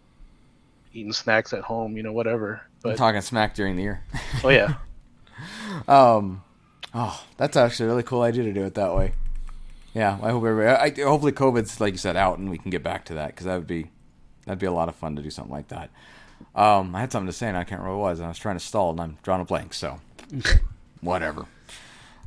eating 0.94 1.12
snacks 1.12 1.52
at 1.52 1.60
home, 1.62 1.96
you 1.96 2.02
know, 2.02 2.12
whatever. 2.12 2.62
I'm 2.84 2.94
talking 2.96 3.20
smack 3.20 3.54
during 3.54 3.76
the 3.76 3.82
year. 3.82 4.02
oh, 4.44 4.48
yeah. 4.48 4.74
Um, 5.88 6.42
oh, 6.94 7.24
that's 7.36 7.56
actually 7.56 7.86
a 7.86 7.88
really 7.88 8.02
cool 8.02 8.22
idea 8.22 8.44
to 8.44 8.52
do 8.52 8.64
it 8.64 8.74
that 8.74 8.94
way. 8.94 9.12
Yeah, 9.94 10.18
I 10.22 10.30
hope 10.30 10.44
everybody. 10.44 11.00
I, 11.00 11.04
hopefully, 11.04 11.32
COVID's 11.32 11.80
like 11.80 11.94
you 11.94 11.98
said 11.98 12.16
out, 12.16 12.38
and 12.38 12.50
we 12.50 12.58
can 12.58 12.70
get 12.70 12.82
back 12.82 13.04
to 13.06 13.14
that 13.14 13.28
because 13.28 13.46
that 13.46 13.56
would 13.56 13.66
be 13.66 13.90
that'd 14.44 14.58
be 14.58 14.66
a 14.66 14.72
lot 14.72 14.88
of 14.88 14.94
fun 14.94 15.16
to 15.16 15.22
do 15.22 15.30
something 15.30 15.52
like 15.52 15.68
that. 15.68 15.90
Um, 16.54 16.94
I 16.94 17.00
had 17.00 17.12
something 17.12 17.28
to 17.28 17.32
say, 17.32 17.48
and 17.48 17.56
I 17.56 17.64
can't 17.64 17.80
remember 17.80 17.98
what 17.98 18.08
it 18.08 18.10
was. 18.10 18.18
And 18.18 18.26
I 18.26 18.28
was 18.28 18.38
trying 18.38 18.56
to 18.56 18.64
stall, 18.64 18.90
and 18.90 19.00
I'm 19.00 19.18
drawing 19.22 19.40
a 19.40 19.44
blank. 19.44 19.72
So, 19.72 20.00
whatever. 21.00 21.46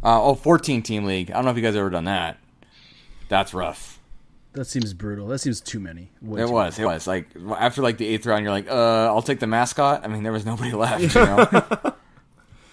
Uh, 0.04 0.24
oh, 0.24 0.36
14 0.36 0.82
team 0.82 1.06
league. 1.06 1.30
I 1.30 1.36
don't 1.36 1.45
know 1.45 1.52
if 1.52 1.58
you 1.58 1.64
guys 1.64 1.76
ever 1.76 1.89
done 1.89 2.06
that. 2.06 2.38
That's 3.28 3.54
rough. 3.54 4.00
that 4.54 4.66
seems 4.66 4.93
brutal 4.95 5.28
that 5.28 5.38
seems 5.38 5.62
too 5.62 5.80
many 5.80 6.10
Way 6.22 6.41
It 6.41 6.47
too 6.47 6.52
was. 6.54 6.80
It 6.80 6.86
was 6.86 7.06
like 7.06 7.28
after 7.58 7.84
like 7.84 7.97
the 7.97 8.08
eighth 8.08 8.26
round, 8.26 8.43
you're 8.43 8.52
like, 8.52 8.68
uh, 8.68 9.06
I'll 9.06 9.22
take 9.22 9.39
the 9.39 9.45
mascot. 9.45 10.02
I 10.04 10.08
mean, 10.08 10.24
there 10.24 10.32
was 10.32 10.45
nobody 10.45 10.72
left. 10.74 11.14
You 11.14 11.22
know? 11.22 11.93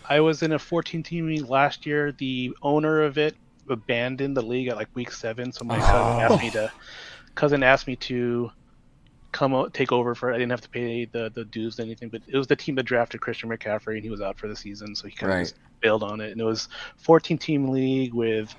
I 0.09 0.21
was 0.21 0.43
in 0.43 0.53
a 0.53 0.59
14 0.59 1.03
team 1.03 1.27
league 1.27 1.49
last 1.49 1.87
year. 1.87 2.13
The 2.13 2.55
owner 2.63 3.03
of 3.03 3.19
it 3.19 3.35
abandoned 3.69 4.37
the 4.37 4.43
league 4.43 4.69
at 4.69 4.77
like 4.77 4.89
week 4.95 5.11
seven, 5.11 5.53
so 5.53 5.65
my 5.65 5.79
cousin 5.79 5.95
oh. 5.95 6.21
asked 6.21 6.43
me 6.43 6.51
to 6.51 6.73
cousin 7.35 7.63
asked 7.63 7.87
me 7.87 7.97
to 7.97 8.51
come 9.33 9.53
o- 9.53 9.69
take 9.69 9.91
over 9.93 10.15
for. 10.15 10.31
it. 10.31 10.35
I 10.35 10.39
didn't 10.39 10.51
have 10.53 10.61
to 10.63 10.69
pay 10.69 11.05
the 11.07 11.31
the 11.35 11.45
dues 11.45 11.79
or 11.79 11.83
anything, 11.83 12.09
but 12.09 12.23
it 12.29 12.37
was 12.37 12.47
the 12.47 12.57
team 12.57 12.75
that 12.77 12.85
drafted 12.85 13.21
Christian 13.21 13.51
McCaffrey, 13.51 13.95
and 13.95 14.03
he 14.05 14.11
was 14.11 14.21
out 14.21 14.39
for 14.39 14.49
the 14.49 14.57
season, 14.57 14.95
so 14.95 15.09
he 15.09 15.15
kind 15.15 15.33
of 15.33 15.37
Right. 15.39 15.43
just 15.45 15.57
bailed 15.81 16.03
on 16.03 16.21
it. 16.21 16.31
And 16.33 16.41
it 16.41 16.45
was 16.45 16.69
14 16.99 17.37
team 17.39 17.69
league 17.69 18.15
with 18.15 18.55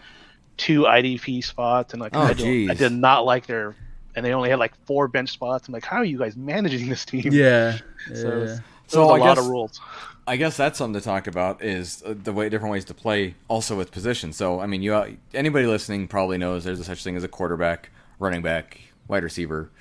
two 0.58 0.82
IDP 0.84 1.44
spots, 1.44 1.94
and 1.94 2.02
like 2.02 2.16
Oh, 2.16 2.22
I, 2.22 2.34
don't- 2.34 2.70
I 2.70 2.74
did 2.74 2.92
not 2.92 3.26
like 3.26 3.46
their. 3.48 3.76
And 4.16 4.26
they 4.26 4.34
only 4.34 4.50
had 4.50 4.58
like 4.58 4.74
four 4.88 5.08
bench 5.08 5.30
spots. 5.30 5.68
I'm 5.68 5.74
like, 5.76 5.86
how 5.86 5.98
are 5.98 6.04
you 6.04 6.18
guys 6.18 6.36
managing 6.36 6.90
this 6.90 7.06
team? 7.06 7.32
yeah, 7.32 7.78
So- 8.14 8.44
yeah. 8.46 8.58
So 8.88 9.04
a 9.04 9.14
I 9.14 9.18
lot 9.20 9.36
guess- 9.36 9.46
of 9.46 9.50
rules. 9.52 9.80
I 10.28 10.36
guess 10.36 10.58
that's 10.58 10.78
something 10.78 11.00
to 11.00 11.04
talk 11.04 11.26
about 11.26 11.64
is 11.64 12.04
uh, 12.06 12.14
the 12.22 12.34
way 12.34 12.50
different 12.50 12.74
ways 12.74 12.84
to 12.86 12.94
play 12.94 13.36
also 13.48 13.78
with 13.78 13.92
position. 13.92 14.34
So 14.34 14.60
I 14.60 14.68
mean, 14.68 14.82
you 14.82 14.94
uh, 14.94 15.12
anybody 15.34 15.66
listening 15.66 16.10
probably 16.10 16.38
knows 16.38 16.66
there's 16.66 16.82
a 16.82 16.84
such 16.84 17.02
thing 17.02 17.16
as 17.16 17.24
a 17.24 17.30
quarterback, 17.30 17.92
running 18.20 18.42
back, 18.42 18.82
wide 19.08 19.24
receiver, 19.24 19.72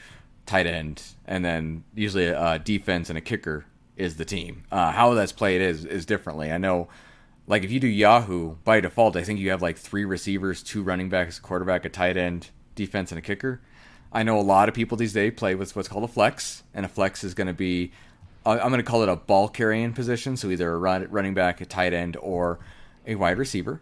tight 0.46 0.66
end, 0.66 1.02
and 1.26 1.44
then 1.44 1.82
usually 1.96 2.26
a 2.26 2.60
defense 2.60 3.08
and 3.08 3.18
a 3.18 3.20
kicker 3.20 3.66
is 3.96 4.16
the 4.16 4.24
team. 4.24 4.62
Uh, 4.70 4.92
how 4.92 5.14
that's 5.14 5.32
played 5.32 5.60
is 5.60 5.84
is 5.84 6.06
differently. 6.06 6.52
I 6.52 6.58
know, 6.58 6.88
like 7.48 7.64
if 7.64 7.72
you 7.72 7.80
do 7.80 7.88
Yahoo 7.88 8.54
by 8.62 8.80
default, 8.80 9.16
I 9.16 9.24
think 9.24 9.40
you 9.40 9.50
have 9.50 9.62
like 9.62 9.76
three 9.76 10.04
receivers, 10.04 10.62
two 10.62 10.84
running 10.84 11.08
backs, 11.08 11.40
quarterback, 11.40 11.84
a 11.84 11.88
tight 11.88 12.16
end, 12.16 12.50
defense, 12.76 13.10
and 13.10 13.18
a 13.18 13.22
kicker. 13.22 13.60
I 14.12 14.22
know 14.22 14.38
a 14.38 14.42
lot 14.42 14.68
of 14.68 14.76
people 14.76 14.96
these 14.96 15.12
days 15.12 15.32
play 15.36 15.56
with 15.56 15.74
what's 15.74 15.88
called 15.88 16.04
a 16.04 16.08
flex, 16.08 16.62
and 16.72 16.86
a 16.86 16.88
flex 16.88 17.24
is 17.24 17.34
going 17.34 17.48
to 17.48 17.52
be 17.52 17.90
I'm 18.52 18.68
going 18.68 18.78
to 18.78 18.82
call 18.82 19.02
it 19.02 19.08
a 19.08 19.16
ball 19.16 19.48
carrying 19.48 19.92
position, 19.92 20.36
so 20.36 20.50
either 20.50 20.72
a 20.72 20.78
run, 20.78 21.06
running 21.10 21.34
back, 21.34 21.60
a 21.60 21.66
tight 21.66 21.92
end, 21.92 22.16
or 22.20 22.58
a 23.06 23.14
wide 23.14 23.38
receiver. 23.38 23.80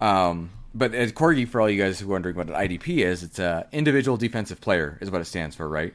Um, 0.00 0.50
but 0.74 0.94
as 0.94 1.12
Corgi, 1.12 1.48
for 1.48 1.60
all 1.60 1.68
you 1.68 1.82
guys 1.82 1.98
who 1.98 2.06
are 2.08 2.12
wondering 2.12 2.36
what 2.36 2.48
an 2.48 2.54
IDP 2.54 2.98
is, 3.04 3.22
it's 3.22 3.38
a 3.38 3.66
individual 3.72 4.16
defensive 4.16 4.60
player 4.60 4.98
is 5.00 5.10
what 5.10 5.20
it 5.20 5.24
stands 5.24 5.56
for, 5.56 5.68
right? 5.68 5.94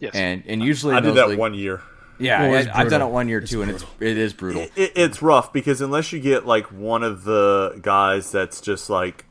Yes. 0.00 0.14
And 0.14 0.42
and 0.46 0.62
usually 0.62 0.94
I 0.94 1.00
did 1.00 1.14
that 1.14 1.28
league- 1.28 1.38
one 1.38 1.54
year. 1.54 1.80
Yeah, 2.18 2.42
Well, 2.48 2.54
it's 2.60 2.68
I, 2.68 2.82
I've 2.82 2.90
done 2.90 3.02
it 3.02 3.06
one 3.08 3.28
year 3.28 3.38
It's 3.38 3.50
too, 3.50 3.62
and 3.62 3.70
it's 3.70 3.84
it 3.98 4.16
is 4.16 4.32
brutal. 4.32 4.62
It, 4.76 4.92
it's 4.94 5.22
rough 5.22 5.52
because 5.52 5.80
unless 5.80 6.12
you 6.12 6.20
get 6.20 6.46
like 6.46 6.66
one 6.66 7.02
of 7.02 7.24
the 7.24 7.78
guys 7.82 8.30
that's 8.30 8.60
just 8.60 8.88
like 8.88 9.24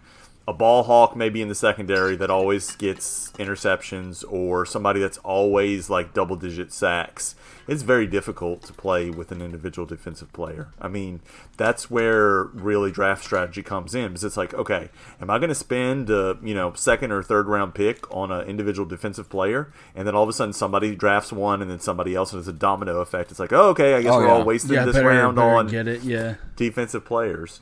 a 0.47 0.53
ball 0.53 0.83
hawk, 0.83 1.15
maybe 1.15 1.41
in 1.41 1.47
the 1.49 1.55
secondary 1.55 2.15
that 2.15 2.29
always 2.31 2.75
gets 2.75 3.31
interceptions, 3.33 4.23
or 4.27 4.65
somebody 4.65 4.99
that's 4.99 5.19
always 5.19 5.89
like 5.89 6.13
double 6.13 6.35
digit 6.35 6.73
sacks, 6.73 7.35
it's 7.67 7.83
very 7.83 8.07
difficult 8.07 8.63
to 8.63 8.73
play 8.73 9.11
with 9.11 9.31
an 9.31 9.39
individual 9.41 9.85
defensive 9.85 10.33
player. 10.33 10.69
I 10.81 10.87
mean, 10.87 11.21
that's 11.57 11.91
where 11.91 12.45
really 12.45 12.91
draft 12.91 13.23
strategy 13.23 13.61
comes 13.61 13.93
in. 13.93 14.07
Because 14.09 14.23
it's 14.23 14.35
like, 14.35 14.53
okay, 14.55 14.89
am 15.21 15.29
I 15.29 15.37
going 15.37 15.49
to 15.49 15.55
spend 15.55 16.09
a 16.09 16.37
you 16.43 16.55
know 16.55 16.73
second 16.73 17.11
or 17.11 17.21
third 17.21 17.47
round 17.47 17.75
pick 17.75 18.11
on 18.13 18.31
an 18.31 18.47
individual 18.47 18.87
defensive 18.89 19.29
player, 19.29 19.71
and 19.95 20.07
then 20.07 20.15
all 20.15 20.23
of 20.23 20.29
a 20.29 20.33
sudden 20.33 20.53
somebody 20.53 20.95
drafts 20.95 21.31
one, 21.31 21.61
and 21.61 21.69
then 21.69 21.79
somebody 21.79 22.15
else, 22.15 22.33
and 22.33 22.39
it's 22.39 22.49
a 22.49 22.53
domino 22.53 22.99
effect. 22.99 23.29
It's 23.29 23.39
like, 23.39 23.53
oh, 23.53 23.69
okay, 23.69 23.93
I 23.93 24.01
guess 24.01 24.11
Oh, 24.11 24.17
we're 24.17 24.25
yeah. 24.25 24.33
all 24.33 24.43
wasting 24.43 24.73
Yeah, 24.73 24.85
this 24.85 24.95
better, 24.95 25.07
round 25.07 25.35
better 25.35 25.47
on 25.47 25.67
get 25.67 25.87
it. 25.87 26.01
Yeah, 26.01 26.35
defensive 26.55 27.05
players. 27.05 27.61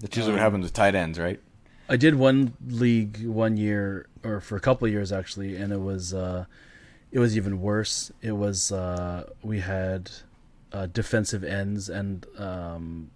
That's 0.00 0.16
usually 0.16 0.34
what 0.34 0.42
happens 0.42 0.64
with 0.64 0.72
tight 0.72 0.94
ends, 0.94 1.18
right? 1.18 1.40
I 1.88 1.96
did 1.96 2.16
one 2.16 2.54
league 2.66 3.26
one 3.26 3.56
year, 3.56 4.06
or 4.24 4.40
for 4.40 4.56
a 4.56 4.60
couple 4.60 4.86
of 4.86 4.92
years 4.92 5.12
actually, 5.12 5.56
and 5.56 5.72
it 5.72 5.80
was 5.80 6.12
uh, 6.12 6.46
it 7.12 7.18
was 7.18 7.36
even 7.36 7.60
worse. 7.60 8.10
It 8.22 8.32
was 8.32 8.72
uh, 8.72 9.30
we 9.42 9.60
had 9.60 10.10
uh, 10.72 10.86
defensive 10.86 11.44
ends 11.44 11.88
and 11.88 12.26
um, 12.38 13.10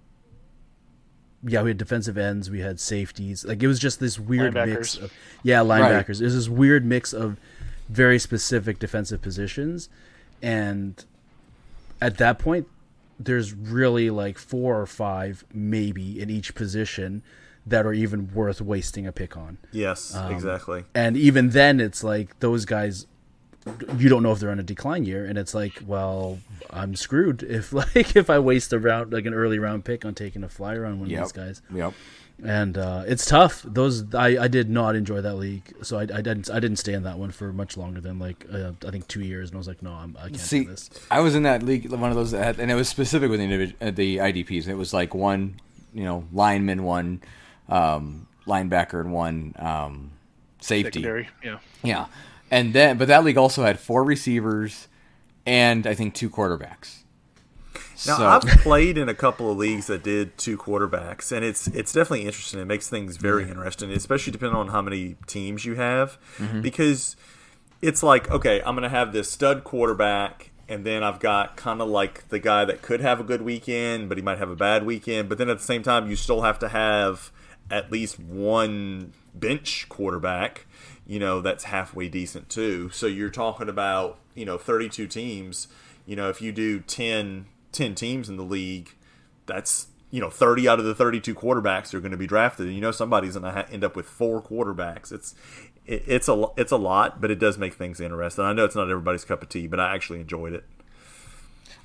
yeah, 1.42 1.62
we 1.62 1.70
had 1.70 1.78
defensive 1.78 2.18
ends, 2.18 2.50
we 2.50 2.60
had 2.60 2.78
safeties. 2.78 3.44
Like 3.44 3.62
it 3.62 3.66
was 3.66 3.78
just 3.78 3.98
this 3.98 4.18
weird 4.18 4.54
mix 4.54 4.96
of 4.96 5.12
yeah, 5.42 5.60
linebackers. 5.60 6.20
It 6.20 6.24
was 6.24 6.34
this 6.34 6.48
weird 6.48 6.84
mix 6.84 7.12
of 7.12 7.38
very 7.88 8.18
specific 8.18 8.78
defensive 8.78 9.22
positions, 9.22 9.88
and 10.42 11.02
at 12.00 12.18
that 12.18 12.38
point, 12.38 12.68
there's 13.24 13.52
really 13.52 14.08
like 14.10 14.38
four 14.38 14.80
or 14.80 14.86
five 14.86 15.44
maybe 15.52 16.20
in 16.20 16.30
each 16.30 16.54
position 16.54 17.22
that 17.66 17.84
are 17.84 17.92
even 17.92 18.32
worth 18.34 18.60
wasting 18.60 19.06
a 19.06 19.12
pick 19.12 19.36
on. 19.36 19.58
Yes, 19.70 20.14
Um, 20.14 20.32
exactly. 20.32 20.84
And 20.94 21.16
even 21.16 21.50
then, 21.50 21.78
it's 21.78 22.02
like 22.02 22.38
those 22.40 22.64
guys, 22.64 23.06
you 23.98 24.08
don't 24.08 24.22
know 24.22 24.32
if 24.32 24.38
they're 24.40 24.50
on 24.50 24.58
a 24.58 24.62
decline 24.64 25.04
year, 25.04 25.26
and 25.26 25.36
it's 25.36 25.54
like, 25.54 25.82
well, 25.86 26.38
I'm 26.70 26.96
screwed 26.96 27.42
if 27.42 27.72
like 27.74 28.16
if 28.16 28.30
I 28.30 28.38
waste 28.38 28.72
a 28.72 28.78
round 28.78 29.12
like 29.12 29.26
an 29.26 29.34
early 29.34 29.58
round 29.58 29.84
pick 29.84 30.04
on 30.06 30.14
taking 30.14 30.42
a 30.42 30.48
flyer 30.48 30.86
on 30.86 30.98
one 31.00 31.10
Yep. 31.10 31.20
of 31.20 31.26
these 31.26 31.32
guys. 31.32 31.62
Yep. 31.74 31.92
And 32.45 32.78
uh, 32.78 33.05
it's 33.07 33.26
tough. 33.26 33.62
Those 33.62 34.14
I, 34.14 34.45
I 34.45 34.49
did 34.49 34.70
not 34.70 34.97
enjoy 34.97 35.20
that 35.20 35.34
league, 35.34 35.74
so 35.82 35.99
I, 35.99 36.03
I 36.03 36.22
didn't 36.22 36.51
I 36.51 36.61
didn't 36.61 36.76
stay 36.76 36.95
in 36.95 37.03
that 37.03 37.18
one 37.18 37.30
for 37.30 37.53
much 37.53 37.76
longer 37.76 38.01
than 38.01 38.18
like 38.18 38.47
uh, 38.53 38.72
I 38.86 38.91
think 38.91 39.09
two 39.09 39.22
years, 39.22 39.51
and 39.51 39.57
I 39.57 39.59
was 39.59 39.68
like, 39.68 39.82
no, 39.82 39.93
I'm, 39.93 40.16
I 40.18 40.28
can't 40.28 40.38
See, 40.38 40.64
do 40.64 40.70
this. 40.70 40.91
I 41.11 41.20
was 41.20 41.34
in 41.34 41.43
that 41.43 41.62
league, 41.62 41.91
one 41.91 42.11
of 42.11 42.16
those, 42.16 42.30
that 42.30 42.45
had, 42.45 42.61
and 42.61 42.70
it 42.70 42.74
was 42.74 42.88
specific 42.88 43.30
with 43.30 43.41
the, 43.41 43.47
individ- 43.47 43.74
uh, 43.80 43.91
the 43.91 44.18
IDPs. 44.18 44.68
It 44.68 44.74
was 44.74 44.95
like 44.95 45.14
one, 45.14 45.61
you 45.93 46.05
know, 46.05 46.24
lineman, 46.32 46.82
one 46.82 47.22
um, 47.68 48.26
linebacker, 48.47 49.01
and 49.01 49.12
one 49.12 49.55
um, 49.59 50.12
safety. 50.61 51.01
Secondary. 51.03 51.28
Yeah. 51.45 51.59
Yeah, 51.82 52.07
and 52.51 52.72
then 52.72 52.99
but 52.99 53.09
that 53.09 53.24
league 53.24 53.38
also 53.38 53.62
had 53.62 53.78
four 53.78 54.05
receivers 54.05 54.88
and 55.47 55.86
I 55.86 55.95
think 55.95 56.14
two 56.14 56.30
quarterbacks. 56.30 56.99
Now 58.07 58.16
so, 58.16 58.26
I've 58.26 58.42
played 58.62 58.96
in 58.96 59.09
a 59.09 59.14
couple 59.14 59.51
of 59.51 59.59
leagues 59.59 59.86
that 59.88 60.03
did 60.03 60.36
two 60.38 60.57
quarterbacks, 60.57 61.32
and 61.32 61.44
it's 61.44 61.66
it's 61.68 61.92
definitely 61.92 62.26
interesting. 62.26 62.61
It 62.61 62.66
makes 62.66 62.88
things 62.88 63.16
very 63.16 63.48
interesting, 63.48 63.90
especially 63.90 64.32
depending 64.32 64.57
on 64.57 64.68
how 64.68 64.82
many 64.82 65.16
teams 65.26 65.64
you 65.64 65.74
have, 65.74 66.18
mm-hmm. 66.38 66.61
because 66.61 67.16
it's 67.82 68.03
like 68.03 68.30
okay, 68.30 68.62
I'm 68.64 68.74
going 68.74 68.82
to 68.82 68.88
have 68.88 69.12
this 69.12 69.30
stud 69.30 69.64
quarterback, 69.64 70.51
and 70.68 70.84
then 70.84 71.03
I've 71.03 71.20
got 71.20 71.57
kind 71.57 71.82
of 71.82 71.88
like 71.88 72.28
the 72.28 72.38
guy 72.38 72.64
that 72.64 72.82
could 72.82 73.01
have 73.01 73.20
a 73.20 73.24
good 73.24 73.42
weekend, 73.42 74.09
but 74.09 74.16
he 74.16 74.22
might 74.22 74.38
have 74.38 74.51
a 74.51 74.57
bad 74.57 74.86
weekend. 74.86 75.28
But 75.28 75.38
then 75.38 75.51
at 75.51 75.59
the 75.59 75.64
same 75.64 75.82
time, 75.82 76.09
you 76.09 76.16
still 76.16 76.42
have 76.42 76.59
to 76.61 76.68
have 76.68 77.30
at 77.70 77.92
least 77.92 78.18
one 78.18 79.12
bench 79.34 79.88
quarterback, 79.88 80.66
you 81.07 81.18
know, 81.18 81.40
that's 81.40 81.64
halfway 81.64 82.09
decent 82.09 82.48
too. 82.48 82.90
So 82.90 83.07
you're 83.07 83.30
talking 83.30 83.68
about 83.68 84.18
you 84.34 84.44
know 84.44 84.59
32 84.59 85.07
teams. 85.07 85.68
You 86.07 86.16
know, 86.16 86.28
if 86.28 86.40
you 86.40 86.51
do 86.51 86.80
10 86.80 87.46
10 87.72 87.94
teams 87.94 88.28
in 88.28 88.36
the 88.36 88.44
league, 88.44 88.94
that's 89.46 89.88
you 90.10 90.20
know 90.20 90.30
30 90.30 90.68
out 90.68 90.78
of 90.78 90.84
the 90.84 90.94
32 90.94 91.34
quarterbacks 91.34 91.94
are 91.94 92.00
going 92.00 92.10
to 92.10 92.16
be 92.16 92.26
drafted. 92.26 92.66
And 92.66 92.74
you 92.74 92.80
know 92.80 92.90
somebody's 92.90 93.36
going 93.36 93.52
to 93.52 93.70
end 93.70 93.84
up 93.84 93.96
with 93.96 94.06
four 94.06 94.42
quarterbacks. 94.42 95.12
It's 95.12 95.34
it, 95.86 96.04
it's 96.06 96.28
a 96.28 96.46
it's 96.56 96.72
a 96.72 96.76
lot 96.76 97.20
but 97.20 97.30
it 97.30 97.38
does 97.38 97.58
make 97.58 97.74
things 97.74 98.00
interesting. 98.00 98.44
I 98.44 98.52
know 98.52 98.64
it's 98.64 98.76
not 98.76 98.90
everybody's 98.90 99.24
cup 99.24 99.42
of 99.42 99.48
tea 99.48 99.66
but 99.66 99.80
i 99.80 99.94
actually 99.94 100.20
enjoyed 100.20 100.52
it. 100.52 100.64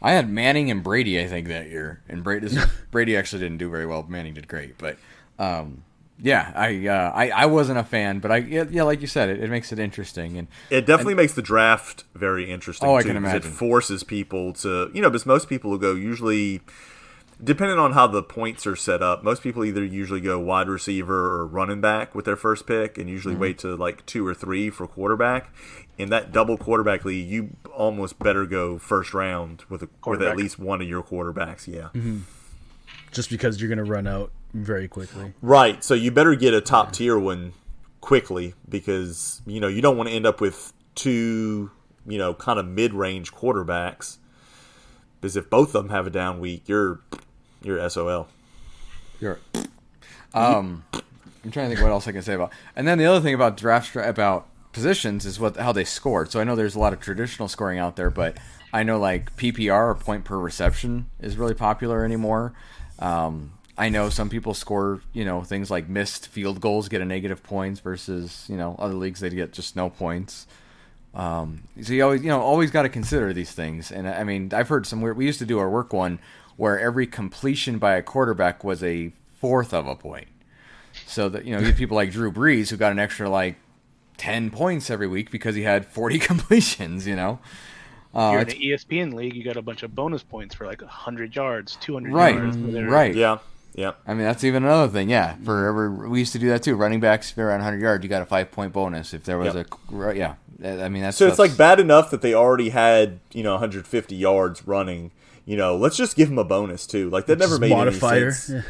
I 0.01 0.11
had 0.11 0.29
Manning 0.29 0.69
and 0.69 0.83
Brady, 0.83 1.19
I 1.19 1.27
think, 1.27 1.47
that 1.47 1.69
year, 1.69 2.01
and 2.09 2.23
Brady 2.23 2.55
Brady 2.91 3.15
actually 3.15 3.39
didn't 3.39 3.57
do 3.57 3.69
very 3.69 3.85
well. 3.85 4.03
Manning 4.03 4.33
did 4.33 4.47
great, 4.47 4.77
but 4.77 4.97
um, 5.39 5.83
yeah, 6.21 6.51
I, 6.55 6.87
uh, 6.87 7.11
I 7.13 7.29
I 7.29 7.45
wasn't 7.47 7.77
a 7.79 7.83
fan, 7.83 8.19
but 8.19 8.31
I 8.31 8.37
yeah, 8.37 8.63
yeah 8.69 8.83
like 8.83 9.01
you 9.01 9.07
said, 9.07 9.29
it, 9.29 9.43
it 9.43 9.49
makes 9.49 9.71
it 9.73 9.79
interesting, 9.79 10.37
and 10.37 10.47
it 10.69 10.85
definitely 10.85 11.15
makes 11.15 11.33
the 11.33 11.41
draft 11.41 12.03
very 12.13 12.49
interesting 12.51 12.87
Oh, 12.87 12.95
I 12.95 13.01
too, 13.01 13.09
can 13.09 13.21
'cause 13.23 13.31
imagine. 13.31 13.51
it 13.51 13.53
forces 13.55 14.03
people 14.03 14.53
to 14.53 14.89
you 14.93 15.01
know 15.01 15.09
because 15.09 15.25
most 15.25 15.49
people 15.49 15.71
will 15.71 15.77
go 15.77 15.93
usually 15.93 16.61
depending 17.43 17.77
on 17.77 17.91
how 17.91 18.07
the 18.07 18.23
points 18.23 18.65
are 18.65 18.77
set 18.77 19.03
up 19.03 19.21
most 19.21 19.43
people 19.43 19.65
either 19.65 19.83
usually 19.83 20.21
go 20.21 20.39
wide 20.39 20.69
receiver 20.69 21.35
or 21.35 21.45
running 21.45 21.81
back 21.81 22.15
with 22.15 22.23
their 22.23 22.37
first 22.37 22.65
pick 22.65 22.97
and 22.97 23.09
usually 23.09 23.33
Mm-hmm. 23.33 23.41
wait 23.41 23.57
to 23.59 23.75
like 23.75 24.05
two 24.05 24.25
or 24.25 24.33
three 24.33 24.69
for 24.69 24.87
quarterback 24.87 25.53
in 25.97 26.09
that 26.11 26.31
double 26.31 26.57
quarterback 26.57 27.03
league 27.03 27.27
you 27.27 27.49
almost 27.73 28.19
better 28.19 28.45
go 28.45 28.77
first 28.77 29.13
round 29.13 29.65
with 29.67 29.83
a, 29.83 29.89
with 30.09 30.21
at 30.21 30.37
least 30.37 30.57
one 30.59 30.81
of 30.81 30.87
your 30.87 31.03
quarterbacks 31.03 31.67
yeah 31.67 31.89
Just 33.11 33.29
because 33.29 33.59
you're 33.59 33.67
going 33.69 33.79
to 33.85 33.91
run 33.91 34.07
out 34.07 34.31
very 34.55 34.87
quickly. 34.87 35.33
Right. 35.41 35.83
So 35.83 35.93
you 35.93 36.11
better 36.11 36.35
get 36.35 36.53
a 36.53 36.61
top 36.61 36.93
tier 36.93 37.19
one 37.19 37.53
quickly 38.01 38.53
because 38.69 39.41
you 39.45 39.59
know 39.59 39.67
you 39.67 39.81
don't 39.81 39.97
want 39.97 40.09
to 40.09 40.15
end 40.15 40.25
up 40.25 40.39
with 40.39 40.71
two 40.93 41.71
you 42.05 42.17
know 42.17 42.33
kind 42.33 42.59
of 42.59 42.65
mid 42.65 42.93
range 42.93 43.33
quarterbacks. 43.33 44.17
Because 45.19 45.35
if 45.35 45.49
both 45.49 45.69
of 45.69 45.83
them 45.83 45.89
have 45.89 46.07
a 46.07 46.09
down 46.09 46.39
week, 46.39 46.63
you're 46.67 47.01
you're 47.61 47.89
SOL. 47.89 48.27
You're, 49.19 49.39
um, 50.33 50.83
I'm 50.93 51.51
trying 51.51 51.69
to 51.69 51.75
think 51.75 51.81
what 51.81 51.91
else 51.91 52.07
I 52.07 52.11
can 52.11 52.21
say 52.21 52.33
about. 52.33 52.51
And 52.75 52.87
then 52.87 52.97
the 52.97 53.05
other 53.05 53.21
thing 53.21 53.33
about 53.33 53.57
draft 53.57 53.95
about 53.95 54.47
positions 54.71 55.25
is 55.25 55.39
what 55.39 55.57
how 55.57 55.71
they 55.71 55.83
scored. 55.83 56.31
So 56.31 56.39
I 56.39 56.43
know 56.43 56.55
there's 56.55 56.75
a 56.75 56.79
lot 56.79 56.93
of 56.93 56.99
traditional 56.99 57.47
scoring 57.47 57.79
out 57.79 57.95
there, 57.95 58.09
but 58.09 58.37
I 58.71 58.83
know 58.83 58.99
like 58.99 59.35
PPR 59.35 59.91
or 59.91 59.95
point 59.95 60.25
per 60.25 60.37
reception 60.37 61.09
is 61.19 61.37
really 61.37 61.53
popular 61.53 62.05
anymore. 62.05 62.53
Um, 62.99 63.54
I 63.77 63.89
know 63.89 64.09
some 64.09 64.29
people 64.29 64.53
score, 64.53 65.01
you 65.13 65.25
know, 65.25 65.43
things 65.43 65.69
like 65.69 65.89
missed 65.89 66.27
field 66.29 66.61
goals 66.61 66.87
get 66.87 67.01
a 67.01 67.05
negative 67.05 67.43
points 67.43 67.79
versus 67.81 68.45
you 68.47 68.55
know 68.57 68.75
other 68.79 68.93
leagues 68.93 69.19
they 69.19 69.29
get 69.29 69.51
just 69.53 69.75
no 69.75 69.89
points. 69.89 70.47
Um, 71.13 71.63
so 71.81 71.93
you 71.93 72.03
always, 72.03 72.21
you 72.23 72.27
know, 72.29 72.41
always 72.41 72.71
got 72.71 72.83
to 72.83 72.89
consider 72.89 73.31
these 73.33 73.51
things. 73.51 73.91
And 73.91 74.07
I 74.07 74.23
mean, 74.23 74.51
I've 74.53 74.67
heard 74.69 74.85
some 74.85 75.01
weird. 75.01 75.17
We 75.17 75.25
used 75.25 75.39
to 75.39 75.45
do 75.45 75.59
our 75.59 75.69
work 75.69 75.93
one 75.93 76.19
where 76.57 76.79
every 76.79 77.07
completion 77.07 77.77
by 77.77 77.95
a 77.95 78.01
quarterback 78.01 78.63
was 78.63 78.81
a 78.83 79.11
fourth 79.39 79.73
of 79.73 79.87
a 79.87 79.95
point. 79.95 80.27
So 81.07 81.27
that 81.29 81.45
you 81.45 81.53
know, 81.53 81.59
you 81.59 81.67
have 81.67 81.75
people 81.75 81.95
like 81.95 82.11
Drew 82.11 82.31
Brees 82.31 82.69
who 82.69 82.77
got 82.77 82.91
an 82.93 82.99
extra 82.99 83.29
like 83.29 83.55
ten 84.17 84.49
points 84.51 84.89
every 84.89 85.07
week 85.07 85.31
because 85.31 85.55
he 85.55 85.63
had 85.63 85.85
forty 85.85 86.17
completions. 86.31 87.05
You 87.05 87.17
know, 87.17 87.39
uh, 88.13 88.29
You're 88.31 88.41
in 88.41 88.47
it's- 88.47 88.87
the 88.87 88.95
ESPN 88.97 89.13
league, 89.13 89.35
you 89.35 89.43
got 89.43 89.57
a 89.57 89.61
bunch 89.61 89.83
of 89.83 89.93
bonus 89.93 90.23
points 90.23 90.55
for 90.55 90.65
like 90.65 90.81
100 90.81 91.35
yards, 91.35 91.75
200 91.81 92.13
right, 92.13 92.35
yards. 92.35 92.57
where 92.57 92.89
right. 92.89 93.13
Yeah. 93.13 93.39
Yeah. 93.75 93.91
I 94.07 94.13
mean, 94.13 94.23
that's 94.23 94.43
even 94.45 94.63
another 94.63 94.91
thing. 94.91 95.09
Yeah, 95.09 95.35
for 95.43 95.67
every 95.67 96.09
we 96.09 96.19
used 96.19 96.31
to 96.33 96.39
do 96.39 96.47
that 96.49 96.63
too. 96.63 96.75
Running 96.75 96.99
backs, 97.01 97.29
if 97.29 97.35
they're 97.35 97.49
around 97.49 97.59
100 97.59 97.81
yards, 97.81 98.03
you 98.03 98.09
got 98.09 98.21
a 98.21 98.25
five 98.25 98.49
point 98.51 98.71
bonus. 98.73 99.13
If 99.13 99.23
there 99.25 99.37
was 99.37 99.53
Yep. 99.53 99.67
a 99.91 100.13
yeah, 100.15 100.35
I 100.63 100.87
mean 100.89 101.01
that's 101.03 101.17
So 101.17 101.27
it's 101.27 101.35
that's- 101.37 101.39
like 101.51 101.57
bad 101.57 101.79
enough 101.81 102.09
that 102.11 102.21
they 102.21 102.33
already 102.33 102.69
had 102.69 103.19
you 103.33 103.43
know 103.43 103.51
150 103.53 104.15
yards 104.15 104.65
running. 104.65 105.11
You 105.45 105.57
know, 105.57 105.75
let's 105.75 105.95
just 105.97 106.15
give 106.15 106.29
them 106.29 106.37
a 106.39 106.43
bonus 106.45 106.87
too. 106.87 107.09
Like 107.09 107.25
that 107.27 107.37
never 107.37 107.59
made 107.59 107.69
modifier. 107.71 108.23
any 108.27 108.31
sense. 108.31 108.49
Yeah. 108.49 108.61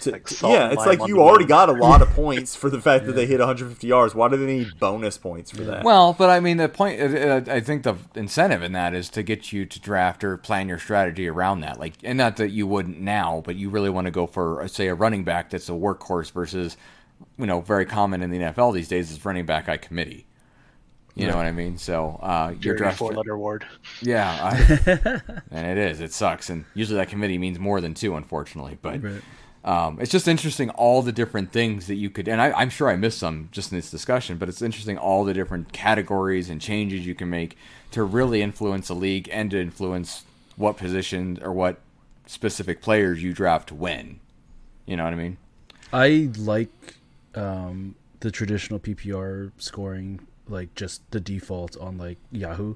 To- 0.00 0.10
Like 0.12 0.26
to- 0.26 0.34
salt 0.34 0.52
yeah, 0.52 0.68
it's 0.72 0.86
like 0.86 1.00
you 1.06 1.16
the 1.16 1.20
already 1.20 1.44
got 1.44 1.68
a 1.68 1.72
lot 1.72 2.02
of 2.02 2.08
points 2.10 2.54
for 2.56 2.68
the 2.70 2.80
fact 2.80 3.06
that 3.06 3.12
they 3.12 3.26
hit 3.26 3.38
150 3.40 3.86
yards. 3.86 4.14
Why 4.14 4.28
do 4.28 4.36
they 4.36 4.46
need 4.46 4.78
bonus 4.80 5.18
points 5.18 5.50
for 5.50 5.62
that? 5.62 5.84
Well, 5.84 6.12
but 6.12 6.30
I 6.30 6.40
mean, 6.40 6.56
the 6.56 6.68
point. 6.68 7.00
Uh, 7.00 7.40
I 7.48 7.60
think 7.60 7.82
the 7.82 7.94
incentive 8.14 8.62
in 8.62 8.72
that 8.72 8.94
is 8.94 9.08
to 9.10 9.22
get 9.22 9.52
you 9.52 9.66
to 9.66 9.80
draft 9.80 10.22
or 10.24 10.36
plan 10.36 10.68
your 10.68 10.78
strategy 10.78 11.28
around 11.28 11.60
that. 11.60 11.78
Like, 11.78 11.94
and 12.04 12.18
not 12.18 12.36
that 12.36 12.50
you 12.50 12.66
wouldn't 12.66 13.00
now, 13.00 13.42
but 13.44 13.56
you 13.56 13.70
really 13.70 13.90
want 13.90 14.06
to 14.06 14.10
go 14.10 14.26
for, 14.26 14.62
uh, 14.62 14.68
say, 14.68 14.88
a 14.88 14.94
running 14.94 15.24
back 15.24 15.50
that's 15.50 15.68
a 15.68 15.72
workhorse 15.72 16.30
versus, 16.32 16.76
you 17.38 17.46
know, 17.46 17.60
very 17.60 17.86
common 17.86 18.22
in 18.22 18.30
the 18.30 18.38
NFL 18.38 18.72
these 18.74 18.88
days 18.88 19.10
is 19.10 19.24
running 19.24 19.46
back 19.46 19.66
by 19.66 19.76
committee. 19.76 20.24
You 21.14 21.26
know 21.26 21.36
what 21.36 21.46
I 21.46 21.50
mean? 21.50 21.78
So 21.78 22.16
uh, 22.22 22.50
your 22.52 22.58
Jerry 22.60 22.76
draft, 22.78 22.98
four 22.98 23.12
letter 23.12 23.32
award. 23.32 23.66
yeah, 24.00 24.38
I, 24.40 25.20
and 25.50 25.66
it 25.66 25.76
is. 25.76 26.00
It 26.00 26.12
sucks, 26.12 26.48
and 26.48 26.64
usually 26.74 26.96
that 26.98 27.08
committee 27.08 27.38
means 27.38 27.58
more 27.58 27.80
than 27.80 27.92
two, 27.92 28.14
unfortunately. 28.14 28.78
But 28.80 29.02
Right. 29.02 29.20
Um, 29.64 29.98
it's 30.00 30.10
just 30.10 30.28
interesting 30.28 30.70
all 30.70 31.02
the 31.02 31.12
different 31.12 31.52
things 31.52 31.86
that 31.88 31.96
you 31.96 32.10
could, 32.10 32.28
and 32.28 32.40
I, 32.40 32.52
I'm 32.52 32.70
sure 32.70 32.88
I 32.88 32.96
missed 32.96 33.18
some 33.18 33.48
just 33.52 33.72
in 33.72 33.78
this 33.78 33.90
discussion, 33.90 34.38
but 34.38 34.48
it's 34.48 34.62
interesting 34.62 34.96
all 34.96 35.24
the 35.24 35.34
different 35.34 35.72
categories 35.72 36.48
and 36.48 36.60
changes 36.60 37.06
you 37.06 37.14
can 37.14 37.28
make 37.28 37.56
to 37.90 38.02
really 38.02 38.42
influence 38.42 38.88
a 38.88 38.94
league 38.94 39.28
and 39.32 39.50
to 39.50 39.60
influence 39.60 40.24
what 40.56 40.76
position 40.76 41.38
or 41.42 41.52
what 41.52 41.80
specific 42.26 42.80
players 42.80 43.22
you 43.22 43.32
draft 43.32 43.72
when. 43.72 44.20
You 44.86 44.96
know 44.96 45.04
what 45.04 45.12
I 45.12 45.16
mean? 45.16 45.36
I 45.92 46.30
like 46.38 46.96
um, 47.34 47.94
the 48.20 48.30
traditional 48.30 48.78
PPR 48.78 49.52
scoring, 49.58 50.20
like 50.48 50.74
just 50.74 51.08
the 51.10 51.20
default 51.20 51.76
on 51.78 51.98
like 51.98 52.18
Yahoo. 52.30 52.74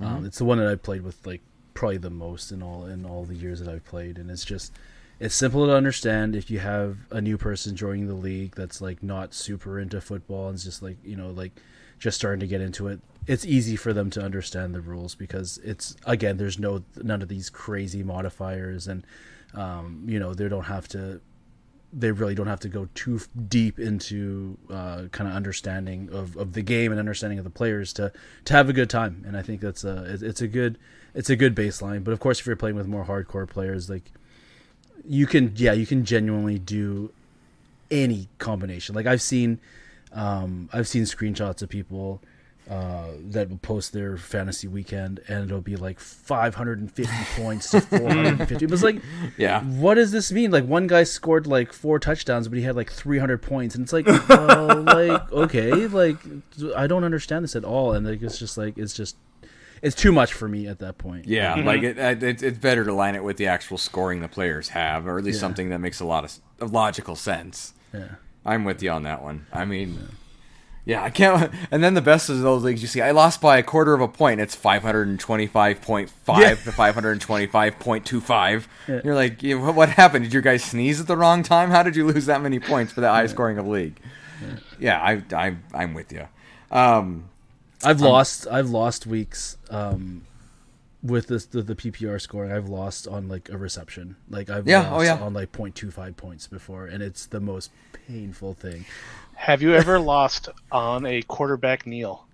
Um, 0.00 0.26
it's 0.26 0.38
the 0.38 0.44
one 0.44 0.58
that 0.58 0.68
I 0.68 0.74
played 0.74 1.02
with 1.02 1.24
like 1.26 1.40
probably 1.72 1.98
the 1.98 2.10
most 2.10 2.50
in 2.50 2.62
all 2.62 2.86
in 2.86 3.04
all 3.04 3.24
the 3.24 3.34
years 3.34 3.60
that 3.60 3.68
I've 3.68 3.84
played, 3.84 4.18
and 4.18 4.30
it's 4.30 4.44
just 4.44 4.72
it's 5.20 5.34
simple 5.34 5.66
to 5.66 5.74
understand 5.74 6.34
if 6.34 6.50
you 6.50 6.58
have 6.58 6.98
a 7.10 7.20
new 7.20 7.38
person 7.38 7.76
joining 7.76 8.06
the 8.06 8.14
league 8.14 8.54
that's 8.54 8.80
like 8.80 9.02
not 9.02 9.32
super 9.32 9.78
into 9.78 10.00
football 10.00 10.48
and 10.48 10.58
just 10.58 10.82
like 10.82 10.96
you 11.04 11.16
know 11.16 11.30
like 11.30 11.52
just 11.98 12.16
starting 12.16 12.40
to 12.40 12.46
get 12.46 12.60
into 12.60 12.88
it. 12.88 13.00
It's 13.26 13.46
easy 13.46 13.76
for 13.76 13.92
them 13.92 14.10
to 14.10 14.20
understand 14.20 14.74
the 14.74 14.80
rules 14.80 15.14
because 15.14 15.58
it's 15.64 15.96
again 16.04 16.36
there's 16.36 16.58
no 16.58 16.84
none 17.02 17.22
of 17.22 17.28
these 17.28 17.48
crazy 17.48 18.02
modifiers 18.02 18.88
and 18.88 19.06
um, 19.54 20.04
you 20.06 20.18
know 20.18 20.34
they 20.34 20.48
don't 20.48 20.64
have 20.64 20.88
to 20.88 21.20
they 21.96 22.10
really 22.10 22.34
don't 22.34 22.48
have 22.48 22.60
to 22.60 22.68
go 22.68 22.88
too 22.94 23.20
deep 23.48 23.78
into 23.78 24.58
uh, 24.68 25.04
kind 25.12 25.30
of 25.30 25.36
understanding 25.36 26.08
of, 26.12 26.36
of 26.36 26.52
the 26.52 26.62
game 26.62 26.90
and 26.90 26.98
understanding 26.98 27.38
of 27.38 27.44
the 27.44 27.50
players 27.50 27.92
to 27.92 28.12
to 28.44 28.52
have 28.52 28.68
a 28.68 28.72
good 28.72 28.90
time. 28.90 29.22
And 29.26 29.36
I 29.36 29.42
think 29.42 29.60
that's 29.60 29.84
a 29.84 30.18
it's 30.20 30.40
a 30.40 30.48
good 30.48 30.76
it's 31.14 31.30
a 31.30 31.36
good 31.36 31.54
baseline. 31.54 32.02
But 32.02 32.12
of 32.12 32.20
course, 32.20 32.40
if 32.40 32.46
you're 32.46 32.56
playing 32.56 32.76
with 32.76 32.88
more 32.88 33.04
hardcore 33.04 33.48
players, 33.48 33.88
like 33.88 34.10
you 35.06 35.26
can 35.26 35.52
yeah 35.56 35.72
you 35.72 35.86
can 35.86 36.04
genuinely 36.04 36.58
do 36.58 37.10
any 37.90 38.28
combination. 38.38 38.94
Like 38.94 39.06
I've 39.06 39.22
seen 39.22 39.60
um, 40.12 40.68
I've 40.72 40.88
seen 40.88 41.02
screenshots 41.04 41.62
of 41.62 41.68
people 41.68 42.20
uh, 42.70 43.08
that 43.20 43.50
will 43.50 43.58
post 43.58 43.92
their 43.92 44.16
fantasy 44.16 44.66
weekend 44.66 45.20
and 45.28 45.44
it'll 45.44 45.60
be 45.60 45.76
like 45.76 46.00
550 46.00 47.12
points 47.42 47.70
to 47.72 47.80
450. 47.82 48.64
It 48.64 48.70
was 48.70 48.82
like 48.82 48.96
Yeah. 49.36 49.62
what 49.62 49.94
does 49.94 50.12
this 50.12 50.32
mean? 50.32 50.50
Like 50.50 50.64
one 50.64 50.86
guy 50.86 51.02
scored 51.02 51.46
like 51.46 51.72
four 51.74 51.98
touchdowns, 51.98 52.48
but 52.48 52.56
he 52.56 52.64
had 52.64 52.74
like 52.74 52.90
300 52.90 53.42
points, 53.42 53.74
and 53.74 53.82
it's 53.82 53.92
like, 53.92 54.06
well, 54.28 54.80
like 54.82 55.30
okay, 55.32 55.72
like 55.88 56.16
I 56.74 56.86
don't 56.86 57.04
understand 57.04 57.44
this 57.44 57.54
at 57.54 57.64
all, 57.64 57.92
and 57.92 58.06
like 58.06 58.22
it's 58.22 58.38
just 58.38 58.56
like 58.56 58.78
it's 58.78 58.94
just 58.94 59.16
it's 59.84 59.94
too 59.94 60.10
much 60.10 60.32
for 60.32 60.48
me 60.48 60.66
at 60.66 60.80
that 60.80 60.98
point. 60.98 61.26
Yeah, 61.28 61.54
like 61.54 61.82
it, 61.84 61.96
it, 61.98 62.42
it's 62.42 62.58
better 62.58 62.84
to 62.84 62.92
line 62.92 63.14
it 63.14 63.22
with 63.22 63.36
the 63.36 63.46
actual 63.46 63.78
scoring 63.78 64.20
the 64.20 64.28
players 64.28 64.70
have, 64.70 65.06
or 65.06 65.18
at 65.18 65.24
least 65.24 65.36
Yeah. 65.36 65.40
something 65.42 65.68
that 65.70 65.78
makes 65.78 66.00
a 66.00 66.04
lot 66.04 66.24
of, 66.24 66.32
of 66.60 66.72
logical 66.72 67.14
sense. 67.14 67.74
Yeah. 67.92 68.08
I'm 68.44 68.64
with 68.64 68.82
you 68.82 68.90
on 68.90 69.04
that 69.04 69.22
one. 69.22 69.46
I 69.52 69.64
mean, 69.64 70.08
yeah, 70.84 71.02
I 71.02 71.10
can't. 71.10 71.52
And 71.70 71.82
then 71.82 71.94
the 71.94 72.02
best 72.02 72.28
of 72.28 72.40
those 72.40 72.62
leagues, 72.62 72.82
you 72.82 72.88
see, 72.88 73.00
I 73.00 73.10
lost 73.12 73.40
by 73.40 73.56
a 73.58 73.62
quarter 73.62 73.94
of 73.94 74.00
a 74.00 74.08
point. 74.08 74.40
It's 74.40 74.54
525.5 74.56 76.10
Yeah. 76.38 76.50
to 76.54 76.70
525.25. 76.70 78.66
Yeah. 78.88 79.00
You're 79.04 79.14
like, 79.14 79.40
what, 79.42 79.74
what 79.74 79.88
happened? 79.90 80.24
Did 80.24 80.32
your 80.32 80.42
guys 80.42 80.62
sneeze 80.64 81.00
at 81.00 81.06
the 81.06 81.16
wrong 81.16 81.42
time? 81.42 81.70
How 81.70 81.82
did 81.82 81.96
you 81.96 82.06
lose 82.06 82.26
that 82.26 82.42
many 82.42 82.58
points 82.60 82.92
for 82.92 83.00
the 83.00 83.08
high 83.08 83.26
scoring 83.26 83.58
of 83.58 83.66
league? 83.66 83.98
Yeah, 84.78 85.00
I, 85.00 85.22
I, 85.34 85.56
I'm 85.72 85.94
with 85.94 86.12
you. 86.12 86.26
Um, 86.70 87.30
I've 87.86 88.00
lost 88.00 88.46
I've 88.50 88.70
lost 88.70 89.06
weeks 89.06 89.56
um, 89.70 90.22
with 91.02 91.26
this 91.28 91.46
the, 91.46 91.62
the 91.62 91.74
PPR 91.74 92.20
scoring. 92.20 92.52
I've 92.52 92.68
lost 92.68 93.06
on 93.08 93.28
like 93.28 93.48
a 93.50 93.58
reception. 93.58 94.16
Like 94.28 94.50
I've 94.50 94.66
Yeah, 94.66 94.90
lost 94.90 94.92
oh, 94.92 95.02
yeah. 95.02 95.20
on 95.22 95.34
like 95.34 95.52
0.25 95.52 96.16
points 96.16 96.46
before, 96.46 96.86
and 96.86 97.02
it's 97.02 97.26
the 97.26 97.40
most 97.40 97.70
painful 98.08 98.54
thing. 98.54 98.84
Have 99.34 99.62
you 99.62 99.74
ever 99.74 99.98
lost 100.14 100.48
on 100.72 101.06
a 101.06 101.22
quarterback 101.22 101.86
kneel? 101.86 102.26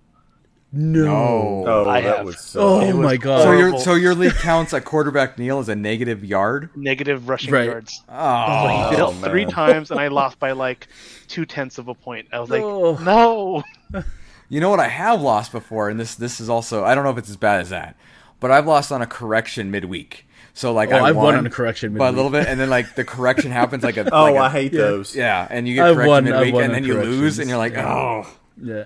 No. 0.73 1.65
oh, 1.67 1.89
I 1.91 2.01
that 2.01 2.19
have. 2.19 2.27
was 2.27 2.39
so. 2.41 2.61
Oh, 2.61 2.97
was 2.97 3.05
my 3.05 3.17
God. 3.17 3.43
so 3.43 3.51
your 3.53 3.77
so 3.81 3.95
your 3.95 4.15
league 4.15 4.35
counts 4.35 4.73
a 4.73 4.81
quarterback 4.81 5.37
kneel 5.37 5.59
as 5.59 5.69
a 5.69 5.75
negative 5.75 6.25
yard. 6.25 6.71
negative 6.77 7.29
rushing 7.29 7.53
Right. 7.53 7.65
yards. 7.67 8.05
Oh, 8.09 8.69
He 8.91 8.91
did 8.97 9.01
Oh, 9.01 9.11
it 9.11 9.29
three 9.29 9.47
times, 9.47 9.91
and 9.91 9.99
I 9.99 10.07
lost 10.07 10.39
by 10.39 10.53
like 10.53 10.87
two 11.27 11.45
tenths 11.45 11.79
of 11.79 11.89
a 11.89 11.95
point. 11.95 12.29
I 12.33 12.39
was 12.39 12.51
like, 12.51 12.63
Oh. 12.63 12.95
no. 13.03 13.65
You 14.51 14.61
know 14.61 14.69
what 14.69 14.81
I 14.81 14.89
have 14.89 15.23
lost 15.23 15.53
before, 15.53 15.89
and 15.89 15.99
this 15.99 16.15
this 16.17 16.41
is 16.41 16.51
also 16.51 16.85
I 16.85 16.95
don't 16.95 17.05
know 17.05 17.11
if 17.11 17.17
it's 17.19 17.31
as 17.31 17.37
bad 17.39 17.61
as 17.63 17.71
that, 17.71 17.97
but 18.41 18.51
I've 18.51 18.67
lost 18.67 18.93
on 18.93 19.01
a 19.01 19.07
correction 19.07 19.71
midweek. 19.71 20.27
So 20.53 20.73
like 20.75 20.91
Oh, 20.91 20.97
I 20.97 21.09
I've 21.11 21.17
won, 21.17 21.27
won 21.27 21.35
on 21.37 21.47
a 21.47 21.51
correction 21.51 21.95
by 21.97 22.09
a 22.09 22.13
little 22.13 22.31
bit, 22.31 22.47
and 22.49 22.59
then 22.61 22.69
like 22.69 22.97
the 22.97 23.05
correction 23.05 23.53
happens 23.53 23.85
like 23.85 23.97
a 23.97 24.11
Oh, 24.13 24.25
like 24.25 24.35
a- 24.35 24.39
I 24.39 24.51
hate 24.51 24.73
yeah. 24.73 24.79
those. 24.81 25.15
yeah, 25.17 25.47
and 25.49 25.67
you 25.69 25.77
get 25.77 25.87
I've 25.87 25.95
correction 25.95 26.11
won- 26.11 26.27
I've 26.33 26.47
midweek, 26.47 26.63
and 26.65 26.75
then 26.75 26.85
you 26.85 26.95
lose, 27.01 27.39
and 27.39 27.49
you're 27.49 27.59
like, 27.59 27.77
oh, 27.79 28.27
Yeah. 28.61 28.85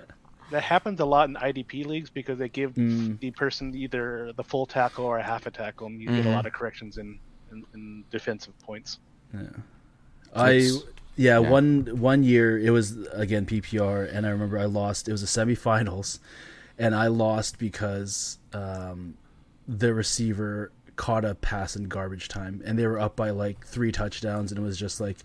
That 0.51 0.61
happens 0.61 0.99
a 0.99 1.05
lot 1.05 1.27
in 1.27 1.35
IDP 1.35 1.87
leagues 1.87 2.11
because 2.11 2.37
they 2.37 2.47
give 2.49 2.75
Mm. 2.75 3.19
the 3.19 3.31
person 3.31 3.73
either 3.75 4.31
the 4.37 4.43
full 4.43 4.67
tackle 4.67 5.03
or 5.03 5.17
a 5.17 5.23
half 5.23 5.47
a 5.47 5.51
tackle, 5.51 5.87
and 5.87 5.99
you 5.99 6.07
get 6.07 6.23
Mhm. 6.23 6.27
a 6.27 6.35
lot 6.35 6.45
of 6.45 6.53
corrections 6.53 6.99
in, 6.99 7.17
in, 7.51 7.65
in 7.73 8.03
defensive 8.11 8.57
points. 8.59 8.99
Yeah. 9.33 9.41
I 10.35 10.51
It's- 10.51 10.83
yeah, 11.15 11.39
yeah. 11.39 11.49
one 11.49 11.85
one 11.99 12.23
year 12.23 12.57
it 12.57 12.71
was 12.71 12.97
again 13.07 13.45
PPR, 13.45 14.13
and 14.13 14.25
I 14.25 14.29
remember 14.29 14.59
I 14.59 14.65
lost. 14.65 15.07
It 15.07 15.11
was 15.11 15.23
a 15.23 15.25
semifinals, 15.25 16.19
and 16.77 16.95
I 16.95 17.07
lost 17.07 17.57
because 17.57 18.37
um, 18.53 19.15
the 19.67 19.93
receiver 19.93 20.71
caught 20.95 21.25
a 21.25 21.35
pass 21.35 21.75
in 21.75 21.85
garbage 21.85 22.27
time, 22.27 22.61
and 22.65 22.77
they 22.77 22.87
were 22.87 22.99
up 22.99 23.15
by 23.15 23.29
like 23.29 23.65
three 23.65 23.91
touchdowns, 23.91 24.51
and 24.51 24.59
it 24.59 24.63
was 24.63 24.77
just 24.77 24.99
like 24.99 25.17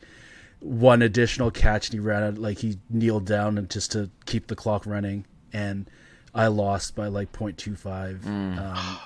one 0.60 1.02
additional 1.02 1.50
catch, 1.50 1.88
and 1.88 1.94
he 1.94 2.00
ran 2.00 2.22
out 2.22 2.38
like 2.38 2.58
he 2.58 2.78
kneeled 2.88 3.26
down 3.26 3.58
and 3.58 3.70
just 3.70 3.92
to 3.92 4.10
keep 4.26 4.46
the 4.46 4.56
clock 4.56 4.86
running, 4.86 5.24
and 5.52 5.88
I 6.34 6.46
lost 6.46 6.94
by 6.94 7.08
like 7.08 7.32
0.25 7.32 8.26
um, 8.26 8.98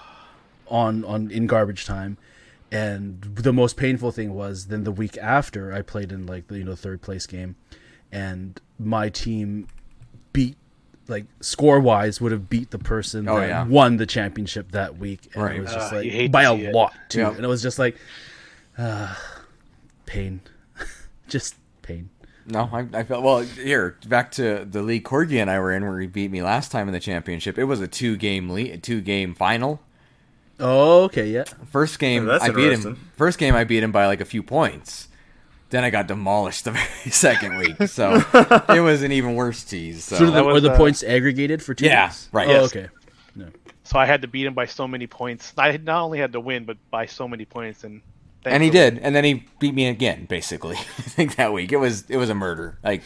on 0.68 1.04
on 1.04 1.30
in 1.30 1.46
garbage 1.46 1.86
time 1.86 2.18
and 2.74 3.22
the 3.22 3.52
most 3.52 3.76
painful 3.76 4.10
thing 4.10 4.34
was 4.34 4.66
then 4.66 4.84
the 4.84 4.92
week 4.92 5.16
after 5.18 5.72
I 5.72 5.80
played 5.82 6.12
in 6.12 6.26
like 6.26 6.48
the 6.48 6.58
you 6.58 6.64
know 6.64 6.74
third 6.74 7.00
place 7.00 7.26
game, 7.26 7.54
and 8.12 8.60
my 8.78 9.08
team 9.08 9.68
beat 10.32 10.56
like 11.06 11.26
score 11.40 11.78
wise 11.80 12.20
would 12.20 12.32
have 12.32 12.48
beat 12.50 12.70
the 12.70 12.78
person 12.78 13.28
Oh, 13.28 13.38
that 13.38 13.48
yeah. 13.48 13.64
won 13.66 13.98
the 13.98 14.06
championship 14.06 14.72
that 14.72 14.98
week, 14.98 15.28
and 15.34 15.42
Right. 15.44 15.56
it 15.56 15.60
was 15.60 15.72
just 15.72 15.92
Ah, 15.92 15.98
you 16.00 16.22
like 16.22 16.32
by 16.32 16.42
a 16.44 16.56
see 16.56 16.64
it. 16.66 16.74
lot 16.74 16.92
too, 17.08 17.20
Yeah. 17.20 17.30
and 17.34 17.44
it 17.44 17.48
was 17.48 17.62
just 17.62 17.78
like 17.78 17.96
uh, 18.76 19.14
pain, 20.06 20.40
just 21.28 21.54
pain. 21.82 22.08
no, 22.46 22.68
I, 22.72 22.86
I 22.92 23.02
felt 23.04 23.22
well. 23.22 23.40
Here, 23.40 23.96
back 24.08 24.32
to 24.32 24.64
the 24.68 24.82
league 24.82 25.04
Corgi 25.04 25.40
and 25.40 25.48
I 25.50 25.58
were 25.60 25.72
in, 25.72 25.84
where 25.86 26.00
he 26.00 26.06
beat 26.06 26.30
me 26.30 26.42
last 26.42 26.72
time 26.72 26.88
in 26.88 26.92
the 26.94 27.00
championship. 27.00 27.58
It 27.58 27.64
was 27.64 27.80
a 27.80 27.86
two 27.88 28.16
game 28.16 28.50
lead, 28.50 28.82
two 28.82 29.00
game 29.00 29.34
final. 29.34 29.80
Oh, 30.60 31.04
okay, 31.04 31.28
yeah. 31.28 31.44
First 31.70 31.98
game, 31.98 32.28
Oh, 32.28 32.38
I 32.40 32.50
beat 32.50 32.72
him. 32.72 32.96
First 33.16 33.38
game, 33.38 33.54
I 33.54 33.64
beat 33.64 33.82
him 33.82 33.92
by 33.92 34.06
like 34.06 34.20
a 34.20 34.24
few 34.24 34.42
points. 34.42 35.08
Then 35.70 35.82
I 35.82 35.90
got 35.90 36.06
demolished 36.06 36.64
the 36.64 36.70
very 36.72 37.10
second 37.10 37.56
week, 37.56 37.88
so 37.88 38.22
it 38.68 38.80
was 38.80 39.02
an 39.02 39.10
even 39.10 39.34
worse 39.34 39.64
tease. 39.64 40.04
So, 40.04 40.16
So, 40.16 40.26
the, 40.26 40.30
that 40.32 40.44
are 40.44 40.52
was, 40.52 40.62
the 40.62 40.72
uh, 40.72 40.76
points 40.76 41.02
aggregated 41.02 41.62
for 41.62 41.74
two? 41.74 41.86
Yeah, 41.86 42.06
weeks? 42.06 42.28
right. 42.32 42.46
Oh, 42.46 42.50
Yes. 42.52 42.64
okay. 42.66 42.88
No. 43.34 43.48
So 43.82 43.98
I 43.98 44.06
had 44.06 44.22
to 44.22 44.28
beat 44.28 44.46
him 44.46 44.54
by 44.54 44.66
so 44.66 44.86
many 44.86 45.06
points. 45.08 45.52
I 45.58 45.72
had 45.72 45.84
not 45.84 46.02
only 46.04 46.18
had 46.18 46.32
to 46.34 46.40
win, 46.40 46.64
but 46.64 46.76
by 46.90 47.06
so 47.06 47.26
many 47.26 47.44
points, 47.44 47.82
and 47.82 48.00
and 48.44 48.62
he 48.62 48.70
did, 48.70 48.98
and 48.98 49.14
then 49.16 49.24
he 49.24 49.44
beat 49.58 49.74
me 49.74 49.88
again. 49.88 50.26
Basically, 50.26 50.76
I 50.98 51.02
think 51.02 51.34
that 51.36 51.52
week 51.52 51.72
it 51.72 51.78
was 51.78 52.04
it 52.08 52.16
was 52.18 52.30
a 52.30 52.34
murder. 52.34 52.78
Like 52.84 53.02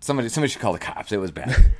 somebody 0.00 0.28
somebody 0.28 0.52
should 0.52 0.62
call 0.62 0.72
the 0.74 0.78
cops. 0.78 1.10
It 1.10 1.16
was 1.18 1.30
bad. 1.32 1.72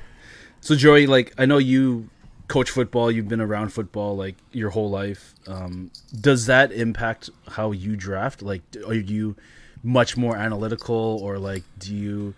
So 0.61 0.75
Joey, 0.75 1.07
like 1.07 1.33
I 1.37 1.45
know 1.45 1.57
you 1.59 2.09
coach 2.49 2.69
football, 2.71 3.09
you've 3.09 3.29
been 3.29 3.39
around 3.39 3.69
football 3.69 4.17
like 4.17 4.35
your 4.51 4.71
whole 4.71 4.89
life. 4.89 5.33
Um, 5.47 5.91
does 6.19 6.47
that 6.47 6.73
impact 6.73 7.29
how 7.47 7.71
you 7.71 7.95
draft? 7.95 8.41
Like, 8.41 8.63
are 8.85 8.93
you 8.93 9.37
much 9.83 10.17
more 10.17 10.35
analytical, 10.35 11.19
or 11.23 11.37
like 11.39 11.63
do 11.77 11.95
you, 11.95 12.33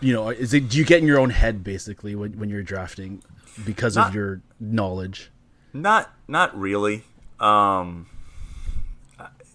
you 0.00 0.12
know, 0.12 0.30
is 0.30 0.52
it 0.52 0.68
do 0.68 0.78
you 0.78 0.84
get 0.84 1.00
in 1.00 1.06
your 1.06 1.20
own 1.20 1.30
head 1.30 1.62
basically 1.62 2.16
when 2.16 2.32
when 2.38 2.48
you're 2.48 2.64
drafting 2.64 3.22
because 3.64 3.94
Not- 3.94 4.08
of 4.08 4.14
your 4.16 4.40
knowledge? 4.58 5.30
Not 5.72 6.12
not 6.26 6.58
really. 6.58 7.04
Um, 7.38 8.06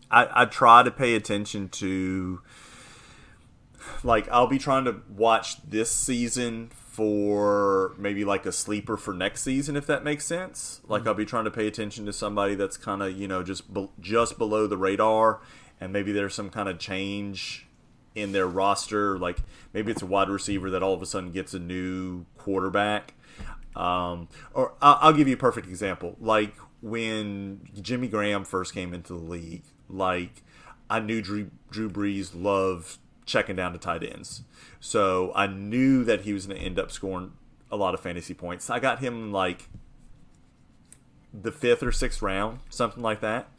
I, 0.10 0.28
I 0.42 0.46
try 0.46 0.84
to 0.84 0.92
pay 0.92 1.16
attention 1.16 1.70
to 1.70 2.42
like 4.04 4.30
I'll 4.30 4.48
be 4.48 4.58
trying 4.60 4.86
to 4.86 5.02
watch 5.10 5.62
this 5.62 5.92
season 5.92 6.72
for 6.98 7.94
maybe 8.00 8.26
like 8.26 8.48
a 8.48 8.52
sleeper 8.52 8.98
for 8.98 9.14
next 9.14 9.44
season, 9.44 9.76
if 9.76 9.86
that 9.86 10.04
makes 10.04 10.26
sense. 10.26 10.82
Like 10.88 11.06
I'll 11.06 11.14
be 11.14 11.26
trying 11.26 11.44
to 11.44 11.52
pay 11.52 11.68
attention 11.68 12.08
to 12.08 12.12
somebody 12.12 12.56
that's 12.56 12.76
kind 12.76 13.04
of 13.04 13.16
you 13.16 13.28
know 13.28 13.44
just 13.44 13.72
be- 13.72 13.92
just 14.00 14.40
below 14.40 14.66
the 14.66 14.78
radar, 14.78 15.40
and 15.80 15.94
maybe 15.94 16.12
there's 16.12 16.34
some 16.34 16.50
kind 16.50 16.68
of 16.68 16.80
change 16.80 17.68
in 18.16 18.32
their 18.32 18.48
roster. 18.48 19.20
Like 19.20 19.38
maybe 19.74 19.92
it's 19.92 20.02
a 20.02 20.08
wide 20.08 20.28
receiver 20.28 20.72
that 20.72 20.82
all 20.82 20.96
of 20.96 21.04
a 21.04 21.06
sudden 21.06 21.32
gets 21.32 21.54
a 21.54 21.60
new 21.60 22.26
quarterback. 22.40 23.14
Um, 23.76 24.28
or 24.56 24.74
I'll, 24.82 24.98
I'll 25.02 25.14
give 25.14 25.28
you 25.28 25.36
a 25.36 25.38
perfect 25.38 25.68
example. 25.68 26.16
Like 26.20 26.56
when 26.82 27.70
Jimmy 27.80 28.08
Graham 28.08 28.44
first 28.44 28.74
came 28.74 28.92
into 28.92 29.14
the 29.14 29.20
league, 29.20 29.66
like 29.88 30.42
I 30.90 31.00
knew 31.00 31.22
Drew, 31.22 31.52
Drew 31.70 31.92
Brees 31.92 32.32
loved 32.34 32.98
checking 33.28 33.56
down 33.56 33.74
to 33.74 33.78
tight 33.78 34.04
ends. 34.04 34.42
So 34.80 35.32
I 35.36 35.46
knew 35.46 36.04
that 36.06 36.22
he 36.22 36.34
was 36.34 36.48
going 36.48 36.60
to 36.60 36.66
end 36.66 36.80
up 36.80 36.92
scoring 36.92 37.34
a 37.70 37.76
lot 37.76 37.94
of 37.94 38.00
fantasy 38.00 38.34
points. 38.34 38.70
I 38.70 38.80
got 38.80 39.00
him 39.00 39.32
like 39.32 39.70
the 41.34 41.52
fifth 41.52 41.84
or 41.84 41.92
sixth 41.92 42.22
round, 42.24 42.60
something 42.70 43.04
like 43.04 43.20
that. 43.22 43.50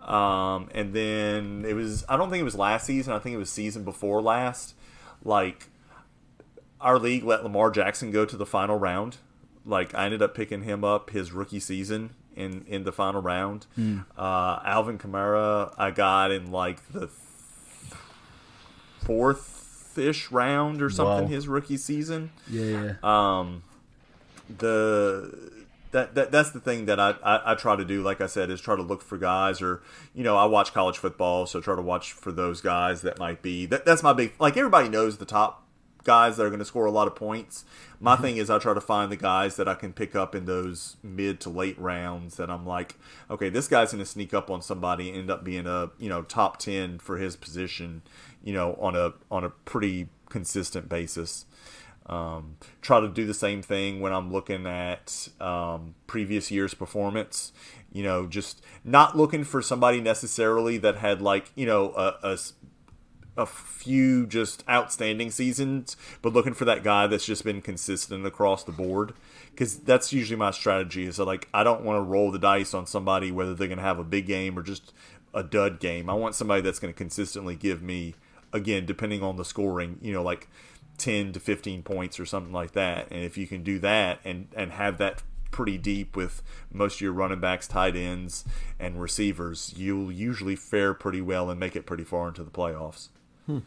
Um, 0.00 0.70
and 0.72 0.94
then 0.94 1.64
it 1.68 1.74
was, 1.74 2.04
I 2.08 2.16
don't 2.16 2.30
think 2.30 2.40
it 2.40 2.44
was 2.44 2.54
last 2.54 2.86
season, 2.86 3.12
I 3.12 3.18
think 3.18 3.34
it 3.34 3.38
was 3.38 3.50
season 3.50 3.84
before 3.84 4.22
last. 4.22 4.74
Like, 5.22 5.66
our 6.80 6.98
league 6.98 7.24
let 7.24 7.42
Lamar 7.42 7.70
Jackson 7.70 8.12
go 8.12 8.24
to 8.24 8.36
the 8.36 8.46
final 8.46 8.78
round. 8.78 9.16
Like, 9.66 9.94
I 9.94 10.04
ended 10.04 10.22
up 10.22 10.34
picking 10.34 10.62
him 10.62 10.84
up 10.84 11.10
his 11.10 11.32
rookie 11.32 11.60
season 11.60 12.10
in, 12.36 12.64
in 12.68 12.84
the 12.84 12.92
final 12.92 13.20
round. 13.20 13.66
Hmm. 13.74 14.00
Uh, 14.16 14.60
Alvin 14.64 14.96
Kamara, 14.96 15.74
I 15.76 15.90
got 15.90 16.30
in 16.30 16.52
like 16.52 16.92
the 16.92 17.08
fourth 19.00 19.96
ish 19.98 20.30
round 20.30 20.80
or 20.82 20.90
something 20.90 21.24
Wow. 21.24 21.30
his 21.30 21.48
rookie 21.48 21.76
season. 21.76 22.30
Yeah, 22.48 22.94
yeah. 23.02 23.36
Um, 23.38 23.62
the 24.58 25.52
that, 25.90 26.14
that 26.14 26.30
that's 26.30 26.50
the 26.50 26.60
thing 26.60 26.84
that 26.86 27.00
I, 27.00 27.14
I, 27.22 27.52
I 27.52 27.54
try 27.54 27.74
to 27.76 27.84
do. 27.84 28.02
Like 28.02 28.20
I 28.20 28.26
said, 28.26 28.50
is 28.50 28.60
try 28.60 28.76
to 28.76 28.82
look 28.82 29.02
for 29.02 29.16
guys, 29.18 29.62
or 29.62 29.80
you 30.14 30.22
know, 30.22 30.36
I 30.36 30.44
watch 30.44 30.72
college 30.74 30.98
football, 30.98 31.46
so 31.46 31.60
try 31.60 31.74
to 31.76 31.82
watch 31.82 32.12
for 32.12 32.30
those 32.32 32.60
guys 32.60 33.02
that 33.02 33.18
might 33.18 33.42
be. 33.42 33.66
That, 33.66 33.84
that's 33.86 34.02
my 34.02 34.12
big. 34.12 34.32
Like 34.38 34.56
everybody 34.56 34.88
knows 34.88 35.16
the 35.18 35.24
top 35.24 35.64
guys 36.04 36.36
that 36.36 36.44
are 36.44 36.48
going 36.48 36.58
to 36.60 36.64
score 36.64 36.86
a 36.86 36.90
lot 36.90 37.06
of 37.06 37.14
points. 37.14 37.64
My 38.00 38.16
thing 38.16 38.36
is, 38.36 38.48
I 38.48 38.58
try 38.58 38.72
to 38.74 38.80
find 38.80 39.10
the 39.10 39.16
guys 39.16 39.56
that 39.56 39.66
I 39.66 39.74
can 39.74 39.92
pick 39.92 40.14
up 40.14 40.34
in 40.34 40.44
those 40.44 40.96
mid 41.02 41.40
to 41.40 41.50
late 41.50 41.78
rounds. 41.80 42.36
That 42.36 42.50
I'm 42.50 42.66
like, 42.66 42.94
okay, 43.30 43.48
this 43.48 43.66
guy's 43.66 43.90
going 43.92 44.04
to 44.04 44.08
sneak 44.08 44.32
up 44.34 44.50
on 44.50 44.60
somebody, 44.62 45.08
and 45.08 45.18
end 45.18 45.30
up 45.30 45.42
being 45.42 45.66
a 45.66 45.90
you 45.98 46.08
know 46.10 46.22
top 46.22 46.58
ten 46.58 46.98
for 46.98 47.16
his 47.16 47.34
position, 47.34 48.02
you 48.42 48.52
know, 48.52 48.74
on 48.80 48.96
a 48.96 49.12
on 49.30 49.44
a 49.44 49.50
pretty 49.50 50.08
consistent 50.28 50.88
basis. 50.88 51.46
Um, 52.06 52.56
try 52.80 53.00
to 53.00 53.08
do 53.08 53.26
the 53.26 53.34
same 53.34 53.60
thing 53.60 54.00
when 54.00 54.12
I'm 54.12 54.32
looking 54.32 54.66
at 54.66 55.28
um, 55.40 55.94
previous 56.06 56.50
year's 56.50 56.72
performance. 56.72 57.52
You 57.92 58.02
know, 58.02 58.26
just 58.26 58.62
not 58.84 59.16
looking 59.16 59.44
for 59.44 59.60
somebody 59.60 60.00
necessarily 60.00 60.78
that 60.78 60.96
had 60.96 61.20
like 61.20 61.50
you 61.54 61.66
know 61.66 61.92
a 61.96 62.36
a 63.38 63.46
few 63.46 64.26
just 64.26 64.64
outstanding 64.68 65.30
seasons, 65.30 65.96
but 66.22 66.32
looking 66.32 66.54
for 66.54 66.64
that 66.64 66.82
guy 66.82 67.06
that's 67.06 67.24
just 67.24 67.44
been 67.44 67.62
consistent 67.62 68.26
across 68.26 68.64
the 68.64 68.72
board. 68.72 69.14
Because 69.50 69.78
that's 69.78 70.12
usually 70.12 70.36
my 70.36 70.50
strategy. 70.50 71.04
Is 71.04 71.18
like 71.18 71.48
I 71.54 71.62
don't 71.62 71.84
want 71.84 71.98
to 71.98 72.02
roll 72.02 72.30
the 72.30 72.38
dice 72.38 72.74
on 72.74 72.86
somebody 72.86 73.30
whether 73.30 73.54
they're 73.54 73.68
going 73.68 73.78
to 73.78 73.84
have 73.84 73.98
a 73.98 74.04
big 74.04 74.26
game 74.26 74.58
or 74.58 74.62
just 74.62 74.92
a 75.32 75.42
dud 75.42 75.78
game. 75.78 76.10
I 76.10 76.14
want 76.14 76.34
somebody 76.34 76.62
that's 76.62 76.78
going 76.78 76.92
to 76.92 76.98
consistently 76.98 77.54
give 77.54 77.82
me 77.82 78.14
again, 78.52 78.86
depending 78.86 79.22
on 79.22 79.36
the 79.36 79.44
scoring, 79.44 79.98
you 80.00 80.12
know, 80.12 80.22
like 80.22 80.48
10 80.98 81.32
to 81.32 81.40
15 81.40 81.82
points 81.82 82.18
or 82.18 82.26
something 82.26 82.52
like 82.52 82.72
that. 82.72 83.08
And 83.10 83.24
if 83.24 83.36
you 83.38 83.46
can 83.46 83.62
do 83.62 83.78
that 83.80 84.20
and, 84.24 84.48
and 84.56 84.72
have 84.72 84.98
that 84.98 85.22
pretty 85.50 85.78
deep 85.78 86.14
with 86.16 86.42
most 86.72 86.96
of 86.96 87.00
your 87.00 87.12
running 87.12 87.40
backs, 87.40 87.66
tight 87.68 87.96
ends, 87.96 88.44
and 88.78 89.00
receivers, 89.00 89.72
you'll 89.76 90.12
usually 90.12 90.56
fare 90.56 90.92
pretty 90.94 91.20
well 91.20 91.50
and 91.50 91.58
make 91.58 91.74
it 91.76 91.86
pretty 91.86 92.04
far 92.04 92.28
into 92.28 92.42
the 92.44 92.50
playoffs. 92.50 93.08
Good 93.46 93.62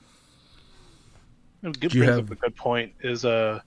Do 1.79 1.87
you 1.87 1.89
brings 1.89 2.05
have- 2.15 2.25
up 2.25 2.31
a 2.31 2.35
good 2.35 2.55
point. 2.55 2.93
Is 3.01 3.23
uh, 3.25 3.59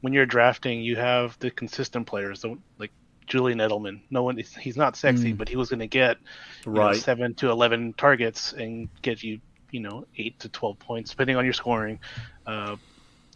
when 0.00 0.12
you're 0.12 0.26
drafting, 0.26 0.82
you 0.82 0.96
have 0.96 1.38
the 1.40 1.50
consistent 1.50 2.06
players. 2.06 2.40
So 2.40 2.58
like 2.78 2.90
Julian 3.26 3.58
Edelman. 3.58 4.00
No 4.10 4.22
one. 4.22 4.36
He's 4.60 4.76
not 4.76 4.96
sexy, 4.96 5.32
but 5.32 5.48
he 5.48 5.56
was 5.56 5.68
going 5.68 5.80
to 5.80 5.86
get 5.86 6.16
you 6.66 6.72
know, 6.72 6.92
seven 6.94 7.34
to 7.34 7.50
eleven 7.50 7.92
targets 7.94 8.52
and 8.52 8.88
get 9.02 9.22
you, 9.22 9.40
you 9.74 9.80
know, 9.80 10.06
eight 10.18 10.38
to 10.38 10.48
twelve 10.48 10.78
points, 10.78 11.10
depending 11.10 11.34
on 11.34 11.44
your 11.44 11.52
scoring. 11.52 11.98
Uh, 12.46 12.76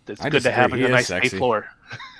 it's 0.06 0.20
I 0.20 0.30
good 0.30 0.44
to 0.44 0.52
have 0.52 0.72
a 0.72 0.76
nice 0.76 1.10
A 1.10 1.20
floor. 1.28 1.66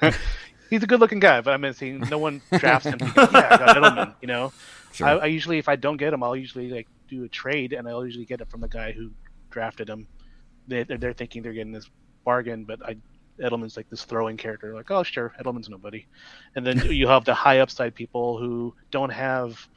He's 0.71 0.83
a 0.83 0.87
good-looking 0.87 1.21
guy, 1.21 1.41
but 1.41 1.55
I'm 1.55 1.61
mean, 1.62 1.73
saying 1.73 2.01
no 2.11 2.19
one 2.19 2.43
drafts 2.59 2.89
him. 2.89 2.99
Yeah, 3.01 3.12
I 3.16 3.75
Edelman. 3.75 4.14
You 4.21 4.27
know, 4.27 4.53
Sure. 4.93 5.07
I, 5.07 5.12
I 5.12 5.27
usually, 5.27 5.59
if 5.59 5.69
I 5.69 5.77
don't 5.77 5.97
get 5.99 6.12
him, 6.12 6.23
I'll 6.25 6.35
usually 6.35 6.69
like 6.69 6.89
do 7.09 7.23
a 7.23 7.29
trade, 7.29 7.73
and 7.73 7.89
I'll 7.89 8.05
usually 8.05 8.25
get 8.25 8.41
it 8.41 8.51
from 8.51 8.61
the 8.61 8.69
guy 8.69 8.91
who 8.91 9.12
drafted 9.51 9.89
him. 9.89 10.09
They, 10.66 10.83
they're, 10.83 10.99
they're 10.99 11.12
thinking 11.12 11.43
they're 11.43 11.53
getting 11.53 11.73
this 11.73 11.89
bargain, 12.25 12.64
but 12.64 12.85
I, 12.85 12.97
Edelman's 13.41 13.77
like 13.77 13.89
this 13.89 14.03
throwing 14.03 14.37
character. 14.37 14.75
Like, 14.75 14.91
oh 14.91 15.05
sure, 15.05 15.33
Edelman's 15.41 15.69
nobody. 15.69 16.07
And 16.57 16.66
then 16.66 16.79
you 16.91 17.07
have 17.07 17.25
the 17.25 17.35
high 17.35 17.61
upside 17.61 17.95
people 17.95 18.37
who 18.37 18.75
don't 18.91 19.11
have 19.11 19.69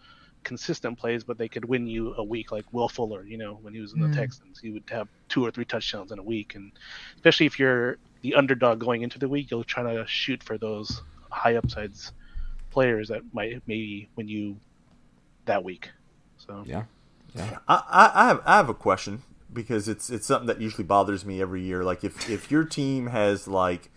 consistent 0.44 0.98
plays, 0.98 1.24
but 1.24 1.38
they 1.38 1.48
could 1.48 1.66
win 1.66 1.88
you 1.88 2.14
a 2.16 2.24
week, 2.24 2.52
like 2.52 2.66
Will 2.72 2.90
Fuller. 2.90 3.24
You 3.26 3.38
know, 3.38 3.60
when 3.62 3.74
he 3.74 3.80
was 3.80 3.94
in 3.94 4.00
the 4.00 4.08
hmm. 4.08 4.14
Texans, 4.14 4.60
he 4.60 4.72
would 4.72 4.84
have 4.90 5.08
two 5.30 5.46
or 5.46 5.52
three 5.52 5.66
touchdowns 5.66 6.12
in 6.12 6.20
a 6.20 6.24
week, 6.24 6.56
and 6.56 6.72
especially 7.16 7.46
if 7.46 7.60
you're 7.60 7.98
the 8.22 8.36
underdog 8.36 8.80
going 8.80 9.02
into 9.02 9.20
the 9.20 9.28
week, 9.28 9.52
you'll 9.52 9.64
try 9.64 9.84
to 9.84 10.06
shoot 10.08 10.44
for 10.44 10.58
those 10.58 11.02
high 11.30 11.56
upsides 11.56 12.12
players 12.70 13.10
that 13.10 13.22
might 13.34 13.62
maybe 13.68 14.10
win 14.16 14.28
you 14.28 14.58
that 15.46 15.64
week. 15.64 15.90
So 16.38 16.64
yeah. 16.66 16.84
I, 17.36 17.52
I, 17.68 18.12
I 18.14 18.28
have 18.28 18.42
I 18.46 18.58
have 18.58 18.70
a 18.70 18.74
question 18.74 19.24
because 19.54 19.88
it's 19.88 20.10
it's 20.10 20.26
something 20.26 20.48
that 20.48 20.62
usually 20.62 20.84
bothers 20.84 21.26
me 21.26 21.42
every 21.42 21.62
year. 21.62 21.84
Like 21.84 22.04
if 22.04 22.30
if 22.30 22.52
your 22.52 22.64
team 22.64 23.08
has 23.08 23.48
like 23.48 23.90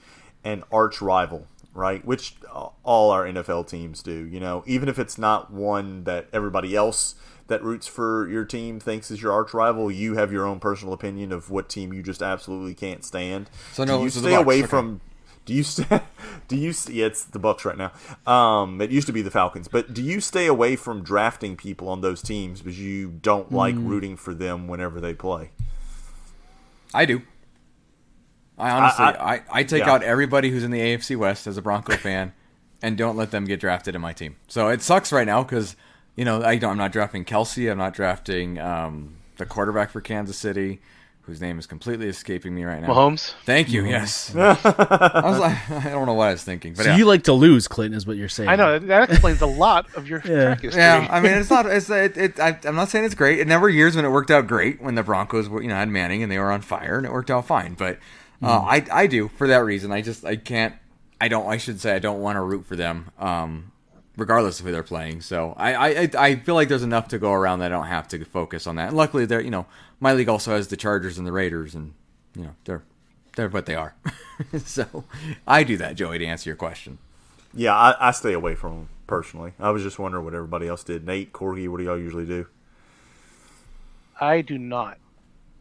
an 0.44 0.62
arch 0.70 1.00
rival, 1.00 1.46
right? 1.74 2.04
Which 2.04 2.36
all 2.84 3.10
our 3.10 3.24
NFL 3.24 3.68
teams 3.68 4.02
do, 4.02 4.24
you 4.26 4.40
know, 4.40 4.62
even 4.66 4.88
if 4.88 4.98
it's 4.98 5.18
not 5.18 5.52
one 5.52 6.04
that 6.04 6.28
everybody 6.32 6.74
else 6.74 7.16
that 7.48 7.62
roots 7.62 7.86
for 7.86 8.26
your 8.30 8.44
team 8.44 8.80
thinks 8.80 9.10
is 9.10 9.20
your 9.20 9.32
arch 9.32 9.52
rival, 9.52 9.90
you 9.90 10.14
have 10.14 10.32
your 10.32 10.46
own 10.46 10.60
personal 10.60 10.94
opinion 10.94 11.30
of 11.32 11.50
what 11.50 11.68
team 11.68 11.92
you 11.92 12.02
just 12.02 12.22
absolutely 12.22 12.74
can't 12.74 13.04
stand. 13.04 13.50
So 13.72 13.84
no, 13.84 13.98
do 13.98 14.04
you 14.04 14.10
stay 14.10 14.34
away 14.34 14.60
okay. 14.60 14.66
from 14.66 15.00
do 15.44 15.52
you 15.52 15.62
stay, 15.62 16.00
do 16.48 16.56
you 16.56 16.72
st- 16.72 16.96
yeah 16.96 17.04
it's 17.04 17.24
the 17.24 17.38
bucks 17.38 17.66
right 17.66 17.76
now 17.76 17.92
um 18.26 18.80
it 18.80 18.90
used 18.90 19.06
to 19.06 19.12
be 19.12 19.20
the 19.20 19.30
falcons 19.30 19.68
but 19.68 19.92
do 19.92 20.02
you 20.02 20.18
stay 20.18 20.46
away 20.46 20.74
from 20.74 21.02
drafting 21.02 21.54
people 21.54 21.86
on 21.90 22.00
those 22.00 22.22
teams 22.22 22.62
because 22.62 22.80
you 22.80 23.08
don't 23.20 23.52
like 23.52 23.74
Hmm. 23.74 23.86
rooting 23.86 24.16
for 24.16 24.32
them 24.32 24.68
whenever 24.68 25.02
they 25.02 25.12
play 25.12 25.50
I 26.94 27.04
do. 27.06 27.22
I 28.64 28.70
honestly, 28.70 29.04
I- 29.04 29.34
I, 29.34 29.42
I, 29.52 29.62
take 29.64 29.84
yeah. 29.84 29.92
out 29.92 30.02
everybody 30.02 30.50
who's 30.50 30.64
in 30.64 30.70
the 30.70 30.80
AFC 30.80 31.16
West 31.16 31.46
as 31.46 31.56
a 31.56 31.62
Bronco 31.62 31.96
fan, 31.96 32.32
and 32.82 32.96
don't 32.96 33.16
let 33.16 33.30
them 33.30 33.44
get 33.44 33.60
drafted 33.60 33.94
in 33.94 34.00
my 34.00 34.12
team. 34.12 34.36
So 34.48 34.68
it 34.68 34.82
sucks 34.82 35.12
right 35.12 35.26
now 35.26 35.42
because 35.42 35.76
you 36.16 36.24
know 36.24 36.42
I 36.42 36.56
don't, 36.56 36.72
I'm 36.72 36.78
not 36.78 36.92
drafting 36.92 37.24
Kelce. 37.24 37.70
I'm 37.70 37.78
not 37.78 37.94
drafting 37.94 38.58
um, 38.58 39.16
the 39.36 39.46
quarterback 39.46 39.90
for 39.90 40.00
Kansas 40.00 40.36
City, 40.38 40.80
whose 41.22 41.40
name 41.40 41.58
is 41.58 41.66
completely 41.66 42.08
escaping 42.08 42.54
me 42.54 42.64
right 42.64 42.80
now. 42.80 42.88
Mahomes. 42.88 43.34
Thank 43.44 43.70
you. 43.70 43.84
Yes. 43.84 44.34
I 44.36 45.20
was 45.24 45.38
like, 45.38 45.70
I 45.70 45.90
don't 45.90 46.06
know 46.06 46.14
what 46.14 46.28
I 46.28 46.32
was 46.32 46.44
thinking, 46.44 46.74
but 46.74 46.84
So 46.84 46.90
yeah. 46.90 46.96
you 46.96 47.04
like 47.06 47.24
to 47.24 47.32
lose, 47.32 47.66
Clinton, 47.68 47.96
is 47.96 48.06
what 48.06 48.16
you're 48.16 48.28
saying. 48.28 48.48
I 48.48 48.56
know 48.56 48.78
that 48.78 49.10
explains 49.10 49.40
a 49.40 49.46
lot 49.46 49.86
of 49.96 50.06
your 50.08 50.20
Yeah. 50.24 50.44
track 50.44 50.60
history. 50.62 50.80
Yeah, 50.80 51.06
I 51.10 51.20
mean, 51.20 51.32
it's 51.32 51.50
not. 51.50 51.66
It's 51.66 51.88
it. 51.90 52.16
it 52.16 52.40
I, 52.40 52.58
I'm 52.64 52.76
not 52.76 52.88
saying 52.90 53.04
it's 53.04 53.14
great. 53.14 53.40
It 53.40 53.46
never 53.48 53.68
years 53.68 53.96
when 53.96 54.04
it 54.04 54.10
worked 54.10 54.30
out 54.30 54.46
great 54.46 54.80
when 54.80 54.94
the 54.94 55.02
Broncos 55.02 55.48
were, 55.48 55.62
you 55.62 55.68
know, 55.68 55.74
had 55.74 55.88
Manning 55.88 56.22
and 56.22 56.30
they 56.30 56.38
were 56.38 56.52
on 56.52 56.60
fire 56.62 56.96
and 56.96 57.06
it 57.06 57.12
worked 57.12 57.30
out 57.30 57.46
fine. 57.46 57.74
But 57.74 57.98
uh, 58.42 58.60
I, 58.60 58.84
I 58.92 59.06
do 59.06 59.28
for 59.28 59.48
that 59.48 59.64
reason. 59.64 59.92
I 59.92 60.02
just, 60.02 60.24
I 60.24 60.36
can't. 60.36 60.74
I 61.20 61.28
don't. 61.28 61.46
I 61.48 61.56
should 61.56 61.80
say 61.80 61.94
I 61.94 61.98
don't 61.98 62.20
want 62.20 62.36
to 62.36 62.40
root 62.40 62.66
for 62.66 62.76
them, 62.76 63.10
um, 63.18 63.72
regardless 64.16 64.60
of 64.60 64.66
who 64.66 64.72
they're 64.72 64.82
playing. 64.82 65.20
So 65.22 65.54
I, 65.56 65.74
I, 65.74 65.88
I- 65.88 66.10
I 66.18 66.36
feel 66.36 66.54
like 66.54 66.68
there's 66.68 66.82
enough 66.82 67.08
to 67.08 67.18
go 67.18 67.32
around 67.32 67.60
that 67.60 67.66
I 67.72 67.76
don't 67.76 67.86
have 67.86 68.08
to 68.08 68.24
focus 68.24 68.66
on 68.66 68.76
that. 68.76 68.88
And 68.88 68.96
luckily, 68.96 69.24
they're, 69.24 69.40
you 69.40 69.50
know, 69.50 69.66
my 70.00 70.12
league 70.12 70.28
also 70.28 70.50
has 70.52 70.68
the 70.68 70.76
Chargers 70.76 71.16
and 71.18 71.26
the 71.26 71.32
Raiders, 71.32 71.74
and 71.74 71.94
you 72.36 72.42
know, 72.42 72.54
they're, 72.64 72.82
they're 73.36 73.48
what 73.48 73.66
they 73.66 73.74
are. 73.76 73.94
so 74.64 75.04
I 75.46 75.62
do 75.64 75.76
that, 75.78 75.94
Joey, 75.94 76.18
to 76.18 76.26
answer 76.26 76.50
your 76.50 76.56
question. 76.56 76.98
yeah 77.54 77.74
I, 77.74 78.08
I 78.08 78.10
stay 78.10 78.32
away 78.32 78.54
from 78.56 78.70
them 78.72 78.88
personally 79.06 79.52
i 79.60 79.68
was 79.70 79.82
just 79.82 79.98
wondering 79.98 80.24
what 80.24 80.32
everybody 80.34 80.66
else 80.66 80.82
did 80.82 81.04
nate 81.06 81.30
corgi 81.30 81.68
what 81.68 81.76
do 81.76 81.84
y'all 81.84 81.98
usually 81.98 82.24
do 82.24 82.46
I 84.20 84.40
do 84.40 84.56
not. 84.58 84.96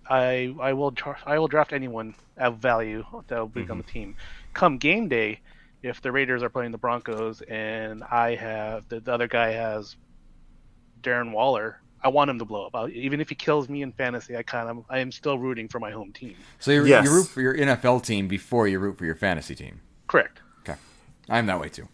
I 0.09 0.55
I 0.61 0.73
will 0.73 0.91
dra- 0.91 1.19
I 1.25 1.37
will 1.39 1.47
draft 1.49 1.73
anyone 1.73 2.15
of 2.37 2.57
value 2.57 3.05
that 3.27 3.37
will 3.37 3.47
be 3.47 3.67
on 3.69 3.77
the 3.77 3.83
team. 3.83 4.15
Come 4.53 4.77
game 4.77 5.07
day, 5.07 5.39
if 5.81 6.01
the 6.01 6.11
Raiders 6.11 6.41
are 6.43 6.49
playing 6.49 6.71
the 6.71 6.77
Broncos 6.77 7.41
and 7.41 8.03
I 8.03 8.35
have 8.35 8.87
the, 8.89 8.99
the 8.99 9.11
other 9.13 9.27
guy 9.27 9.51
has 9.51 9.95
Darren 11.01 11.31
Waller, 11.31 11.79
I 12.01 12.09
want 12.09 12.29
him 12.29 12.39
to 12.39 12.45
blow 12.45 12.65
up. 12.65 12.75
I'll, 12.75 12.89
even 12.89 13.21
if 13.21 13.29
he 13.29 13.35
kills 13.35 13.69
me 13.69 13.81
in 13.81 13.91
fantasy, 13.93 14.35
I 14.35 14.43
kind 14.43 14.69
of 14.69 14.85
I 14.89 14.99
am 14.99 15.11
still 15.11 15.37
rooting 15.37 15.67
for 15.67 15.79
my 15.79 15.91
home 15.91 16.11
team. 16.11 16.35
So 16.59 16.71
you, 16.71 16.85
Yes. 16.85 17.05
you 17.05 17.11
root 17.11 17.27
for 17.27 17.41
your 17.41 17.55
NFL 17.55 18.03
team 18.03 18.27
before 18.27 18.67
you 18.67 18.79
root 18.79 18.97
for 18.97 19.05
your 19.05 19.15
fantasy 19.15 19.55
team. 19.55 19.81
Correct. 20.07 20.39
Okay, 20.61 20.77
I'm 21.29 21.45
that 21.45 21.59
way 21.59 21.69
too. 21.69 21.87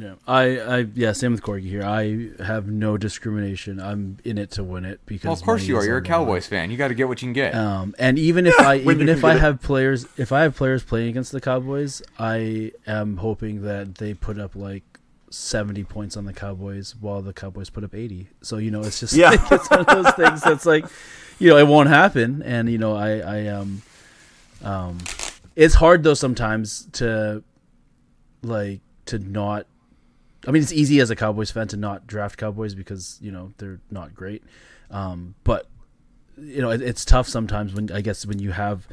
Yeah, 0.00 0.14
I, 0.26 0.42
I, 0.60 0.78
yeah, 0.94 1.12
same 1.12 1.32
with 1.32 1.42
Corgi 1.42 1.64
here. 1.68 1.82
I 1.84 2.30
have 2.42 2.68
no 2.68 2.96
discrimination. 2.96 3.80
I'm 3.80 4.16
in 4.24 4.38
it 4.38 4.50
to 4.52 4.64
win 4.64 4.84
it 4.84 5.00
because. 5.04 5.24
Well, 5.24 5.32
of 5.34 5.42
course 5.42 5.64
you 5.66 5.76
are. 5.76 5.84
You're 5.84 5.96
a 5.96 5.98
on 5.98 6.04
line. 6.04 6.10
Cowboys 6.10 6.46
fan. 6.46 6.70
You 6.70 6.76
got 6.78 6.88
to 6.88 6.94
get 6.94 7.06
what 7.08 7.20
you 7.20 7.26
can 7.26 7.32
get. 7.34 7.54
Um, 7.54 7.94
and 7.98 8.18
even 8.18 8.46
if 8.46 8.58
I, 8.60 8.76
even 8.76 9.08
if 9.08 9.24
I 9.24 9.30
get 9.32 9.36
it. 9.36 9.40
have 9.40 9.60
players, 9.60 10.06
if 10.16 10.32
I 10.32 10.42
have 10.42 10.56
players 10.56 10.82
playing 10.82 11.08
against 11.10 11.32
the 11.32 11.40
Cowboys, 11.40 12.00
I 12.18 12.72
am 12.86 13.18
hoping 13.18 13.62
that 13.62 13.96
they 13.96 14.14
put 14.14 14.38
up 14.38 14.56
like 14.56 14.84
seventy 15.28 15.84
points 15.84 16.16
on 16.16 16.24
the 16.24 16.32
Cowboys 16.32 16.96
while 16.96 17.20
the 17.22 17.32
Cowboys 17.32 17.68
put 17.68 17.84
up 17.84 17.94
eighty. 17.94 18.28
So 18.42 18.56
you 18.56 18.70
know, 18.70 18.80
it's 18.82 19.00
just 19.00 19.12
Yeah. 19.14 19.30
like, 19.30 19.40
it's 19.52 19.68
one 19.70 19.80
of 19.80 19.86
those 19.86 20.10
things 20.14 20.40
that's 20.42 20.64
like, 20.66 20.86
you 21.38 21.50
know, 21.50 21.58
it 21.58 21.66
won't 21.66 21.88
happen. 21.88 22.42
And 22.42 22.70
you 22.70 22.78
know, 22.78 22.96
I, 22.96 23.18
I 23.18 23.46
um, 23.48 23.82
um, 24.62 24.98
it's 25.56 25.74
hard 25.74 26.02
though 26.04 26.14
sometimes 26.14 26.86
to, 26.92 27.42
like, 28.42 28.80
to 29.06 29.18
not. 29.18 29.66
I 30.46 30.50
mean, 30.50 30.62
it's 30.62 30.72
easy 30.72 31.00
as 31.00 31.10
a 31.10 31.16
Cowboys 31.16 31.50
fan 31.50 31.68
to 31.68 31.76
not 31.76 32.06
draft 32.06 32.38
Cowboys 32.38 32.74
because 32.74 33.18
you 33.20 33.30
know 33.30 33.52
they're 33.58 33.80
not 33.90 34.14
great. 34.14 34.42
Um, 34.90 35.34
but 35.44 35.66
you 36.38 36.62
know, 36.62 36.70
it, 36.70 36.80
it's 36.80 37.04
tough 37.04 37.28
sometimes 37.28 37.74
when 37.74 37.90
I 37.92 38.00
guess 38.00 38.24
when 38.26 38.38
you 38.38 38.52
have 38.52 38.86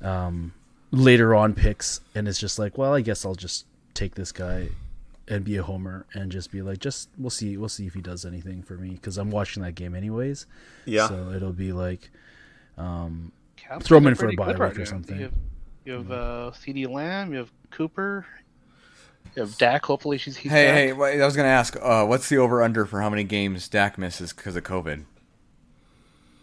um, 0.00 0.52
later 0.90 1.34
on 1.34 1.54
picks, 1.54 2.00
and 2.14 2.28
it's 2.28 2.38
just 2.38 2.58
like, 2.58 2.78
well, 2.78 2.94
I 2.94 3.00
guess 3.00 3.24
I'll 3.24 3.34
just 3.34 3.66
take 3.94 4.14
this 4.14 4.32
guy 4.32 4.68
and 5.26 5.44
be 5.44 5.56
a 5.56 5.62
homer 5.62 6.06
and 6.12 6.30
just 6.30 6.50
be 6.52 6.62
like, 6.62 6.78
just 6.78 7.08
we'll 7.18 7.30
see, 7.30 7.56
we'll 7.56 7.68
see 7.68 7.86
if 7.86 7.94
he 7.94 8.00
does 8.00 8.24
anything 8.24 8.62
for 8.62 8.74
me 8.74 8.90
because 8.90 9.16
I'm 9.16 9.30
watching 9.30 9.62
that 9.62 9.74
game 9.74 9.94
anyways. 9.94 10.46
Yeah. 10.84 11.08
So 11.08 11.32
it'll 11.34 11.52
be 11.52 11.72
like, 11.72 12.10
um, 12.76 13.32
Throw 13.80 13.98
him 13.98 14.08
in 14.08 14.14
for 14.14 14.26
a 14.26 14.28
pretty 14.28 14.36
bye 14.36 14.46
good 14.46 14.52
week 14.54 14.60
right 14.60 14.78
or 14.78 14.84
something. 14.84 15.16
You 15.16 15.22
have, 15.22 15.34
you 15.84 15.92
have 15.92 16.10
uh, 16.10 16.50
CeeDee 16.54 16.88
Lamb. 16.88 17.32
You 17.32 17.38
have 17.38 17.50
Cooper. 17.70 18.26
You 19.34 19.42
have 19.42 19.56
Dak. 19.58 19.84
Hopefully, 19.84 20.18
she's 20.18 20.36
he's 20.36 20.52
hey, 20.52 20.66
back. 20.66 20.74
hey, 20.74 20.92
wait, 20.92 21.20
I 21.20 21.24
was 21.24 21.34
going 21.36 21.46
to 21.46 21.50
ask, 21.50 21.76
uh, 21.80 22.04
what's 22.04 22.28
the 22.28 22.38
over 22.38 22.62
under 22.62 22.86
for 22.86 23.00
how 23.00 23.10
many 23.10 23.24
games 23.24 23.68
Dak 23.68 23.98
misses 23.98 24.32
because 24.32 24.56
of 24.56 24.64
COVID? 24.64 25.04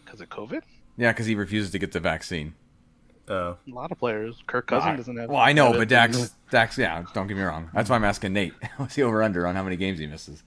Because 0.04 0.22
of 0.22 0.30
COVID, 0.30 0.62
Yeah, 0.98 1.12
because 1.12 1.26
he 1.26 1.36
refuses 1.36 1.72
to 1.72 1.80
get 1.80 1.94
the 1.94 2.00
vaccine. 2.00 2.54
Uh, 3.30 3.54
a 3.54 3.58
lot 3.68 3.92
of 3.92 4.00
players. 4.00 4.36
Kirk 4.46 4.68
Cousins 4.68 4.98
doesn't 4.98 5.16
have. 5.16 5.30
Well, 5.30 5.40
I 5.40 5.54
know, 5.54 5.72
but 5.72 5.84
it. 5.84 5.90
Dak's, 5.90 6.36
Dak's, 6.50 6.78
yeah, 6.78 7.04
don't 7.14 7.28
get 7.28 7.38
me 7.38 7.44
wrong. 7.44 7.70
That's 7.74 7.90
why 7.90 7.96
I'm 7.96 8.04
asking 8.04 8.34
Nate. 8.34 8.54
What's 8.78 8.96
the 8.96 9.04
over 9.04 9.24
under 9.24 9.48
on 9.48 9.56
how 9.56 9.64
many 9.64 9.78
games 9.78 10.00
he 10.00 10.08
misses? 10.08 10.44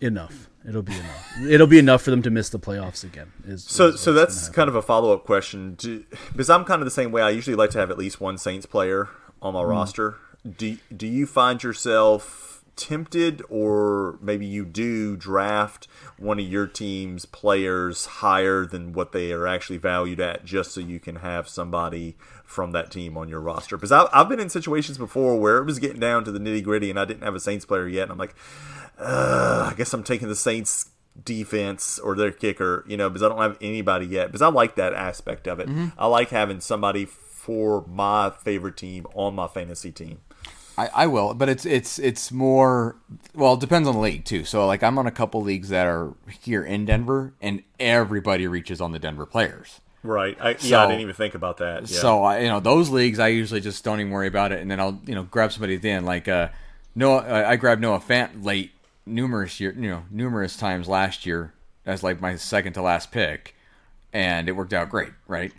enough. 0.00 0.48
It'll 0.66 0.82
be 0.82 0.94
enough. 0.94 1.32
It'll 1.48 1.66
be 1.66 1.78
enough 1.78 2.02
for 2.02 2.10
them 2.10 2.22
to 2.22 2.30
miss 2.30 2.48
the 2.50 2.58
playoffs 2.58 3.04
again. 3.04 3.32
Is 3.44 3.64
so, 3.64 3.88
is 3.88 4.00
so 4.00 4.12
that's 4.12 4.48
kind 4.48 4.68
of 4.68 4.74
a 4.74 4.82
follow 4.82 5.12
up 5.12 5.24
question. 5.24 5.74
Do, 5.74 6.04
because 6.32 6.50
I'm 6.50 6.64
kind 6.64 6.80
of 6.80 6.86
the 6.86 6.90
same 6.90 7.10
way. 7.10 7.22
I 7.22 7.30
usually 7.30 7.56
like 7.56 7.70
to 7.70 7.78
have 7.78 7.90
at 7.90 7.98
least 7.98 8.20
one 8.20 8.38
Saints 8.38 8.66
player 8.66 9.08
on 9.40 9.54
my 9.54 9.62
roster. 9.62 10.16
Do 10.46 10.78
Do 10.94 11.06
you 11.06 11.26
find 11.26 11.62
yourself 11.62 12.64
tempted, 12.76 13.42
or 13.48 14.18
maybe 14.22 14.46
you 14.46 14.64
do 14.64 15.16
draft 15.16 15.88
one 16.16 16.38
of 16.38 16.46
your 16.46 16.66
team's 16.66 17.26
players 17.26 18.06
higher 18.06 18.64
than 18.64 18.92
what 18.92 19.10
they 19.10 19.32
are 19.32 19.48
actually 19.48 19.78
valued 19.78 20.20
at, 20.20 20.44
just 20.44 20.70
so 20.70 20.80
you 20.80 21.00
can 21.00 21.16
have 21.16 21.48
somebody 21.48 22.16
from 22.44 22.70
that 22.70 22.90
team 22.92 23.16
on 23.18 23.28
your 23.28 23.40
roster? 23.40 23.76
Because 23.76 23.90
I've, 23.90 24.08
I've 24.12 24.28
been 24.28 24.38
in 24.38 24.48
situations 24.48 24.96
before 24.96 25.38
where 25.38 25.58
it 25.58 25.64
was 25.64 25.80
getting 25.80 25.98
down 25.98 26.24
to 26.24 26.30
the 26.30 26.38
nitty 26.38 26.62
gritty, 26.62 26.88
and 26.88 27.00
I 27.00 27.04
didn't 27.04 27.24
have 27.24 27.34
a 27.34 27.40
Saints 27.40 27.64
player 27.64 27.88
yet, 27.88 28.04
and 28.04 28.12
I'm 28.12 28.18
like, 28.18 28.36
uh, 28.96 29.70
I 29.72 29.74
guess 29.76 29.92
I'm 29.92 30.04
taking 30.04 30.28
the 30.28 30.36
Saints 30.36 30.90
defense 31.24 31.98
or 31.98 32.14
their 32.14 32.30
kicker, 32.30 32.84
you 32.86 32.96
know, 32.96 33.08
because 33.08 33.24
I 33.24 33.28
don't 33.28 33.40
have 33.40 33.58
anybody 33.60 34.06
yet. 34.06 34.28
Because 34.28 34.42
I 34.42 34.48
like 34.48 34.76
that 34.76 34.94
aspect 34.94 35.48
of 35.48 35.58
it. 35.58 35.68
I 35.98 36.06
like 36.06 36.30
having 36.30 36.60
somebody 36.60 37.06
for 37.06 37.84
my 37.88 38.30
favorite 38.30 38.76
team 38.76 39.06
on 39.14 39.34
my 39.34 39.48
fantasy 39.48 39.90
team. 39.90 40.20
I, 40.78 40.90
I 40.94 41.06
will, 41.08 41.34
but 41.34 41.48
it's 41.48 41.66
it's 41.66 41.98
it's 41.98 42.30
more 42.30 42.96
well, 43.34 43.54
it 43.54 43.60
depends 43.60 43.88
on 43.88 43.94
the 43.94 44.00
league 44.00 44.24
too. 44.24 44.44
So 44.44 44.64
like 44.64 44.84
I'm 44.84 44.96
on 44.96 45.08
a 45.08 45.10
couple 45.10 45.42
leagues 45.42 45.70
that 45.70 45.86
are 45.86 46.14
here 46.40 46.62
in 46.62 46.84
Denver, 46.84 47.34
and 47.42 47.64
everybody 47.80 48.46
reaches 48.46 48.80
on 48.80 48.92
the 48.92 49.00
Denver 49.00 49.26
players. 49.26 49.80
Right. 50.04 50.38
I, 50.40 50.56
yeah, 50.60 50.84
I 50.84 50.86
didn't 50.86 51.00
even 51.00 51.14
think 51.14 51.34
about 51.34 51.56
that. 51.56 51.90
Yeah. 51.90 51.98
So 51.98 52.22
I, 52.22 52.38
you 52.40 52.48
know, 52.48 52.60
those 52.60 52.90
leagues, 52.90 53.18
I 53.18 53.28
usually 53.28 53.60
just 53.60 53.82
don't 53.82 53.98
even 53.98 54.12
worry 54.12 54.28
about 54.28 54.52
it, 54.52 54.60
and 54.60 54.70
then 54.70 54.78
I'll 54.78 55.00
you 55.04 55.16
know 55.16 55.24
grab 55.24 55.50
somebody 55.52 55.74
at 55.74 55.82
the 55.82 55.90
end. 55.90 56.06
Like 56.06 56.28
uh, 56.28 56.48
Noah, 56.94 57.24
I 57.26 57.50
I 57.50 57.56
grabbed 57.56 57.80
Noah 57.80 57.98
Fant 57.98 58.44
late 58.44 58.70
numerous 59.04 59.58
year, 59.58 59.74
you 59.76 59.90
know, 59.90 60.04
numerous 60.10 60.56
times 60.56 60.86
last 60.86 61.26
year 61.26 61.54
as 61.86 62.04
like 62.04 62.20
my 62.20 62.36
second 62.36 62.74
to 62.74 62.82
last 62.82 63.10
pick, 63.10 63.56
and 64.12 64.48
it 64.48 64.52
worked 64.52 64.72
out 64.72 64.90
great, 64.90 65.12
right? 65.26 65.52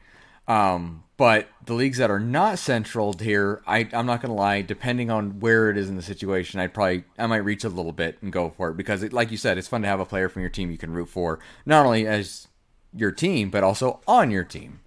Um, 0.47 1.03
but 1.19 1.49
the 1.65 1.73
leagues 1.73 1.97
that 1.97 2.09
are 2.09 2.19
not 2.19 2.59
central 2.59 3.11
here, 3.11 3.61
I, 3.67 3.89
I'm 3.91 4.05
not 4.05 4.21
gonna 4.21 4.35
lie. 4.35 4.61
Depending 4.61 5.11
on 5.11 5.41
where 5.41 5.69
it 5.69 5.77
is 5.77 5.89
in 5.89 5.97
the 5.97 6.01
situation, 6.01 6.61
I'd 6.61 6.73
probably 6.73 7.03
I 7.17 7.27
might 7.27 7.43
reach 7.43 7.65
a 7.65 7.69
little 7.69 7.91
bit 7.91 8.17
and 8.21 8.31
go 8.31 8.51
for 8.55 8.69
it 8.69 8.77
because, 8.77 9.03
it, 9.03 9.11
like 9.11 9.29
you 9.29 9.35
said, 9.35 9.57
it's 9.57 9.67
fun 9.67 9.81
to 9.81 9.87
have 9.89 9.99
a 9.99 10.05
player 10.05 10.29
from 10.29 10.43
your 10.43 10.49
team 10.49 10.71
you 10.71 10.77
can 10.77 10.93
root 10.93 11.09
for, 11.09 11.39
not 11.65 11.85
only 11.85 12.07
as 12.07 12.47
your 12.95 13.11
team 13.11 13.49
but 13.49 13.65
also 13.65 13.99
on 14.07 14.31
your 14.31 14.45
team. 14.45 14.79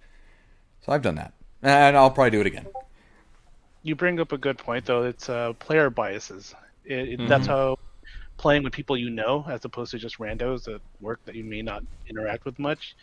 So 0.81 0.91
I've 0.91 1.03
done 1.03 1.13
that, 1.15 1.33
and 1.61 1.95
I'll 1.95 2.09
probably 2.09 2.31
do 2.31 2.41
it 2.41 2.47
again. 2.47 2.65
you 3.83 3.95
bring 3.95 4.19
up 4.19 4.31
a 4.31 4.37
good 4.39 4.57
point 4.57 4.87
though. 4.87 5.03
It's 5.03 5.29
uh, 5.29 5.53
player 5.53 5.91
biases. 5.91 6.55
It, 6.83 6.93
it, 6.93 7.19
Mm-hmm. 7.19 7.27
That's 7.27 7.45
how 7.45 7.77
playing 8.37 8.63
with 8.63 8.73
people 8.73 8.97
you 8.97 9.11
know, 9.11 9.45
as 9.47 9.63
opposed 9.65 9.91
to 9.91 9.99
just 9.99 10.17
randos 10.17 10.67
at 10.73 10.81
work 10.99 11.23
that 11.25 11.35
you 11.35 11.43
may 11.43 11.61
not 11.61 11.83
interact 12.09 12.43
with 12.43 12.57
much. 12.57 12.95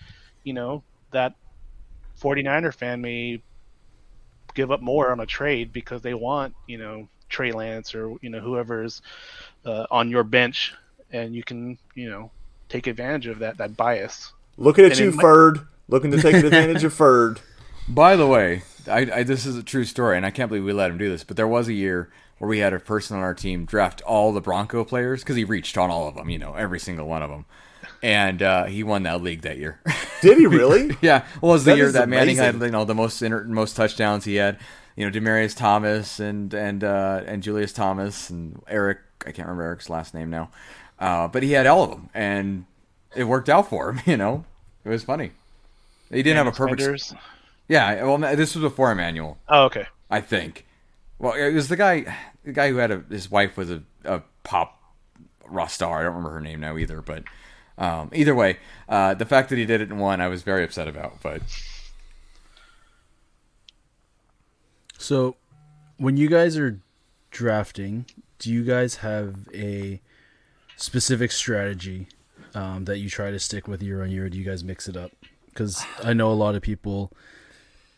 You 0.43 0.55
know 0.55 0.83
that 1.13 1.35
49er 2.21 2.75
fan 2.75 3.01
may 3.01 3.43
give 4.55 4.71
up 4.71 4.81
more 4.81 5.11
on 5.11 5.21
a 5.21 5.27
trade 5.27 5.73
because 5.73 6.03
they 6.03 6.15
want 6.15 6.55
you 6.67 6.79
know 6.79 7.09
Trey 7.29 7.53
Lance 7.53 7.95
or 7.95 8.17
you 8.21 8.31
know 8.31 8.41
whoever's 8.41 9.03
uh, 9.65 9.87
on 9.91 10.11
your 10.11 10.25
bench, 10.25 10.75
and 11.13 11.35
you 11.35 11.43
can 11.43 11.79
you 11.95 12.11
know 12.11 12.31
take 12.69 12.87
advantage 12.87 13.27
of 13.27 13.39
that 13.41 13.59
that 13.59 13.77
bias. 13.77 14.33
Looking 14.57 14.85
at 14.85 14.93
and 14.93 15.01
you, 15.01 15.09
it 15.11 15.15
might- 15.17 15.23
Ferd. 15.23 15.61
Looking 15.89 16.11
to 16.13 16.21
take 16.23 16.35
advantage 16.45 16.85
of 16.85 16.93
Ferd. 16.95 17.41
By 17.89 18.15
the 18.15 18.27
way, 18.27 18.63
I, 18.87 18.99
I, 19.13 19.23
this 19.25 19.45
is 19.45 19.57
a 19.57 19.63
true 19.63 19.85
story, 19.85 20.17
and 20.17 20.25
I 20.25 20.31
can't 20.31 20.49
believe 20.49 20.65
we 20.65 20.73
let 20.73 20.91
him 20.91 20.99
do 20.99 21.09
this. 21.09 21.25
But 21.25 21.37
there 21.37 21.49
was 21.49 21.67
a 21.67 21.73
year 21.73 22.09
where 22.39 22.49
we 22.49 22.59
had 22.59 22.73
a 22.73 22.79
person 22.79 23.17
on 23.17 23.23
our 23.25 23.35
team 23.35 23.65
draft 23.65 24.01
all 24.03 24.33
the 24.33 24.41
Bronco 24.41 24.85
players 24.85 25.23
because 25.23 25.35
he 25.35 25.43
reached 25.45 25.77
on 25.77 25.91
all 25.91 26.07
of 26.07 26.15
them, 26.15 26.31
you 26.31 26.39
know, 26.39 26.55
every 26.55 26.79
single 26.79 27.09
one 27.09 27.23
of 27.23 27.31
them, 27.31 27.45
and 28.03 28.43
uh, 28.43 28.65
he 28.65 28.83
won 28.83 29.03
that 29.05 29.23
league 29.23 29.43
that 29.43 29.59
year. 29.59 29.81
Did 30.23 30.39
he 30.39 30.47
really? 30.47 30.97
yeah, 31.01 31.27
well, 31.41 31.53
it 31.53 31.55
was 31.55 31.65
the 31.65 31.73
That 31.73 31.77
year 31.77 31.87
is 31.87 31.93
that 31.95 32.09
Manning 32.09 32.37
had 32.37 32.61
you 32.61 32.71
know 32.71 32.85
the 32.85 32.95
most 32.95 33.21
inter- 33.23 33.45
most 33.45 33.77
touchdowns 33.77 34.25
he 34.25 34.37
had. 34.37 34.59
You 34.97 35.09
know, 35.09 35.19
Demaryius 35.19 35.57
Thomas 35.57 36.21
and 36.21 36.53
and 36.53 36.85
uh, 36.85 37.23
and 37.27 37.43
Julius 37.43 37.73
Thomas 37.73 38.31
and 38.31 38.63
Eric. 38.69 38.99
I 39.23 39.33
can't 39.33 39.49
remember 39.49 39.65
Eric's 39.65 39.89
last 39.89 40.15
name 40.15 40.31
now, 40.31 40.51
uh, 40.99 41.29
but 41.29 41.43
he 41.43 41.53
had 41.53 41.67
all 41.67 41.85
of 41.85 41.91
them, 41.91 42.11
and 42.15 42.67
it 43.15 43.25
worked 43.25 43.49
out 43.49 43.69
for 43.69 43.91
him. 43.91 44.01
You 44.07 44.17
know, 44.17 44.45
it 44.85 44.89
was 44.89 45.05
funny. 45.05 45.33
He 46.11 46.23
didn't 46.23 46.39
have 46.39 46.47
a 46.47 46.53
perfect. 46.53 46.79
Defenders. 46.79 47.15
Yeah, 47.69 48.03
well, 48.03 48.19
this 48.19 48.57
was 48.57 48.63
before 48.63 48.91
Emmanuel. 48.91 49.39
Oh, 49.49 49.65
okay. 49.67 49.87
I 50.11 50.21
think. 50.21 50.67
Well, 51.21 51.35
it 51.35 51.53
was 51.53 51.69
the 51.69 51.77
guy, 51.77 52.17
the 52.45 52.53
guy 52.53 52.71
who 52.71 52.77
had 52.77 52.91
a 52.91 53.05
his 53.09 53.31
wife 53.31 53.57
was 53.57 53.71
a, 53.71 53.83
a 54.05 54.23
pop 54.43 54.81
rock 55.47 55.71
star. 55.71 56.01
I 56.01 56.03
don't 56.03 56.15
remember 56.15 56.31
her 56.31 56.41
name 56.41 56.61
now 56.61 56.77
either, 56.77 57.01
but 57.01 57.23
um, 57.81 58.11
either 58.13 58.35
way, 58.35 58.59
uh, 58.89 59.15
the 59.15 59.27
fact 59.27 59.49
that 59.49 59.59
he 59.59 59.65
did 59.65 59.81
it 59.81 59.91
in 59.91 59.99
one, 59.99 60.21
I 60.21 60.29
was 60.29 60.43
very 60.43 60.63
upset 60.63 60.87
about. 60.87 61.21
But 61.23 61.43
So, 64.99 65.37
when 65.97 66.19
you 66.19 66.29
guys 66.29 66.59
are 66.59 66.79
drafting, 67.31 68.05
do 68.39 68.53
you 68.53 68.65
guys 68.65 68.97
have 68.97 69.49
a 69.55 69.99
specific 70.77 71.33
strategy 71.33 72.07
um, 72.55 72.85
that 72.85 72.99
you 72.99 73.09
try 73.09 73.31
to 73.31 73.39
stick 73.39 73.67
with 73.67 73.83
year 73.83 74.03
on 74.03 74.11
year? 74.11 74.29
Do 74.29 74.37
you 74.37 74.45
guys 74.45 74.63
mix 74.63 74.89
it 74.89 74.97
up? 74.99 75.13
Because 75.47 75.83
I 76.05 76.13
know 76.13 76.31
a 76.31 76.35
lot 76.35 76.55
of 76.55 76.61
people 76.61 77.13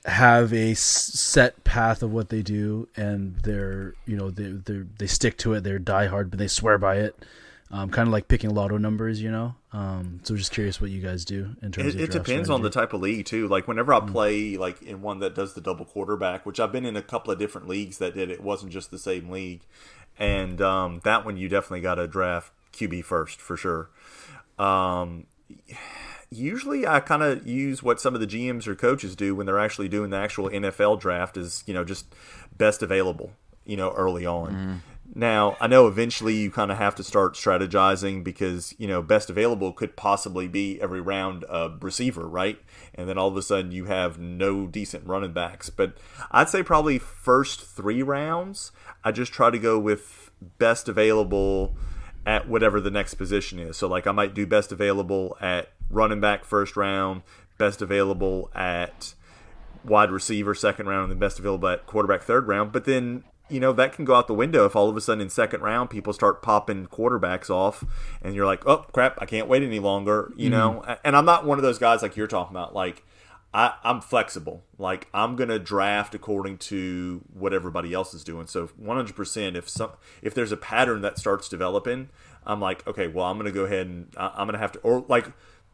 have 0.04 0.52
a 0.52 0.74
set 0.74 1.64
path 1.64 2.04
of 2.04 2.12
what 2.12 2.28
they 2.28 2.40
do, 2.42 2.88
and 2.96 3.36
they're 3.42 3.94
you 4.06 4.16
know 4.16 4.30
they 4.30 4.52
they 4.52 4.84
they 4.98 5.06
stick 5.08 5.36
to 5.38 5.54
it. 5.54 5.64
They're 5.64 5.80
diehard, 5.80 6.30
but 6.30 6.38
they 6.38 6.48
swear 6.48 6.78
by 6.78 6.98
it. 6.98 7.16
Um, 7.72 7.90
kind 7.90 8.06
of 8.06 8.12
like 8.12 8.28
picking 8.28 8.54
lotto 8.54 8.78
numbers, 8.78 9.20
you 9.20 9.30
know. 9.30 9.56
Um, 9.72 10.20
so 10.22 10.36
just 10.36 10.52
curious 10.52 10.80
what 10.82 10.90
you 10.90 11.00
guys 11.00 11.24
do 11.24 11.56
in 11.62 11.72
terms 11.72 11.94
It, 11.94 11.94
of. 11.94 12.00
it 12.02 12.10
draft 12.10 12.26
depends 12.26 12.50
on 12.50 12.60
the 12.62 12.68
type 12.70 12.92
of 12.92 13.00
league 13.00 13.24
too. 13.24 13.48
Like 13.48 13.66
whenever 13.66 13.94
I 13.94 14.00
play, 14.00 14.56
like 14.58 14.82
in 14.82 15.00
one 15.00 15.20
that 15.20 15.34
does 15.34 15.54
the 15.54 15.60
double 15.62 15.86
quarterback, 15.86 16.44
which 16.44 16.60
I've 16.60 16.72
been 16.72 16.84
in 16.84 16.94
a 16.96 17.02
couple 17.02 17.32
of 17.32 17.38
different 17.38 17.68
leagues 17.68 17.96
that 17.98 18.12
did 18.14 18.30
it. 18.30 18.34
it 18.34 18.42
wasn't 18.42 18.70
just 18.72 18.90
the 18.90 18.98
same 18.98 19.30
league, 19.30 19.62
and 20.18 20.60
um, 20.60 21.00
that 21.04 21.24
one 21.24 21.36
you 21.38 21.48
definitely 21.48 21.80
got 21.80 21.94
to 21.94 22.06
draft 22.06 22.52
QB 22.74 23.04
first 23.04 23.40
for 23.40 23.56
sure. 23.56 23.88
Um, 24.58 25.26
usually, 26.30 26.86
I 26.86 27.00
kind 27.00 27.22
of 27.22 27.46
use 27.46 27.82
what 27.82 28.00
some 28.00 28.14
of 28.14 28.20
the 28.20 28.26
GMs 28.26 28.66
or 28.66 28.74
coaches 28.74 29.16
do 29.16 29.34
when 29.34 29.46
they're 29.46 29.58
actually 29.58 29.88
doing 29.88 30.10
the 30.10 30.16
actual 30.18 30.48
NFL 30.48 31.00
draft 31.00 31.36
is 31.36 31.64
you 31.66 31.74
know 31.74 31.84
just 31.84 32.06
best 32.56 32.82
available, 32.82 33.32
you 33.64 33.76
know, 33.76 33.90
early 33.92 34.26
on. 34.26 34.82
Now, 35.14 35.58
I 35.60 35.66
know 35.66 35.88
eventually 35.88 36.34
you 36.34 36.50
kind 36.50 36.72
of 36.72 36.78
have 36.78 36.94
to 36.94 37.04
start 37.04 37.34
strategizing 37.34 38.24
because, 38.24 38.74
you 38.78 38.88
know, 38.88 39.02
best 39.02 39.28
available 39.28 39.72
could 39.72 39.94
possibly 39.94 40.48
be 40.48 40.80
every 40.80 41.02
round 41.02 41.44
a 41.50 41.70
receiver, 41.80 42.26
right? 42.26 42.58
And 42.94 43.08
then 43.08 43.18
all 43.18 43.28
of 43.28 43.36
a 43.36 43.42
sudden 43.42 43.72
you 43.72 43.84
have 43.86 44.18
no 44.18 44.66
decent 44.66 45.06
running 45.06 45.34
backs. 45.34 45.68
But 45.68 45.98
I'd 46.30 46.48
say 46.48 46.62
probably 46.62 46.98
first 46.98 47.60
three 47.60 48.02
rounds, 48.02 48.72
I 49.04 49.12
just 49.12 49.32
try 49.32 49.50
to 49.50 49.58
go 49.58 49.78
with 49.78 50.30
best 50.58 50.88
available 50.88 51.76
at 52.24 52.48
whatever 52.48 52.80
the 52.80 52.90
next 52.90 53.14
position 53.14 53.58
is. 53.58 53.76
So, 53.76 53.88
like, 53.88 54.06
I 54.06 54.12
might 54.12 54.32
do 54.32 54.46
best 54.46 54.72
available 54.72 55.36
at 55.42 55.72
running 55.90 56.20
back 56.20 56.44
first 56.44 56.74
round, 56.74 57.20
best 57.58 57.82
available 57.82 58.50
at 58.54 59.14
wide 59.84 60.10
receiver 60.10 60.54
second 60.54 60.86
round, 60.86 61.04
and 61.04 61.12
then 61.12 61.18
best 61.18 61.38
available 61.38 61.68
at 61.68 61.84
quarterback 61.84 62.22
third 62.22 62.48
round. 62.48 62.72
But 62.72 62.86
then 62.86 63.24
you 63.52 63.60
know 63.60 63.72
that 63.72 63.92
can 63.92 64.04
go 64.04 64.14
out 64.14 64.26
the 64.26 64.34
window 64.34 64.64
if 64.64 64.74
all 64.74 64.88
of 64.88 64.96
a 64.96 65.00
sudden 65.00 65.20
in 65.20 65.30
second 65.30 65.60
round 65.60 65.90
people 65.90 66.12
start 66.12 66.42
popping 66.42 66.86
quarterbacks 66.86 67.50
off 67.50 67.84
and 68.22 68.34
you're 68.34 68.46
like 68.46 68.66
oh 68.66 68.78
crap 68.92 69.18
i 69.20 69.26
can't 69.26 69.48
wait 69.48 69.62
any 69.62 69.78
longer 69.78 70.32
you 70.36 70.50
mm-hmm. 70.50 70.58
know? 70.58 70.96
And 71.04 71.16
i'm 71.16 71.24
not 71.24 71.44
one 71.44 71.58
of 71.58 71.62
those 71.62 71.78
guys 71.78 72.02
like 72.02 72.16
you're 72.16 72.26
talking 72.26 72.56
about 72.56 72.74
like 72.74 73.04
I, 73.54 73.74
i'm 73.84 74.00
flexible. 74.00 74.64
Like 74.78 75.08
i'm 75.12 75.36
gonna 75.36 75.58
draft 75.58 76.14
according 76.14 76.58
to 76.58 77.22
what 77.34 77.52
everybody 77.52 77.92
else 77.92 78.14
is 78.14 78.24
doing. 78.24 78.46
So 78.46 78.68
100% 78.82 79.56
if 79.56 79.68
some 79.68 79.90
if 80.22 80.32
there's 80.34 80.52
a 80.52 80.56
pattern 80.56 81.02
that 81.02 81.18
starts 81.18 81.48
developing 81.48 82.08
i'm 82.44 82.60
like 82.60 82.84
okay 82.88 83.06
well 83.06 83.26
i'm 83.26 83.36
gonna 83.36 83.52
go 83.52 83.64
ahead 83.64 83.86
and 83.86 84.08
i'm 84.16 84.48
gonna 84.48 84.58
have 84.58 84.72
to 84.72 84.78
or 84.80 85.04
like 85.06 85.26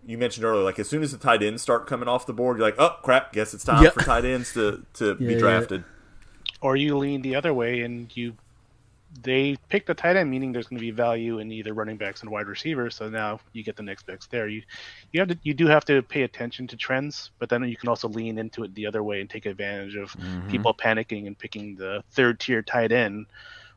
you 0.07 0.17
mentioned 0.17 0.45
earlier, 0.45 0.63
like 0.63 0.79
as 0.79 0.89
soon 0.89 1.03
as 1.03 1.13
the 1.13 1.19
tight 1.19 1.43
ends 1.43 1.61
start 1.61 1.87
coming 1.87 2.09
off 2.09 2.25
the 2.25 2.33
board, 2.33 2.57
you're 2.57 2.67
like, 2.67 2.79
oh 2.79 2.97
crap, 3.03 3.33
guess 3.33 3.53
it's 3.53 3.65
time 3.65 3.91
for 3.91 4.01
tight 4.01 4.25
ends 4.25 4.55
to, 4.55 4.85
to 4.95 5.17
yeah, 5.19 5.29
be 5.29 5.37
drafted. 5.37 5.81
Yeah 5.81 5.98
or 6.61 6.77
you 6.77 6.97
lean 6.97 7.23
the 7.23 7.37
other 7.37 7.55
way 7.55 7.83
and 7.83 8.15
you 8.17 8.35
they 9.23 9.57
pick 9.69 9.87
the 9.87 9.95
tight 9.95 10.17
end, 10.17 10.31
meaning 10.31 10.53
there's 10.53 10.67
going 10.67 10.79
to 10.79 10.85
be 10.85 10.91
value 10.91 11.39
in 11.39 11.51
either 11.51 11.73
running 11.73 11.97
backs 11.97 12.21
and 12.21 12.31
wide 12.31 12.47
receivers. 12.47 12.95
So 12.95 13.09
now 13.09 13.41
you 13.53 13.63
get 13.63 13.77
the 13.77 13.83
next 13.83 14.07
picks 14.07 14.27
there. 14.27 14.49
You 14.49 14.63
you 15.13 15.21
have 15.21 15.31
to 15.31 15.39
you 15.43 15.55
do 15.55 15.67
have 15.67 15.85
to 15.87 16.03
pay 16.03 16.23
attention 16.23 16.67
to 16.69 16.77
trends, 16.77 17.31
but 17.39 17.49
then 17.49 17.67
you 17.69 17.77
can 17.77 17.89
also 17.89 18.09
lean 18.09 18.39
into 18.39 18.65
it 18.65 18.75
the 18.75 18.87
other 18.87 19.03
way 19.03 19.21
and 19.21 19.31
take 19.31 19.47
advantage 19.47 19.97
of 19.97 20.13
mm-hmm. 20.13 20.49
people 20.51 20.75
panicking 20.75 21.27
and 21.27 21.39
picking 21.39 21.75
the 21.77 22.03
third 22.11 22.39
tier 22.39 22.63
tight 22.63 22.93
end 22.93 23.27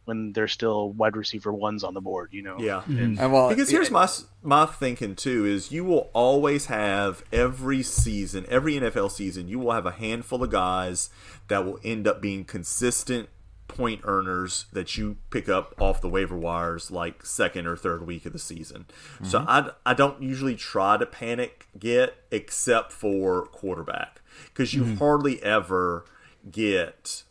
when 0.05 0.33
there's 0.33 0.51
still 0.51 0.91
wide 0.91 1.15
receiver 1.15 1.53
ones 1.53 1.83
on 1.83 1.93
the 1.93 2.01
board. 2.01 2.29
You 2.31 2.43
know. 2.43 2.57
Yeah. 2.59 2.81
Mm-hmm. 2.87 3.19
And, 3.19 3.33
well, 3.33 3.49
because 3.49 3.69
here's 3.69 3.91
my 3.91 4.07
my 4.41 4.65
thinking 4.65 5.15
too 5.15 5.45
is 5.45 5.71
you 5.71 5.83
will 5.83 6.09
always 6.13 6.67
have 6.67 7.23
every 7.31 7.83
season, 7.83 8.45
every 8.49 8.75
NFL 8.75 9.11
season, 9.11 9.47
you 9.47 9.59
will 9.59 9.71
have 9.71 9.85
a 9.85 9.91
handful 9.91 10.43
of 10.43 10.49
guys 10.49 11.09
that 11.47 11.65
will 11.65 11.79
end 11.83 12.07
up 12.07 12.21
being 12.21 12.45
consistent 12.45 13.29
point 13.67 14.01
earners 14.03 14.65
that 14.73 14.97
you 14.97 15.17
pick 15.29 15.47
up 15.47 15.73
off 15.79 16.01
the 16.01 16.09
waiver 16.09 16.37
wires 16.37 16.91
like 16.91 17.25
second 17.25 17.65
or 17.65 17.77
third 17.77 18.05
week 18.05 18.25
of 18.25 18.33
the 18.33 18.39
season. 18.39 18.85
Mm-hmm. 19.15 19.25
So 19.25 19.45
I, 19.47 19.71
I 19.85 19.93
don't 19.93 20.21
usually 20.21 20.55
try 20.55 20.97
to 20.97 21.05
panic 21.05 21.67
get 21.79 22.15
except 22.31 22.91
for 22.91 23.45
quarterback 23.47 24.21
because 24.47 24.73
you 24.73 24.83
mm-hmm. 24.83 24.97
hardly 24.97 25.41
ever 25.41 26.05
get 26.49 27.23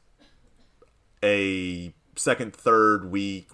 a 1.23 1.93
second, 2.17 2.55
third 2.55 3.11
week 3.11 3.49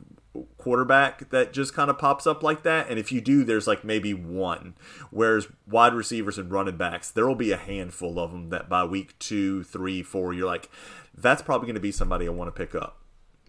quarterback 0.59 1.31
that 1.31 1.53
just 1.53 1.75
kind 1.75 1.89
of 1.89 1.99
pops 1.99 2.27
up 2.27 2.43
like 2.43 2.63
that. 2.63 2.89
And 2.89 2.99
if 2.99 3.11
you 3.11 3.21
do, 3.21 3.45
there's 3.45 3.67
like 3.67 3.85
maybe 3.85 4.13
one. 4.13 4.75
Whereas 5.11 5.49
wide 5.67 5.95
receivers 5.95 6.39
and 6.39 6.51
running 6.51 6.77
backs, 6.77 7.11
there 7.11 7.27
will 7.27 7.35
be 7.35 7.53
a 7.53 7.57
handful 7.57 8.19
of 8.19 8.33
them 8.33 8.51
that 8.51 8.69
by 8.69 8.85
week 8.85 9.19
two, 9.19 9.65
three, 9.65 10.03
four, 10.03 10.33
you're 10.33 10.47
like, 10.47 10.71
that's 11.15 11.43
probably 11.43 11.67
going 11.67 11.75
to 11.75 11.81
be 11.81 11.93
somebody 11.93 12.27
I 12.27 12.31
want 12.31 12.55
to 12.55 12.67
pick 12.67 12.75
up. 12.75 12.99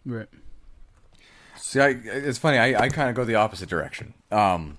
Right. 0.06 0.28
See, 1.58 1.82
I, 1.82 1.90
it's 1.90 2.38
funny. 2.38 2.58
I, 2.58 2.84
I 2.84 2.90
kind 2.90 3.10
of 3.10 3.16
go 3.16 3.26
the 3.26 3.36
opposite 3.36 3.68
direction. 3.68 4.14
Um, 4.32 4.78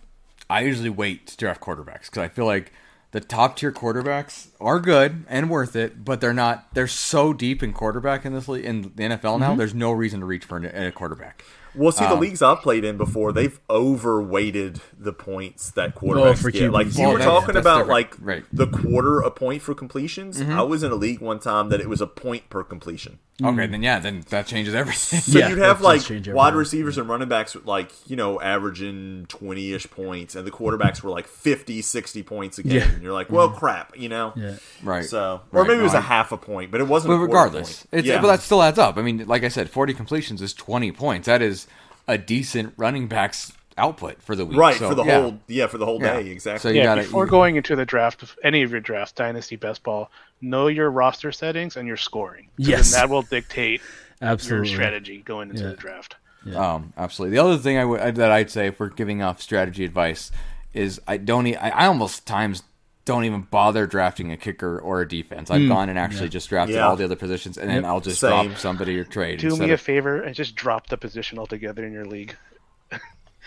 I 0.48 0.60
usually 0.62 0.88
wait 0.88 1.26
to 1.26 1.36
draft 1.36 1.60
quarterbacks 1.60 2.06
because 2.06 2.18
I 2.18 2.28
feel 2.28 2.46
like 2.46 2.72
the 3.10 3.20
top 3.20 3.56
tier 3.56 3.72
quarterbacks 3.72 4.48
are 4.60 4.78
good 4.78 5.24
and 5.28 5.48
worth 5.48 5.74
it, 5.74 6.04
but 6.04 6.20
they're 6.20 6.34
not. 6.34 6.74
They're 6.74 6.86
so 6.86 7.32
deep 7.32 7.62
in 7.62 7.72
quarterback 7.72 8.24
in 8.24 8.34
this 8.34 8.48
league 8.48 8.64
in 8.64 8.82
the 8.82 8.88
NFL 9.04 9.40
now. 9.40 9.50
Mm-hmm. 9.50 9.58
There's 9.58 9.74
no 9.74 9.92
reason 9.92 10.20
to 10.20 10.26
reach 10.26 10.44
for 10.44 10.58
a 10.58 10.92
quarterback. 10.92 11.44
Well, 11.74 11.92
see, 11.92 12.04
the 12.04 12.12
um, 12.12 12.20
leagues 12.20 12.42
I've 12.42 12.60
played 12.60 12.84
in 12.84 12.96
before, 12.96 13.32
they've 13.32 13.58
overweighted 13.70 14.80
the 14.98 15.12
points 15.12 15.70
that 15.72 15.94
quarterbacks 15.94 16.44
oh, 16.44 16.50
get. 16.50 16.72
Like 16.72 16.86
you 16.96 17.04
well, 17.04 17.12
were 17.12 17.18
talking 17.18 17.56
about, 17.56 17.86
like 17.86 18.14
right. 18.20 18.44
the 18.52 18.66
quarter 18.66 19.20
a 19.20 19.30
point 19.30 19.62
for 19.62 19.74
completions. 19.74 20.40
Mm-hmm. 20.40 20.58
I 20.58 20.62
was 20.62 20.82
in 20.82 20.90
a 20.90 20.96
league 20.96 21.20
one 21.20 21.38
time 21.38 21.68
that 21.68 21.80
it 21.80 21.88
was 21.88 22.00
a 22.00 22.06
point 22.06 22.50
per 22.50 22.64
completion. 22.64 23.20
Okay, 23.40 23.68
mm. 23.68 23.70
then 23.70 23.82
yeah, 23.84 24.00
then 24.00 24.24
that 24.30 24.48
changes 24.48 24.74
everything. 24.74 25.20
So 25.20 25.38
yeah, 25.38 25.48
you'd 25.48 25.58
have 25.58 25.80
like 25.80 26.02
wide 26.28 26.54
receivers 26.54 26.98
and 26.98 27.08
running 27.08 27.28
backs 27.28 27.54
with 27.54 27.66
like, 27.66 27.92
you 28.10 28.16
know, 28.16 28.40
averaging 28.40 29.26
20 29.28 29.72
ish 29.74 29.88
points, 29.90 30.34
and 30.34 30.44
the 30.44 30.50
quarterbacks 30.50 31.02
were 31.02 31.10
like 31.10 31.28
50, 31.28 31.82
60 31.82 32.22
points 32.24 32.58
a 32.58 32.64
game. 32.64 32.78
Yeah. 32.78 32.88
And 32.88 33.02
you're 33.02 33.12
like, 33.12 33.30
well, 33.30 33.48
mm-hmm. 33.48 33.58
crap, 33.58 33.96
you 33.96 34.08
know? 34.08 34.32
Yeah. 34.34 34.56
Right. 34.82 35.04
So, 35.04 35.40
or 35.52 35.60
right. 35.60 35.68
maybe 35.68 35.80
it 35.80 35.84
was 35.84 35.92
no, 35.92 36.00
a 36.00 36.02
half 36.02 36.32
a 36.32 36.36
point, 36.36 36.72
but 36.72 36.80
it 36.80 36.88
wasn't 36.88 37.12
But 37.12 37.18
regardless, 37.18 37.86
it's, 37.92 38.08
yeah. 38.08 38.20
but 38.20 38.26
that 38.26 38.40
still 38.40 38.62
adds 38.62 38.78
up. 38.78 38.96
I 38.96 39.02
mean, 39.02 39.24
like 39.26 39.44
I 39.44 39.48
said, 39.48 39.70
40 39.70 39.94
completions 39.94 40.42
is 40.42 40.52
20 40.52 40.90
points. 40.92 41.26
That 41.26 41.40
is 41.40 41.68
a 42.08 42.18
decent 42.18 42.74
running 42.76 43.06
backs 43.06 43.52
output 43.78 44.22
for 44.22 44.36
the 44.36 44.44
week. 44.44 44.58
Right, 44.58 44.76
so, 44.76 44.88
for 44.88 44.94
the 44.94 45.04
yeah. 45.04 45.20
whole 45.20 45.40
yeah, 45.46 45.66
for 45.66 45.78
the 45.78 45.86
whole 45.86 46.00
yeah. 46.00 46.20
day, 46.20 46.28
exactly. 46.28 46.70
So 46.70 46.74
yeah, 46.74 46.84
gotta, 46.84 47.02
before 47.02 47.24
you, 47.24 47.30
going 47.30 47.56
into 47.56 47.76
the 47.76 47.86
draft 47.86 48.24
any 48.42 48.62
of 48.62 48.70
your 48.70 48.80
drafts, 48.80 49.12
Dynasty 49.12 49.56
Best 49.56 49.82
Ball, 49.82 50.10
know 50.40 50.66
your 50.68 50.90
roster 50.90 51.32
settings 51.32 51.76
and 51.76 51.86
your 51.86 51.96
scoring. 51.96 52.48
Yes. 52.56 52.92
that 52.92 53.08
will 53.08 53.22
dictate 53.22 53.80
absolutely 54.22 54.68
your 54.68 54.76
strategy 54.76 55.18
going 55.18 55.50
into 55.50 55.62
yeah. 55.62 55.70
the 55.70 55.76
draft. 55.76 56.16
Yeah. 56.44 56.74
Um, 56.74 56.92
absolutely. 56.96 57.36
The 57.36 57.44
other 57.44 57.58
thing 57.58 57.78
I 57.78 57.82
w- 57.82 58.12
that 58.12 58.30
I'd 58.30 58.50
say 58.50 58.68
if 58.68 58.80
we're 58.80 58.88
giving 58.88 59.22
off 59.22 59.40
strategy 59.40 59.84
advice 59.84 60.30
is 60.72 61.00
I 61.06 61.16
don't 61.16 61.46
e- 61.46 61.56
I, 61.56 61.70
I 61.70 61.86
almost 61.86 62.26
times 62.26 62.62
don't 63.08 63.24
even 63.24 63.40
bother 63.40 63.86
drafting 63.86 64.30
a 64.32 64.36
kicker 64.36 64.78
or 64.78 65.00
a 65.00 65.08
defense. 65.08 65.50
I've 65.50 65.62
mm, 65.62 65.68
gone 65.68 65.88
and 65.88 65.98
actually 65.98 66.24
yeah. 66.24 66.28
just 66.28 66.50
drafted 66.50 66.76
yeah. 66.76 66.86
all 66.86 66.94
the 66.94 67.04
other 67.04 67.16
positions, 67.16 67.56
and 67.56 67.70
then 67.70 67.86
I'll 67.86 68.02
just 68.02 68.20
Same. 68.20 68.48
drop 68.48 68.58
somebody 68.58 68.98
or 68.98 69.04
trade. 69.04 69.38
Do 69.38 69.56
me 69.56 69.70
a 69.70 69.78
favor 69.78 70.20
and 70.20 70.34
just 70.34 70.54
drop 70.54 70.88
the 70.88 70.98
position 70.98 71.38
altogether 71.38 71.86
in 71.86 71.92
your 71.94 72.04
league. 72.04 72.36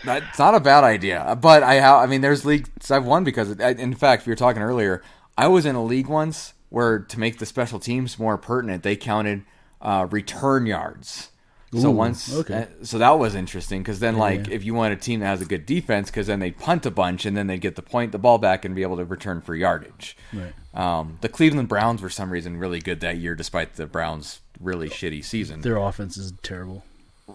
That's 0.04 0.40
not 0.40 0.56
a 0.56 0.60
bad 0.60 0.84
idea, 0.84 1.38
but 1.42 1.64
I 1.64 1.76
have. 1.76 1.98
I 1.98 2.06
mean, 2.06 2.22
there's 2.22 2.46
leagues 2.46 2.90
I've 2.90 3.06
won 3.06 3.24
because, 3.24 3.52
in 3.52 3.94
fact, 3.94 4.26
we 4.26 4.32
were 4.32 4.36
talking 4.36 4.62
earlier. 4.62 5.02
I 5.38 5.48
was 5.48 5.66
in 5.66 5.76
a 5.76 5.84
league 5.84 6.08
once 6.08 6.54
where 6.70 7.00
to 7.00 7.20
make 7.20 7.38
the 7.38 7.46
special 7.46 7.80
teams 7.80 8.18
more 8.18 8.38
pertinent, 8.38 8.82
they 8.82 8.96
counted 8.96 9.44
uh, 9.82 10.08
return 10.10 10.66
yards. 10.66 11.28
So 11.74 11.88
Ooh, 11.88 11.92
once, 11.92 12.34
okay. 12.34 12.68
Uh, 12.82 12.84
so 12.84 12.98
that 12.98 13.18
was 13.18 13.34
interesting 13.34 13.82
because 13.82 14.00
then, 14.00 14.16
yeah, 14.16 14.22
like, 14.22 14.48
yeah. 14.48 14.56
if 14.56 14.66
you 14.66 14.74
want 14.74 14.94
a 14.94 14.98
team 14.98 15.22
that 15.22 15.28
has 15.28 15.42
a 15.42 15.46
good 15.46 15.66
defense, 15.66 16.10
because 16.10 16.28
then 16.28 16.40
they 16.40 16.52
punt 16.52 16.86
a 16.86 16.92
bunch 16.92 17.26
and 17.26 17.36
then 17.38 17.48
they 17.48 17.58
get 17.58 17.78
the 17.78 17.82
point, 17.82 18.12
the 18.12 18.18
ball 18.18 18.38
back, 18.38 18.66
and 18.66 18.76
be 18.76 18.82
able 18.82 18.98
to 18.98 19.06
return 19.06 19.40
for 19.40 19.56
yardage. 19.56 20.18
Right. 20.34 20.54
Um, 20.74 21.18
the 21.22 21.30
Cleveland 21.30 21.70
Browns, 21.70 22.02
for 22.02 22.10
some 22.10 22.30
reason, 22.30 22.58
really 22.58 22.80
good 22.80 23.00
that 23.02 23.18
year, 23.18 23.36
despite 23.36 23.76
the 23.76 23.86
Browns' 23.86 24.42
really 24.60 24.90
shitty 24.90 25.24
season. 25.24 25.62
Their 25.62 25.78
offense 25.78 26.18
is 26.18 26.34
terrible. 26.44 26.84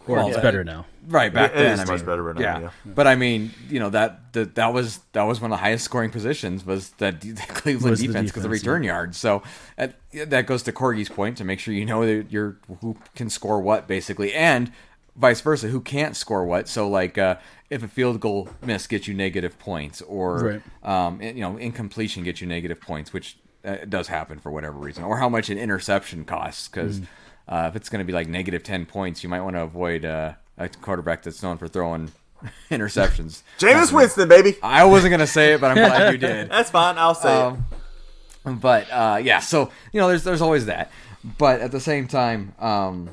Well, 0.07 0.29
it's 0.29 0.37
better 0.39 0.65
now. 0.65 0.87
Right 1.09 1.33
back 1.33 1.53
it 1.53 1.59
then, 1.59 1.79
I 1.79 1.85
much 1.85 2.05
better 2.05 2.35
now. 2.35 2.41
Yeah. 2.41 2.61
yeah. 2.61 2.71
but 2.85 3.07
I 3.07 3.15
mean, 3.15 3.53
you 3.69 3.79
know 3.79 3.91
that, 3.91 4.33
that 4.33 4.57
that 4.57 4.73
was 4.73 5.01
that 5.13 5.23
was 5.23 5.41
one 5.41 5.53
of 5.53 5.59
the 5.59 5.63
highest 5.63 5.85
scoring 5.85 6.11
positions 6.11 6.65
was 6.67 6.91
that 6.99 7.21
the 7.21 7.35
Cleveland 7.35 7.93
was 7.93 8.01
defense 8.01 8.31
because 8.31 8.43
the, 8.43 8.49
the 8.49 8.53
return 8.53 8.83
yeah. 8.83 8.93
yards. 8.93 9.17
So 9.17 9.43
that, 9.77 9.97
that 10.13 10.47
goes 10.47 10.63
to 10.65 10.73
Corgi's 10.73 11.09
point 11.09 11.37
to 11.39 11.45
make 11.45 11.61
sure 11.61 11.75
you 11.75 11.85
know 11.85 12.05
that 12.05 12.33
you're 12.33 12.57
who 12.81 12.97
can 13.15 13.31
score 13.31 13.61
what 13.61 13.87
basically, 13.87 14.35
and 14.35 14.73
vice 15.17 15.41
versa, 15.41 15.69
who 15.69 15.81
can't 15.81 16.17
score 16.17 16.45
what. 16.45 16.69
So 16.69 16.89
like 16.89 17.19
uh, 17.19 17.37
if 17.71 17.83
a 17.83 17.89
field 17.89 18.21
goal 18.21 18.49
miss 18.65 18.87
gets 18.87 19.07
you 19.07 19.15
negative 19.15 19.59
points, 19.59 20.03
or 20.03 20.61
right. 20.85 21.07
um, 21.07 21.23
you 21.23 21.35
know 21.35 21.57
incompletion 21.57 22.25
gets 22.25 22.41
you 22.41 22.47
negative 22.47 22.81
points, 22.81 23.13
which 23.13 23.39
uh, 23.65 23.77
does 23.89 24.09
happen 24.09 24.39
for 24.39 24.51
whatever 24.51 24.79
reason, 24.79 25.05
or 25.05 25.19
how 25.19 25.29
much 25.29 25.51
an 25.51 25.59
interception 25.59 26.25
costs 26.25 26.69
because. 26.69 27.01
Mm 27.01 27.07
uh, 27.49 27.67
if 27.69 27.77
it's 27.77 27.89
going 27.89 28.01
to 28.01 28.05
be 28.05 28.13
like 28.13 28.29
negative 28.29 28.63
10 28.63 28.87
points, 28.87 29.23
you 29.23 29.29
might 29.29 29.41
want 29.41 29.57
to 29.57 29.63
avoid 29.63 30.05
uh, 30.05 30.33
a 30.59 30.69
quarterback 30.69 31.23
that's 31.23 31.43
known 31.43 31.59
for 31.59 31.69
throwing 31.69 32.13
interceptions. 32.71 33.43
Jameis 33.59 33.93
Winston, 33.93 34.29
baby. 34.29 34.57
I 34.63 34.85
wasn't 34.85 35.11
going 35.11 35.21
to 35.21 35.27
say 35.27 35.55
it, 35.55 35.61
but 35.61 35.71
I'm 35.71 35.77
glad 35.77 36.13
you 36.13 36.19
did. 36.19 36.49
That's 36.51 36.71
fine. 36.71 36.99
I'll 36.99 37.15
say 37.15 37.35
um, 37.35 37.67
it. 38.45 38.61
But 38.61 38.91
uh, 38.91 39.21
yeah, 39.23 39.41
so, 39.41 39.71
you 39.93 40.01
know, 40.01 40.09
there's, 40.09 40.25
there's 40.25 40.43
always 40.43 40.67
that. 40.67 40.91
But 41.39 41.61
at 41.61 41.73
the 41.73 41.81
same 41.81 42.07
time, 42.07 42.55
um, 42.61 43.11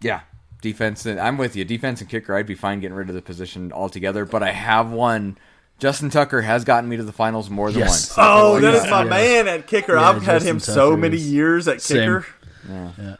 yeah, 0.00 0.20
defense. 0.62 1.04
And 1.06 1.20
I'm 1.20 1.36
with 1.36 1.56
you. 1.56 1.64
Defense 1.64 2.00
and 2.00 2.08
kicker, 2.08 2.34
I'd 2.34 2.46
be 2.46 2.54
fine 2.54 2.80
getting 2.80 2.96
rid 2.96 3.08
of 3.08 3.14
the 3.14 3.22
position 3.22 3.72
altogether. 3.72 4.24
But 4.24 4.42
I 4.42 4.52
have 4.52 4.90
one. 4.90 5.36
Justin 5.78 6.10
Tucker 6.10 6.42
has 6.42 6.64
gotten 6.64 6.88
me 6.88 6.96
to 6.98 7.02
the 7.02 7.12
finals 7.12 7.48
more 7.48 7.70
than 7.70 7.80
yes. 7.80 8.08
once. 8.10 8.14
Oh, 8.18 8.60
that 8.60 8.74
is 8.74 8.90
my 8.90 9.02
yeah. 9.02 9.08
man 9.08 9.48
at 9.48 9.66
kicker. 9.66 9.94
Yeah, 9.94 10.10
I've 10.10 10.22
had 10.22 10.42
him 10.42 10.58
Tucker 10.58 10.72
so 10.72 10.96
many 10.96 11.16
years 11.16 11.68
at 11.68 11.82
kicker. 11.82 12.26
Yeah. 12.68 13.16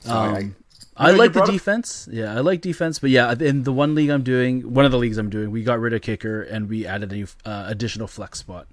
So 0.00 0.12
um, 0.12 0.56
I, 0.96 1.08
I 1.08 1.10
like 1.12 1.32
the 1.32 1.44
defense. 1.44 2.08
Yeah, 2.10 2.34
I 2.34 2.40
like 2.40 2.60
defense. 2.60 2.98
But 2.98 3.10
yeah, 3.10 3.32
in 3.38 3.62
the 3.62 3.72
one 3.72 3.94
league 3.94 4.10
I'm 4.10 4.22
doing, 4.22 4.74
one 4.74 4.84
of 4.84 4.90
the 4.90 4.98
leagues 4.98 5.18
I'm 5.18 5.30
doing, 5.30 5.50
we 5.50 5.62
got 5.62 5.80
rid 5.80 5.92
of 5.92 6.02
kicker 6.02 6.42
and 6.42 6.68
we 6.68 6.86
added 6.86 7.12
a 7.12 7.48
uh, 7.48 7.64
additional 7.68 8.06
flex 8.06 8.38
spot 8.38 8.66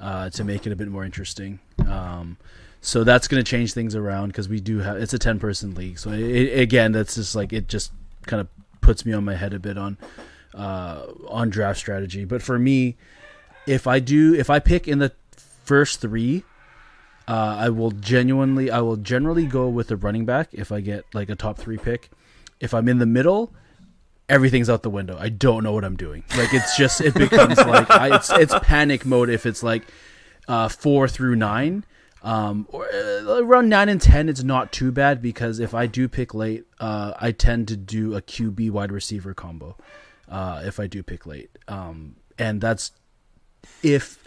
uh, 0.00 0.30
to 0.30 0.44
make 0.44 0.66
it 0.66 0.72
a 0.72 0.76
bit 0.76 0.88
more 0.88 1.04
interesting. 1.04 1.60
Um, 1.88 2.36
so 2.80 3.04
that's 3.04 3.28
going 3.28 3.42
to 3.42 3.48
change 3.48 3.72
things 3.72 3.94
around 3.94 4.28
because 4.28 4.48
we 4.48 4.60
do 4.60 4.80
have 4.80 4.96
it's 4.96 5.14
a 5.14 5.18
10 5.18 5.38
person 5.38 5.74
league. 5.74 5.98
So 5.98 6.10
it, 6.10 6.58
again, 6.58 6.92
that's 6.92 7.14
just 7.14 7.34
like 7.34 7.52
it 7.52 7.68
just 7.68 7.92
kind 8.26 8.40
of 8.40 8.48
puts 8.80 9.06
me 9.06 9.12
on 9.12 9.24
my 9.24 9.34
head 9.34 9.54
a 9.54 9.58
bit 9.58 9.78
on 9.78 9.96
uh, 10.54 11.06
on 11.28 11.48
draft 11.48 11.78
strategy. 11.78 12.24
But 12.24 12.42
for 12.42 12.58
me, 12.58 12.96
if 13.66 13.86
I 13.86 14.00
do, 14.00 14.34
if 14.34 14.50
I 14.50 14.58
pick 14.58 14.88
in 14.88 14.98
the 14.98 15.12
first 15.64 16.00
three, 16.00 16.44
uh, 17.28 17.56
I 17.58 17.68
will 17.68 17.90
genuinely, 17.90 18.70
I 18.70 18.80
will 18.80 18.96
generally 18.96 19.46
go 19.46 19.68
with 19.68 19.90
a 19.90 19.96
running 19.96 20.24
back 20.24 20.48
if 20.52 20.72
I 20.72 20.80
get 20.80 21.04
like 21.14 21.28
a 21.28 21.36
top 21.36 21.58
three 21.58 21.78
pick. 21.78 22.10
If 22.60 22.74
I'm 22.74 22.88
in 22.88 22.98
the 22.98 23.06
middle, 23.06 23.52
everything's 24.28 24.70
out 24.70 24.82
the 24.82 24.90
window. 24.90 25.16
I 25.18 25.28
don't 25.28 25.62
know 25.62 25.72
what 25.72 25.84
I'm 25.84 25.96
doing. 25.96 26.24
Like 26.36 26.52
it's 26.54 26.76
just 26.76 27.00
it 27.00 27.14
becomes 27.14 27.58
like 27.66 27.90
I, 27.90 28.16
it's 28.16 28.30
it's 28.30 28.54
panic 28.60 29.04
mode 29.04 29.28
if 29.28 29.46
it's 29.46 29.62
like 29.62 29.84
uh, 30.48 30.68
four 30.68 31.08
through 31.08 31.36
nine. 31.36 31.84
Um, 32.24 32.68
or 32.70 32.86
uh, 32.86 33.40
around 33.40 33.68
nine 33.68 33.88
and 33.88 34.00
ten, 34.00 34.28
it's 34.28 34.44
not 34.44 34.72
too 34.72 34.92
bad 34.92 35.20
because 35.20 35.58
if 35.58 35.74
I 35.74 35.86
do 35.86 36.08
pick 36.08 36.34
late, 36.34 36.64
uh, 36.78 37.14
I 37.20 37.32
tend 37.32 37.66
to 37.68 37.76
do 37.76 38.14
a 38.14 38.22
QB 38.22 38.70
wide 38.70 38.92
receiver 38.92 39.34
combo. 39.34 39.76
Uh, 40.28 40.62
if 40.64 40.78
I 40.78 40.86
do 40.86 41.02
pick 41.02 41.26
late, 41.26 41.50
um, 41.66 42.16
and 42.38 42.60
that's 42.60 42.92
if 43.82 44.21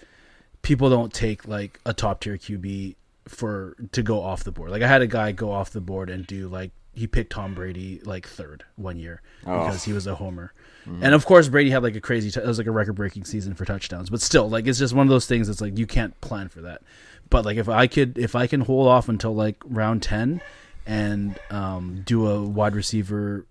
people 0.66 0.90
don't 0.90 1.14
take 1.14 1.48
like 1.48 1.80
a 1.86 1.94
top 1.94 2.20
tier 2.22 2.38
QB 2.38 2.96
for 3.28 3.76
to 3.92 4.02
go 4.02 4.22
off 4.22 4.44
the 4.44 4.52
board. 4.52 4.72
Like 4.72 4.82
I 4.82 4.88
had 4.88 5.02
a 5.04 5.08
guy 5.08 5.32
go 5.32 5.52
off 5.52 5.70
the 5.70 5.80
board 5.82 6.10
and 6.10 6.26
do 6.26 6.48
like 6.48 6.72
he 6.94 7.06
picked 7.08 7.32
Tom 7.34 7.54
Brady 7.54 8.00
like 8.04 8.28
third 8.28 8.64
one 8.76 8.98
year 8.98 9.22
Oh. 9.46 9.66
because 9.66 9.84
he 9.84 9.94
was 9.94 10.08
a 10.08 10.16
homer. 10.16 10.54
And 10.86 11.14
of 11.16 11.26
course 11.26 11.48
Brady 11.50 11.70
had 11.72 11.82
like 11.84 11.96
a 11.96 12.02
crazy 12.02 12.30
t- 12.32 12.40
it 12.40 12.46
was 12.46 12.58
like 12.58 12.68
a 12.68 12.72
record 12.72 12.94
breaking 12.94 13.26
season 13.26 13.54
for 13.56 13.66
touchdowns, 13.66 14.10
but 14.10 14.22
still 14.22 14.50
like 14.50 14.66
it's 14.68 14.80
just 14.80 14.94
one 14.94 15.06
of 15.06 15.10
those 15.10 15.26
things 15.28 15.48
that's 15.48 15.62
like 15.62 15.78
you 15.78 15.86
can't 15.88 16.20
plan 16.22 16.48
for 16.50 16.62
that. 16.62 16.82
But 17.30 17.46
like 17.46 17.58
if 17.58 17.68
I 17.70 17.86
could 17.88 18.18
if 18.18 18.36
I 18.36 18.48
can 18.48 18.62
hold 18.62 18.88
off 18.88 19.08
until 19.10 19.34
like 19.36 19.58
round 19.66 20.02
10 20.04 20.42
and 20.88 21.40
um 21.52 22.02
do 22.06 22.28
a 22.28 22.42
wide 22.44 22.76
receiver 22.76 23.46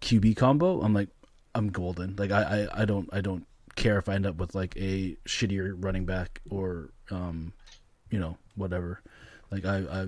QB 0.00 0.36
combo, 0.36 0.80
I'm 0.82 0.92
like 0.94 1.08
I'm 1.54 1.68
golden. 1.70 2.14
Like 2.16 2.30
I, 2.30 2.68
I, 2.72 2.82
I 2.82 2.84
don't 2.84 3.08
I 3.12 3.20
don't 3.22 3.46
care 3.76 3.98
if 3.98 4.08
I 4.08 4.14
end 4.14 4.26
up 4.26 4.36
with 4.36 4.54
like 4.54 4.76
a 4.76 5.16
shittier 5.26 5.74
running 5.78 6.04
back 6.04 6.40
or 6.50 6.90
um 7.10 7.52
you 8.10 8.18
know 8.18 8.36
whatever. 8.56 9.00
Like 9.50 9.64
I 9.64 9.78
I 9.78 10.06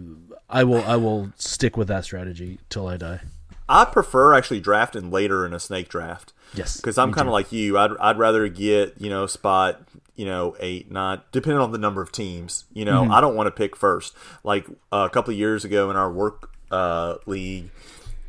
I 0.48 0.64
will 0.64 0.82
I 0.84 0.96
will 0.96 1.30
stick 1.36 1.76
with 1.76 1.88
that 1.88 2.04
strategy 2.04 2.58
till 2.68 2.88
I 2.88 2.96
die. 2.96 3.20
I 3.68 3.84
prefer 3.84 4.34
actually 4.34 4.60
drafting 4.60 5.10
later 5.10 5.44
in 5.44 5.52
a 5.52 5.60
snake 5.60 5.88
draft. 5.88 6.32
Yes, 6.54 6.78
because 6.78 6.96
I'm 6.96 7.12
kind 7.12 7.28
of 7.28 7.32
like 7.32 7.52
you. 7.52 7.76
I'd 7.78 7.90
I'd 8.00 8.18
rather 8.18 8.48
get 8.48 8.94
you 8.98 9.10
know 9.10 9.26
spot 9.26 9.82
you 10.16 10.24
know 10.24 10.56
eight 10.58 10.90
nine 10.90 11.20
depending 11.30 11.60
on 11.60 11.70
the 11.72 11.78
number 11.78 12.00
of 12.02 12.10
teams. 12.10 12.64
You 12.72 12.84
know 12.84 13.02
Mm-hmm. 13.02 13.12
I 13.12 13.20
don't 13.20 13.36
want 13.36 13.46
to 13.46 13.50
pick 13.50 13.76
first. 13.76 14.14
Like 14.42 14.66
uh, 14.90 15.06
a 15.08 15.10
couple 15.10 15.32
of 15.32 15.38
years 15.38 15.64
ago 15.64 15.90
in 15.90 15.96
our 15.96 16.10
work 16.10 16.50
uh, 16.70 17.16
league, 17.26 17.70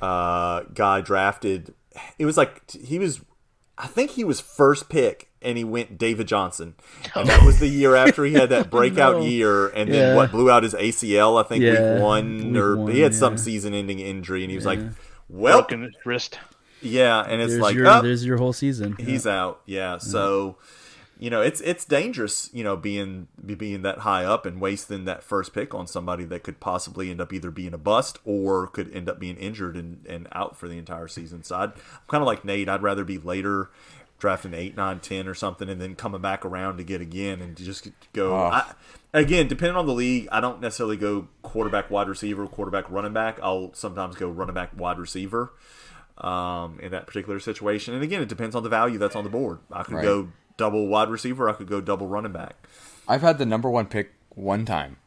uh, 0.01 0.63
guy 0.73 1.01
drafted. 1.01 1.73
It 2.17 2.25
was 2.25 2.37
like 2.37 2.69
he 2.71 2.99
was. 2.99 3.21
I 3.81 3.87
think 3.87 4.11
he 4.11 4.23
was 4.25 4.41
first 4.41 4.89
pick, 4.89 5.29
and 5.41 5.57
he 5.57 5.63
went 5.63 5.97
David 5.97 6.27
Johnson, 6.27 6.75
and 7.15 7.29
that 7.29 7.43
was 7.45 7.59
the 7.59 7.67
year 7.67 7.95
after 7.95 8.25
he 8.25 8.33
had 8.33 8.49
that 8.49 8.69
breakout 8.75 9.15
No. 9.19 9.25
year, 9.25 9.69
and 9.69 9.89
then 9.89 10.09
Yeah. 10.09 10.15
what 10.15 10.31
blew 10.31 10.51
out 10.51 10.63
his 10.63 10.73
ACL. 10.73 11.37
I 11.39 11.47
think 11.47 11.63
Yeah, 11.63 11.93
week 11.93 12.01
one, 12.01 12.51
week 12.51 12.61
or 12.61 12.75
one, 12.75 12.91
he 12.91 12.99
had 12.99 13.15
some 13.15 13.37
season-ending 13.37 13.99
injury, 13.99 14.43
and 14.43 14.51
he 14.51 14.57
was 14.57 14.65
like, 14.65 14.81
"Well, 15.29 15.59
Broken 15.61 15.91
wrist. 16.05 16.39
yeah," 16.81 17.21
and 17.21 17.41
it's 17.41 17.51
there's 17.53 17.61
like, 17.61 17.75
your 17.75 17.87
"Oh, 17.87 18.01
there's 18.01 18.25
your 18.25 18.37
whole 18.37 18.51
season. 18.53 18.95
he's 18.99 19.25
out 19.25 19.61
yeah 19.65 19.97
so 19.97 20.57
you 21.19 21.29
know 21.29 21.41
it's 21.41 21.59
it's 21.61 21.83
dangerous 21.85 22.49
you 22.53 22.63
know 22.63 22.77
being 22.77 23.27
being 23.45 23.81
that 23.81 23.99
high 23.99 24.23
up 24.23 24.45
and 24.45 24.59
wasting 24.61 25.03
that 25.05 25.21
first 25.21 25.53
pick 25.53 25.75
on 25.75 25.85
somebody 25.85 26.23
that 26.23 26.43
could 26.43 26.59
possibly 26.61 27.11
end 27.11 27.19
up 27.19 27.33
either 27.33 27.51
being 27.51 27.73
a 27.73 27.77
bust 27.77 28.17
or 28.23 28.67
could 28.67 28.89
end 28.95 29.09
up 29.09 29.19
being 29.19 29.35
injured 29.35 29.75
and, 29.75 30.05
and 30.07 30.27
out 30.31 30.55
for 30.57 30.67
the 30.69 30.77
entire 30.77 31.07
season 31.09 31.43
so 31.43 31.57
I'd, 31.57 31.73
i'm 31.73 32.07
kind 32.07 32.21
of 32.23 32.25
like 32.27 32.45
nate 32.45 32.69
i'd 32.69 32.81
rather 32.81 33.03
be 33.03 33.17
later 33.17 33.69
drafting 34.17 34.53
8 34.53 34.75
9 34.77 34.99
10 35.01 35.27
or 35.27 35.33
something 35.33 35.67
and 35.69 35.79
then 35.81 35.95
coming 35.95 36.21
back 36.21 36.45
around 36.45 36.77
to 36.77 36.83
get 36.83 37.01
again 37.01 37.41
and 37.41 37.55
just 37.57 37.89
go 38.13 38.33
Oh. 38.33 38.45
I, 38.51 38.73
again 39.13 39.47
depending 39.49 39.75
on 39.75 39.87
the 39.87 39.93
league 39.93 40.27
i 40.31 40.39
don't 40.39 40.61
necessarily 40.61 40.95
go 40.97 41.27
quarterback 41.41 41.89
wide 41.91 42.07
receiver 42.07 42.47
quarterback 42.47 42.89
running 42.89 43.13
back 43.13 43.39
i'll 43.43 43.73
sometimes 43.73 44.15
go 44.15 44.29
running 44.29 44.55
back 44.55 44.71
wide 44.77 44.97
receiver 44.99 45.51
um, 46.17 46.79
in 46.81 46.91
that 46.91 47.07
particular 47.07 47.39
situation. 47.39 47.93
And 47.93 48.03
again, 48.03 48.21
it 48.21 48.27
depends 48.27 48.53
on 48.53 48.63
the 48.63 48.67
value 48.67 48.97
that's 48.97 49.15
on 49.15 49.23
the 49.23 49.29
board. 49.29 49.59
I 49.71 49.83
could 49.83 49.95
Right. 49.95 50.03
go 50.03 50.27
double 50.59 50.85
wide 50.87 51.09
receiver. 51.09 51.49
I 51.49 51.53
could 51.53 51.67
go 51.67 51.81
double 51.81 52.05
running 52.07 52.31
back. 52.31 52.67
I've 53.07 53.21
had 53.23 53.39
the 53.39 53.45
number 53.47 53.69
one 53.69 53.87
pick 53.87 54.13
one 54.29 54.65
time. 54.65 54.97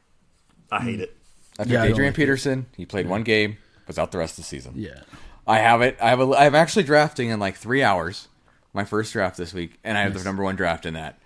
I 0.70 0.80
hate 0.80 1.00
it. 1.00 1.16
I 1.58 1.62
picked 1.62 1.70
Yeah, 1.70 1.82
I 1.82 1.82
don't 1.84 1.92
Adrian 1.92 2.10
like 2.12 2.14
it. 2.18 2.22
Peterson. 2.22 2.66
He 2.76 2.86
played 2.86 3.06
one 3.08 3.22
game, 3.22 3.58
was 3.86 3.98
out 3.98 4.10
the 4.10 4.18
rest 4.18 4.32
of 4.38 4.44
the 4.44 4.48
season. 4.48 4.72
Yeah. 4.76 5.02
I 5.46 5.58
have 5.58 5.82
it. 5.82 5.96
I 6.00 6.08
have. 6.10 6.20
A, 6.20 6.24
I'm 6.36 6.54
actually 6.54 6.84
drafting 6.84 7.28
in 7.28 7.38
like 7.38 7.56
three 7.56 7.82
hours. 7.82 8.28
My 8.72 8.84
first 8.84 9.12
draft 9.12 9.36
this 9.36 9.52
week, 9.52 9.78
and 9.84 9.98
I 9.98 10.02
have 10.02 10.14
the 10.14 10.24
number 10.24 10.42
one 10.42 10.56
draft 10.56 10.86
in 10.86 10.94
that. 10.94 11.18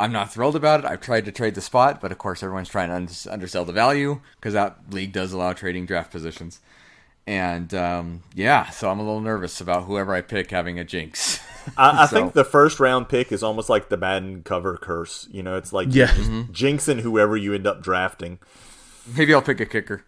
I'm 0.00 0.10
not 0.12 0.32
thrilled 0.32 0.56
about 0.56 0.80
it. 0.80 0.86
I've 0.86 1.00
tried 1.00 1.24
to 1.26 1.32
trade 1.32 1.54
the 1.54 1.60
spot, 1.60 2.00
but 2.00 2.10
of 2.12 2.18
course 2.18 2.42
everyone's 2.42 2.68
trying 2.68 2.88
to 2.88 2.94
un- 2.96 3.08
undersell 3.32 3.64
the 3.64 3.72
value 3.72 4.20
because 4.34 4.52
that 4.54 4.76
league 4.90 5.12
does 5.12 5.32
allow 5.32 5.52
trading 5.52 5.86
draft 5.86 6.10
positions. 6.10 6.60
And 7.26 7.72
um, 7.72 8.22
yeah, 8.34 8.68
so 8.70 8.90
I'm 8.90 8.98
a 8.98 9.02
little 9.04 9.20
nervous 9.20 9.60
about 9.60 9.84
whoever 9.84 10.12
I 10.14 10.20
pick 10.22 10.50
having 10.50 10.78
a 10.78 10.84
jinx. 10.84 11.35
I, 11.76 12.02
I 12.02 12.06
So- 12.06 12.16
think 12.16 12.32
the 12.34 12.44
first 12.44 12.80
round 12.80 13.08
pick 13.08 13.32
is 13.32 13.42
almost 13.42 13.68
like 13.68 13.88
the 13.88 13.96
Madden 13.96 14.42
cover 14.42 14.76
curse. 14.76 15.28
You 15.30 15.42
know, 15.42 15.56
it's 15.56 15.72
like 15.72 15.88
Yeah. 15.90 16.06
Mm-hmm. 16.08 16.52
jinxing 16.52 17.00
whoever 17.00 17.36
you 17.36 17.54
end 17.54 17.66
up 17.66 17.82
drafting. 17.82 18.38
Maybe 19.16 19.32
I'll 19.34 19.42
pick 19.42 19.60
a 19.60 19.66
kicker. 19.66 20.04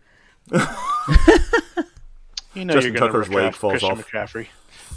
You 2.54 2.64
know 2.64 2.74
Justin 2.74 2.92
you're 2.94 3.00
going 3.00 3.12
to 3.12 3.18
Tucker's 3.18 3.28
leg 3.28 3.42
draft 3.44 3.56
falls 3.58 3.72
Christian 3.72 3.90
off. 3.92 4.10
McCaffrey. 4.10 4.46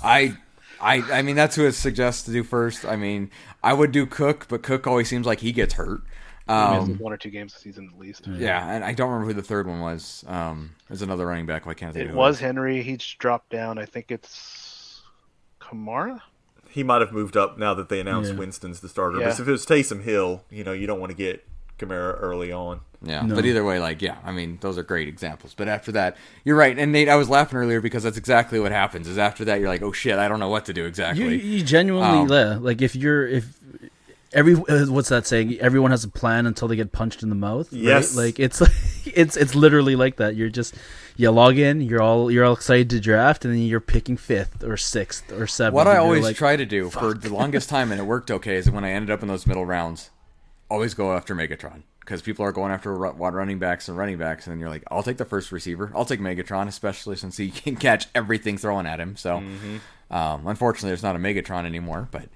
I, 0.04 0.36
I, 0.80 1.20
I 1.20 1.22
mean 1.22 1.36
that's 1.36 1.56
who 1.56 1.66
it 1.68 1.74
suggests 1.74 2.24
to 2.24 2.32
do 2.32 2.44
first. 2.44 2.86
I 2.86 2.96
mean, 2.96 3.30
I 3.62 3.74
would 3.74 3.92
do 3.92 4.06
Cook, 4.08 4.48
but 4.50 4.64
Cook 4.64 4.88
always 4.88 5.08
seems 5.10 5.28
like 5.28 5.42
he 5.42 5.52
gets 5.52 5.76
hurt. 5.76 6.02
Um, 6.48 6.98
one 6.98 7.14
or 7.14 7.18
two 7.18 7.30
games 7.30 7.54
a 7.56 7.60
season 7.60 7.90
at 7.94 8.00
least. 8.00 8.26
yeah, 8.28 8.68
and 8.74 8.84
I 8.84 8.94
don't 8.94 9.10
remember 9.12 9.28
who 9.28 9.40
the 9.40 9.46
third 9.46 9.68
one 9.68 9.80
was. 9.80 10.24
Um, 10.28 10.72
there's 10.88 11.02
another 11.04 11.28
running 11.28 11.46
back. 11.46 11.66
Why 11.68 11.76
can't 11.76 11.94
think. 11.94 12.06
It 12.06 12.08
of 12.08 12.12
who 12.14 12.18
was 12.18 12.40
Henry. 12.40 12.82
He's 12.82 13.04
dropped 13.06 13.50
down. 13.52 13.78
I 13.78 13.86
think 13.86 14.10
it's 14.12 15.02
Kamara. 15.62 16.20
He 16.72 16.84
might 16.84 17.02
have 17.02 17.12
moved 17.12 17.36
up 17.38 17.58
now 17.58 17.74
that 17.74 17.90
they 17.90 18.00
announced 18.00 18.32
Yeah. 18.32 18.38
Winston's 18.40 18.80
the 18.80 18.90
starter. 18.90 19.20
Yeah. 19.20 19.30
But 19.30 19.40
if 19.40 19.48
it 19.48 19.52
was 19.52 19.66
Taysom 19.66 20.02
Hill, 20.04 20.44
you 20.50 20.64
know, 20.64 20.72
you 20.74 20.88
don't 20.88 21.00
want 21.00 21.12
to 21.12 21.18
get 21.18 21.46
Kamara 21.78 22.18
early 22.22 22.52
on. 22.52 22.82
Yeah, 23.04 23.24
No. 23.24 23.34
but 23.34 23.46
either 23.46 23.64
way, 23.66 23.80
like, 23.80 24.02
yeah, 24.02 24.18
I 24.24 24.32
mean, 24.32 24.60
those 24.62 24.78
are 24.78 24.84
great 24.84 25.08
examples. 25.08 25.56
But 25.56 25.68
after 25.68 25.92
that, 25.94 26.16
you're 26.46 26.56
right. 26.56 26.78
And 26.78 26.92
Nate, 26.92 27.10
I 27.10 27.16
was 27.16 27.30
laughing 27.30 27.58
earlier 27.58 27.82
because 27.82 28.04
that's 28.04 28.18
exactly 28.18 28.60
what 28.60 28.72
happens. 28.72 29.08
Is 29.08 29.18
after 29.18 29.44
that, 29.46 29.60
you're 29.60 29.70
like, 29.70 29.82
oh 29.82 29.92
shit, 29.92 30.18
I 30.20 30.28
don't 30.28 30.40
know 30.40 30.50
what 30.50 30.66
to 30.66 30.74
do 30.74 30.86
exactly. 30.86 31.42
you 31.42 31.64
genuinely 31.64 32.20
Um, 32.20 32.30
yeah, 32.30 32.58
like 32.62 32.82
if 32.84 32.96
you're 32.96 33.28
if 33.28 33.48
every 34.34 34.54
uh, 34.56 34.86
what's 34.86 35.10
that 35.10 35.26
saying? 35.26 35.58
Everyone 35.60 35.90
has 35.92 36.04
a 36.04 36.10
plan 36.10 36.46
until 36.46 36.68
they 36.68 36.76
get 36.76 36.92
punched 36.92 37.24
in 37.24 37.30
the 37.30 37.36
mouth. 37.36 37.72
right? 37.74 37.82
Yes. 37.82 38.16
like 38.16 38.40
it's 38.40 38.62
like, 38.62 38.72
it's 39.06 39.36
it's 39.36 39.56
literally 39.56 39.96
like 39.96 40.18
that. 40.18 40.36
You're 40.36 40.50
just 40.50 40.76
you 41.16 41.32
log 41.32 41.58
in, 41.58 41.82
you're 41.82 42.02
all 42.02 42.32
you're 42.32 42.46
all 42.46 42.54
excited 42.54 42.90
to 42.92 43.00
draft, 43.00 43.46
and 43.46 43.54
then 43.54 43.62
you're 43.62 43.80
picking 43.80 44.18
fifth 44.18 44.64
or 44.64 44.78
sixth 44.78 45.32
or 45.32 45.48
seventh. 45.48 45.76
what 45.76 45.88
I 45.88 45.98
always 45.98 46.24
like, 46.24 46.36
try 46.36 46.56
to 46.56 46.66
do 46.66 46.90
for 46.90 47.14
the 47.14 47.34
longest 47.34 47.70
time, 47.70 47.92
and 47.92 48.00
it 48.00 48.04
worked 48.04 48.32
okay, 48.32 48.56
is 48.56 48.70
when 48.70 48.84
I 48.84 48.92
ended 48.92 49.12
up 49.12 49.22
in 49.22 49.28
those 49.28 49.46
middle 49.46 49.66
rounds, 49.66 50.10
always 50.70 50.94
go 50.94 51.14
after 51.14 51.36
Megatron 51.36 51.84
because 52.00 52.22
people 52.22 52.44
are 52.44 52.52
going 52.52 52.72
after 52.72 52.98
wide 53.14 53.34
running 53.34 53.60
backs 53.60 53.88
and 53.88 53.98
running 53.98 54.18
backs, 54.18 54.46
and 54.46 54.54
then 54.54 54.60
you're 54.60 54.70
like, 54.70 54.84
I'll 54.90 55.04
take 55.04 55.18
the 55.18 55.26
first 55.26 55.52
receiver. 55.52 55.92
I'll 55.96 56.06
take 56.06 56.20
Megatron, 56.20 56.68
especially 56.68 57.16
since 57.16 57.38
he 57.38 57.50
can 57.52 57.76
catch 57.76 58.08
everything 58.16 58.58
thrown 58.58 58.86
at 58.86 59.00
him. 59.00 59.16
So, 59.16 59.38
um, 60.10 60.48
unfortunately, 60.48 60.90
there's 60.90 61.04
not 61.04 61.16
a 61.16 61.20
Megatron 61.20 61.66
anymore, 61.66 62.08
but. 62.12 62.28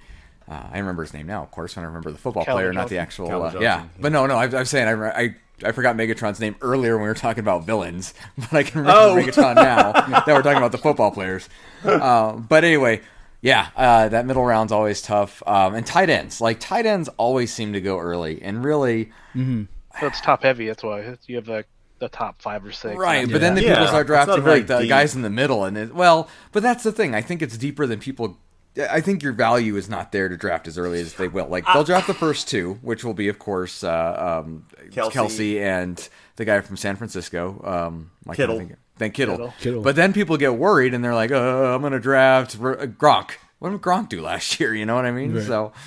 Uh, 0.47 0.61
I 0.71 0.77
remember 0.77 1.01
his 1.01 1.11
name 1.11 1.25
now, 1.25 1.41
of 1.41 1.49
course, 1.49 1.75
when 1.75 1.83
I 1.83 1.87
remember 1.87 2.11
the 2.11 2.19
football 2.19 2.45
Calvin 2.45 2.61
player, 2.61 2.71
not 2.71 2.87
the 2.87 2.99
actual. 2.99 3.31
Uh, 3.31 3.53
yeah. 3.53 3.59
yeah. 3.61 3.85
but 3.99 4.11
no, 4.11 4.27
no. 4.27 4.35
I, 4.35 4.43
I'm 4.43 4.65
saying 4.65 4.87
I, 4.87 4.91
re- 4.91 5.09
I 5.09 5.35
I 5.63 5.71
forgot 5.71 5.95
Megatron's 5.95 6.39
name 6.39 6.55
earlier 6.61 6.95
when 6.95 7.03
we 7.03 7.07
were 7.07 7.13
talking 7.15 7.39
about 7.41 7.65
villains, 7.65 8.13
but 8.37 8.53
I 8.53 8.63
can 8.63 8.81
remember 8.81 8.99
Oh. 8.99 9.15
Megatron 9.15 9.55
now 9.55 9.91
that 9.93 10.27
we're 10.27 10.41
talking 10.41 10.57
about 10.57 10.71
the 10.71 10.77
football 10.77 11.11
players. 11.11 11.47
Uh, 11.83 12.33
but 12.33 12.63
anyway, 12.63 13.01
yeah, 13.41 13.67
uh, 13.75 14.09
that 14.09 14.25
middle 14.25 14.43
round's 14.45 14.71
always 14.71 15.01
tough. 15.01 15.41
Um, 15.47 15.75
and 15.75 15.85
tight 15.85 16.09
ends, 16.09 16.41
like 16.41 16.59
tight 16.59 16.85
ends, 16.85 17.09
always 17.17 17.53
seem 17.53 17.73
to 17.73 17.81
go 17.81 17.99
early, 17.99 18.41
and 18.41 18.63
really, 18.63 19.11
So 19.35 19.67
it's 20.01 20.19
top 20.21 20.43
heavy. 20.43 20.67
That's 20.67 20.83
why 20.83 21.15
you 21.27 21.35
have 21.37 21.47
like 21.47 21.67
the 21.99 22.09
top 22.09 22.41
five 22.41 22.65
or 22.65 22.71
six. 22.73 22.97
right. 22.97 23.29
But 23.31 23.39
then 23.39 23.55
the 23.55 23.63
Yeah. 23.63 23.73
people 23.75 23.87
start 23.87 24.07
drafting 24.07 24.43
like 24.43 24.67
the 24.67 24.79
deep. 24.79 24.89
guys 24.89 25.15
in 25.15 25.21
the 25.21 25.29
middle, 25.29 25.63
and 25.63 25.77
it, 25.77 25.95
well, 25.95 26.27
but 26.51 26.61
that's 26.63 26.83
the 26.83 26.91
thing. 26.91 27.15
I 27.15 27.21
think 27.21 27.41
it's 27.41 27.57
deeper 27.57 27.87
than 27.87 27.99
people. 27.99 28.37
I 28.77 28.99
think 29.01 29.23
your 29.23 29.33
value 29.33 29.75
is 29.77 29.89
not 29.89 30.11
there 30.11 30.27
to 30.29 30.35
draft 30.37 30.67
as 30.67 30.77
early 30.77 30.99
as 30.99 31.13
they 31.13 31.27
will. 31.27 31.47
Like 31.47 31.65
they'll 31.65 31.83
draft 31.83 32.07
the 32.07 32.13
first 32.13 32.47
two, 32.49 32.73
which 32.81 33.03
will 33.05 33.13
be, 33.13 33.27
of 33.29 33.39
course, 33.39 33.83
uh, 33.83 34.41
um, 34.45 34.65
Kelce. 34.91 35.11
Kelce. 35.11 35.59
and 35.61 36.09
the 36.35 36.45
guy 36.45 36.59
from 36.61 36.75
San 36.77 36.95
Francisco. 36.97 37.61
Um, 37.63 38.11
I 38.23 38.27
can't 38.27 38.37
Kittle. 38.37 38.57
think- 38.59 38.75
Then 38.97 39.11
Kittle. 39.11 39.35
Kittle. 39.37 39.53
Kittle. 39.59 39.81
But 39.81 39.95
then 39.95 40.11
people 40.13 40.35
get 40.37 40.55
worried 40.55 40.93
and 40.93 41.03
they're 41.03 41.15
like, 41.15 41.31
uh, 41.31 41.73
I'm 41.75 41.81
going 41.81 41.93
to 41.93 41.99
draft 41.99 42.57
R- 42.61 42.75
Gronk. 42.87 43.31
What 43.59 43.69
did 43.69 43.81
Gronk 43.81 44.09
do 44.09 44.21
last 44.21 44.59
year? 44.59 44.73
You 44.75 44.85
know 44.85 44.95
what 44.95 45.05
I 45.05 45.11
mean? 45.11 45.33
Right. 45.35 45.43
So, 45.45 45.71
I, 45.73 45.79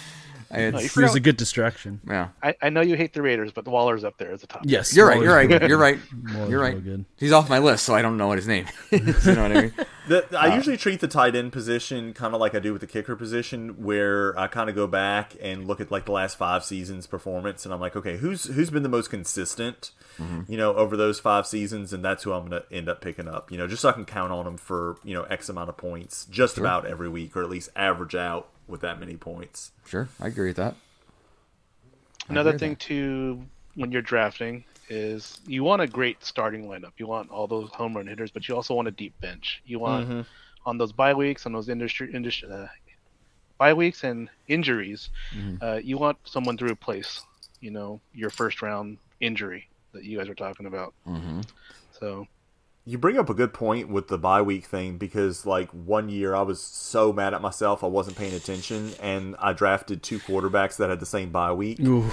No, 0.50 0.58
you 0.58 0.78
it's, 0.78 0.94
He 0.94 1.02
was 1.02 1.14
a 1.14 1.20
good 1.20 1.36
distraction. 1.36 2.00
yeah. 2.06 2.28
I, 2.42 2.54
I 2.62 2.70
know 2.70 2.80
you 2.80 2.96
hate 2.96 3.12
the 3.12 3.22
Raiders, 3.22 3.52
but 3.52 3.64
the 3.64 3.70
Waller's 3.70 4.04
up 4.04 4.16
there 4.18 4.32
as 4.32 4.42
a 4.42 4.46
top. 4.46 4.62
Yes, 4.64 4.94
You're 4.96 5.06
right. 5.06 5.20
You're 5.20 5.34
right. 5.34 5.48
good. 5.48 5.62
You're 5.68 5.78
right. 5.78 5.98
Waller's 6.34 6.50
You're 6.50 6.60
right. 6.60 6.82
good. 6.82 7.04
He's 7.16 7.32
off 7.32 7.50
my 7.50 7.58
list, 7.58 7.84
so 7.84 7.94
I 7.94 8.02
don't 8.02 8.16
know 8.16 8.28
what 8.28 8.38
his 8.38 8.48
name. 8.48 8.66
is. 8.90 9.26
you 9.26 9.34
know 9.34 9.42
what 9.42 9.52
I 9.52 9.60
mean? 9.62 9.72
The, 10.08 10.26
I 10.38 10.50
uh, 10.50 10.54
usually 10.54 10.78
treat 10.78 11.00
the 11.00 11.08
tight 11.08 11.36
end 11.36 11.52
position 11.52 12.14
kind 12.14 12.34
of 12.34 12.40
like 12.40 12.54
I 12.54 12.60
do 12.60 12.72
with 12.72 12.80
the 12.80 12.86
kicker 12.86 13.14
position, 13.14 13.82
where 13.82 14.38
I 14.38 14.46
kind 14.46 14.70
of 14.70 14.74
go 14.74 14.86
back 14.86 15.36
and 15.40 15.66
look 15.66 15.80
at 15.80 15.90
like 15.90 16.06
the 16.06 16.12
last 16.12 16.38
five 16.38 16.64
seasons' 16.64 17.06
performance, 17.06 17.66
and 17.66 17.74
I'm 17.74 17.80
like, 17.80 17.94
okay, 17.94 18.16
who's 18.16 18.44
who's 18.44 18.70
been 18.70 18.82
the 18.82 18.88
most 18.88 19.10
consistent, 19.10 19.90
mm-hmm. 20.18 20.50
you 20.50 20.56
know, 20.56 20.74
over 20.74 20.96
those 20.96 21.20
five 21.20 21.46
seasons, 21.46 21.92
and 21.92 22.02
that's 22.02 22.22
who 22.22 22.32
I'm 22.32 22.48
going 22.48 22.62
to 22.62 22.74
end 22.74 22.88
up 22.88 23.02
picking 23.02 23.28
up, 23.28 23.52
you 23.52 23.58
know, 23.58 23.66
just 23.66 23.82
so 23.82 23.90
I 23.90 23.92
can 23.92 24.06
count 24.06 24.32
on 24.32 24.46
them 24.46 24.56
for 24.56 24.96
you 25.04 25.14
know 25.14 25.24
X 25.24 25.50
amount 25.50 25.68
of 25.68 25.76
points, 25.76 26.24
just 26.30 26.56
about 26.56 26.86
every 26.86 27.08
week, 27.08 27.36
or 27.36 27.42
at 27.42 27.50
least 27.50 27.68
average 27.76 28.14
out 28.14 28.48
with 28.68 28.80
that 28.82 29.00
many 29.00 29.16
points. 29.16 29.72
Sure, 29.86 30.08
I 30.20 30.28
agree 30.28 30.48
with 30.48 30.56
that. 30.56 30.74
Another 32.28 32.52
thing 32.58 32.70
with 32.70 32.78
too, 32.80 33.42
when 33.74 33.90
you're 33.92 34.02
drafting, 34.02 34.64
is 34.90 35.40
you 35.46 35.64
want 35.64 35.82
a 35.82 35.86
great 35.86 36.24
starting 36.24 36.66
lineup. 36.66 36.92
You 36.98 37.06
want 37.06 37.30
all 37.30 37.46
those 37.46 37.70
home 37.70 37.96
run 37.96 38.06
hitters, 38.06 38.30
but 38.30 38.48
you 38.48 38.54
also 38.54 38.74
want 38.74 38.88
a 38.88 38.92
deep 38.92 39.14
bench. 39.20 39.60
You 39.64 39.78
want 39.78 40.08
Mm-hmm. 40.08 40.20
on 40.66 40.78
those 40.78 40.92
bye 40.92 41.14
weeks, 41.14 41.46
on 41.46 41.52
those 41.52 41.68
industry 41.68 42.12
industry 42.12 42.48
uh, 42.50 42.66
bye 43.58 43.74
weeks 43.74 44.04
and 44.04 44.28
injuries, 44.48 45.10
Mm-hmm. 45.34 45.56
uh, 45.64 45.76
you 45.76 45.98
want 45.98 46.18
someone 46.24 46.56
to 46.58 46.64
replace, 46.66 47.22
you 47.60 47.70
know, 47.70 48.00
your 48.12 48.30
first 48.30 48.62
round 48.62 48.98
injury 49.20 49.68
that 49.92 50.04
you 50.04 50.18
guys 50.18 50.28
are 50.28 50.34
talking 50.34 50.66
about. 50.66 50.94
Mm-hmm. 51.06 51.40
So 51.98 52.26
You 52.88 52.96
bring 52.96 53.18
up 53.18 53.28
a 53.28 53.34
good 53.34 53.52
point 53.52 53.90
with 53.90 54.08
the 54.08 54.16
bye 54.16 54.40
week 54.40 54.64
thing 54.64 54.96
because, 54.96 55.44
like, 55.44 55.68
one 55.72 56.08
year 56.08 56.34
I 56.34 56.40
was 56.40 56.58
so 56.58 57.12
mad 57.12 57.34
at 57.34 57.42
myself 57.42 57.84
I 57.84 57.86
wasn't 57.86 58.16
paying 58.16 58.32
attention, 58.32 58.92
and 59.02 59.36
I 59.38 59.52
drafted 59.52 60.02
two 60.02 60.18
quarterbacks 60.18 60.78
that 60.78 60.88
had 60.88 60.98
the 60.98 61.04
same 61.04 61.28
bye 61.28 61.52
week. 61.52 61.80
Ooh. 61.80 62.10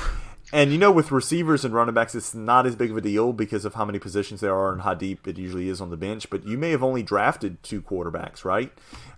And 0.52 0.74
you 0.74 0.78
know, 0.78 0.92
with 0.92 1.14
receivers 1.14 1.64
and 1.64 1.74
running 1.74 1.96
backs, 1.96 2.14
it's 2.14 2.36
not 2.36 2.68
as 2.68 2.76
big 2.76 2.92
of 2.92 2.98
a 2.98 3.02
deal 3.02 3.32
because 3.32 3.64
of 3.64 3.76
how 3.76 3.86
many 3.86 4.00
positions 4.00 4.42
there 4.42 4.54
are 4.54 4.74
and 4.74 4.82
how 4.82 4.94
deep 4.94 5.30
it 5.30 5.38
usually 5.38 5.70
is 5.70 5.80
on 5.80 5.92
the 5.92 5.98
bench. 5.98 6.30
But 6.30 6.46
you 6.46 6.58
may 6.58 6.72
have 6.72 6.84
only 6.84 7.04
drafted 7.04 7.64
two 7.64 7.82
quarterbacks, 7.82 8.44
right? 8.44 8.74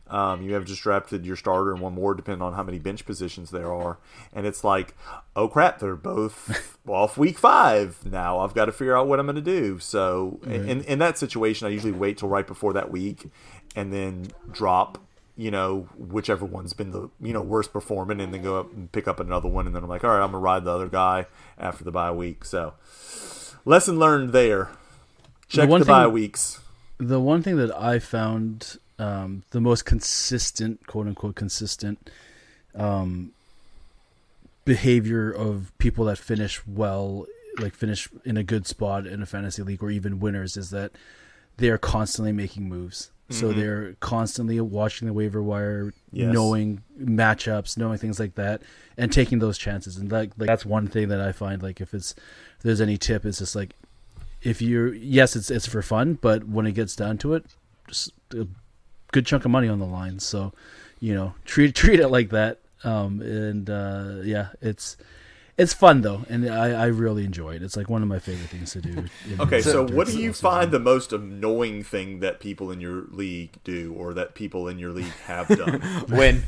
Um, 0.09 0.41
you 0.41 0.53
have 0.53 0.65
just 0.65 0.81
drafted 0.81 1.25
your 1.25 1.35
starter 1.35 1.71
and 1.71 1.81
one 1.81 1.93
more, 1.93 2.13
depending 2.13 2.41
on 2.41 2.53
how 2.53 2.63
many 2.63 2.79
bench 2.79 3.05
positions 3.05 3.51
there 3.51 3.71
are. 3.73 3.97
And 4.33 4.45
it's 4.45 4.63
like, 4.63 4.95
oh 5.35 5.47
crap, 5.47 5.79
they're 5.79 5.95
both 5.95 6.77
off 6.87 7.17
week 7.17 7.37
five. 7.37 8.05
Now 8.05 8.39
I've 8.39 8.53
got 8.53 8.65
to 8.65 8.71
figure 8.71 8.95
out 8.95 9.07
what 9.07 9.19
I'm 9.19 9.25
going 9.25 9.35
to 9.35 9.41
do. 9.41 9.79
So 9.79 10.39
in, 10.45 10.83
in 10.83 10.99
that 10.99 11.17
situation, 11.17 11.67
I 11.67 11.71
usually 11.71 11.93
wait 11.93 12.17
till 12.17 12.29
right 12.29 12.47
before 12.47 12.73
that 12.73 12.91
week 12.91 13.29
and 13.75 13.91
then 13.91 14.27
drop 14.51 14.99
you 15.37 15.51
know, 15.51 15.87
whichever 15.95 16.45
one's 16.45 16.73
been 16.73 16.91
the 16.91 17.09
you 17.21 17.31
know 17.31 17.41
worst 17.41 17.71
performing, 17.71 18.19
and 18.19 18.33
then 18.33 18.41
go 18.41 18.59
up 18.59 18.73
and 18.73 18.91
pick 18.91 19.07
up 19.07 19.19
another 19.19 19.47
one, 19.47 19.67
and 19.67 19.75
then 19.75 19.83
I'm 19.83 19.89
like, 19.89 20.03
all 20.03 20.09
right, 20.09 20.23
I'm 20.23 20.31
gonna 20.31 20.39
ride 20.39 20.63
the 20.63 20.71
other 20.71 20.87
guy 20.87 21.27
after 21.59 21.83
the 21.83 21.91
bye 21.91 22.11
week. 22.11 22.43
So, 22.43 22.73
lesson 23.63 23.99
learned 23.99 24.33
there. 24.33 24.69
Check 25.47 25.69
the, 25.69 25.85
bye 25.85 26.05
thing- 26.05 26.13
weeks. 26.13 26.59
The 26.97 27.19
one 27.19 27.43
thing 27.43 27.57
that 27.57 27.71
I 27.79 27.99
found 27.99 28.77
um, 28.99 29.43
the 29.51 29.61
most 29.61 29.85
consistent, 29.85 30.85
quote 30.87 31.07
unquote, 31.07 31.35
consistent 31.35 32.09
um, 32.75 33.31
behavior 34.65 35.31
of 35.31 35.71
people 35.77 36.05
that 36.05 36.17
finish 36.17 36.65
well, 36.67 37.25
like 37.59 37.73
finish 37.73 38.09
in 38.25 38.37
a 38.37 38.43
good 38.43 38.67
spot 38.67 39.07
in 39.07 39.21
a 39.21 39.25
fantasy 39.25 39.63
league 39.63 39.81
or 39.83 39.89
even 39.89 40.19
winners, 40.19 40.57
is 40.57 40.69
that 40.71 40.91
they 41.57 41.69
are 41.69 41.77
constantly 41.77 42.31
making 42.31 42.67
moves. 42.69 43.11
So 43.29 43.51
they're 43.51 43.93
constantly 43.99 44.57
watching 44.61 45.05
the 45.05 45.13
waiver 45.13 45.43
wire, 45.43 45.93
Yes. 46.13 46.33
knowing 46.33 46.81
matchups, 46.97 47.75
knowing 47.77 47.97
things 47.97 48.21
like 48.21 48.35
that, 48.35 48.61
and 48.97 49.11
taking 49.11 49.39
those 49.39 49.57
chances. 49.57 49.97
And 49.97 50.09
like, 50.09 50.31
like 50.37 50.47
that's 50.47 50.65
one 50.65 50.87
thing 50.87 51.09
that 51.09 51.19
I 51.19 51.33
find 51.33 51.61
like 51.61 51.81
if 51.81 51.93
it's 51.93 52.13
if 52.13 52.63
there's 52.63 52.79
any 52.79 52.97
tip, 52.97 53.25
it's 53.25 53.39
just 53.39 53.53
like 53.53 53.75
if 54.43 54.61
you're 54.61 54.93
yes, 54.93 55.35
it's 55.35 55.51
it's 55.51 55.67
for 55.67 55.81
fun, 55.81 56.13
but 56.21 56.47
when 56.47 56.65
it 56.65 56.71
gets 56.71 56.95
down 56.95 57.17
to 57.17 57.33
it, 57.33 57.45
just 57.89 58.11
a 58.33 58.47
good 59.17 59.25
chunk 59.25 59.45
of 59.45 59.51
money 59.51 59.67
on 59.67 59.79
the 59.79 59.85
line. 59.99 60.19
So, 60.19 60.53
you 60.99 61.13
know, 61.13 61.33
treat 61.45 61.73
treat 61.75 61.99
it 61.99 62.09
like 62.09 62.29
that. 62.29 62.59
Um, 62.83 63.21
and 63.21 63.69
uh, 63.69 64.21
yeah, 64.23 64.49
it's 64.61 64.97
it's 65.57 65.73
fun 65.73 66.01
though, 66.01 66.21
and 66.29 66.47
I, 66.47 66.83
I 66.83 66.85
really 66.85 67.25
enjoy 67.25 67.55
it. 67.55 67.63
It's 67.63 67.75
like 67.75 67.89
one 67.89 68.03
of 68.03 68.07
my 68.07 68.19
favorite 68.19 68.49
things 68.49 68.73
to 68.73 68.81
do. 68.81 69.05
Okay, 69.39 69.61
so 69.61 69.81
what 69.81 70.05
do 70.05 70.13
you 70.13 70.31
season. 70.31 70.49
find 70.51 70.71
the 70.71 70.79
most 70.79 71.11
annoying 71.11 71.81
thing 71.83 72.19
that 72.19 72.39
people 72.39 72.69
in 72.69 72.79
your 72.79 73.05
league 73.09 73.53
do, 73.63 73.95
or 73.97 74.13
that 74.13 74.35
people 74.35 74.67
in 74.67 74.77
your 74.77 74.91
league 74.93 75.15
have 75.25 75.47
done? 75.47 75.81
When, 76.09 76.43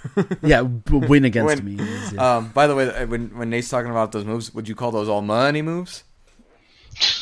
Yeah, 0.42 0.60
win 0.90 1.24
against 1.24 1.62
When- 1.62 1.64
me. 1.76 1.82
Is, 1.82 2.12
yeah. 2.12 2.36
um, 2.36 2.50
by 2.52 2.66
the 2.66 2.74
way, 2.76 2.88
uh, 2.94 3.06
when 3.06 3.30
when 3.38 3.48
Nate's 3.48 3.70
talking 3.70 3.90
about 3.90 4.12
those 4.12 4.26
moves, 4.26 4.52
would 4.54 4.68
you 4.68 4.74
call 4.74 4.90
those 4.92 5.08
all 5.08 5.22
money 5.22 5.62
moves? 5.62 6.04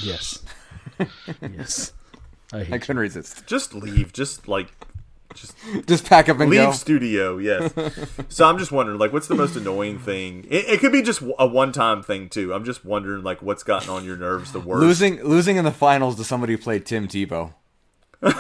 yes, 0.03 0.43
yes. 1.41 1.93
I 2.53 2.65
hate 2.65 2.73
I 2.75 2.79
couldn't 2.79 2.99
resist. 2.99 3.47
just 3.47 3.75
leave. 3.75 4.13
Just 4.13 4.49
like, 4.49 4.69
just 5.35 5.55
Just 5.87 6.07
pack 6.07 6.29
up 6.31 6.41
and 6.41 6.51
leave 6.51 6.61
go. 6.61 6.73
studio. 6.73 7.37
Yes. 7.39 7.73
so 8.31 8.47
I'm 8.49 8.57
just 8.59 8.73
wondering, 8.73 8.99
like, 8.99 9.13
what's 9.13 9.29
the 9.29 9.35
most 9.35 9.55
annoying 9.57 9.99
thing? 9.99 10.47
It, 10.49 10.65
it 10.69 10.81
could 10.81 10.91
be 10.93 11.03
just 11.03 11.23
a 11.39 11.47
one-time 11.47 12.03
thing 12.03 12.29
too. 12.31 12.55
I'm 12.55 12.65
just 12.65 12.85
wondering, 12.85 13.23
like, 13.23 13.43
what's 13.43 13.63
gotten 13.63 13.91
on 13.91 14.05
your 14.05 14.17
nerves 14.17 14.53
the 14.53 14.61
worst? 14.61 14.81
Losing 14.81 15.23
losing 15.23 15.57
in 15.57 15.65
the 15.65 15.71
finals 15.71 16.17
to 16.17 16.25
somebody 16.25 16.55
who 16.55 16.59
played 16.59 16.87
Tim 16.87 17.07
Tebow. 17.07 17.53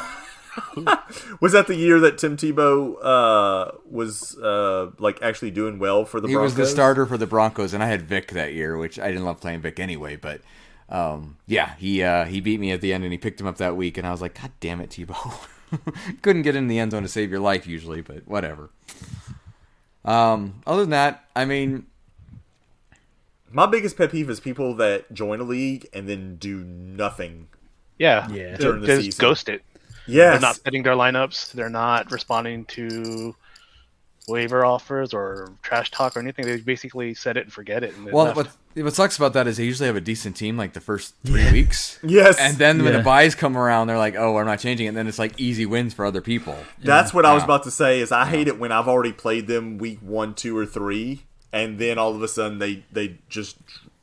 Was 1.41 1.53
that 1.53 1.69
the 1.69 1.77
year 1.77 2.01
that 2.01 2.19
Tim 2.19 2.37
Tebow 2.37 2.97
uh, 3.01 3.71
was 3.89 4.37
uh, 4.39 4.91
like 4.99 5.23
actually 5.23 5.53
doing 5.53 5.79
well 5.79 6.05
for 6.05 6.21
the 6.21 6.27
He 6.27 6.35
Broncos? 6.35 6.57
was 6.57 6.57
the 6.57 6.67
starter 6.67 7.07
for 7.07 7.17
the 7.17 7.29
Broncos, 7.29 7.75
and 7.75 7.83
I 7.83 7.87
had 7.87 8.03
Vick 8.03 8.33
that 8.33 8.55
year, 8.55 8.77
which 8.77 8.99
I 8.99 9.09
didn't 9.09 9.25
love 9.25 9.41
playing 9.41 9.61
Vic 9.61 9.79
anyway. 9.79 10.17
But 10.17 10.41
um, 10.89 11.37
yeah, 11.47 11.75
he 11.77 12.03
uh, 12.03 12.25
he 12.25 12.41
beat 12.41 12.61
me 12.61 12.71
at 12.73 12.81
the 12.81 12.93
end, 12.93 13.05
and 13.05 13.13
he 13.13 13.19
picked 13.19 13.41
him 13.41 13.47
up 13.47 13.59
that 13.59 13.77
week, 13.77 13.99
and 13.99 14.07
I 14.07 14.11
was 14.11 14.21
like, 14.23 14.41
God 14.41 14.53
damn 14.61 14.81
it, 14.81 14.91
Tebow! 14.91 15.47
Couldn't 16.23 16.43
get 16.43 16.57
in 16.57 16.69
the 16.69 16.79
end 16.79 16.93
zone 16.93 17.03
to 17.03 17.09
save 17.09 17.31
your 17.31 17.41
life 17.41 17.67
usually, 17.67 18.01
but 18.01 18.27
whatever. 18.27 18.71
Um, 20.05 20.63
other 20.67 20.81
than 20.83 20.91
that, 20.91 21.25
I 21.37 21.45
mean, 21.45 21.87
My 23.53 23.67
biggest 23.67 23.97
pet 23.97 24.11
peeve 24.11 24.31
is 24.31 24.41
people 24.41 24.75
that 24.77 25.13
join 25.13 25.41
a 25.41 25.45
league 25.45 25.87
and 25.93 26.09
then 26.09 26.37
do 26.37 26.59
nothing. 26.65 27.49
yeah, 27.99 28.29
Yeah. 28.31 28.57
During 28.57 28.81
the 28.81 28.87
they 28.87 29.03
just 29.03 29.19
season. 29.19 29.23
ghost 29.23 29.49
it. 29.49 29.63
Yeah, 30.07 30.31
They're 30.31 30.41
not 30.41 30.57
setting 30.57 30.83
their 30.83 30.95
lineups. 30.95 31.53
They're 31.53 31.69
not 31.69 32.11
responding 32.11 32.65
to 32.67 33.37
waiver 34.27 34.65
offers 34.65 35.13
or 35.13 35.53
trash 35.63 35.91
talk 35.91 36.17
or 36.17 36.21
anything. 36.21 36.47
They 36.47 36.59
basically 36.61 37.13
set 37.15 37.37
it 37.37 37.45
and 37.45 37.53
forget 37.53 37.83
it. 37.85 37.95
And 37.95 38.11
well, 38.11 38.27
left. 38.33 38.57
What 38.79 38.85
what 38.85 38.95
sucks 38.95 39.17
about 39.17 39.33
that 39.35 39.47
is 39.47 39.57
they 39.59 39.65
usually 39.65 39.87
have 39.87 39.97
a 39.97 40.01
decent 40.01 40.37
team 40.37 40.57
like 40.57 40.73
the 40.73 40.81
first 40.81 41.15
three 41.25 41.51
weeks. 41.53 41.99
Yes. 42.05 42.39
And 42.39 42.57
then 42.57 42.83
when 42.83 42.93
Yeah. 42.93 42.99
the 42.99 43.05
byes 43.05 43.35
come 43.35 43.57
around, 43.57 43.87
they're 43.89 43.99
like, 43.99 44.15
"Oh, 44.17 44.37
I'm 44.39 44.47
not 44.47 44.59
changing 44.61 44.87
it." 44.87 44.89
And 44.91 44.97
then 44.97 45.07
it's 45.09 45.19
like 45.19 45.39
easy 45.41 45.67
wins 45.67 45.95
for 45.95 46.05
other 46.07 46.21
people. 46.21 46.57
That's 46.83 47.13
what 47.13 47.25
I 47.27 47.35
was 47.35 47.45
about 47.45 47.65
to 47.65 47.71
say. 47.71 48.01
Is 48.01 48.13
I 48.13 48.25
hate 48.27 48.49
it 48.49 48.59
when 48.59 48.73
I've 48.73 48.89
already 48.89 49.13
played 49.13 49.47
them 49.47 49.79
week 49.79 49.99
one, 50.01 50.35
two, 50.35 50.57
or 50.57 50.65
three, 50.67 51.23
and 51.53 51.79
then 51.79 51.99
all 51.99 52.15
of 52.15 52.23
a 52.23 52.29
sudden 52.29 52.59
they 52.59 52.85
they 52.93 53.19
just 53.29 53.57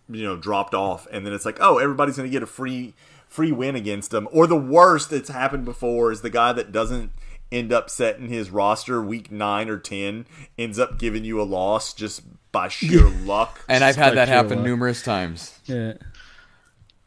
you 0.10 0.24
know 0.24 0.36
dropped 0.38 0.74
off, 0.76 1.08
and 1.12 1.26
then 1.26 1.34
it's 1.34 1.46
like, 1.46 1.58
oh, 1.60 1.78
everybody's 1.80 2.18
going 2.18 2.30
to 2.30 2.32
get 2.34 2.44
a 2.44 2.48
free 2.48 2.94
free 3.28 3.52
win 3.52 3.76
against 3.76 4.12
them. 4.12 4.28
Or 4.32 4.46
the 4.48 4.56
worst 4.56 5.10
that's 5.10 5.30
happened 5.30 5.66
before 5.66 6.12
is 6.12 6.22
the 6.22 6.30
guy 6.30 6.54
that 6.54 6.72
doesn't 6.72 7.12
end 7.52 7.72
up 7.72 7.90
setting 7.90 8.28
his 8.30 8.50
roster 8.50 9.02
week 9.02 9.32
nine 9.32 9.70
or 9.70 9.78
ten 9.78 10.26
ends 10.58 10.78
up 10.80 10.98
giving 11.00 11.24
you 11.26 11.42
a 11.42 11.44
loss 11.44 11.94
just 11.94 12.22
by 12.52 12.68
sheer 12.68 13.08
luck. 13.26 13.60
And 13.70 13.84
I've 13.84 13.96
had 13.96 14.16
that 14.18 14.28
happen 14.28 14.58
luck. 14.58 14.66
numerous 14.66 15.02
times. 15.02 15.58
yeah. 15.66 15.94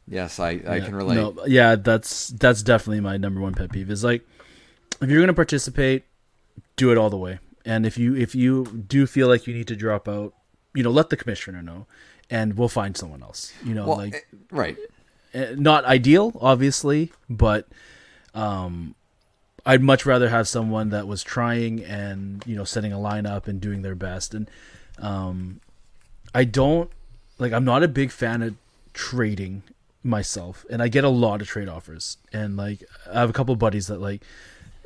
Yes, 0.07 0.41
I, 0.41 0.61
I 0.67 0.77
Yeah. 0.77 0.85
can 0.87 0.95
relate. 0.97 1.15
No, 1.17 1.37
yeah, 1.47 1.75
that's 1.75 2.29
that's 2.29 2.63
definitely 2.63 3.01
my 3.01 3.17
number 3.19 3.41
one 3.41 3.55
pet 3.55 3.71
peeve. 3.71 3.91
Is 3.91 4.03
like 4.05 4.27
if 5.03 5.11
you're 5.11 5.21
gonna 5.21 5.35
participate, 5.35 6.05
do 6.77 6.91
it 6.91 6.97
all 6.99 7.11
the 7.11 7.19
way. 7.19 7.39
And 7.67 7.85
if 7.85 7.99
you 7.99 8.17
if 8.17 8.35
you 8.35 8.65
do 8.89 9.07
feel 9.07 9.29
like 9.29 9.47
you 9.47 9.53
need 9.55 9.69
to 9.69 9.77
drop 9.77 10.09
out, 10.09 10.33
you 10.75 10.83
know, 10.83 10.91
let 10.91 11.11
the 11.11 11.17
commissioner 11.17 11.61
know, 11.61 11.87
and 12.31 12.57
we'll 12.57 12.69
find 12.71 12.97
someone 12.97 13.23
else. 13.23 13.53
You 13.63 13.75
know, 13.75 13.87
Well, 13.87 13.99
like 13.99 14.15
eh, 14.15 14.37
right. 14.51 14.77
eh, 15.35 15.55
not 15.59 15.85
ideal, 15.85 16.33
obviously, 16.41 17.13
but 17.29 17.69
um, 18.35 18.95
I'd 19.69 19.83
much 19.83 20.07
rather 20.07 20.31
have 20.31 20.49
someone 20.49 20.89
that 20.89 21.07
was 21.07 21.23
trying 21.23 21.85
and 21.85 22.43
you 22.47 22.57
know 22.57 22.65
setting 22.65 22.91
a 22.91 22.97
lineup 22.97 23.47
and 23.49 23.61
doing 23.61 23.83
their 23.83 23.95
best. 23.95 24.33
And 24.33 24.51
um, 24.99 25.61
I 26.35 26.45
don't 26.45 26.91
like. 27.39 27.53
I'm 27.53 27.67
not 27.67 27.83
a 27.83 27.89
big 27.89 28.11
fan 28.11 28.43
of 28.43 28.57
trading 28.95 29.63
myself, 30.03 30.65
and 30.71 30.83
I 30.83 30.89
get 30.89 31.05
a 31.05 31.11
lot 31.11 31.43
of 31.43 31.49
trade 31.49 31.69
offers. 31.69 32.17
And 32.33 32.57
like, 32.57 32.83
I 33.13 33.21
have 33.21 33.29
a 33.29 33.35
couple 33.35 33.55
buddies 33.57 33.89
that 33.89 34.01
like. 34.01 34.23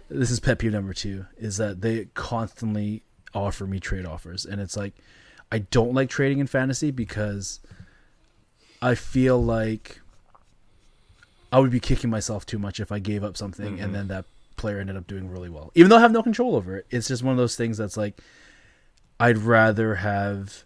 This 0.09 0.31
is 0.31 0.41
pet 0.41 0.59
peeve 0.59 0.73
number 0.73 0.93
two: 0.93 1.27
is 1.39 1.59
that 1.59 1.81
they 1.81 2.07
constantly 2.15 3.03
offer 3.33 3.67
me 3.69 3.79
trade 3.79 4.05
offers, 4.05 4.45
and 4.45 4.61
it's 4.61 4.77
like 4.77 4.95
I 5.53 5.59
don't 5.61 5.95
like 5.95 6.11
trading 6.11 6.41
in 6.41 6.49
fantasy 6.49 6.91
because 6.91 7.61
I 8.83 8.97
feel 8.97 9.43
like 9.43 10.01
I 11.53 11.61
would 11.61 11.71
be 11.71 11.79
kicking 11.79 12.11
myself 12.11 12.45
too 12.45 12.59
much 12.59 12.81
if 12.81 12.91
I 12.91 12.99
gave 12.99 13.23
up 13.23 13.37
something 13.37 13.79
and 13.79 13.95
then 13.95 14.09
that 14.09 14.25
player 14.63 14.81
ended 14.81 14.97
up 14.97 15.07
doing 15.07 15.29
really 15.29 15.51
well. 15.51 15.71
Even 15.75 15.91
though 15.91 15.99
I 15.99 16.01
have 16.01 16.13
no 16.13 16.23
control 16.23 16.57
over 16.57 16.77
it. 16.77 16.87
It's 16.91 17.09
just 17.09 17.23
one 17.23 17.33
of 17.33 17.39
those 17.39 17.57
things 17.57 17.77
that's 17.77 17.97
like 17.99 18.21
I'd 19.21 19.39
rather 19.39 19.97
have 19.97 20.65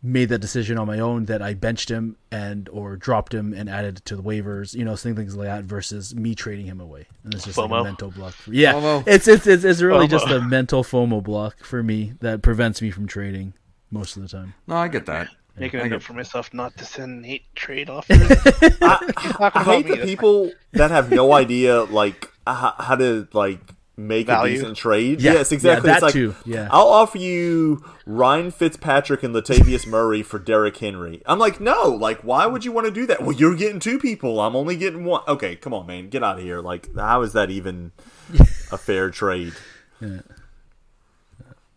made 0.00 0.28
that 0.28 0.38
decision 0.38 0.78
on 0.78 0.86
my 0.86 1.00
own 1.00 1.24
that 1.24 1.42
I 1.42 1.54
benched 1.54 1.88
him 1.90 2.16
and 2.30 2.68
or 2.68 2.96
dropped 2.96 3.34
him 3.34 3.52
and 3.52 3.68
added 3.68 3.96
to 4.04 4.14
the 4.14 4.22
waivers, 4.22 4.74
you 4.74 4.84
know, 4.84 4.94
things 4.94 5.34
like 5.34 5.46
that 5.46 5.64
versus 5.64 6.14
me 6.14 6.34
trading 6.36 6.66
him 6.66 6.80
away. 6.80 7.06
And 7.24 7.34
it's 7.34 7.44
just 7.44 7.58
like 7.58 7.68
a 7.68 7.72
FOMO. 7.72 7.84
mental 7.84 8.10
block. 8.12 8.34
For, 8.34 8.52
yeah, 8.52 8.74
FOMO. 8.74 9.04
it's 9.08 9.26
it's 9.26 9.46
it's, 9.46 9.64
it's 9.64 9.80
really 9.80 10.06
FOMO. 10.06 10.10
just 10.10 10.26
a 10.28 10.40
mental 10.40 10.84
FOMO 10.84 11.22
block 11.22 11.64
for 11.64 11.82
me 11.82 12.12
that 12.20 12.42
prevents 12.42 12.80
me 12.80 12.90
from 12.92 13.06
trading 13.08 13.54
most 13.90 14.16
of 14.16 14.22
the 14.22 14.28
time. 14.28 14.54
No, 14.66 14.76
I 14.76 14.86
get 14.88 15.06
that. 15.06 15.28
Making 15.56 15.80
I 15.80 15.82
a 15.82 15.86
get- 15.86 15.90
note 15.94 16.02
for 16.04 16.12
myself 16.12 16.54
not 16.54 16.76
to 16.76 16.84
send 16.84 17.22
Nate 17.22 17.52
trade 17.56 17.90
offers. 17.90 18.16
I, 18.80 19.12
talking 19.12 19.60
I 19.60 19.64
hate 19.64 19.86
me, 19.86 19.90
the 19.90 19.96
that's 19.96 20.08
people 20.10 20.52
that 20.72 20.92
have 20.92 21.10
no 21.10 21.32
idea 21.32 21.82
like 21.82 22.28
how, 22.54 22.74
how 22.78 22.96
to 22.96 23.26
like 23.32 23.60
make 23.96 24.26
Value. 24.28 24.52
a 24.52 24.56
decent 24.58 24.76
trade. 24.76 25.20
Yeah, 25.20 25.32
yes, 25.32 25.50
exactly. 25.52 25.88
yeah, 25.90 25.96
it's 25.96 26.00
that 26.00 26.06
like 26.06 26.12
too, 26.12 26.34
yeah. 26.46 26.68
I'll 26.70 26.86
offer 26.88 27.18
you 27.18 27.84
Ryan 28.06 28.50
Fitzpatrick 28.52 29.22
and 29.24 29.34
Latavius 29.34 29.86
Murray 29.88 30.22
for 30.22 30.38
Derrick 30.38 30.76
Henry. 30.76 31.20
I'm 31.26 31.38
like, 31.40 31.60
no. 31.60 31.88
Like, 31.88 32.20
why 32.22 32.46
would 32.46 32.64
you 32.64 32.70
want 32.70 32.86
to 32.86 32.92
do 32.92 33.06
that? 33.06 33.22
Well, 33.22 33.32
you're 33.34 33.56
getting 33.56 33.80
two 33.80 33.98
people. 33.98 34.40
I'm 34.40 34.54
only 34.54 34.76
getting 34.76 35.04
one. 35.04 35.22
Okay, 35.26 35.56
come 35.56 35.74
on, 35.74 35.86
man, 35.86 36.08
get 36.10 36.22
out 36.22 36.38
of 36.38 36.44
here. 36.44 36.60
Like, 36.60 36.94
how 36.94 37.22
is 37.22 37.32
that 37.32 37.50
even 37.50 37.90
a 38.70 38.78
fair 38.78 39.10
trade? 39.10 39.54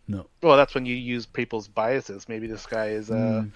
No. 0.08 0.26
well, 0.42 0.56
that's 0.56 0.74
when 0.74 0.84
you 0.84 0.94
use 0.94 1.26
people's 1.26 1.68
biases. 1.68 2.28
Maybe 2.28 2.46
this 2.46 2.66
guy 2.66 2.88
is, 2.88 3.10
uh, 3.10 3.14
Mm. 3.14 3.50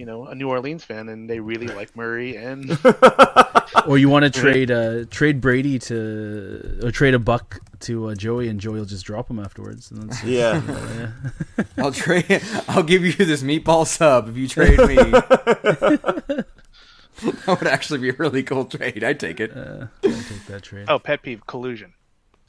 You 0.00 0.06
know, 0.06 0.24
a 0.24 0.34
New 0.34 0.48
Orleans 0.48 0.82
fan 0.82 1.10
and 1.10 1.28
they 1.28 1.40
really 1.40 1.66
like 1.66 1.94
Murray 1.94 2.34
and 2.34 2.70
Or 3.86 3.98
you 3.98 4.08
want 4.08 4.24
to 4.24 4.30
trade 4.30 4.70
uh 4.70 5.04
trade 5.10 5.42
Brady 5.42 5.78
to 5.80 6.80
or 6.82 6.90
trade 6.90 7.12
a 7.12 7.18
buck 7.18 7.60
to 7.80 8.08
uh, 8.08 8.14
Joey 8.14 8.48
and 8.48 8.58
Joey 8.58 8.78
will 8.78 8.86
just 8.86 9.04
drop 9.04 9.28
him 9.30 9.38
afterwards. 9.38 9.90
And 9.90 10.08
that's, 10.10 10.24
Yeah. 10.24 10.62
yeah. 11.58 11.64
I'll 11.84 11.92
trade. 11.92 12.42
I'll 12.66 12.82
give 12.82 13.04
you 13.04 13.12
this 13.12 13.42
meatball 13.42 13.86
sub 13.86 14.28
if 14.30 14.36
you 14.38 14.48
trade 14.48 14.78
me. 14.78 14.96
that 14.96 16.46
would 17.46 17.66
actually 17.66 17.98
be 17.98 18.08
a 18.08 18.14
really 18.14 18.42
cool 18.42 18.64
trade. 18.64 19.04
I'd 19.04 19.20
take 19.20 19.38
it. 19.38 19.54
Uh, 19.54 19.86
I'll 20.04 20.10
take 20.12 20.46
that 20.48 20.62
trade. 20.62 20.86
oh, 20.88 20.98
pet 20.98 21.22
peeve 21.22 21.46
collusion. 21.46 21.92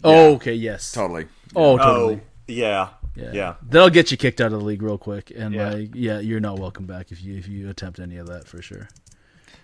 Oh, 0.05 0.35
okay, 0.35 0.53
yes. 0.53 0.91
Totally. 0.93 1.25
Oh, 1.55 1.73
Oh, 1.73 1.77
totally. 1.77 2.21
yeah. 2.47 2.89
Yeah. 3.15 3.31
Yeah. 3.33 3.53
That'll 3.69 3.89
get 3.89 4.11
you 4.11 4.17
kicked 4.17 4.39
out 4.41 4.53
of 4.53 4.59
the 4.59 4.65
league 4.65 4.81
real 4.81 4.97
quick, 4.97 5.31
and 5.35 5.53
Yeah. 5.53 5.69
like, 5.71 5.89
yeah, 5.93 6.19
you're 6.19 6.39
not 6.39 6.59
welcome 6.59 6.85
back 6.85 7.11
if 7.11 7.21
you 7.23 7.35
if 7.37 7.47
you 7.47 7.69
attempt 7.69 7.99
any 7.99 8.17
of 8.17 8.27
that 8.27 8.47
for 8.47 8.61
sure. 8.61 8.87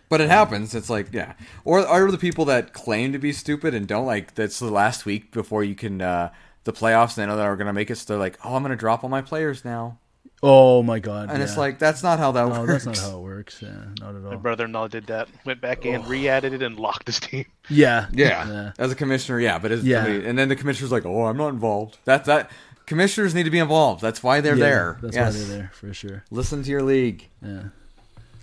But 0.09 0.21
it 0.21 0.29
happens. 0.29 0.73
It's 0.73 0.89
like, 0.89 1.07
yeah. 1.13 1.33
Or 1.65 1.85
are 1.85 2.09
the 2.11 2.17
people 2.17 2.45
that 2.45 2.71
claim 2.73 3.11
to 3.13 3.19
be 3.19 3.33
stupid 3.33 3.73
and 3.73 3.87
don't 3.87 4.05
like 4.05 4.35
that's 4.35 4.59
the 4.59 4.71
last 4.71 5.05
week 5.05 5.31
before 5.31 5.63
you 5.63 5.75
can 5.75 6.01
uh 6.01 6.31
the 6.63 6.73
playoffs 6.73 7.15
they 7.15 7.25
know 7.25 7.35
that 7.37 7.45
are 7.45 7.55
gonna 7.57 7.73
make 7.73 7.89
it 7.89 7.95
so 7.97 8.05
they're 8.13 8.17
like, 8.19 8.37
Oh, 8.43 8.55
I'm 8.55 8.61
gonna 8.61 8.75
drop 8.75 9.03
all 9.03 9.09
my 9.09 9.21
players 9.21 9.63
now. 9.65 9.99
Oh 10.43 10.83
my 10.83 10.99
god! 10.99 11.31
And 11.31 11.41
it's 11.41 11.57
like 11.57 11.79
that's 11.79 12.03
not 12.03 12.19
how 12.19 12.31
that 12.33 12.47
no, 12.47 12.61
works. 12.61 12.85
that's 12.85 13.01
not 13.01 13.09
how 13.11 13.17
it 13.17 13.21
works. 13.23 13.59
Yeah, 13.59 13.69
not 13.99 14.13
at 14.15 14.23
all. 14.23 14.29
My 14.29 14.35
brother-in-law 14.35 14.89
did 14.89 15.07
that. 15.07 15.29
Went 15.45 15.61
back 15.61 15.83
in, 15.83 16.05
re-added 16.07 16.53
it, 16.53 16.61
and 16.61 16.79
locked 16.79 17.07
his 17.07 17.19
team. 17.19 17.45
Yeah, 17.69 18.05
Yeah. 18.13 18.71
As 18.77 18.91
a 18.91 18.95
commissioner, 18.95 19.39
yeah, 19.39 19.57
but 19.57 19.71
as 19.71 19.83
Yeah. 19.83 20.05
and 20.05 20.37
then 20.37 20.47
the 20.49 20.55
commissioner's 20.55 20.91
like, 20.91 21.07
"Oh, 21.07 21.25
I'm 21.25 21.37
not 21.37 21.47
involved." 21.47 21.97
That 22.05 22.25
that 22.25 22.51
commissioners 22.87 23.35
need 23.35 23.43
to 23.43 23.51
be 23.51 23.59
involved. 23.59 24.01
That's 24.01 24.23
why 24.23 24.41
they're 24.41 24.55
Yeah, 24.55 24.65
there. 24.65 24.97
That's 25.03 25.15
yes. 25.15 25.33
why 25.35 25.39
they're 25.43 25.57
there 25.57 25.71
for 25.73 25.93
sure. 25.93 26.23
Listen 26.31 26.63
to 26.63 26.69
your 26.71 26.81
league. 26.81 27.27
Yeah. 27.45 27.63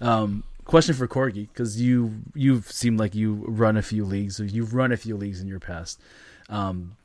Um, 0.01 0.45
question 0.65 0.95
for 0.95 1.09
Corgi 1.09 1.49
because 1.49 1.81
you 1.81 2.23
you've 2.35 2.71
seemed 2.71 2.99
like 3.01 3.15
you 3.15 3.45
run 3.49 3.77
a 3.77 3.83
few 3.83 4.05
leagues 4.05 4.39
or 4.41 4.45
you've 4.45 4.73
run 4.75 4.93
a 4.93 4.97
few 4.97 5.16
leagues 5.16 5.41
in 5.41 5.49
your 5.49 5.61
past. 5.61 6.01
Um, 6.49 6.97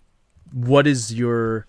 what 0.53 0.86
is 0.86 1.14
your 1.14 1.66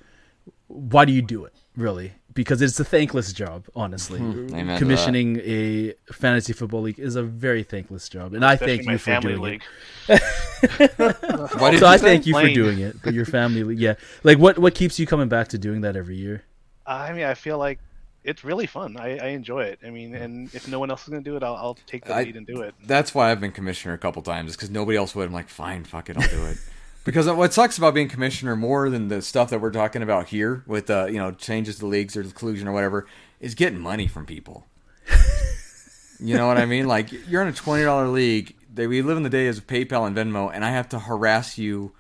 why 0.69 1.05
do 1.05 1.13
you 1.13 1.23
do 1.23 1.45
it 1.45 1.55
really? 1.77 2.13
Because 2.33 2.63
it's 2.63 2.79
a 2.79 2.85
thankless 2.85 3.33
job, 3.33 3.67
honestly. 3.75 4.21
Hmm. 4.21 4.55
Amen 4.55 4.79
Commissioning 4.79 5.41
a 5.43 5.95
fantasy 6.13 6.53
football 6.53 6.83
league 6.83 6.99
is 7.01 7.17
a 7.17 7.23
very 7.23 7.65
thankless 7.65 8.09
job, 8.09 8.35
and 8.35 8.45
I 8.45 8.57
thank 8.57 8.87
you 8.87 8.99
for 8.99 9.21
doing 9.21 9.41
league. 9.41 9.63
it. 10.09 11.79
So 11.79 11.87
I 11.87 11.99
thank 11.99 12.27
you 12.27 12.35
for 12.35 12.49
doing 12.49 12.79
it. 12.79 13.01
For 13.01 13.11
your 13.11 13.25
family 13.27 13.65
league, 13.65 13.81
yeah. 13.81 13.95
Like 14.23 14.39
what 14.39 14.59
what 14.59 14.75
keeps 14.75 14.99
you 14.99 15.07
coming 15.07 15.29
back 15.29 15.49
to 15.49 15.59
doing 15.59 15.81
that 15.81 15.97
every 15.97 16.17
year? 16.17 16.45
I 16.87 17.13
mean, 17.13 17.25
I 17.25 17.35
feel 17.35 17.59
like 17.59 17.79
it's 18.23 18.45
really 18.45 18.67
fun. 18.67 18.97
I, 18.97 19.19
I 19.19 19.27
enjoy 19.29 19.65
it. 19.65 19.79
I 19.85 19.91
mean, 19.91 20.15
and 20.15 20.55
if 20.55 20.69
no 20.69 20.79
one 20.79 20.91
else 20.91 21.03
is 21.03 21.09
gonna 21.09 21.23
do 21.23 21.37
it, 21.37 21.43
I'll, 21.43 21.57
I'll 21.57 21.79
take 21.87 22.05
the 22.05 22.15
I- 22.15 22.23
lead 22.25 22.37
and 22.37 22.47
do 22.47 22.63
it. 22.63 22.75
That's 22.85 23.15
why 23.15 23.31
I've 23.31 23.41
been 23.41 23.53
commissioner 23.53 23.95
a 23.95 23.99
couple 23.99 24.23
times, 24.23 24.51
is 24.51 24.57
because 24.57 24.71
nobody 24.71 24.97
else 24.97 25.15
would. 25.15 25.27
I'm 25.27 25.33
like, 25.33 25.49
fine, 25.49 25.85
fuck 25.85 26.11
it, 26.11 26.17
I'll 26.17 26.29
do 26.29 26.45
it. 26.47 26.59
because 27.11 27.29
what 27.29 27.53
sucks 27.53 27.77
about 27.77 27.93
being 27.93 28.09
commissioner 28.09 28.55
more 28.55 28.89
than 28.89 29.09
the 29.09 29.21
stuff 29.21 29.51
that 29.51 29.61
we're 29.61 29.73
talking 29.73 30.01
about 30.03 30.29
here 30.29 30.63
with 30.67 30.89
uh, 30.91 31.07
you 31.07 31.19
know 31.19 31.33
changes 31.33 31.79
to 31.79 31.87
leagues 31.87 32.17
or 32.17 32.23
the 32.23 32.33
collusion 32.33 32.69
or 32.69 32.73
whatever 32.73 33.07
is 33.41 33.55
getting 33.55 33.81
money 33.81 34.07
from 34.07 34.27
people. 34.27 34.65
you 36.21 36.37
know 36.37 36.47
what 36.47 36.57
I 36.57 36.67
mean? 36.67 36.87
Like 36.87 37.11
you're 37.29 37.43
in 37.43 37.49
a 37.49 37.53
twenty 37.53 37.83
dollar 37.85 38.07
league. 38.07 38.55
They, 38.73 38.87
we 38.87 39.03
live 39.03 39.17
in 39.17 39.25
the 39.25 39.31
days 39.31 39.59
of 39.59 39.67
PayPal 39.67 40.07
and 40.07 40.17
Venmo, 40.17 40.51
and 40.55 40.65
I 40.65 40.71
have 40.71 40.89
to 40.91 41.01
harass 41.01 41.59
you 41.59 41.93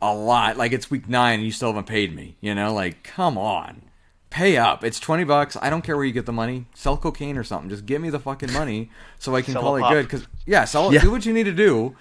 a 0.00 0.14
lot. 0.14 0.56
Like 0.56 0.70
it's 0.72 0.90
week 0.90 1.08
nine 1.08 1.40
and 1.40 1.44
you 1.44 1.50
still 1.50 1.70
haven't 1.70 1.86
paid 1.88 2.14
me. 2.14 2.36
You 2.40 2.54
know, 2.54 2.72
like 2.72 3.02
come 3.02 3.36
on, 3.36 3.82
pay 4.30 4.56
up. 4.56 4.84
It's 4.84 5.00
twenty 5.00 5.24
bucks. 5.24 5.56
I 5.60 5.70
don't 5.70 5.82
care 5.82 5.96
where 5.96 6.04
you 6.04 6.12
get 6.12 6.26
the 6.26 6.32
money. 6.32 6.66
Sell 6.74 6.96
cocaine 6.96 7.36
or 7.36 7.42
something. 7.42 7.68
Just 7.68 7.84
give 7.84 8.00
me 8.00 8.10
the 8.10 8.20
fucking 8.20 8.52
money 8.52 8.90
so 9.18 9.34
I 9.34 9.42
can 9.42 9.54
Sell 9.54 9.62
call 9.62 9.76
it 9.76 9.88
good. 9.92 10.04
Because 10.04 10.26
yeah, 10.46 10.64
sell 10.66 10.94
Yeah. 10.94 11.00
do 11.00 11.10
what 11.10 11.26
you 11.26 11.32
need 11.32 11.44
to 11.44 11.52
do 11.52 11.96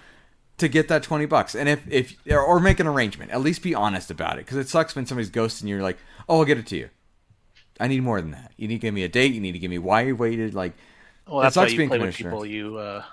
to 0.60 0.68
get 0.68 0.88
that 0.90 1.04
twenty 1.04 1.26
bucks. 1.26 1.56
And 1.56 1.68
if 1.68 1.82
if 1.90 2.16
or, 2.30 2.42
or 2.42 2.60
make 2.60 2.80
an 2.80 2.88
arrangement, 2.88 3.32
at 3.32 3.42
least 3.42 3.62
be 3.64 3.74
honest 3.76 4.12
about 4.12 4.34
it. 4.38 4.46
Because 4.46 4.58
it 4.58 4.70
sucks 4.70 4.96
when 4.96 5.06
somebody's 5.06 5.32
ghosting 5.32 5.64
you. 5.64 5.76
You're 5.76 5.84
like, 5.84 5.98
oh, 6.28 6.40
I'll 6.40 6.46
get 6.46 6.58
it 6.58 6.68
to 6.68 6.78
you. 6.78 6.90
I 7.80 7.88
need 7.88 8.04
more 8.04 8.22
than 8.22 8.32
that. 8.32 8.52
You 8.58 8.68
need 8.68 8.76
to 8.76 8.82
give 8.82 8.94
me 8.94 9.04
a 9.04 9.10
date. 9.10 9.34
You 9.34 9.42
need 9.42 9.54
to 9.54 9.60
give 9.60 9.72
me 9.72 9.78
why 9.80 10.02
you 10.02 10.16
waited. 10.16 10.54
Like, 10.54 10.74
Well, 11.28 11.40
it 11.40 11.44
that's 11.44 11.56
why 11.56 11.64
sucks 11.64 11.72
you 11.74 11.78
being 11.78 11.90
play 11.90 12.00
with 12.00 12.16
people 12.16 12.46
you 12.46 12.78
uh, 12.78 13.04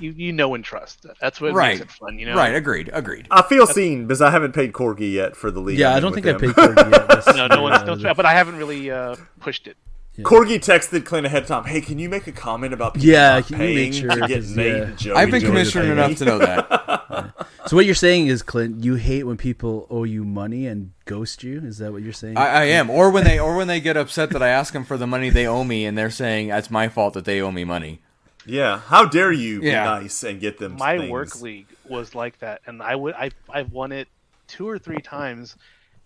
you 0.00 0.12
you 0.12 0.32
know 0.32 0.54
and 0.54 0.64
trust. 0.64 1.06
That's 1.20 1.40
what 1.40 1.52
right, 1.52 1.78
makes 1.78 1.82
it 1.82 1.90
fun. 1.90 2.18
You 2.18 2.26
know, 2.26 2.34
right. 2.36 2.54
Agreed. 2.54 2.90
Agreed. 2.92 3.26
I 3.30 3.42
feel 3.42 3.66
seen 3.66 4.06
because 4.06 4.22
I 4.22 4.30
haven't 4.30 4.52
paid 4.52 4.72
Corgi 4.72 5.12
yet 5.12 5.36
for 5.36 5.50
the 5.50 5.60
league. 5.60 5.78
Yeah, 5.78 5.88
I'm 5.88 5.94
I 5.94 5.96
in 5.98 6.02
don't 6.02 6.12
think 6.14 6.26
I 6.26 6.30
him. 6.30 6.40
paid 6.40 6.50
Corgi 6.50 6.90
yet. 6.90 7.06
No, 7.36 7.46
no 7.48 7.62
one's 7.62 8.02
no, 8.02 8.14
but 8.14 8.24
I 8.24 8.32
haven't 8.32 8.56
really 8.56 8.90
uh, 8.90 9.16
pushed 9.40 9.66
it. 9.66 9.76
Corgi 10.24 10.56
texted 10.58 11.04
Clint 11.04 11.26
ahead 11.26 11.42
of 11.42 11.48
time. 11.48 11.64
Hey, 11.64 11.80
can 11.80 11.98
you 11.98 12.08
make 12.08 12.26
a 12.26 12.32
comment 12.32 12.72
about 12.72 12.94
people 12.94 13.08
Yeah, 13.08 13.34
not 13.34 13.46
can 13.46 13.54
you 13.56 13.58
paying 13.58 13.76
make 13.90 13.92
sure, 13.92 14.10
to 14.10 14.20
get 14.26 14.40
'cause, 14.42 14.56
Nate 14.56 14.66
yeah. 14.76 14.82
and 14.84 14.98
Joey 14.98 15.14
I've 15.16 15.30
been 15.30 15.40
to 15.40 15.46
join 15.46 15.54
the 15.54 15.60
commissioner 15.60 15.92
enough 15.92 16.16
to 16.18 16.24
know 16.24 16.38
that. 16.38 17.32
So 17.66 17.74
what 17.74 17.84
you're 17.84 17.96
saying 17.96 18.28
is, 18.28 18.42
Clint, 18.44 18.84
you 18.84 18.94
hate 18.94 19.24
when 19.24 19.36
people 19.36 19.88
owe 19.90 20.04
you 20.04 20.22
money 20.24 20.68
and 20.68 20.92
ghost 21.04 21.42
you. 21.42 21.60
Is 21.64 21.78
that 21.78 21.90
what 21.90 22.00
you're 22.02 22.12
saying? 22.12 22.36
I, 22.36 22.46
I 22.46 22.64
am. 22.66 22.88
Or 22.88 23.10
when 23.10 23.24
they 23.24 23.40
or 23.40 23.56
when 23.56 23.66
they 23.66 23.80
get 23.80 23.96
upset 23.96 24.30
that 24.30 24.40
I 24.40 24.50
ask 24.50 24.72
them 24.72 24.84
for 24.84 24.96
the 24.96 25.06
money 25.08 25.30
they 25.30 25.48
owe 25.48 25.64
me, 25.64 25.84
and 25.84 25.98
they're 25.98 26.08
saying 26.08 26.50
it's 26.50 26.70
my 26.70 26.88
fault 26.88 27.14
that 27.14 27.24
they 27.24 27.40
owe 27.40 27.50
me 27.50 27.64
money. 27.64 28.02
Yeah, 28.44 28.78
how 28.78 29.04
dare 29.06 29.32
you 29.32 29.60
Yeah. 29.62 29.96
be 29.98 30.02
nice 30.04 30.22
and 30.22 30.40
get 30.40 30.58
them 30.58 30.76
My 30.78 30.96
things. 30.98 31.10
work 31.10 31.40
league 31.40 31.66
was 31.88 32.14
like 32.14 32.38
that, 32.38 32.60
and 32.66 32.80
I 32.80 32.94
would 32.94 33.14
I 33.14 33.30
I've 33.50 33.72
won 33.72 33.90
it 33.90 34.06
two 34.46 34.68
or 34.68 34.78
three 34.78 35.00
times, 35.02 35.56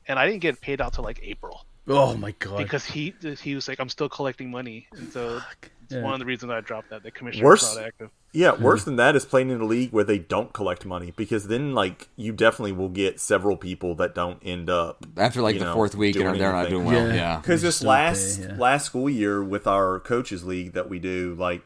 and 0.08 0.18
I 0.18 0.24
didn't 0.26 0.40
get 0.40 0.62
paid 0.62 0.80
out 0.80 0.94
till 0.94 1.04
like 1.04 1.20
April 1.22 1.66
oh 1.89 2.16
my 2.16 2.32
god! 2.39 2.59
because 2.59 2.85
he 2.85 3.15
he 3.40 3.55
was 3.55 3.69
like 3.69 3.81
I'm 3.81 3.89
still 3.89 4.09
collecting 4.09 4.51
money, 4.51 4.86
and 4.93 5.12
so 5.12 5.40
it's 5.82 5.94
Yeah. 5.94 6.02
one 6.02 6.12
of 6.15 6.20
the 6.20 6.27
reasons 6.27 6.52
I 6.52 6.61
dropped 6.61 6.90
that. 6.90 7.02
The 7.02 7.11
commissioner 7.11 7.44
Worse- 7.44 7.62
was 7.62 7.77
not 7.77 7.86
active. 7.86 8.11
Yeah, 8.32 8.52
hmm. 8.52 8.62
worse 8.62 8.85
than 8.85 8.94
that 8.97 9.16
is 9.16 9.24
playing 9.24 9.51
in 9.51 9.61
a 9.61 9.65
league 9.65 9.90
where 9.90 10.05
they 10.05 10.19
don't 10.19 10.52
collect 10.52 10.86
money 10.86 11.12
because 11.16 11.48
then 11.48 11.74
like 11.74 12.09
you 12.15 12.32
definitely 12.32 12.73
will 12.73 12.89
get 12.89 13.19
several 13.19 13.57
people 13.57 13.97
that 13.97 14.15
don't 14.15 14.39
end 14.44 14.70
up 14.70 15.05
After 15.16 15.43
like 15.43 15.59
the 15.59 15.65
know, 15.65 15.74
fourth 15.74 15.97
week, 15.97 16.15
and 16.15 16.39
they're 16.39 16.52
not 16.52 16.69
doing 16.69 16.85
well. 16.85 17.09
Yeah. 17.09 17.15
Yeah. 17.15 17.36
because 17.39 17.62
this 17.62 17.82
last 17.82 18.40
pay, 18.40 18.47
yeah. 18.48 18.57
last 18.57 18.86
school 18.86 19.11
year 19.11 19.43
with 19.43 19.66
our 19.66 19.98
coaches 20.01 20.44
league 20.44 20.74
that 20.74 20.89
we 20.89 21.01
do 21.01 21.35
like 21.39 21.62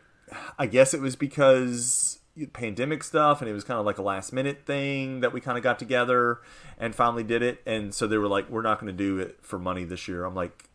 i 0.59 0.66
guess 0.66 0.95
it 0.95 1.01
was 1.01 1.16
because 1.16 2.14
pandemic 2.52 3.05
stuff 3.05 3.40
and 3.40 3.48
it 3.48 3.52
was 3.52 3.62
kind 3.65 3.78
of 3.78 3.86
like 3.86 3.98
a 3.98 4.02
last 4.02 4.32
minute 4.32 4.66
thing 4.66 5.20
that 5.20 5.32
we 5.32 5.40
kind 5.40 5.56
of 5.56 5.62
got 5.62 5.78
together 5.78 6.40
and 6.78 6.94
finally 6.94 7.23
did 7.23 7.43
it 7.43 7.62
and 7.65 7.94
so 7.94 8.06
they 8.06 8.19
were 8.19 8.27
like 8.28 8.48
we're 8.51 8.62
not 8.62 8.81
going 8.81 8.90
to 8.90 8.97
do 8.97 9.19
it 9.19 9.39
for 9.40 9.59
money 9.59 9.85
this 9.85 10.09
year. 10.09 10.24
I'm 10.24 10.35
like 10.35 10.69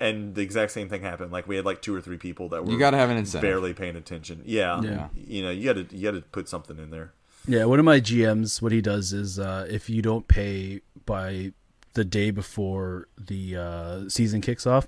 and 0.00 0.34
the 0.36 0.40
exact 0.40 0.70
same 0.70 0.88
thing 0.88 1.02
happened. 1.02 1.32
Like 1.32 1.48
we 1.48 1.56
had 1.56 1.64
like 1.64 1.82
two 1.82 1.94
or 1.94 2.00
three 2.00 2.16
people 2.16 2.48
that 2.50 2.64
were 2.64 2.70
You 2.70 2.78
got 2.78 2.92
to 2.92 2.96
have 2.96 3.10
an 3.10 3.16
incentive. 3.16 3.48
barely 3.48 3.74
paying 3.74 3.96
attention. 3.96 4.42
Yeah. 4.44 4.80
Yeah. 4.82 5.08
you 5.16 5.42
know 5.42 5.50
you 5.50 5.64
got 5.72 5.88
to 5.88 5.96
you 5.96 6.10
got 6.10 6.16
to 6.16 6.22
put 6.22 6.48
something 6.48 6.78
in 6.78 6.90
there. 6.90 7.12
Yeah, 7.48 7.64
one 7.64 7.80
of 7.80 7.84
my 7.84 7.98
GMs, 7.98 8.62
what 8.62 8.70
he 8.70 8.80
does 8.80 9.12
is 9.12 9.40
uh, 9.40 9.66
if 9.68 9.90
you 9.90 10.00
don't 10.00 10.28
pay 10.28 10.80
by 11.06 11.52
the 11.94 12.04
day 12.04 12.30
before 12.30 13.08
the 13.18 13.56
uh, 13.56 14.08
season 14.08 14.40
kicks 14.40 14.64
off, 14.64 14.86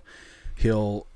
he'll 0.54 1.08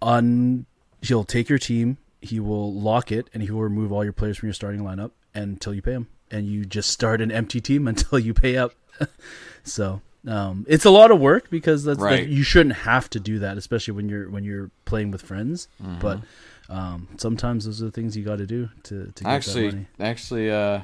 un 0.00 0.64
he'll 1.02 1.24
take 1.24 1.50
your 1.50 1.58
team, 1.58 1.98
he 2.26 2.40
will 2.40 2.72
lock 2.72 3.10
it, 3.12 3.28
and 3.32 3.42
he 3.42 3.50
will 3.50 3.62
remove 3.62 3.92
all 3.92 4.04
your 4.04 4.12
players 4.12 4.36
from 4.38 4.48
your 4.48 4.54
starting 4.54 4.80
lineup 4.82 5.12
until 5.34 5.72
you 5.74 5.82
pay 5.82 5.92
him, 5.92 6.08
and 6.30 6.46
you 6.46 6.64
just 6.64 6.90
start 6.90 7.20
an 7.20 7.30
empty 7.32 7.60
team 7.60 7.86
until 7.92 8.18
you 8.18 8.34
pay 8.34 8.56
up. 8.56 8.72
so 9.64 10.00
um, 10.26 10.64
it's 10.68 10.84
a 10.84 10.90
lot 10.90 11.10
of 11.10 11.20
work 11.20 11.50
because 11.50 11.84
that's 11.84 12.00
like, 12.00 12.28
you 12.28 12.42
shouldn't 12.42 12.76
have 12.76 13.08
to 13.10 13.20
do 13.20 13.38
that, 13.40 13.56
especially 13.58 13.92
when 13.94 14.08
you're 14.08 14.28
when 14.30 14.44
you're 14.44 14.70
playing 14.84 15.10
with 15.10 15.22
friends. 15.22 15.68
Mm-hmm. 15.82 15.98
But 16.00 16.20
um, 16.68 17.08
sometimes 17.16 17.64
those 17.64 17.80
are 17.80 17.86
the 17.86 17.90
things 17.92 18.16
you 18.16 18.24
got 18.24 18.38
to 18.38 18.46
do 18.46 18.68
to 18.84 19.04
to 19.04 19.04
get 19.06 19.14
that 19.24 19.26
Actually, 19.28 19.66
money. 19.66 19.86
actually, 20.00 20.50
uh, 20.50 20.80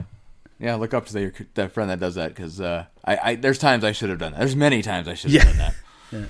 yeah, 0.61 0.77
look 0.77 0.95
up 0.95 1.07
to 1.07 1.13
their, 1.13 1.33
that 1.55 1.73
friend 1.73 1.91
that 1.91 1.99
does 1.99 2.15
that 2.15 2.29
because 2.35 2.61
uh, 2.61 2.85
I, 3.05 3.19
I 3.23 3.35
there's 3.35 3.59
times 3.59 3.83
I 3.83 3.93
should 3.93 4.11
have 4.11 4.19
done 4.19 4.33
that. 4.33 4.39
There's 4.39 4.55
many 4.57 4.81
times 4.83 5.09
I 5.09 5.15
should 5.15 5.33
have 5.33 5.43
Yeah. 5.45 5.51
done 5.51 5.59
that. 5.59 5.75
Yeah. 6.13 6.25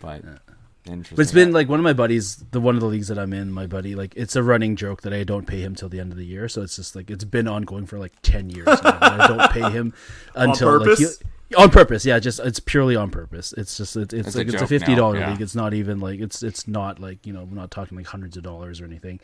But 0.00 0.16
Interesting. 0.16 0.53
But 0.84 1.18
it's 1.18 1.32
been 1.32 1.52
like 1.52 1.68
one 1.68 1.80
of 1.80 1.84
my 1.84 1.94
buddies, 1.94 2.36
the 2.50 2.60
one 2.60 2.74
of 2.74 2.80
the 2.80 2.86
leagues 2.86 3.08
that 3.08 3.18
I'm 3.18 3.32
in, 3.32 3.50
my 3.50 3.66
buddy, 3.66 3.94
like 3.94 4.12
it's 4.16 4.36
a 4.36 4.42
running 4.42 4.76
joke 4.76 5.02
that 5.02 5.14
I 5.14 5.24
don't 5.24 5.46
pay 5.46 5.60
him 5.60 5.74
till 5.74 5.88
the 5.88 5.98
end 5.98 6.12
of 6.12 6.18
the 6.18 6.26
year. 6.26 6.48
So 6.48 6.62
it's 6.62 6.76
just 6.76 6.94
like 6.94 7.10
it's 7.10 7.24
been 7.24 7.48
ongoing 7.48 7.86
for 7.86 7.98
like 7.98 8.12
ten 8.22 8.50
years. 8.50 8.66
Now, 8.66 8.98
I 9.00 9.26
don't 9.26 9.50
pay 9.50 9.70
him 9.70 9.94
until 10.34 10.84
like 10.84 10.98
he, 10.98 11.06
on 11.56 11.70
purpose. 11.70 12.04
Yeah, 12.04 12.18
just 12.18 12.38
it's 12.40 12.60
purely 12.60 12.96
on 12.96 13.10
purpose. 13.10 13.54
It's 13.56 13.76
just 13.76 13.96
it's, 13.96 14.12
it's 14.12 14.28
It's 14.28 14.36
a 14.36 14.38
like 14.38 14.48
it's 14.48 14.62
a 14.62 14.66
fifty 14.66 14.94
dollar 14.94 15.18
yeah. 15.18 15.30
league. 15.30 15.40
It's 15.40 15.54
not 15.54 15.72
even 15.72 16.00
like 16.00 16.20
it's 16.20 16.42
it's 16.42 16.68
not 16.68 17.00
like 17.00 17.26
you 17.26 17.32
know 17.32 17.44
we're 17.44 17.56
not 17.56 17.70
talking 17.70 17.96
like 17.96 18.06
hundreds 18.06 18.36
of 18.36 18.42
dollars 18.42 18.80
or 18.80 18.84
anything. 18.84 19.20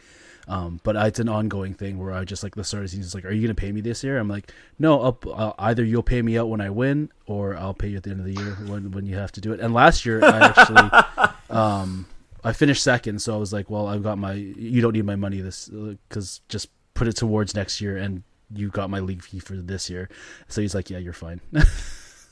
Um, 0.50 0.80
but 0.82 0.96
it's 0.96 1.20
an 1.20 1.28
ongoing 1.28 1.74
thing 1.74 1.96
where 1.96 2.12
I 2.12 2.24
just 2.24 2.42
like 2.42 2.56
the 2.56 2.64
start 2.64 2.82
of 2.82 2.90
the 2.90 2.96
season 2.96 3.04
is 3.04 3.14
like, 3.14 3.24
are 3.24 3.30
you 3.30 3.40
going 3.40 3.54
to 3.54 3.60
pay 3.60 3.70
me 3.70 3.80
this 3.80 4.02
year? 4.02 4.18
I'm 4.18 4.26
like, 4.26 4.50
no, 4.80 5.00
I'll, 5.00 5.18
uh, 5.32 5.52
either 5.60 5.84
you'll 5.84 6.02
pay 6.02 6.20
me 6.22 6.36
out 6.36 6.48
when 6.48 6.60
I 6.60 6.70
win, 6.70 7.08
or 7.26 7.56
I'll 7.56 7.72
pay 7.72 7.86
you 7.86 7.98
at 7.98 8.02
the 8.02 8.10
end 8.10 8.18
of 8.18 8.26
the 8.26 8.34
year 8.34 8.56
when 8.66 8.90
when 8.90 9.06
you 9.06 9.14
have 9.14 9.30
to 9.32 9.40
do 9.40 9.52
it. 9.52 9.60
And 9.60 9.72
last 9.72 10.04
year, 10.04 10.24
I 10.24 10.48
actually, 10.48 11.30
um, 11.56 12.04
I 12.42 12.52
finished 12.52 12.82
second, 12.82 13.22
so 13.22 13.32
I 13.32 13.36
was 13.38 13.52
like, 13.52 13.70
well, 13.70 13.86
I've 13.86 14.02
got 14.02 14.18
my, 14.18 14.32
you 14.32 14.80
don't 14.80 14.92
need 14.92 15.04
my 15.04 15.14
money 15.14 15.40
this 15.40 15.68
because 16.08 16.40
just 16.48 16.68
put 16.94 17.06
it 17.06 17.14
towards 17.14 17.54
next 17.54 17.80
year, 17.80 17.96
and 17.96 18.24
you 18.52 18.70
got 18.70 18.90
my 18.90 18.98
league 18.98 19.22
fee 19.22 19.38
for 19.38 19.54
this 19.54 19.88
year. 19.88 20.08
So 20.48 20.60
he's 20.62 20.74
like, 20.74 20.90
yeah, 20.90 20.98
you're 20.98 21.12
fine. 21.12 21.40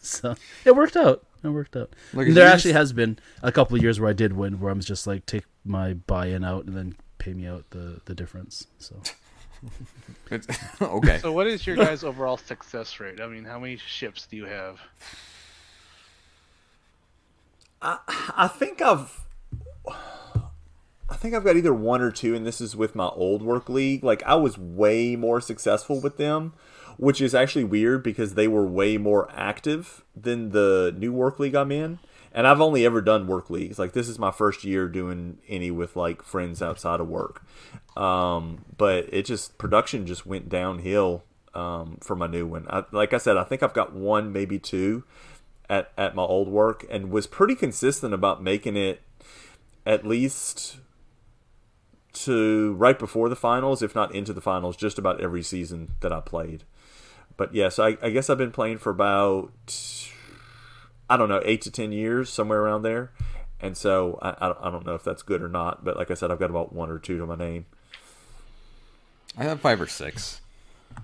so 0.02 0.34
it 0.64 0.74
worked 0.74 0.96
out. 0.96 1.24
It 1.44 1.50
worked 1.50 1.76
out. 1.76 1.94
Look, 2.12 2.26
there 2.30 2.48
actually 2.48 2.72
just- 2.72 2.80
has 2.80 2.92
been 2.92 3.20
a 3.44 3.52
couple 3.52 3.76
of 3.76 3.82
years 3.84 4.00
where 4.00 4.10
I 4.10 4.12
did 4.12 4.32
win, 4.32 4.58
where 4.58 4.72
I'm 4.72 4.80
just 4.80 5.06
like, 5.06 5.24
take 5.24 5.44
my 5.64 5.94
buy-in 5.94 6.42
out 6.42 6.64
and 6.64 6.76
then 6.76 6.96
pay 7.18 7.34
me 7.34 7.46
out 7.46 7.70
the 7.70 8.00
the 8.04 8.14
difference. 8.14 8.66
So 8.78 9.00
okay. 10.80 11.18
So, 11.18 11.32
what 11.32 11.46
is 11.46 11.66
your 11.66 11.76
guys' 11.76 12.04
overall 12.04 12.36
success 12.36 13.00
rate? 13.00 13.20
I 13.20 13.26
mean, 13.26 13.44
how 13.44 13.58
many 13.58 13.76
ships 13.76 14.26
do 14.26 14.36
you 14.36 14.44
have? 14.44 14.80
I 17.80 17.98
I 18.36 18.48
think 18.48 18.82
I've 18.82 19.20
I 21.10 21.16
think 21.16 21.34
I've 21.34 21.44
got 21.44 21.56
either 21.56 21.74
one 21.74 22.02
or 22.02 22.10
two, 22.10 22.34
and 22.34 22.46
this 22.46 22.60
is 22.60 22.76
with 22.76 22.94
my 22.94 23.06
old 23.08 23.42
work 23.42 23.68
league. 23.68 24.04
Like 24.04 24.22
I 24.24 24.34
was 24.34 24.58
way 24.58 25.16
more 25.16 25.40
successful 25.40 26.00
with 26.00 26.16
them, 26.16 26.52
which 26.96 27.20
is 27.20 27.34
actually 27.34 27.64
weird 27.64 28.02
because 28.02 28.34
they 28.34 28.48
were 28.48 28.66
way 28.66 28.98
more 28.98 29.30
active 29.32 30.04
than 30.14 30.50
the 30.50 30.94
new 30.96 31.12
work 31.12 31.38
league 31.38 31.54
I'm 31.54 31.72
in. 31.72 31.98
And 32.32 32.46
I've 32.46 32.60
only 32.60 32.84
ever 32.84 33.00
done 33.00 33.26
work 33.26 33.50
leagues. 33.50 33.78
Like 33.78 33.92
this 33.92 34.08
is 34.08 34.18
my 34.18 34.30
first 34.30 34.64
year 34.64 34.88
doing 34.88 35.38
any 35.48 35.70
with 35.70 35.96
like 35.96 36.22
friends 36.22 36.62
outside 36.62 37.00
of 37.00 37.08
work. 37.08 37.44
Um, 37.96 38.64
but 38.76 39.08
it 39.12 39.24
just 39.24 39.58
production 39.58 40.06
just 40.06 40.26
went 40.26 40.48
downhill 40.48 41.24
um, 41.54 41.98
for 42.00 42.14
my 42.14 42.26
new 42.26 42.46
one. 42.46 42.66
I, 42.68 42.84
like 42.92 43.12
I 43.12 43.18
said, 43.18 43.36
I 43.36 43.44
think 43.44 43.62
I've 43.62 43.74
got 43.74 43.92
one, 43.92 44.32
maybe 44.32 44.58
two 44.58 45.04
at, 45.68 45.92
at 45.96 46.14
my 46.14 46.22
old 46.22 46.48
work 46.48 46.86
and 46.90 47.10
was 47.10 47.26
pretty 47.26 47.54
consistent 47.54 48.14
about 48.14 48.42
making 48.42 48.76
it 48.76 49.02
at 49.84 50.06
least 50.06 50.78
to 52.12 52.74
right 52.74 52.98
before 52.98 53.28
the 53.28 53.36
finals, 53.36 53.82
if 53.82 53.94
not 53.94 54.14
into 54.14 54.32
the 54.32 54.40
finals, 54.40 54.76
just 54.76 54.98
about 54.98 55.20
every 55.20 55.42
season 55.42 55.94
that 56.00 56.12
I 56.12 56.20
played. 56.20 56.64
But 57.36 57.54
yes, 57.54 57.78
I, 57.78 57.96
I 58.02 58.10
guess 58.10 58.28
I've 58.28 58.38
been 58.38 58.50
playing 58.50 58.78
for 58.78 58.90
about 58.90 59.52
I 61.08 61.16
don't 61.16 61.28
know 61.28 61.40
eight 61.44 61.62
to 61.62 61.70
ten 61.70 61.92
years, 61.92 62.30
somewhere 62.30 62.60
around 62.60 62.82
there. 62.82 63.12
And 63.60 63.76
so 63.76 64.18
I, 64.22 64.30
I, 64.30 64.68
I 64.68 64.70
don't 64.70 64.86
know 64.86 64.94
if 64.94 65.02
that's 65.02 65.22
good 65.22 65.42
or 65.42 65.48
not, 65.48 65.84
but 65.84 65.96
like 65.96 66.10
I 66.10 66.14
said, 66.14 66.30
I've 66.30 66.38
got 66.38 66.50
about 66.50 66.72
one 66.72 66.90
or 66.90 66.98
two 66.98 67.18
to 67.18 67.26
my 67.26 67.34
name. 67.34 67.66
I 69.36 69.44
have 69.44 69.60
five 69.60 69.80
or 69.80 69.86
six 69.86 70.40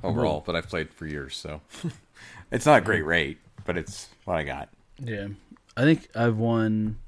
overall, 0.02 0.42
but 0.44 0.56
I've 0.56 0.68
played 0.68 0.92
for 0.92 1.06
years, 1.06 1.36
so 1.36 1.60
it's 2.50 2.66
not 2.66 2.78
a 2.78 2.80
great 2.80 3.04
rate, 3.04 3.38
but 3.64 3.76
it's 3.76 4.08
what 4.24 4.36
I 4.36 4.44
got. 4.44 4.68
yeah, 4.98 5.28
I 5.76 5.82
think 5.82 6.08
I've 6.14 6.36
won. 6.36 6.98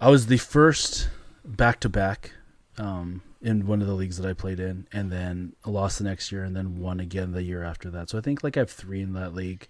I 0.00 0.10
was 0.10 0.26
the 0.26 0.38
first 0.38 1.08
back 1.44 1.80
to 1.80 1.88
back 1.88 2.32
um, 2.78 3.22
in 3.40 3.66
one 3.66 3.80
of 3.80 3.86
the 3.86 3.94
leagues 3.94 4.16
that 4.18 4.28
I 4.28 4.32
played 4.32 4.60
in, 4.60 4.86
and 4.92 5.10
then 5.10 5.54
I 5.64 5.70
lost 5.70 5.98
the 5.98 6.04
next 6.04 6.32
year, 6.32 6.44
and 6.44 6.56
then 6.56 6.80
won 6.80 7.00
again 7.00 7.32
the 7.32 7.42
year 7.42 7.62
after 7.62 7.90
that. 7.90 8.10
So 8.10 8.18
I 8.18 8.20
think 8.20 8.42
like 8.42 8.56
I 8.56 8.60
have 8.60 8.70
three 8.70 9.00
in 9.00 9.12
that 9.14 9.34
league. 9.34 9.68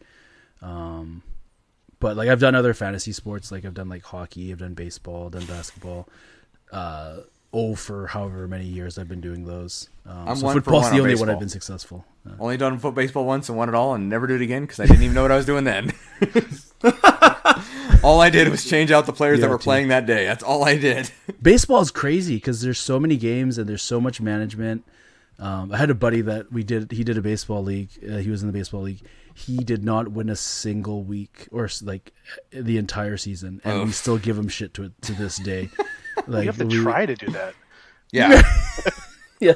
Um, 0.65 1.23
but 2.01 2.17
like 2.17 2.29
I've 2.29 2.41
done 2.41 2.55
other 2.55 2.75
fantasy 2.75 3.13
sports, 3.13 3.53
like 3.53 3.65
I've 3.65 3.75
done 3.75 3.89
like 3.89 4.03
hockey, 4.03 4.51
I've 4.51 4.59
done 4.59 4.75
baseball, 4.75 5.31
done 5.31 5.45
basketball. 5.47 6.09
Uh, 6.73 7.19
oh, 7.53 7.75
for 7.75 8.07
however 8.09 8.49
many 8.49 8.65
years 8.65 8.99
I've 8.99 9.09
been 9.09 9.21
doing 9.21 9.45
those. 9.45 9.89
Um, 10.07 10.29
I'm 10.29 10.37
so 10.37 10.47
one 10.47 10.55
for 10.55 10.61
football's 10.63 10.83
one 10.85 10.93
the 10.93 10.99
on 10.99 11.07
only 11.07 11.21
one. 11.21 11.31
I've 11.31 11.39
been 11.39 11.49
successful. 11.49 12.05
Uh, 12.27 12.33
Only 12.41 12.57
done 12.57 12.79
foot 12.79 12.95
baseball 12.95 13.27
once 13.27 13.51
and 13.51 13.59
won 13.59 13.69
it 13.69 13.75
all, 13.75 13.95
and 13.95 14.09
never 14.09 14.27
do 14.27 14.35
it 14.35 14.41
again 14.41 14.63
because 14.63 14.81
I 14.81 14.87
didn't 14.87 15.03
even 15.03 15.15
know 15.15 15.23
what 15.23 15.31
I 15.31 15.37
was 15.37 15.45
doing 15.47 15.65
then. 15.65 15.93
all 18.03 18.21
I 18.21 18.31
did 18.31 18.49
was 18.49 18.65
change 18.65 18.91
out 18.91 19.07
the 19.07 19.13
players 19.13 19.39
Yeah, 19.39 19.47
that 19.47 19.51
were 19.51 19.59
too. 19.59 19.65
playing 19.65 19.89
that 19.89 20.07
day. 20.07 20.25
That's 20.25 20.43
all 20.43 20.65
I 20.65 20.77
did. 20.77 21.11
baseball 21.43 21.81
is 21.81 21.91
crazy 21.91 22.37
because 22.37 22.63
there's 22.63 22.79
so 22.79 22.99
many 22.99 23.17
games 23.17 23.59
and 23.59 23.69
there's 23.69 23.83
so 23.83 24.01
much 24.01 24.21
management. 24.21 24.85
Um, 25.39 25.73
I 25.73 25.77
had 25.79 25.91
a 25.91 25.95
buddy 25.95 26.21
that 26.23 26.53
we 26.53 26.63
did. 26.65 26.93
He 26.93 27.05
did 27.05 27.19
a 27.19 27.23
baseball 27.23 27.63
league. 27.63 27.91
Uh, 28.03 28.17
he 28.19 28.31
was 28.31 28.43
in 28.43 28.47
the 28.47 28.53
baseball 28.53 28.83
league. 28.83 29.03
He 29.35 29.57
did 29.59 29.83
not 29.85 30.09
win 30.13 30.29
a 30.31 30.37
single 30.37 31.03
week 31.03 31.49
or 31.51 31.69
like 31.83 32.13
the 32.51 32.79
entire 32.79 33.17
season, 33.17 33.61
and 33.65 33.85
we 33.87 33.91
still 33.93 34.17
give 34.19 34.39
him 34.39 34.49
shit 34.49 34.73
to 34.75 34.85
it 34.85 34.93
to 35.03 35.13
this 35.13 35.37
day. 35.39 35.71
Like 36.29 36.45
You 36.45 36.51
have 36.53 36.59
to 36.59 36.67
we- 36.67 36.81
try 36.83 37.05
to 37.07 37.15
do 37.17 37.27
that. 37.33 37.55
Yeah, 38.13 38.41
yeah, 39.41 39.55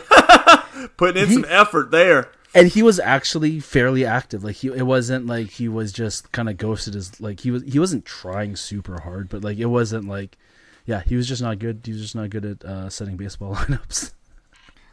Putting 0.96 1.22
in 1.22 1.32
some 1.32 1.44
effort 1.48 1.92
there. 1.92 2.32
and 2.52 2.66
he 2.66 2.82
was 2.82 2.98
actually 2.98 3.60
fairly 3.60 4.04
active. 4.04 4.42
Like 4.42 4.56
he, 4.56 4.66
it 4.68 4.82
wasn't 4.84 5.26
like 5.26 5.50
he 5.50 5.68
was 5.68 5.92
just 5.92 6.32
kind 6.32 6.48
of 6.48 6.56
ghosted. 6.56 6.96
As 6.96 7.20
like 7.20 7.40
he 7.40 7.52
was, 7.52 7.62
he 7.62 7.78
wasn't 7.78 8.04
trying 8.04 8.56
super 8.56 9.00
hard, 9.02 9.28
but 9.28 9.42
like 9.44 9.58
it 9.58 9.66
wasn't 9.66 10.08
like, 10.08 10.36
yeah, 10.84 11.02
he 11.06 11.14
was 11.14 11.28
just 11.28 11.40
not 11.40 11.60
good. 11.60 11.80
He 11.84 11.92
was 11.92 12.02
just 12.02 12.16
not 12.16 12.28
good 12.30 12.44
at 12.44 12.64
uh, 12.64 12.90
setting 12.90 13.16
baseball 13.16 13.54
lineups. 13.54 14.12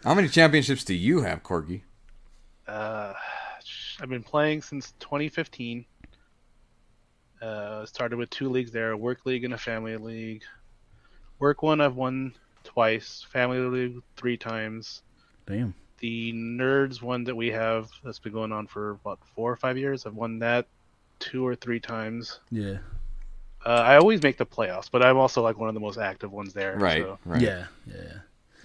how 0.04 0.14
many 0.14 0.30
championships 0.30 0.84
do 0.84 0.94
you 0.94 1.22
have, 1.22 1.42
Corgi? 1.42 1.82
Uh, 2.68 3.14
I've 4.02 4.10
been 4.10 4.24
playing 4.24 4.62
since 4.62 4.94
2015. 5.00 5.86
Uh, 7.42 7.86
started 7.86 8.18
with 8.18 8.30
two 8.30 8.50
leagues 8.50 8.72
there: 8.72 8.92
a 8.92 8.98
work 8.98 9.26
league 9.26 9.44
and 9.44 9.54
a 9.54 9.58
family 9.58 9.98
league. 9.98 10.44
Work 11.40 11.62
one 11.64 11.82
I've 11.82 11.96
won 11.96 12.34
twice. 12.64 13.26
Family 13.32 13.60
league 13.60 14.02
three 14.18 14.38
times. 14.38 15.02
Damn. 15.46 15.74
The 16.00 16.34
nerds 16.34 17.02
one 17.02 17.24
that 17.26 17.36
we 17.36 17.52
have 17.52 17.90
that's 18.04 18.20
been 18.20 18.34
going 18.34 18.52
on 18.52 18.68
for 18.68 19.00
what 19.04 19.20
four 19.36 19.52
or 19.52 19.56
five 19.56 19.78
years. 19.78 20.06
I've 20.06 20.16
won 20.16 20.40
that 20.40 20.68
two 21.20 21.46
or 21.46 21.56
three 21.56 21.80
times. 21.80 22.40
Yeah. 22.52 22.78
Uh, 23.66 23.70
I 23.86 23.98
always 23.98 24.22
make 24.22 24.38
the 24.38 24.46
playoffs, 24.46 24.90
but 24.92 25.04
I'm 25.04 25.18
also 25.18 25.42
like 25.42 25.58
one 25.58 25.70
of 25.70 25.74
the 25.74 25.82
most 25.82 25.98
active 25.98 26.32
ones 26.32 26.54
there. 26.54 26.78
Right, 26.78 27.02
so- 27.04 27.20
right. 27.26 27.42
Yeah. 27.42 27.66
Yeah. 27.88 28.14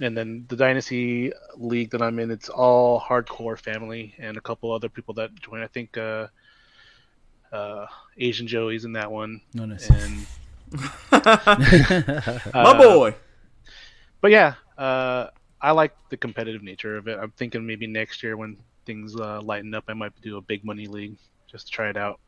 And 0.01 0.17
then 0.17 0.47
the 0.49 0.57
Dynasty 0.57 1.33
League 1.57 1.91
that 1.91 2.03
I'm 2.03 2.19
in, 2.19 2.31
it's 2.31 2.49
all 2.49 3.01
hardcore 3.01 3.59
family 3.59 4.15
and 4.19 4.37
a 4.37 4.41
couple 4.41 4.73
other 4.73 4.89
people 4.89 5.15
that 5.15 5.35
join. 5.37 5.63
I 5.63 5.67
think 5.67 5.97
uh, 5.99 6.29
uh, 7.53 7.87
Asian 8.17 8.47
Joey's 8.47 8.85
in 8.85 8.93
that 8.95 9.11
one. 9.11 9.41
No, 9.55 9.67
nice. 9.67 9.89
And 9.89 10.29
My 11.13 12.51
uh, 12.53 12.75
boy. 12.75 13.15
But 14.21 14.31
yeah, 14.31 14.55
uh, 14.79 15.29
I 15.61 15.73
like 15.73 15.95
the 16.11 16.17
competitive 16.17 16.63
nature 16.63 16.97
of 16.97 17.09
it. 17.09 17.19
I'm 17.19 17.33
thinking 17.33 17.67
maybe 17.67 17.87
next 17.87 18.23
year 18.23 18.37
when 18.37 18.59
things 18.87 19.17
uh, 19.17 19.41
lighten 19.43 19.75
up, 19.75 19.85
I 19.89 19.95
might 19.95 20.13
do 20.23 20.37
a 20.37 20.43
big 20.43 20.65
money 20.65 20.87
league 20.87 21.17
just 21.51 21.67
to 21.67 21.73
try 21.73 21.91
it 21.91 21.97
out. 21.97 22.21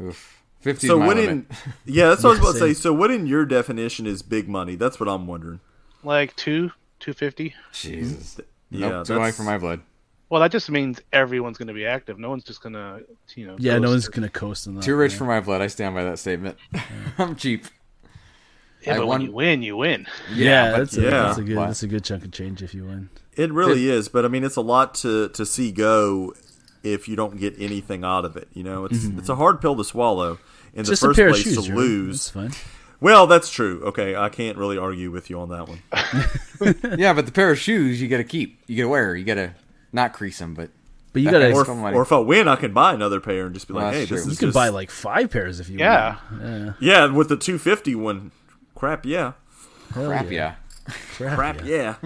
Oof. 0.00 0.42
Fifty. 0.60 0.88
So 0.88 0.94
is 0.94 0.98
my 0.98 1.06
what 1.06 1.18
in 1.18 1.46
yeah, 1.86 2.08
that's 2.08 2.22
what 2.22 2.30
I 2.30 2.32
was 2.32 2.38
Yeah, 2.38 2.40
about 2.40 2.52
to 2.52 2.58
say. 2.58 2.74
So 2.74 2.92
what 2.92 3.10
in 3.10 3.26
your 3.26 3.44
definition 3.46 4.06
is 4.06 4.22
big 4.22 4.48
money? 4.48 4.74
That's 4.76 5.00
what 5.00 5.08
I'm 5.08 5.26
wondering. 5.26 5.60
Like 6.02 6.36
two, 6.36 6.72
two 7.00 7.12
fifty. 7.12 7.54
Jesus. 7.72 8.34
Mm-hmm. 8.34 8.82
Yeah, 8.82 8.88
nope, 8.88 9.06
too 9.06 9.18
high 9.18 9.32
for 9.32 9.42
my 9.42 9.58
blood. 9.58 9.80
Well, 10.28 10.40
that 10.42 10.52
just 10.52 10.70
means 10.70 11.00
everyone's 11.12 11.58
going 11.58 11.66
to 11.68 11.74
be 11.74 11.84
active. 11.84 12.20
No 12.20 12.30
one's 12.30 12.44
just 12.44 12.62
going 12.62 12.74
to, 12.74 13.02
you 13.34 13.48
know. 13.48 13.56
Yeah, 13.58 13.78
no 13.78 13.90
one's 13.90 14.06
gonna 14.06 14.28
coast 14.28 14.68
in 14.68 14.76
that. 14.76 14.84
Too 14.84 14.94
rich 14.94 15.12
yeah. 15.12 15.18
for 15.18 15.24
my 15.24 15.40
blood. 15.40 15.60
I 15.60 15.66
stand 15.66 15.94
by 15.96 16.04
that 16.04 16.20
statement. 16.20 16.56
I'm 17.18 17.34
cheap. 17.34 17.66
Yeah, 18.82 18.94
I 18.94 18.98
but 18.98 19.06
won- 19.08 19.18
when 19.18 19.26
you 19.26 19.32
win, 19.32 19.62
you 19.62 19.76
win. 19.76 20.06
Yeah, 20.32 20.70
but- 20.70 20.78
that's 20.78 20.96
a, 20.96 21.02
yeah, 21.02 21.10
that's 21.10 21.38
a 21.38 21.42
good 21.42 21.56
but- 21.56 21.66
that's 21.66 21.82
a 21.82 21.88
good 21.88 22.04
chunk 22.04 22.24
of 22.24 22.30
change 22.30 22.62
if 22.62 22.74
you 22.74 22.84
win. 22.84 23.10
It 23.36 23.52
really 23.52 23.88
is, 23.88 24.08
but 24.08 24.24
I 24.24 24.28
mean, 24.28 24.44
it's 24.44 24.56
a 24.56 24.60
lot 24.60 24.94
to 24.96 25.28
to 25.30 25.44
see 25.44 25.72
go 25.72 26.34
if 26.82 27.08
you 27.08 27.16
don't 27.16 27.38
get 27.38 27.54
anything 27.58 28.04
out 28.04 28.24
of 28.24 28.36
it. 28.36 28.48
You 28.52 28.62
know, 28.62 28.84
it's 28.84 28.98
mm-hmm. 28.98 29.18
it's 29.18 29.28
a 29.28 29.36
hard 29.36 29.60
pill 29.60 29.76
to 29.76 29.84
swallow 29.84 30.38
in 30.74 30.84
the 30.84 30.90
Just 30.90 31.02
a 31.02 31.06
first 31.06 31.16
pair 31.16 31.28
of 31.28 31.34
place 31.34 31.44
shoes, 31.44 31.56
to 31.56 31.62
Jeremy. 31.62 31.82
lose. 31.82 32.32
That's 33.00 33.02
fine. 33.02 33.12
Well, 33.12 33.26
that's 33.26 33.50
true. 33.50 33.82
Okay, 33.86 34.14
I 34.16 34.28
can't 34.28 34.56
really 34.58 34.78
argue 34.78 35.10
with 35.10 35.30
you 35.30 35.40
on 35.40 35.48
that 35.50 35.68
one. 35.68 35.82
Yeah, 36.98 37.14
but 37.14 37.24
the 37.24 37.32
pair 37.32 37.50
of 37.50 37.58
shoes 37.58 38.02
you 38.02 38.08
got 38.08 38.18
to 38.18 38.24
keep. 38.24 38.58
You 38.66 38.76
got 38.76 38.82
to 38.82 38.88
wear. 38.88 39.16
You 39.16 39.24
got 39.24 39.36
to 39.36 39.52
not 39.92 40.12
crease 40.12 40.38
them, 40.38 40.52
but 40.54 40.68
But 41.14 41.22
you 41.22 41.30
gotta 41.30 41.50
Or, 41.52 41.62
if, 41.62 41.68
or 41.68 42.02
if 42.02 42.12
I 42.12 42.18
win, 42.18 42.46
I 42.48 42.56
can 42.56 42.72
buy 42.74 42.92
another 42.92 43.18
pair 43.18 43.46
and 43.46 43.54
just 43.54 43.66
be 43.66 43.72
Well, 43.74 43.84
like, 43.86 43.94
"Hey, 43.94 44.00
this 44.00 44.08
true. 44.08 44.18
is 44.18 44.26
you 44.40 44.46
could 44.46 44.52
buy 44.54 44.68
like 44.68 44.90
five 44.90 45.30
pairs 45.30 45.58
if 45.58 45.68
you 45.70 45.78
Yeah. 45.78 46.16
win. 46.30 46.74
Yeah. 46.80 47.06
yeah." 47.06 47.06
With 47.12 47.28
the 47.30 47.36
250 47.36 47.94
one, 47.94 48.30
crap, 48.74 49.06
yeah. 49.06 49.32
Hell 49.94 50.06
crap, 50.06 50.30
yeah. 50.30 50.54
Crap, 51.16 51.36
Crap, 51.36 51.64
yeah. 51.64 51.96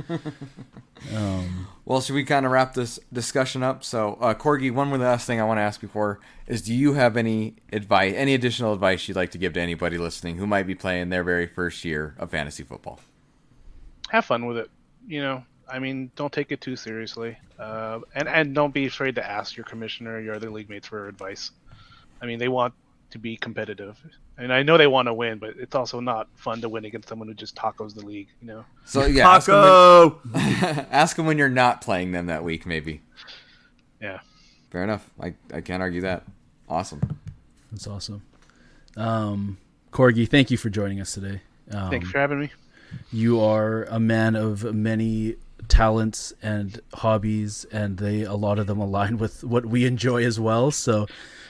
yeah. 1.11 1.43
Well, 1.86 2.01
should 2.01 2.15
we 2.15 2.24
kind 2.24 2.47
of 2.47 2.52
wrap 2.52 2.73
this 2.73 2.98
discussion 3.12 3.62
up? 3.62 3.85
So, 3.85 4.16
uh, 4.19 4.32
Corgi, 4.32 4.73
one 4.73 4.89
more 4.89 4.97
last 4.97 5.27
thing 5.27 5.39
I 5.39 5.44
want 5.44 5.59
to 5.59 5.62
ask 5.62 5.81
before 5.81 6.19
is: 6.47 6.62
Do 6.62 6.73
you 6.73 6.94
have 6.94 7.19
any 7.19 7.56
advice, 7.73 8.15
any 8.16 8.32
additional 8.32 8.73
advice 8.73 9.06
you'd 9.06 9.16
like 9.16 9.31
to 9.32 9.39
give 9.39 9.52
to 9.52 9.61
anybody 9.61 9.98
listening 9.98 10.39
who 10.39 10.47
might 10.47 10.66
be 10.66 10.74
playing 10.74 11.11
their 11.11 11.23
very 11.23 11.47
first 11.47 11.85
year 11.85 12.15
of 12.19 12.31
fantasy 12.31 12.62
football? 12.62 13.01
have 14.11 14.24
fun 14.24 14.47
with 14.47 14.56
it. 14.56 14.70
You 15.06 15.20
know, 15.20 15.44
I 15.69 15.78
mean, 15.78 16.11
don't 16.16 16.32
take 16.32 16.52
it 16.52 16.61
too 16.61 16.77
seriously, 16.77 17.36
uh, 17.59 18.01
and 18.15 18.28
and 18.28 18.55
don't 18.55 18.73
be 18.73 18.86
afraid 18.86 19.15
to 19.16 19.31
ask 19.31 19.56
your 19.56 19.65
commissioner, 19.65 20.16
or 20.16 20.20
your 20.20 20.35
other 20.35 20.51
league 20.51 20.70
mates 20.70 20.89
for 20.89 21.09
advice. 21.09 21.51
I 22.23 22.27
mean, 22.27 22.39
they 22.39 22.48
want 22.48 22.73
to 23.11 23.19
be 23.19 23.36
competitive, 23.36 23.98
and 24.39 24.52
I 24.52 24.62
know 24.62 24.77
they 24.77 24.86
want 24.86 25.06
to 25.06 25.15
win, 25.15 25.39
but 25.39 25.51
it's 25.59 25.74
also 25.74 26.01
not 26.01 26.28
fun 26.35 26.61
to 26.62 26.69
win 26.69 26.85
against 26.85 27.09
someone 27.09 27.28
who 27.28 27.35
just 27.35 27.55
tacos 27.56 27.94
the 27.94 28.05
league. 28.05 28.28
You 28.40 28.47
know, 28.48 28.65
So, 28.85 29.06
yeah, 29.06 29.28
ask 29.28 29.47
them, 29.47 29.55
when, 29.61 30.32
Taco. 30.32 30.86
ask 30.90 31.16
them 31.16 31.27
when 31.27 31.39
you're 31.39 31.48
not 31.48 31.81
playing 31.81 32.12
them 32.12 32.27
that 32.27 32.43
week, 32.44 32.66
maybe. 32.66 33.01
yeah. 34.01 34.20
Fair 34.70 34.82
enough. 34.82 35.09
I, 35.20 35.35
I 35.52 35.61
can't 35.61 35.81
argue 35.82 36.01
that. 36.01 36.24
Awesome. 36.69 37.01
That's 37.70 37.86
awesome. 37.86 38.23
Um, 38.97 39.59
Corgi, 39.93 40.28
thank 40.28 40.51
you 40.51 40.56
for 40.56 40.69
joining 40.70 41.01
us 41.01 41.15
today. 41.15 41.40
Um, 41.70 41.90
Thanks 41.90 42.11
for 42.11 42.19
having 42.19 42.40
me. 42.40 42.51
you 43.12 43.40
are 43.40 43.85
a 43.85 43.98
man 44.01 44.35
of 44.36 44.74
many 44.74 45.36
talents 45.69 46.32
and 46.43 46.81
hobbies, 46.94 47.65
and 47.73 47.98
they 47.98 48.23
a 48.23 48.35
lot 48.35 48.59
of 48.59 48.66
them 48.66 48.78
align 48.81 49.16
with 49.19 49.44
what 49.44 49.65
we 49.66 49.85
enjoy 49.86 50.24
as 50.24 50.39
well. 50.40 50.70
So 50.70 51.06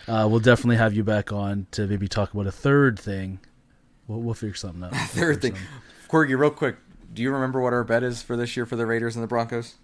uh, 0.08 0.26
we'll 0.30 0.40
definitely 0.40 0.76
have 0.76 0.94
you 0.94 1.04
back 1.04 1.32
on 1.32 1.66
to 1.72 1.86
maybe 1.86 2.08
talk 2.08 2.32
about 2.34 2.46
a 2.46 2.52
third 2.52 2.98
thing. 2.98 3.40
We'll, 4.06 4.20
we'll 4.20 4.34
figure 4.34 4.54
something 4.54 4.82
out. 4.84 4.92
We'll 4.92 5.00
Third 5.06 5.42
thing. 5.42 5.54
something. 5.54 5.68
Corgi, 6.08 6.38
real 6.38 6.50
quick, 6.50 6.76
do 7.12 7.22
you 7.22 7.32
remember 7.32 7.60
what 7.60 7.72
our 7.72 7.84
bet 7.84 8.02
is 8.02 8.22
for 8.22 8.36
this 8.36 8.56
year 8.56 8.66
for 8.66 8.76
the 8.76 8.86
Raiders 8.86 9.16
and 9.16 9.22
the 9.22 9.26
Broncos? 9.26 9.74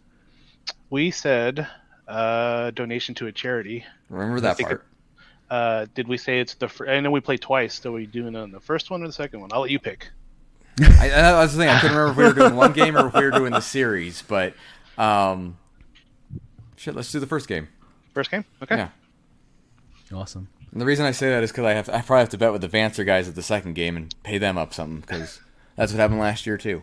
We 0.90 1.10
said 1.10 1.66
uh, 2.06 2.70
donation 2.72 3.14
to 3.16 3.26
a 3.26 3.32
charity. 3.32 3.84
Remember 4.08 4.40
that 4.40 4.58
part. 4.58 4.86
Uh, 5.48 5.86
did 5.94 6.06
we 6.06 6.16
say 6.16 6.38
it's 6.40 6.54
the? 6.54 6.68
Fir- 6.68 6.88
I 6.88 7.00
know 7.00 7.10
we 7.10 7.20
played 7.20 7.40
twice. 7.40 7.80
So 7.80 7.90
are 7.90 7.94
we 7.94 8.06
doing 8.06 8.34
it 8.34 8.38
on 8.38 8.52
the 8.52 8.60
first 8.60 8.90
one 8.90 9.02
or 9.02 9.06
the 9.06 9.12
second 9.12 9.40
one? 9.40 9.50
I'll 9.52 9.62
let 9.62 9.70
you 9.70 9.78
pick. 9.80 10.08
I, 10.80 11.08
that 11.08 11.32
was 11.38 11.54
the 11.56 11.58
thing. 11.64 11.68
I 11.68 11.80
couldn't 11.80 11.96
remember 11.96 12.12
if 12.12 12.16
we 12.16 12.24
were 12.24 12.48
doing 12.48 12.56
one 12.56 12.72
game 12.72 12.96
or 12.96 13.08
if 13.08 13.14
we 13.14 13.24
were 13.24 13.32
doing 13.32 13.52
the 13.52 13.60
series, 13.60 14.22
but 14.22 14.54
um, 14.96 15.58
shit, 16.76 16.94
let's 16.94 17.10
do 17.10 17.18
the 17.20 17.26
first 17.26 17.48
game. 17.48 17.68
First 18.14 18.30
game. 18.30 18.44
Okay. 18.62 18.76
Yeah. 18.76 18.88
Awesome. 20.12 20.48
And 20.72 20.80
the 20.80 20.86
reason 20.86 21.04
I 21.04 21.10
say 21.10 21.30
that 21.30 21.42
is 21.42 21.50
because 21.50 21.64
I 21.64 21.72
have 21.72 21.88
I 21.88 22.00
probably 22.00 22.20
have 22.20 22.28
to 22.30 22.38
bet 22.38 22.52
with 22.52 22.60
the 22.60 22.68
Vancer 22.68 23.04
guys 23.04 23.28
at 23.28 23.34
the 23.34 23.42
second 23.42 23.74
game 23.74 23.96
and 23.96 24.14
pay 24.22 24.38
them 24.38 24.56
up 24.56 24.72
something 24.72 25.00
because 25.00 25.40
that's 25.76 25.92
what 25.92 25.98
happened 26.00 26.20
last 26.20 26.46
year 26.46 26.56
too. 26.56 26.82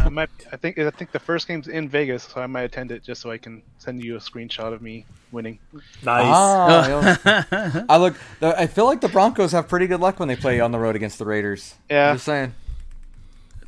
I 0.00 0.08
might. 0.08 0.30
I 0.52 0.56
think. 0.56 0.78
I 0.78 0.90
think 0.90 1.10
the 1.10 1.18
first 1.18 1.48
game's 1.48 1.68
in 1.68 1.88
Vegas, 1.88 2.24
so 2.24 2.40
I 2.40 2.46
might 2.46 2.62
attend 2.62 2.90
it 2.92 3.02
just 3.02 3.20
so 3.22 3.30
I 3.30 3.38
can 3.38 3.62
send 3.78 4.04
you 4.04 4.16
a 4.16 4.18
screenshot 4.18 4.72
of 4.72 4.82
me 4.82 5.06
winning. 5.32 5.58
Nice. 6.04 6.24
Ah, 6.26 7.84
I 7.88 7.96
look. 7.96 8.14
I 8.42 8.66
feel 8.66 8.84
like 8.84 9.00
the 9.00 9.08
Broncos 9.08 9.52
have 9.52 9.68
pretty 9.68 9.86
good 9.86 10.00
luck 10.00 10.18
when 10.20 10.28
they 10.28 10.36
play 10.36 10.60
on 10.60 10.70
the 10.70 10.78
road 10.78 10.96
against 10.96 11.18
the 11.18 11.24
Raiders. 11.24 11.74
Yeah. 11.88 12.12
just 12.12 12.26
saying. 12.26 12.54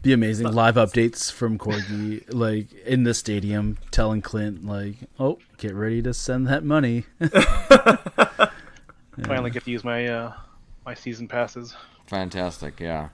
Be 0.03 0.12
amazing. 0.12 0.53
Live 0.53 0.77
updates 0.77 1.33
from 1.33 1.59
Corgi, 1.59 2.23
like 2.33 2.73
in 2.85 3.03
the 3.03 3.15
stadium, 3.15 3.79
telling 3.91 4.23
Clint, 4.23 4.65
like, 4.65 4.97
"Oh, 5.19 5.39
get 5.57 5.75
ready 5.75 6.03
to 6.03 6.15
send 6.15 6.47
that 6.47 6.62
money." 6.62 7.05
Finally 9.24 9.51
get 9.51 9.65
to 9.65 9.70
use 9.70 9.85
my 9.85 10.07
uh, 10.07 10.32
my 10.85 10.95
season 10.95 11.28
passes. 11.28 11.74
Fantastic. 12.07 12.81
Yeah. 12.81 13.09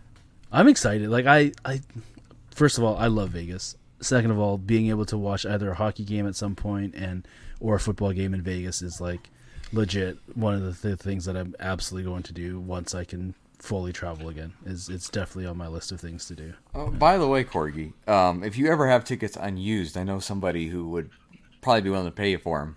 I'm 0.53 0.69
excited. 0.69 1.09
Like 1.09 1.27
I, 1.27 1.53
I, 1.65 1.81
first 2.51 2.79
of 2.79 2.85
all, 2.85 2.97
I 2.97 3.09
love 3.09 3.31
Vegas. 3.31 3.77
Second 4.01 4.31
of 4.31 4.39
all, 4.39 4.59
being 4.59 4.89
able 4.89 5.05
to 5.07 5.19
watch 5.19 5.45
either 5.45 5.71
a 5.71 5.75
hockey 5.75 6.05
game 6.05 6.29
at 6.29 6.37
some 6.37 6.55
point 6.55 6.95
and 6.95 7.27
or 7.59 7.75
a 7.75 7.81
football 7.81 8.13
game 8.13 8.35
in 8.35 8.43
Vegas 8.43 8.83
is 8.83 9.01
like 9.01 9.31
legit 9.73 10.19
one 10.35 10.55
of 10.55 10.63
the 10.63 10.89
th- 10.89 11.01
things 11.01 11.25
that 11.25 11.37
I'm 11.37 11.57
absolutely 11.59 12.09
going 12.09 12.23
to 12.25 12.33
do 12.33 12.61
once 12.61 12.95
I 12.95 13.05
can 13.05 13.35
fully 13.59 13.93
travel 13.93 14.29
again. 14.29 14.53
Is 14.65 14.89
it's 14.89 15.09
definitely 15.09 15.47
on 15.47 15.57
my 15.57 15.67
list 15.67 15.91
of 15.91 16.01
things 16.01 16.27
to 16.27 16.37
do. 16.37 16.55
Oh, 16.75 16.91
by 16.91 17.19
the 17.19 17.27
way, 17.27 17.43
Corgi, 17.43 17.93
um, 18.07 18.45
if 18.45 18.57
you 18.57 18.71
ever 18.71 18.89
have 18.89 19.05
tickets 19.05 19.37
unused, 19.41 19.97
I 19.97 20.05
know 20.05 20.21
somebody 20.21 20.69
who 20.69 20.89
would 20.91 21.11
probably 21.63 21.81
be 21.81 21.91
willing 21.91 22.07
to 22.07 22.13
pay 22.13 22.31
you 22.31 22.39
for 22.39 22.61
them 22.61 22.77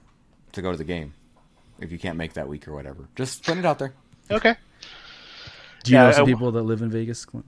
to 0.54 0.62
go 0.62 0.72
to 0.72 0.78
the 0.78 0.84
game 0.84 1.14
if 1.80 1.91
you 1.91 1.99
can't 1.99 2.18
make 2.18 2.34
that 2.34 2.48
week 2.48 2.68
or 2.68 2.74
whatever. 2.74 3.08
Just 3.16 3.44
put 3.44 3.58
it 3.58 3.66
out 3.66 3.80
there. 3.80 3.94
Okay. 4.32 4.56
Do 5.84 5.91
you 5.91 5.98
Yeah, 5.98 6.06
know 6.08 6.12
some 6.14 6.24
I- 6.24 6.26
people 6.26 6.52
that 6.52 6.64
live 6.64 6.82
in 6.82 6.90
Vegas? 6.90 7.26
Clint? 7.26 7.45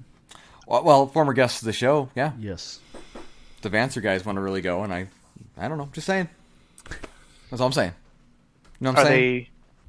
Well, 0.68 0.84
well, 0.84 1.08
former 1.08 1.34
guests 1.34 1.62
of 1.62 1.66
the 1.66 1.74
show, 1.74 2.10
yeah. 2.16 2.32
Yes. 2.40 2.80
The 3.62 3.70
Vancer 3.70 4.02
guys 4.02 4.24
want 4.26 4.36
to 4.38 4.42
really 4.42 4.62
go, 4.62 4.84
and 4.84 4.94
I, 4.94 5.08
I 5.58 5.68
don't 5.68 5.78
know. 5.78 5.90
Just 5.94 6.08
saying. 6.08 6.30
That's 7.50 7.60
all 7.60 7.68
I'm 7.68 7.74
saying. 7.74 7.94
You 8.80 8.86
know 8.86 8.92
what 8.92 9.00
I'm 9.00 9.06
Are 9.06 9.10
saying? 9.10 9.48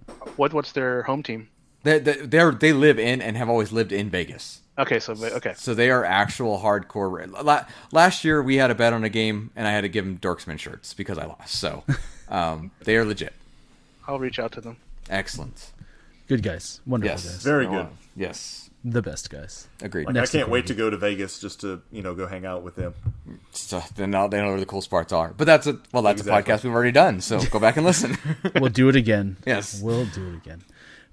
they? 0.09 0.15
What 0.37 0.53
What's 0.53 0.73
their 0.73 1.03
home 1.03 1.23
team? 1.23 1.49
They, 1.83 1.99
they, 1.99 2.15
they're 2.27 2.51
they 2.53 2.73
live 2.73 2.99
in 2.99 3.23
and 3.23 3.37
have 3.37 3.49
always 3.49 3.73
lived 3.73 3.93
in 3.93 4.11
Vegas. 4.11 4.61
Okay, 4.79 4.99
so 4.99 5.12
okay. 5.12 5.53
So 5.57 5.75
they 5.75 5.91
are 5.91 6.05
actual 6.05 6.59
hardcore. 6.59 7.31
La- 7.45 7.67
Last 7.93 8.25
year 8.25 8.43
we 8.43 8.57
had 8.57 8.71
a 8.71 8.75
bet 8.75 8.93
on 8.93 9.05
a 9.05 9.09
game, 9.11 9.51
and 9.55 9.69
I 9.69 9.73
had 9.73 9.83
to 9.83 9.89
give 9.89 10.05
them 10.05 10.19
Dorksmen 10.19 10.59
shirts 10.59 10.95
because 10.95 11.19
I 11.19 11.27
lost. 11.27 11.55
So 11.55 11.85
um, 12.29 12.71
they 12.85 12.97
are 12.97 13.05
legit. 13.05 13.35
I'll 14.06 14.18
reach 14.18 14.39
out 14.39 14.52
to 14.52 14.60
them. 14.60 14.77
Excellent. 15.09 15.72
Good 16.28 16.43
guys. 16.43 16.81
Wonderful 16.86 17.12
Yes. 17.16 17.24
guys. 17.24 17.43
Very 17.43 17.66
good. 17.66 17.89
Yes. 18.16 18.70
The 18.85 19.02
best 19.02 19.28
guys. 19.28 19.68
Agreed. 19.82 20.06
Like, 20.06 20.16
I 20.16 20.27
can't 20.27 20.48
wait 20.48 20.66
to 20.68 20.74
go 20.74 20.89
to 20.89 20.97
Vegas 20.97 21.39
just 21.39 21.60
to 21.62 21.82
you 21.93 22.01
know 22.02 22.14
go 22.14 22.27
hang 22.27 22.47
out 22.47 22.62
with 22.62 22.77
them. 22.77 22.94
So 23.51 23.82
then 23.97 24.10
now 24.10 24.27
they 24.28 24.40
know 24.40 24.48
where 24.48 24.60
the 24.60 24.64
cool 24.66 24.81
spots 24.81 25.12
are. 25.12 25.35
But 25.36 25.44
that's 25.47 25.66
a 25.66 25.78
well, 25.93 26.02
that's 26.02 26.20
Exactly. 26.22 26.52
a 26.52 26.56
podcast 26.56 26.64
we've 26.64 26.72
already 26.72 26.93
done. 26.93 27.20
So 27.20 27.40
go 27.47 27.59
back 27.59 27.77
and 27.77 27.85
listen. 27.85 28.16
We'll 28.60 28.70
do 28.70 28.89
it 28.89 28.97
again. 28.97 29.36
Yes. 29.47 29.82
We'll 29.82 30.06
do 30.06 30.28
it 30.28 30.36
again. 30.36 30.62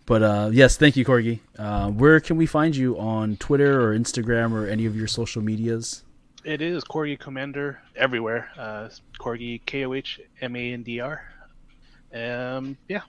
But 0.05 0.23
uh, 0.23 0.49
yes, 0.53 0.77
thank 0.77 0.95
you, 0.95 1.03
Corgi. 1.03 1.39
Uh, 1.59 1.89
where 1.91 2.22
can 2.22 2.38
we 2.38 2.45
find 2.45 2.73
you 2.73 2.97
on 2.97 3.35
Twitter 3.35 3.81
or 3.81 3.97
Instagram 3.97 4.53
or 4.53 4.65
any 4.65 4.85
of 4.85 4.95
your 4.95 5.07
social 5.07 5.41
medias? 5.41 6.03
It 6.45 6.61
is 6.61 6.85
Corgi 6.85 7.19
Kohmander 7.19 7.77
everywhere. 7.97 8.49
Uh, 8.57 8.88
Corgi 9.19 9.59
K 9.65 9.84
O 9.85 9.93
H 9.93 10.22
M 10.39 10.55
A 10.55 10.72
N 10.72 10.84
D 10.84 11.01
R. 11.01 11.22
Um, 12.14 12.78
yeah, 12.88 13.02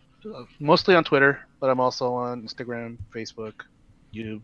mostly 0.60 0.94
on 0.94 1.04
Twitter, 1.04 1.40
but 1.60 1.70
I'm 1.70 1.80
also 1.80 2.12
on 2.14 2.42
Instagram, 2.42 2.96
Facebook, 3.14 3.54
YouTube, 4.12 4.40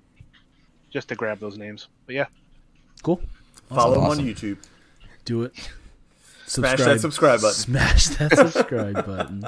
just 0.91 1.09
to 1.09 1.15
grab 1.15 1.41
those 1.41 1.59
names. 1.59 1.89
But 2.07 2.15
yeah, 2.15 2.27
Cool. 3.03 3.21
Follow 3.69 4.01
awesome. 4.01 4.25
them 4.25 4.27
on 4.29 4.35
YouTube. 4.35 4.59
Do 5.25 5.43
it. 5.43 5.53
Smash 6.47 6.79
that 6.79 7.01
subscribe 7.01 7.41
button. 7.41 7.55
Smash 7.55 8.07
that 8.09 8.37
subscribe 8.37 9.07
button. 9.07 9.45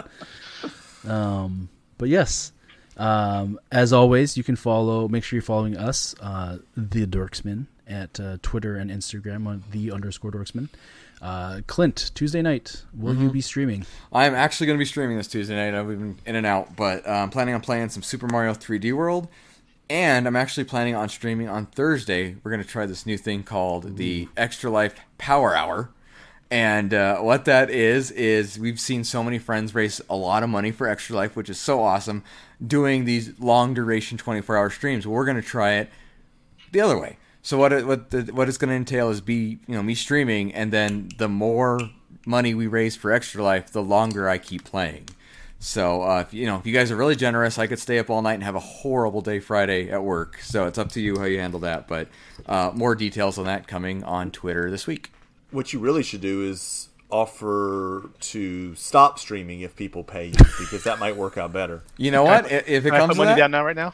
Um, 1.07 1.69
but 1.99 2.09
yes, 2.09 2.53
um, 2.97 3.59
as 3.71 3.93
always, 3.93 4.37
you 4.37 4.45
can 4.45 4.57
follow. 4.57 5.09
Make 5.09 5.25
sure 5.25 5.37
you're 5.37 5.43
following 5.43 5.77
us, 5.77 6.15
uh, 6.21 6.59
the 6.77 7.07
Dorksmen, 7.07 7.67
at 7.87 8.19
uh, 8.19 8.39
Twitter 8.43 8.77
and 8.77 8.91
Instagram 8.91 9.47
on 9.47 9.65
the 9.71 9.93
underscore 9.93 10.33
Dorksmen. 10.33 10.69
Uh, 11.23 11.61
Clint, 11.67 12.11
Tuesday 12.15 12.43
night, 12.43 12.83
will 12.95 13.15
Mm-hmm. 13.15 13.23
you 13.23 13.31
be 13.31 13.41
streaming? 13.41 13.87
I'm 14.13 14.35
actually 14.35 14.67
going 14.67 14.79
to 14.79 14.83
be 14.83 14.85
streaming 14.87 15.17
this 15.17 15.29
Tuesday 15.29 15.55
night. 15.57 15.79
I've 15.79 15.89
been 15.89 16.19
in 16.27 16.37
and 16.37 16.47
out, 16.47 16.77
but 16.77 17.07
uh, 17.07 17.11
I'm 17.11 17.31
planning 17.31 17.55
on 17.55 17.61
playing 17.63 17.89
some 17.89 18.03
Super 18.03 18.27
Mario 18.27 18.53
3D 18.53 18.93
World, 18.93 19.29
and 19.89 20.27
I'm 20.27 20.37
actually 20.37 20.65
planning 20.65 20.95
on 20.95 21.09
streaming 21.09 21.49
on 21.49 21.67
Thursday. 21.67 22.37
We're 22.43 22.51
going 22.51 22.63
to 22.63 22.69
try 22.69 22.85
this 22.87 23.07
new 23.07 23.17
thing 23.17 23.45
called 23.45 23.97
the 23.97 24.29
Extra 24.37 24.71
Life 24.71 24.95
Power 25.19 25.55
Hour. 25.57 25.91
And 26.49 26.95
uh, 26.95 27.19
what 27.19 27.45
that 27.47 27.71
is 27.71 28.13
is 28.13 28.57
we've 28.59 28.79
seen 28.79 29.03
so 29.03 29.25
many 29.25 29.39
friends 29.39 29.75
raise 29.75 30.01
a 30.09 30.15
lot 30.15 30.45
of 30.45 30.49
money 30.49 30.71
for 30.71 30.87
Extra 30.87 31.17
Life, 31.17 31.35
which 31.35 31.51
is 31.51 31.59
so 31.59 31.83
awesome, 31.83 32.23
doing 32.65 33.05
these 33.05 33.37
long 33.41 33.75
duration 33.75 34.17
24 34.17 34.57
hour 34.57 34.71
streams. 34.71 35.07
We're 35.09 35.25
going 35.25 35.41
to 35.41 35.43
try 35.43 35.73
it 35.75 35.91
the 36.71 36.81
other 36.81 36.99
way. 37.01 37.17
So 37.47 37.57
what 37.59 37.73
it, 37.73 37.87
what 37.87 38.11
the, 38.11 38.23
what 38.33 38.49
it's 38.49 38.59
going 38.59 38.71
to 38.71 38.75
entail 38.75 39.09
is 39.09 39.21
be 39.21 39.61
you 39.69 39.77
know 39.77 39.83
me 39.85 39.95
streaming, 39.95 40.53
and 40.53 40.73
then 40.73 41.11
the 41.17 41.29
more 41.29 41.79
money 42.27 42.55
we 42.55 42.67
raise 42.67 42.97
for 42.97 43.13
Extra 43.13 43.41
Life, 43.41 43.71
the 43.71 43.85
longer 43.85 44.29
I 44.29 44.39
keep 44.39 44.65
playing. 44.65 45.11
So 45.61 46.03
uh, 46.03 46.23
if 46.23 46.35
you 46.35 46.47
know 46.47 46.57
if 46.57 46.67
you 46.67 46.75
guys 46.75 46.91
are 46.91 46.97
really 46.97 47.15
generous, 47.15 47.57
I 47.57 47.69
could 47.69 47.79
stay 47.79 48.01
up 48.01 48.11
all 48.11 48.21
night 48.21 48.35
and 48.35 48.43
have 48.43 48.57
a 48.57 48.61
horrible 48.61 49.21
day 49.21 49.39
Friday 49.39 49.89
at 49.93 50.03
work. 50.03 50.39
So 50.41 50.67
it's 50.67 50.77
up 50.77 50.91
to 50.91 51.01
you 51.01 51.21
how 51.21 51.25
you 51.27 51.39
handle 51.39 51.61
that. 51.61 51.87
But 51.87 52.09
uh, 52.47 52.73
more 52.75 52.97
details 52.97 53.39
on 53.39 53.45
that 53.45 53.69
coming 53.69 54.03
on 54.03 54.33
Twitter 54.33 54.69
this 54.69 54.89
week. 54.89 55.13
What 55.53 55.73
you 55.73 55.79
really 55.79 56.03
should 56.03 56.23
do 56.23 56.43
is 56.51 56.89
offer 57.11 58.11
to 58.21 58.75
stop 58.75 59.19
streaming 59.19 59.61
if 59.61 59.77
people 59.77 60.03
pay 60.05 60.27
you 60.27 60.33
because 60.59 60.85
that 60.85 60.99
might 60.99 61.17
work 61.17 61.39
out 61.39 61.53
better. 61.53 61.83
You 61.97 62.11
know 62.11 62.25
what? 62.25 62.45
I- 62.53 62.65
If 62.67 62.85
it 62.85 62.91
Can 62.91 62.95
I 62.95 62.99
comes 62.99 63.09
put 63.11 63.15
to 63.15 63.19
money 63.25 63.29
that, 63.31 63.37
down 63.39 63.51
now, 63.53 63.65
right 63.65 63.77
now. 63.77 63.93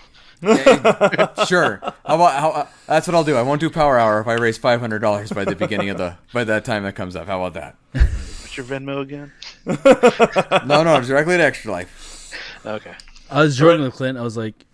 sure. 1.47 1.79
How 1.83 2.15
about 2.17 2.41
how? 2.41 2.51
Uh, 2.51 2.67
that's 2.87 3.07
what 3.07 3.15
I'll 3.15 3.25
do. 3.25 3.37
I 3.37 3.43
won't 3.43 3.61
do 3.61 3.71
Power 3.71 3.99
Hour 3.99 4.21
if 4.21 4.27
I 4.27 4.35
raise 4.35 4.59
five 4.59 4.81
hundred 4.81 4.99
dollars 5.01 5.31
by 5.31 5.45
the 5.45 5.55
beginning 5.55 5.89
of 5.91 5.99
the 5.99 6.17
by 6.33 6.43
that 6.45 6.65
time 6.65 6.83
that 6.83 6.95
comes 6.97 7.15
up. 7.15 7.27
How 7.29 7.45
about 7.45 7.55
that? 7.55 7.77
What's 7.93 8.57
your 8.57 8.67
Venmo 8.67 9.01
again? 9.03 9.33
No, 10.67 10.83
no, 10.83 11.01
directly 11.01 11.37
to 11.37 11.43
Extra 11.45 11.71
Life. 11.71 12.35
Okay. 12.67 12.95
I 13.31 13.43
was 13.43 13.57
joking 13.57 13.83
with 13.85 13.95
Clint. 13.95 14.19
I 14.19 14.23
was 14.23 14.37
like, 14.37 14.67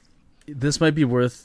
this 0.47 0.81
might 0.81 0.95
be 0.95 1.05
worth 1.05 1.45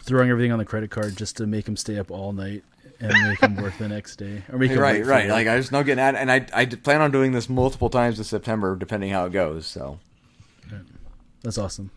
throwing 0.00 0.30
everything 0.30 0.50
on 0.52 0.58
the 0.58 0.64
credit 0.64 0.90
card 0.90 1.16
just 1.16 1.36
to 1.36 1.46
make 1.46 1.66
him 1.68 1.76
stay 1.76 1.98
up 1.98 2.10
all 2.10 2.32
night 2.32 2.64
and 3.00 3.12
make 3.28 3.40
them 3.40 3.56
work 3.56 3.76
the 3.78 3.88
next 3.88 4.16
day, 4.16 4.42
or 4.52 4.58
make 4.58 4.76
right, 4.78 5.04
right. 5.04 5.28
Like 5.28 5.46
I 5.48 5.56
just 5.56 5.72
no 5.72 5.82
getting 5.82 6.02
at, 6.02 6.14
and 6.14 6.30
I 6.30 6.46
I 6.54 6.66
plan 6.66 7.00
on 7.00 7.10
doing 7.10 7.32
this 7.32 7.48
multiple 7.48 7.88
times 7.90 8.18
this 8.18 8.28
September, 8.28 8.76
depending 8.76 9.10
how 9.10 9.24
it 9.26 9.32
goes. 9.32 9.66
So 9.66 9.98
That's 11.42 11.58
awesome. 11.58 11.90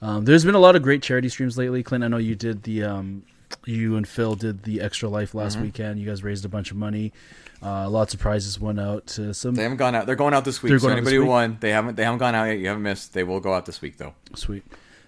Um, 0.00 0.24
there's 0.24 0.44
been 0.44 0.54
a 0.54 0.60
lot 0.60 0.76
of 0.76 0.82
great 0.82 1.02
charity 1.02 1.28
streams 1.28 1.58
lately. 1.58 1.82
Clint, 1.82 2.04
I 2.04 2.08
know 2.08 2.18
you 2.18 2.34
did 2.34 2.62
the 2.62 2.84
um, 2.84 3.24
you 3.66 3.96
and 3.96 4.06
Phil 4.06 4.34
did 4.34 4.62
the 4.62 4.80
Extra 4.80 5.08
Life 5.08 5.34
last 5.34 5.54
Mm-hmm. 5.54 5.62
weekend. 5.64 6.00
You 6.00 6.06
guys 6.06 6.22
raised 6.22 6.44
a 6.44 6.48
bunch 6.48 6.70
of 6.70 6.76
money. 6.76 7.12
Uh, 7.60 7.90
lots 7.90 8.14
of 8.14 8.20
prizes 8.20 8.60
went 8.60 8.78
out 8.78 9.04
to 9.08 9.34
some 9.34 9.56
they 9.56 9.64
haven't 9.64 9.78
gone 9.78 9.94
out. 9.96 10.06
They're 10.06 10.14
going 10.14 10.32
out 10.32 10.44
this 10.44 10.62
week. 10.62 10.78
So 10.78 10.88
anybody 10.88 11.16
who 11.16 11.26
won, 11.26 11.56
they 11.60 11.70
haven't 11.70 11.96
they 11.96 12.04
haven't 12.04 12.18
gone 12.20 12.34
out 12.36 12.44
yet. 12.44 12.58
You 12.58 12.68
haven't 12.68 12.84
missed. 12.84 13.14
They 13.14 13.24
will 13.24 13.40
go 13.40 13.52
out 13.52 13.66
this 13.66 13.82
week 13.82 13.96
though. 13.98 14.14
Sweet. 14.34 14.62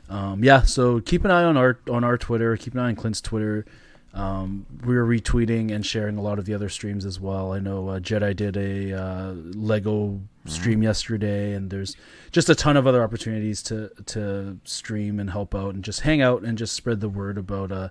Um, 0.08 0.42
yeah, 0.42 0.62
so 0.62 1.00
keep 1.00 1.24
an 1.24 1.30
eye 1.30 1.44
on 1.44 1.56
our 1.56 1.78
on 1.88 2.02
our 2.02 2.18
Twitter. 2.18 2.56
Keep 2.56 2.74
an 2.74 2.80
eye 2.80 2.88
on 2.88 2.96
Clint's 2.96 3.20
Twitter. 3.20 3.64
Um, 4.12 4.66
we're 4.84 5.04
retweeting 5.04 5.70
and 5.70 5.86
sharing 5.86 6.16
a 6.18 6.22
lot 6.22 6.38
of 6.40 6.44
the 6.44 6.52
other 6.54 6.68
streams 6.68 7.04
as 7.04 7.20
well. 7.20 7.52
I 7.52 7.60
know 7.60 7.88
uh, 7.88 8.00
Jedi 8.00 8.34
did 8.34 8.56
a 8.56 8.92
uh, 8.92 9.32
Lego 9.34 10.20
stream 10.46 10.82
yesterday, 10.82 11.52
and 11.54 11.70
there's 11.70 11.96
just 12.32 12.48
a 12.50 12.54
ton 12.56 12.76
of 12.76 12.86
other 12.88 13.02
opportunities 13.04 13.62
to 13.64 13.90
to 14.06 14.58
stream 14.64 15.20
and 15.20 15.30
help 15.30 15.54
out 15.54 15.74
and 15.74 15.84
just 15.84 16.00
hang 16.00 16.20
out 16.22 16.42
and 16.42 16.58
just 16.58 16.74
spread 16.74 17.00
the 17.00 17.08
word 17.08 17.38
about 17.38 17.70
uh, 17.70 17.88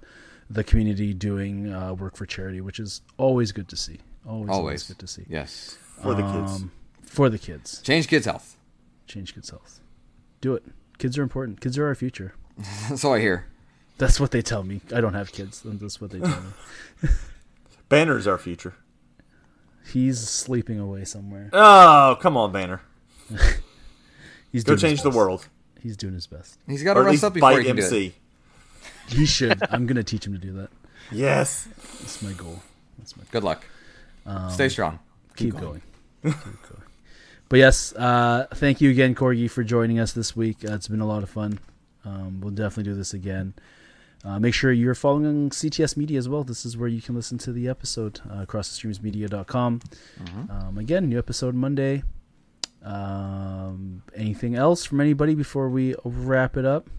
the 0.50 0.64
community 0.64 1.14
doing 1.14 1.72
uh, 1.72 1.94
work 1.94 2.18
for 2.18 2.26
charity, 2.26 2.60
which 2.60 2.80
is 2.80 3.02
always 3.18 3.52
good 3.54 3.70
to 3.70 3.78
see. 3.78 4.00
Always, 4.28 4.50
always, 4.50 4.58
Always 4.60 4.84
good 4.84 5.00
to 5.00 5.08
see. 5.08 5.26
Yes. 5.30 5.78
for 6.02 6.14
the 6.14 6.22
kids. 6.24 6.52
Um, 6.62 6.72
for 7.02 7.30
the 7.30 7.40
kids, 7.40 7.82
Change 7.82 8.08
kids' 8.10 8.26
health. 8.26 8.58
change 9.08 9.34
kids' 9.34 9.50
health. 9.50 9.80
Do 10.42 10.54
it. 10.54 10.64
Kids 10.98 11.18
are 11.18 11.24
important. 11.24 11.62
Kids 11.62 11.78
are 11.78 11.86
our 11.88 11.96
future. 11.96 12.34
That's 12.90 13.04
all 13.06 13.14
I 13.14 13.20
hear. 13.22 13.48
That's 14.00 14.20
what 14.20 14.32
they 14.32 14.42
tell 14.42 14.64
me. 14.64 14.80
I 14.96 15.02
don't 15.02 15.14
have 15.14 15.32
kids. 15.32 15.64
and 15.66 15.80
That's 15.80 16.00
what 16.02 16.12
they 16.12 16.20
tell 16.20 16.42
me. 16.42 17.10
Banner's 17.90 18.28
our 18.28 18.38
future. 18.38 18.74
He's 19.92 20.20
sleeping 20.20 20.80
away 20.80 21.04
somewhere. 21.04 21.50
Oh, 21.52 22.18
come 22.22 22.38
on, 22.38 22.52
Banner. 22.52 22.82
He's 24.52 24.64
Go 24.64 24.76
doing 24.76 24.76
his 24.76 24.82
change 24.82 25.02
the 25.02 25.16
world. 25.16 25.48
He's 25.82 25.98
doing 25.98 26.14
his 26.14 26.28
best. 26.28 26.58
He's 26.66 26.82
got 26.82 26.96
to 26.96 27.04
rest 27.04 27.24
up 27.24 27.34
before 27.34 27.52
bite 27.52 27.60
he 27.60 27.66
can 27.66 27.76
do 27.76 27.96
it. 27.96 28.14
He 29.10 29.26
should. 29.26 29.60
I'm 29.72 29.88
gonna 29.88 30.04
teach 30.04 30.28
him 30.28 30.34
to 30.34 30.40
do 30.40 30.54
that. 30.54 30.70
Yes. 31.12 31.68
That's 32.00 32.22
my 32.22 32.32
goal. 32.34 32.62
That's 33.00 33.18
my 33.18 33.24
Good 33.32 33.44
luck. 33.44 33.66
Um, 34.28 34.52
Stay 34.52 34.70
strong. 34.70 35.00
keep, 35.36 35.56
going. 35.56 35.82
keep 36.24 36.34
going. 36.36 36.84
But 37.50 37.58
yes, 37.58 37.92
uh, 37.96 38.46
thank 38.54 38.82
you 38.82 38.92
again, 38.92 39.16
Corgi, 39.16 39.50
for 39.50 39.64
joining 39.64 40.00
us 40.00 40.14
this 40.14 40.36
week. 40.36 40.58
Uh, 40.64 40.76
it's 40.76 40.88
been 40.88 41.02
a 41.02 41.08
lot 41.08 41.24
of 41.24 41.30
fun. 41.32 41.60
Um, 42.06 42.40
we'll 42.40 42.52
definitely 42.52 42.92
do 42.92 42.96
this 42.96 43.16
again. 43.16 43.56
Uh, 44.26 44.40
make 44.40 44.54
sure 44.54 44.72
you're 44.72 44.96
following 44.96 45.50
CTS 45.50 45.96
Media 45.96 46.18
as 46.18 46.28
well. 46.28 46.44
This 46.44 46.66
is 46.66 46.76
where 46.78 46.90
you 46.90 47.02
can 47.02 47.16
listen 47.16 47.38
to 47.40 47.54
the 47.54 47.70
episode 47.70 48.20
uh, 48.30 48.46
acrossthestreamsmedia.com. 48.46 49.82
Um, 50.50 50.78
again, 50.78 51.08
new 51.08 51.18
episode 51.18 51.56
Monday. 51.56 52.04
Um, 52.84 54.04
anything 54.16 54.56
else 54.56 54.86
from 54.86 55.00
anybody 55.02 55.36
before 55.36 55.70
we 55.70 55.96
wrap 56.04 56.58
it 56.58 56.66
up? 56.66 56.90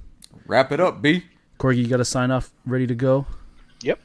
Wrap 0.46 0.72
it 0.72 0.80
up, 0.80 1.02
B. 1.02 1.24
Corgi, 1.58 1.78
you 1.78 1.88
got 1.88 1.98
to 1.98 2.04
sign 2.04 2.30
off, 2.30 2.50
ready 2.64 2.86
to 2.86 2.94
go. 2.94 3.26
Yep. 3.82 4.00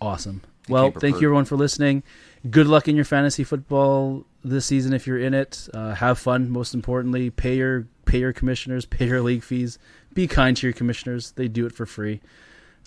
Awesome. 0.00 0.42
Well, 0.68 0.90
thank 0.90 1.20
you 1.20 1.28
everyone 1.28 1.44
for 1.44 1.56
listening. 1.56 2.02
Good 2.50 2.66
luck 2.66 2.88
in 2.88 2.96
your 2.96 3.04
fantasy 3.04 3.44
football 3.44 4.24
this 4.42 4.66
season 4.66 4.92
if 4.92 5.06
you're 5.06 5.18
in 5.18 5.34
it. 5.34 5.68
Uh, 5.72 5.94
have 5.94 6.18
fun. 6.18 6.50
Most 6.50 6.74
importantly, 6.74 7.30
pay 7.30 7.56
your 7.56 7.86
pay 8.04 8.18
your 8.18 8.32
commissioners, 8.32 8.84
pay 8.84 9.06
your 9.06 9.22
league 9.22 9.44
fees. 9.44 9.78
Be 10.14 10.26
kind 10.26 10.56
to 10.56 10.66
your 10.66 10.74
commissioners. 10.74 11.32
They 11.32 11.46
do 11.46 11.66
it 11.66 11.72
for 11.72 11.86
free. 11.86 12.20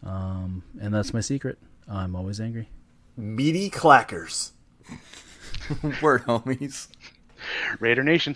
Um, 0.05 0.63
and 0.81 0.93
that's 0.93 1.13
my 1.13 1.21
secret. 1.21 1.57
I'm 1.87 2.15
always 2.15 2.39
angry. 2.39 2.69
Meaty 3.17 3.69
clackers. 3.69 4.51
Word, 6.01 6.23
homies. 6.23 6.87
Raider 7.79 8.03
Nation. 8.03 8.35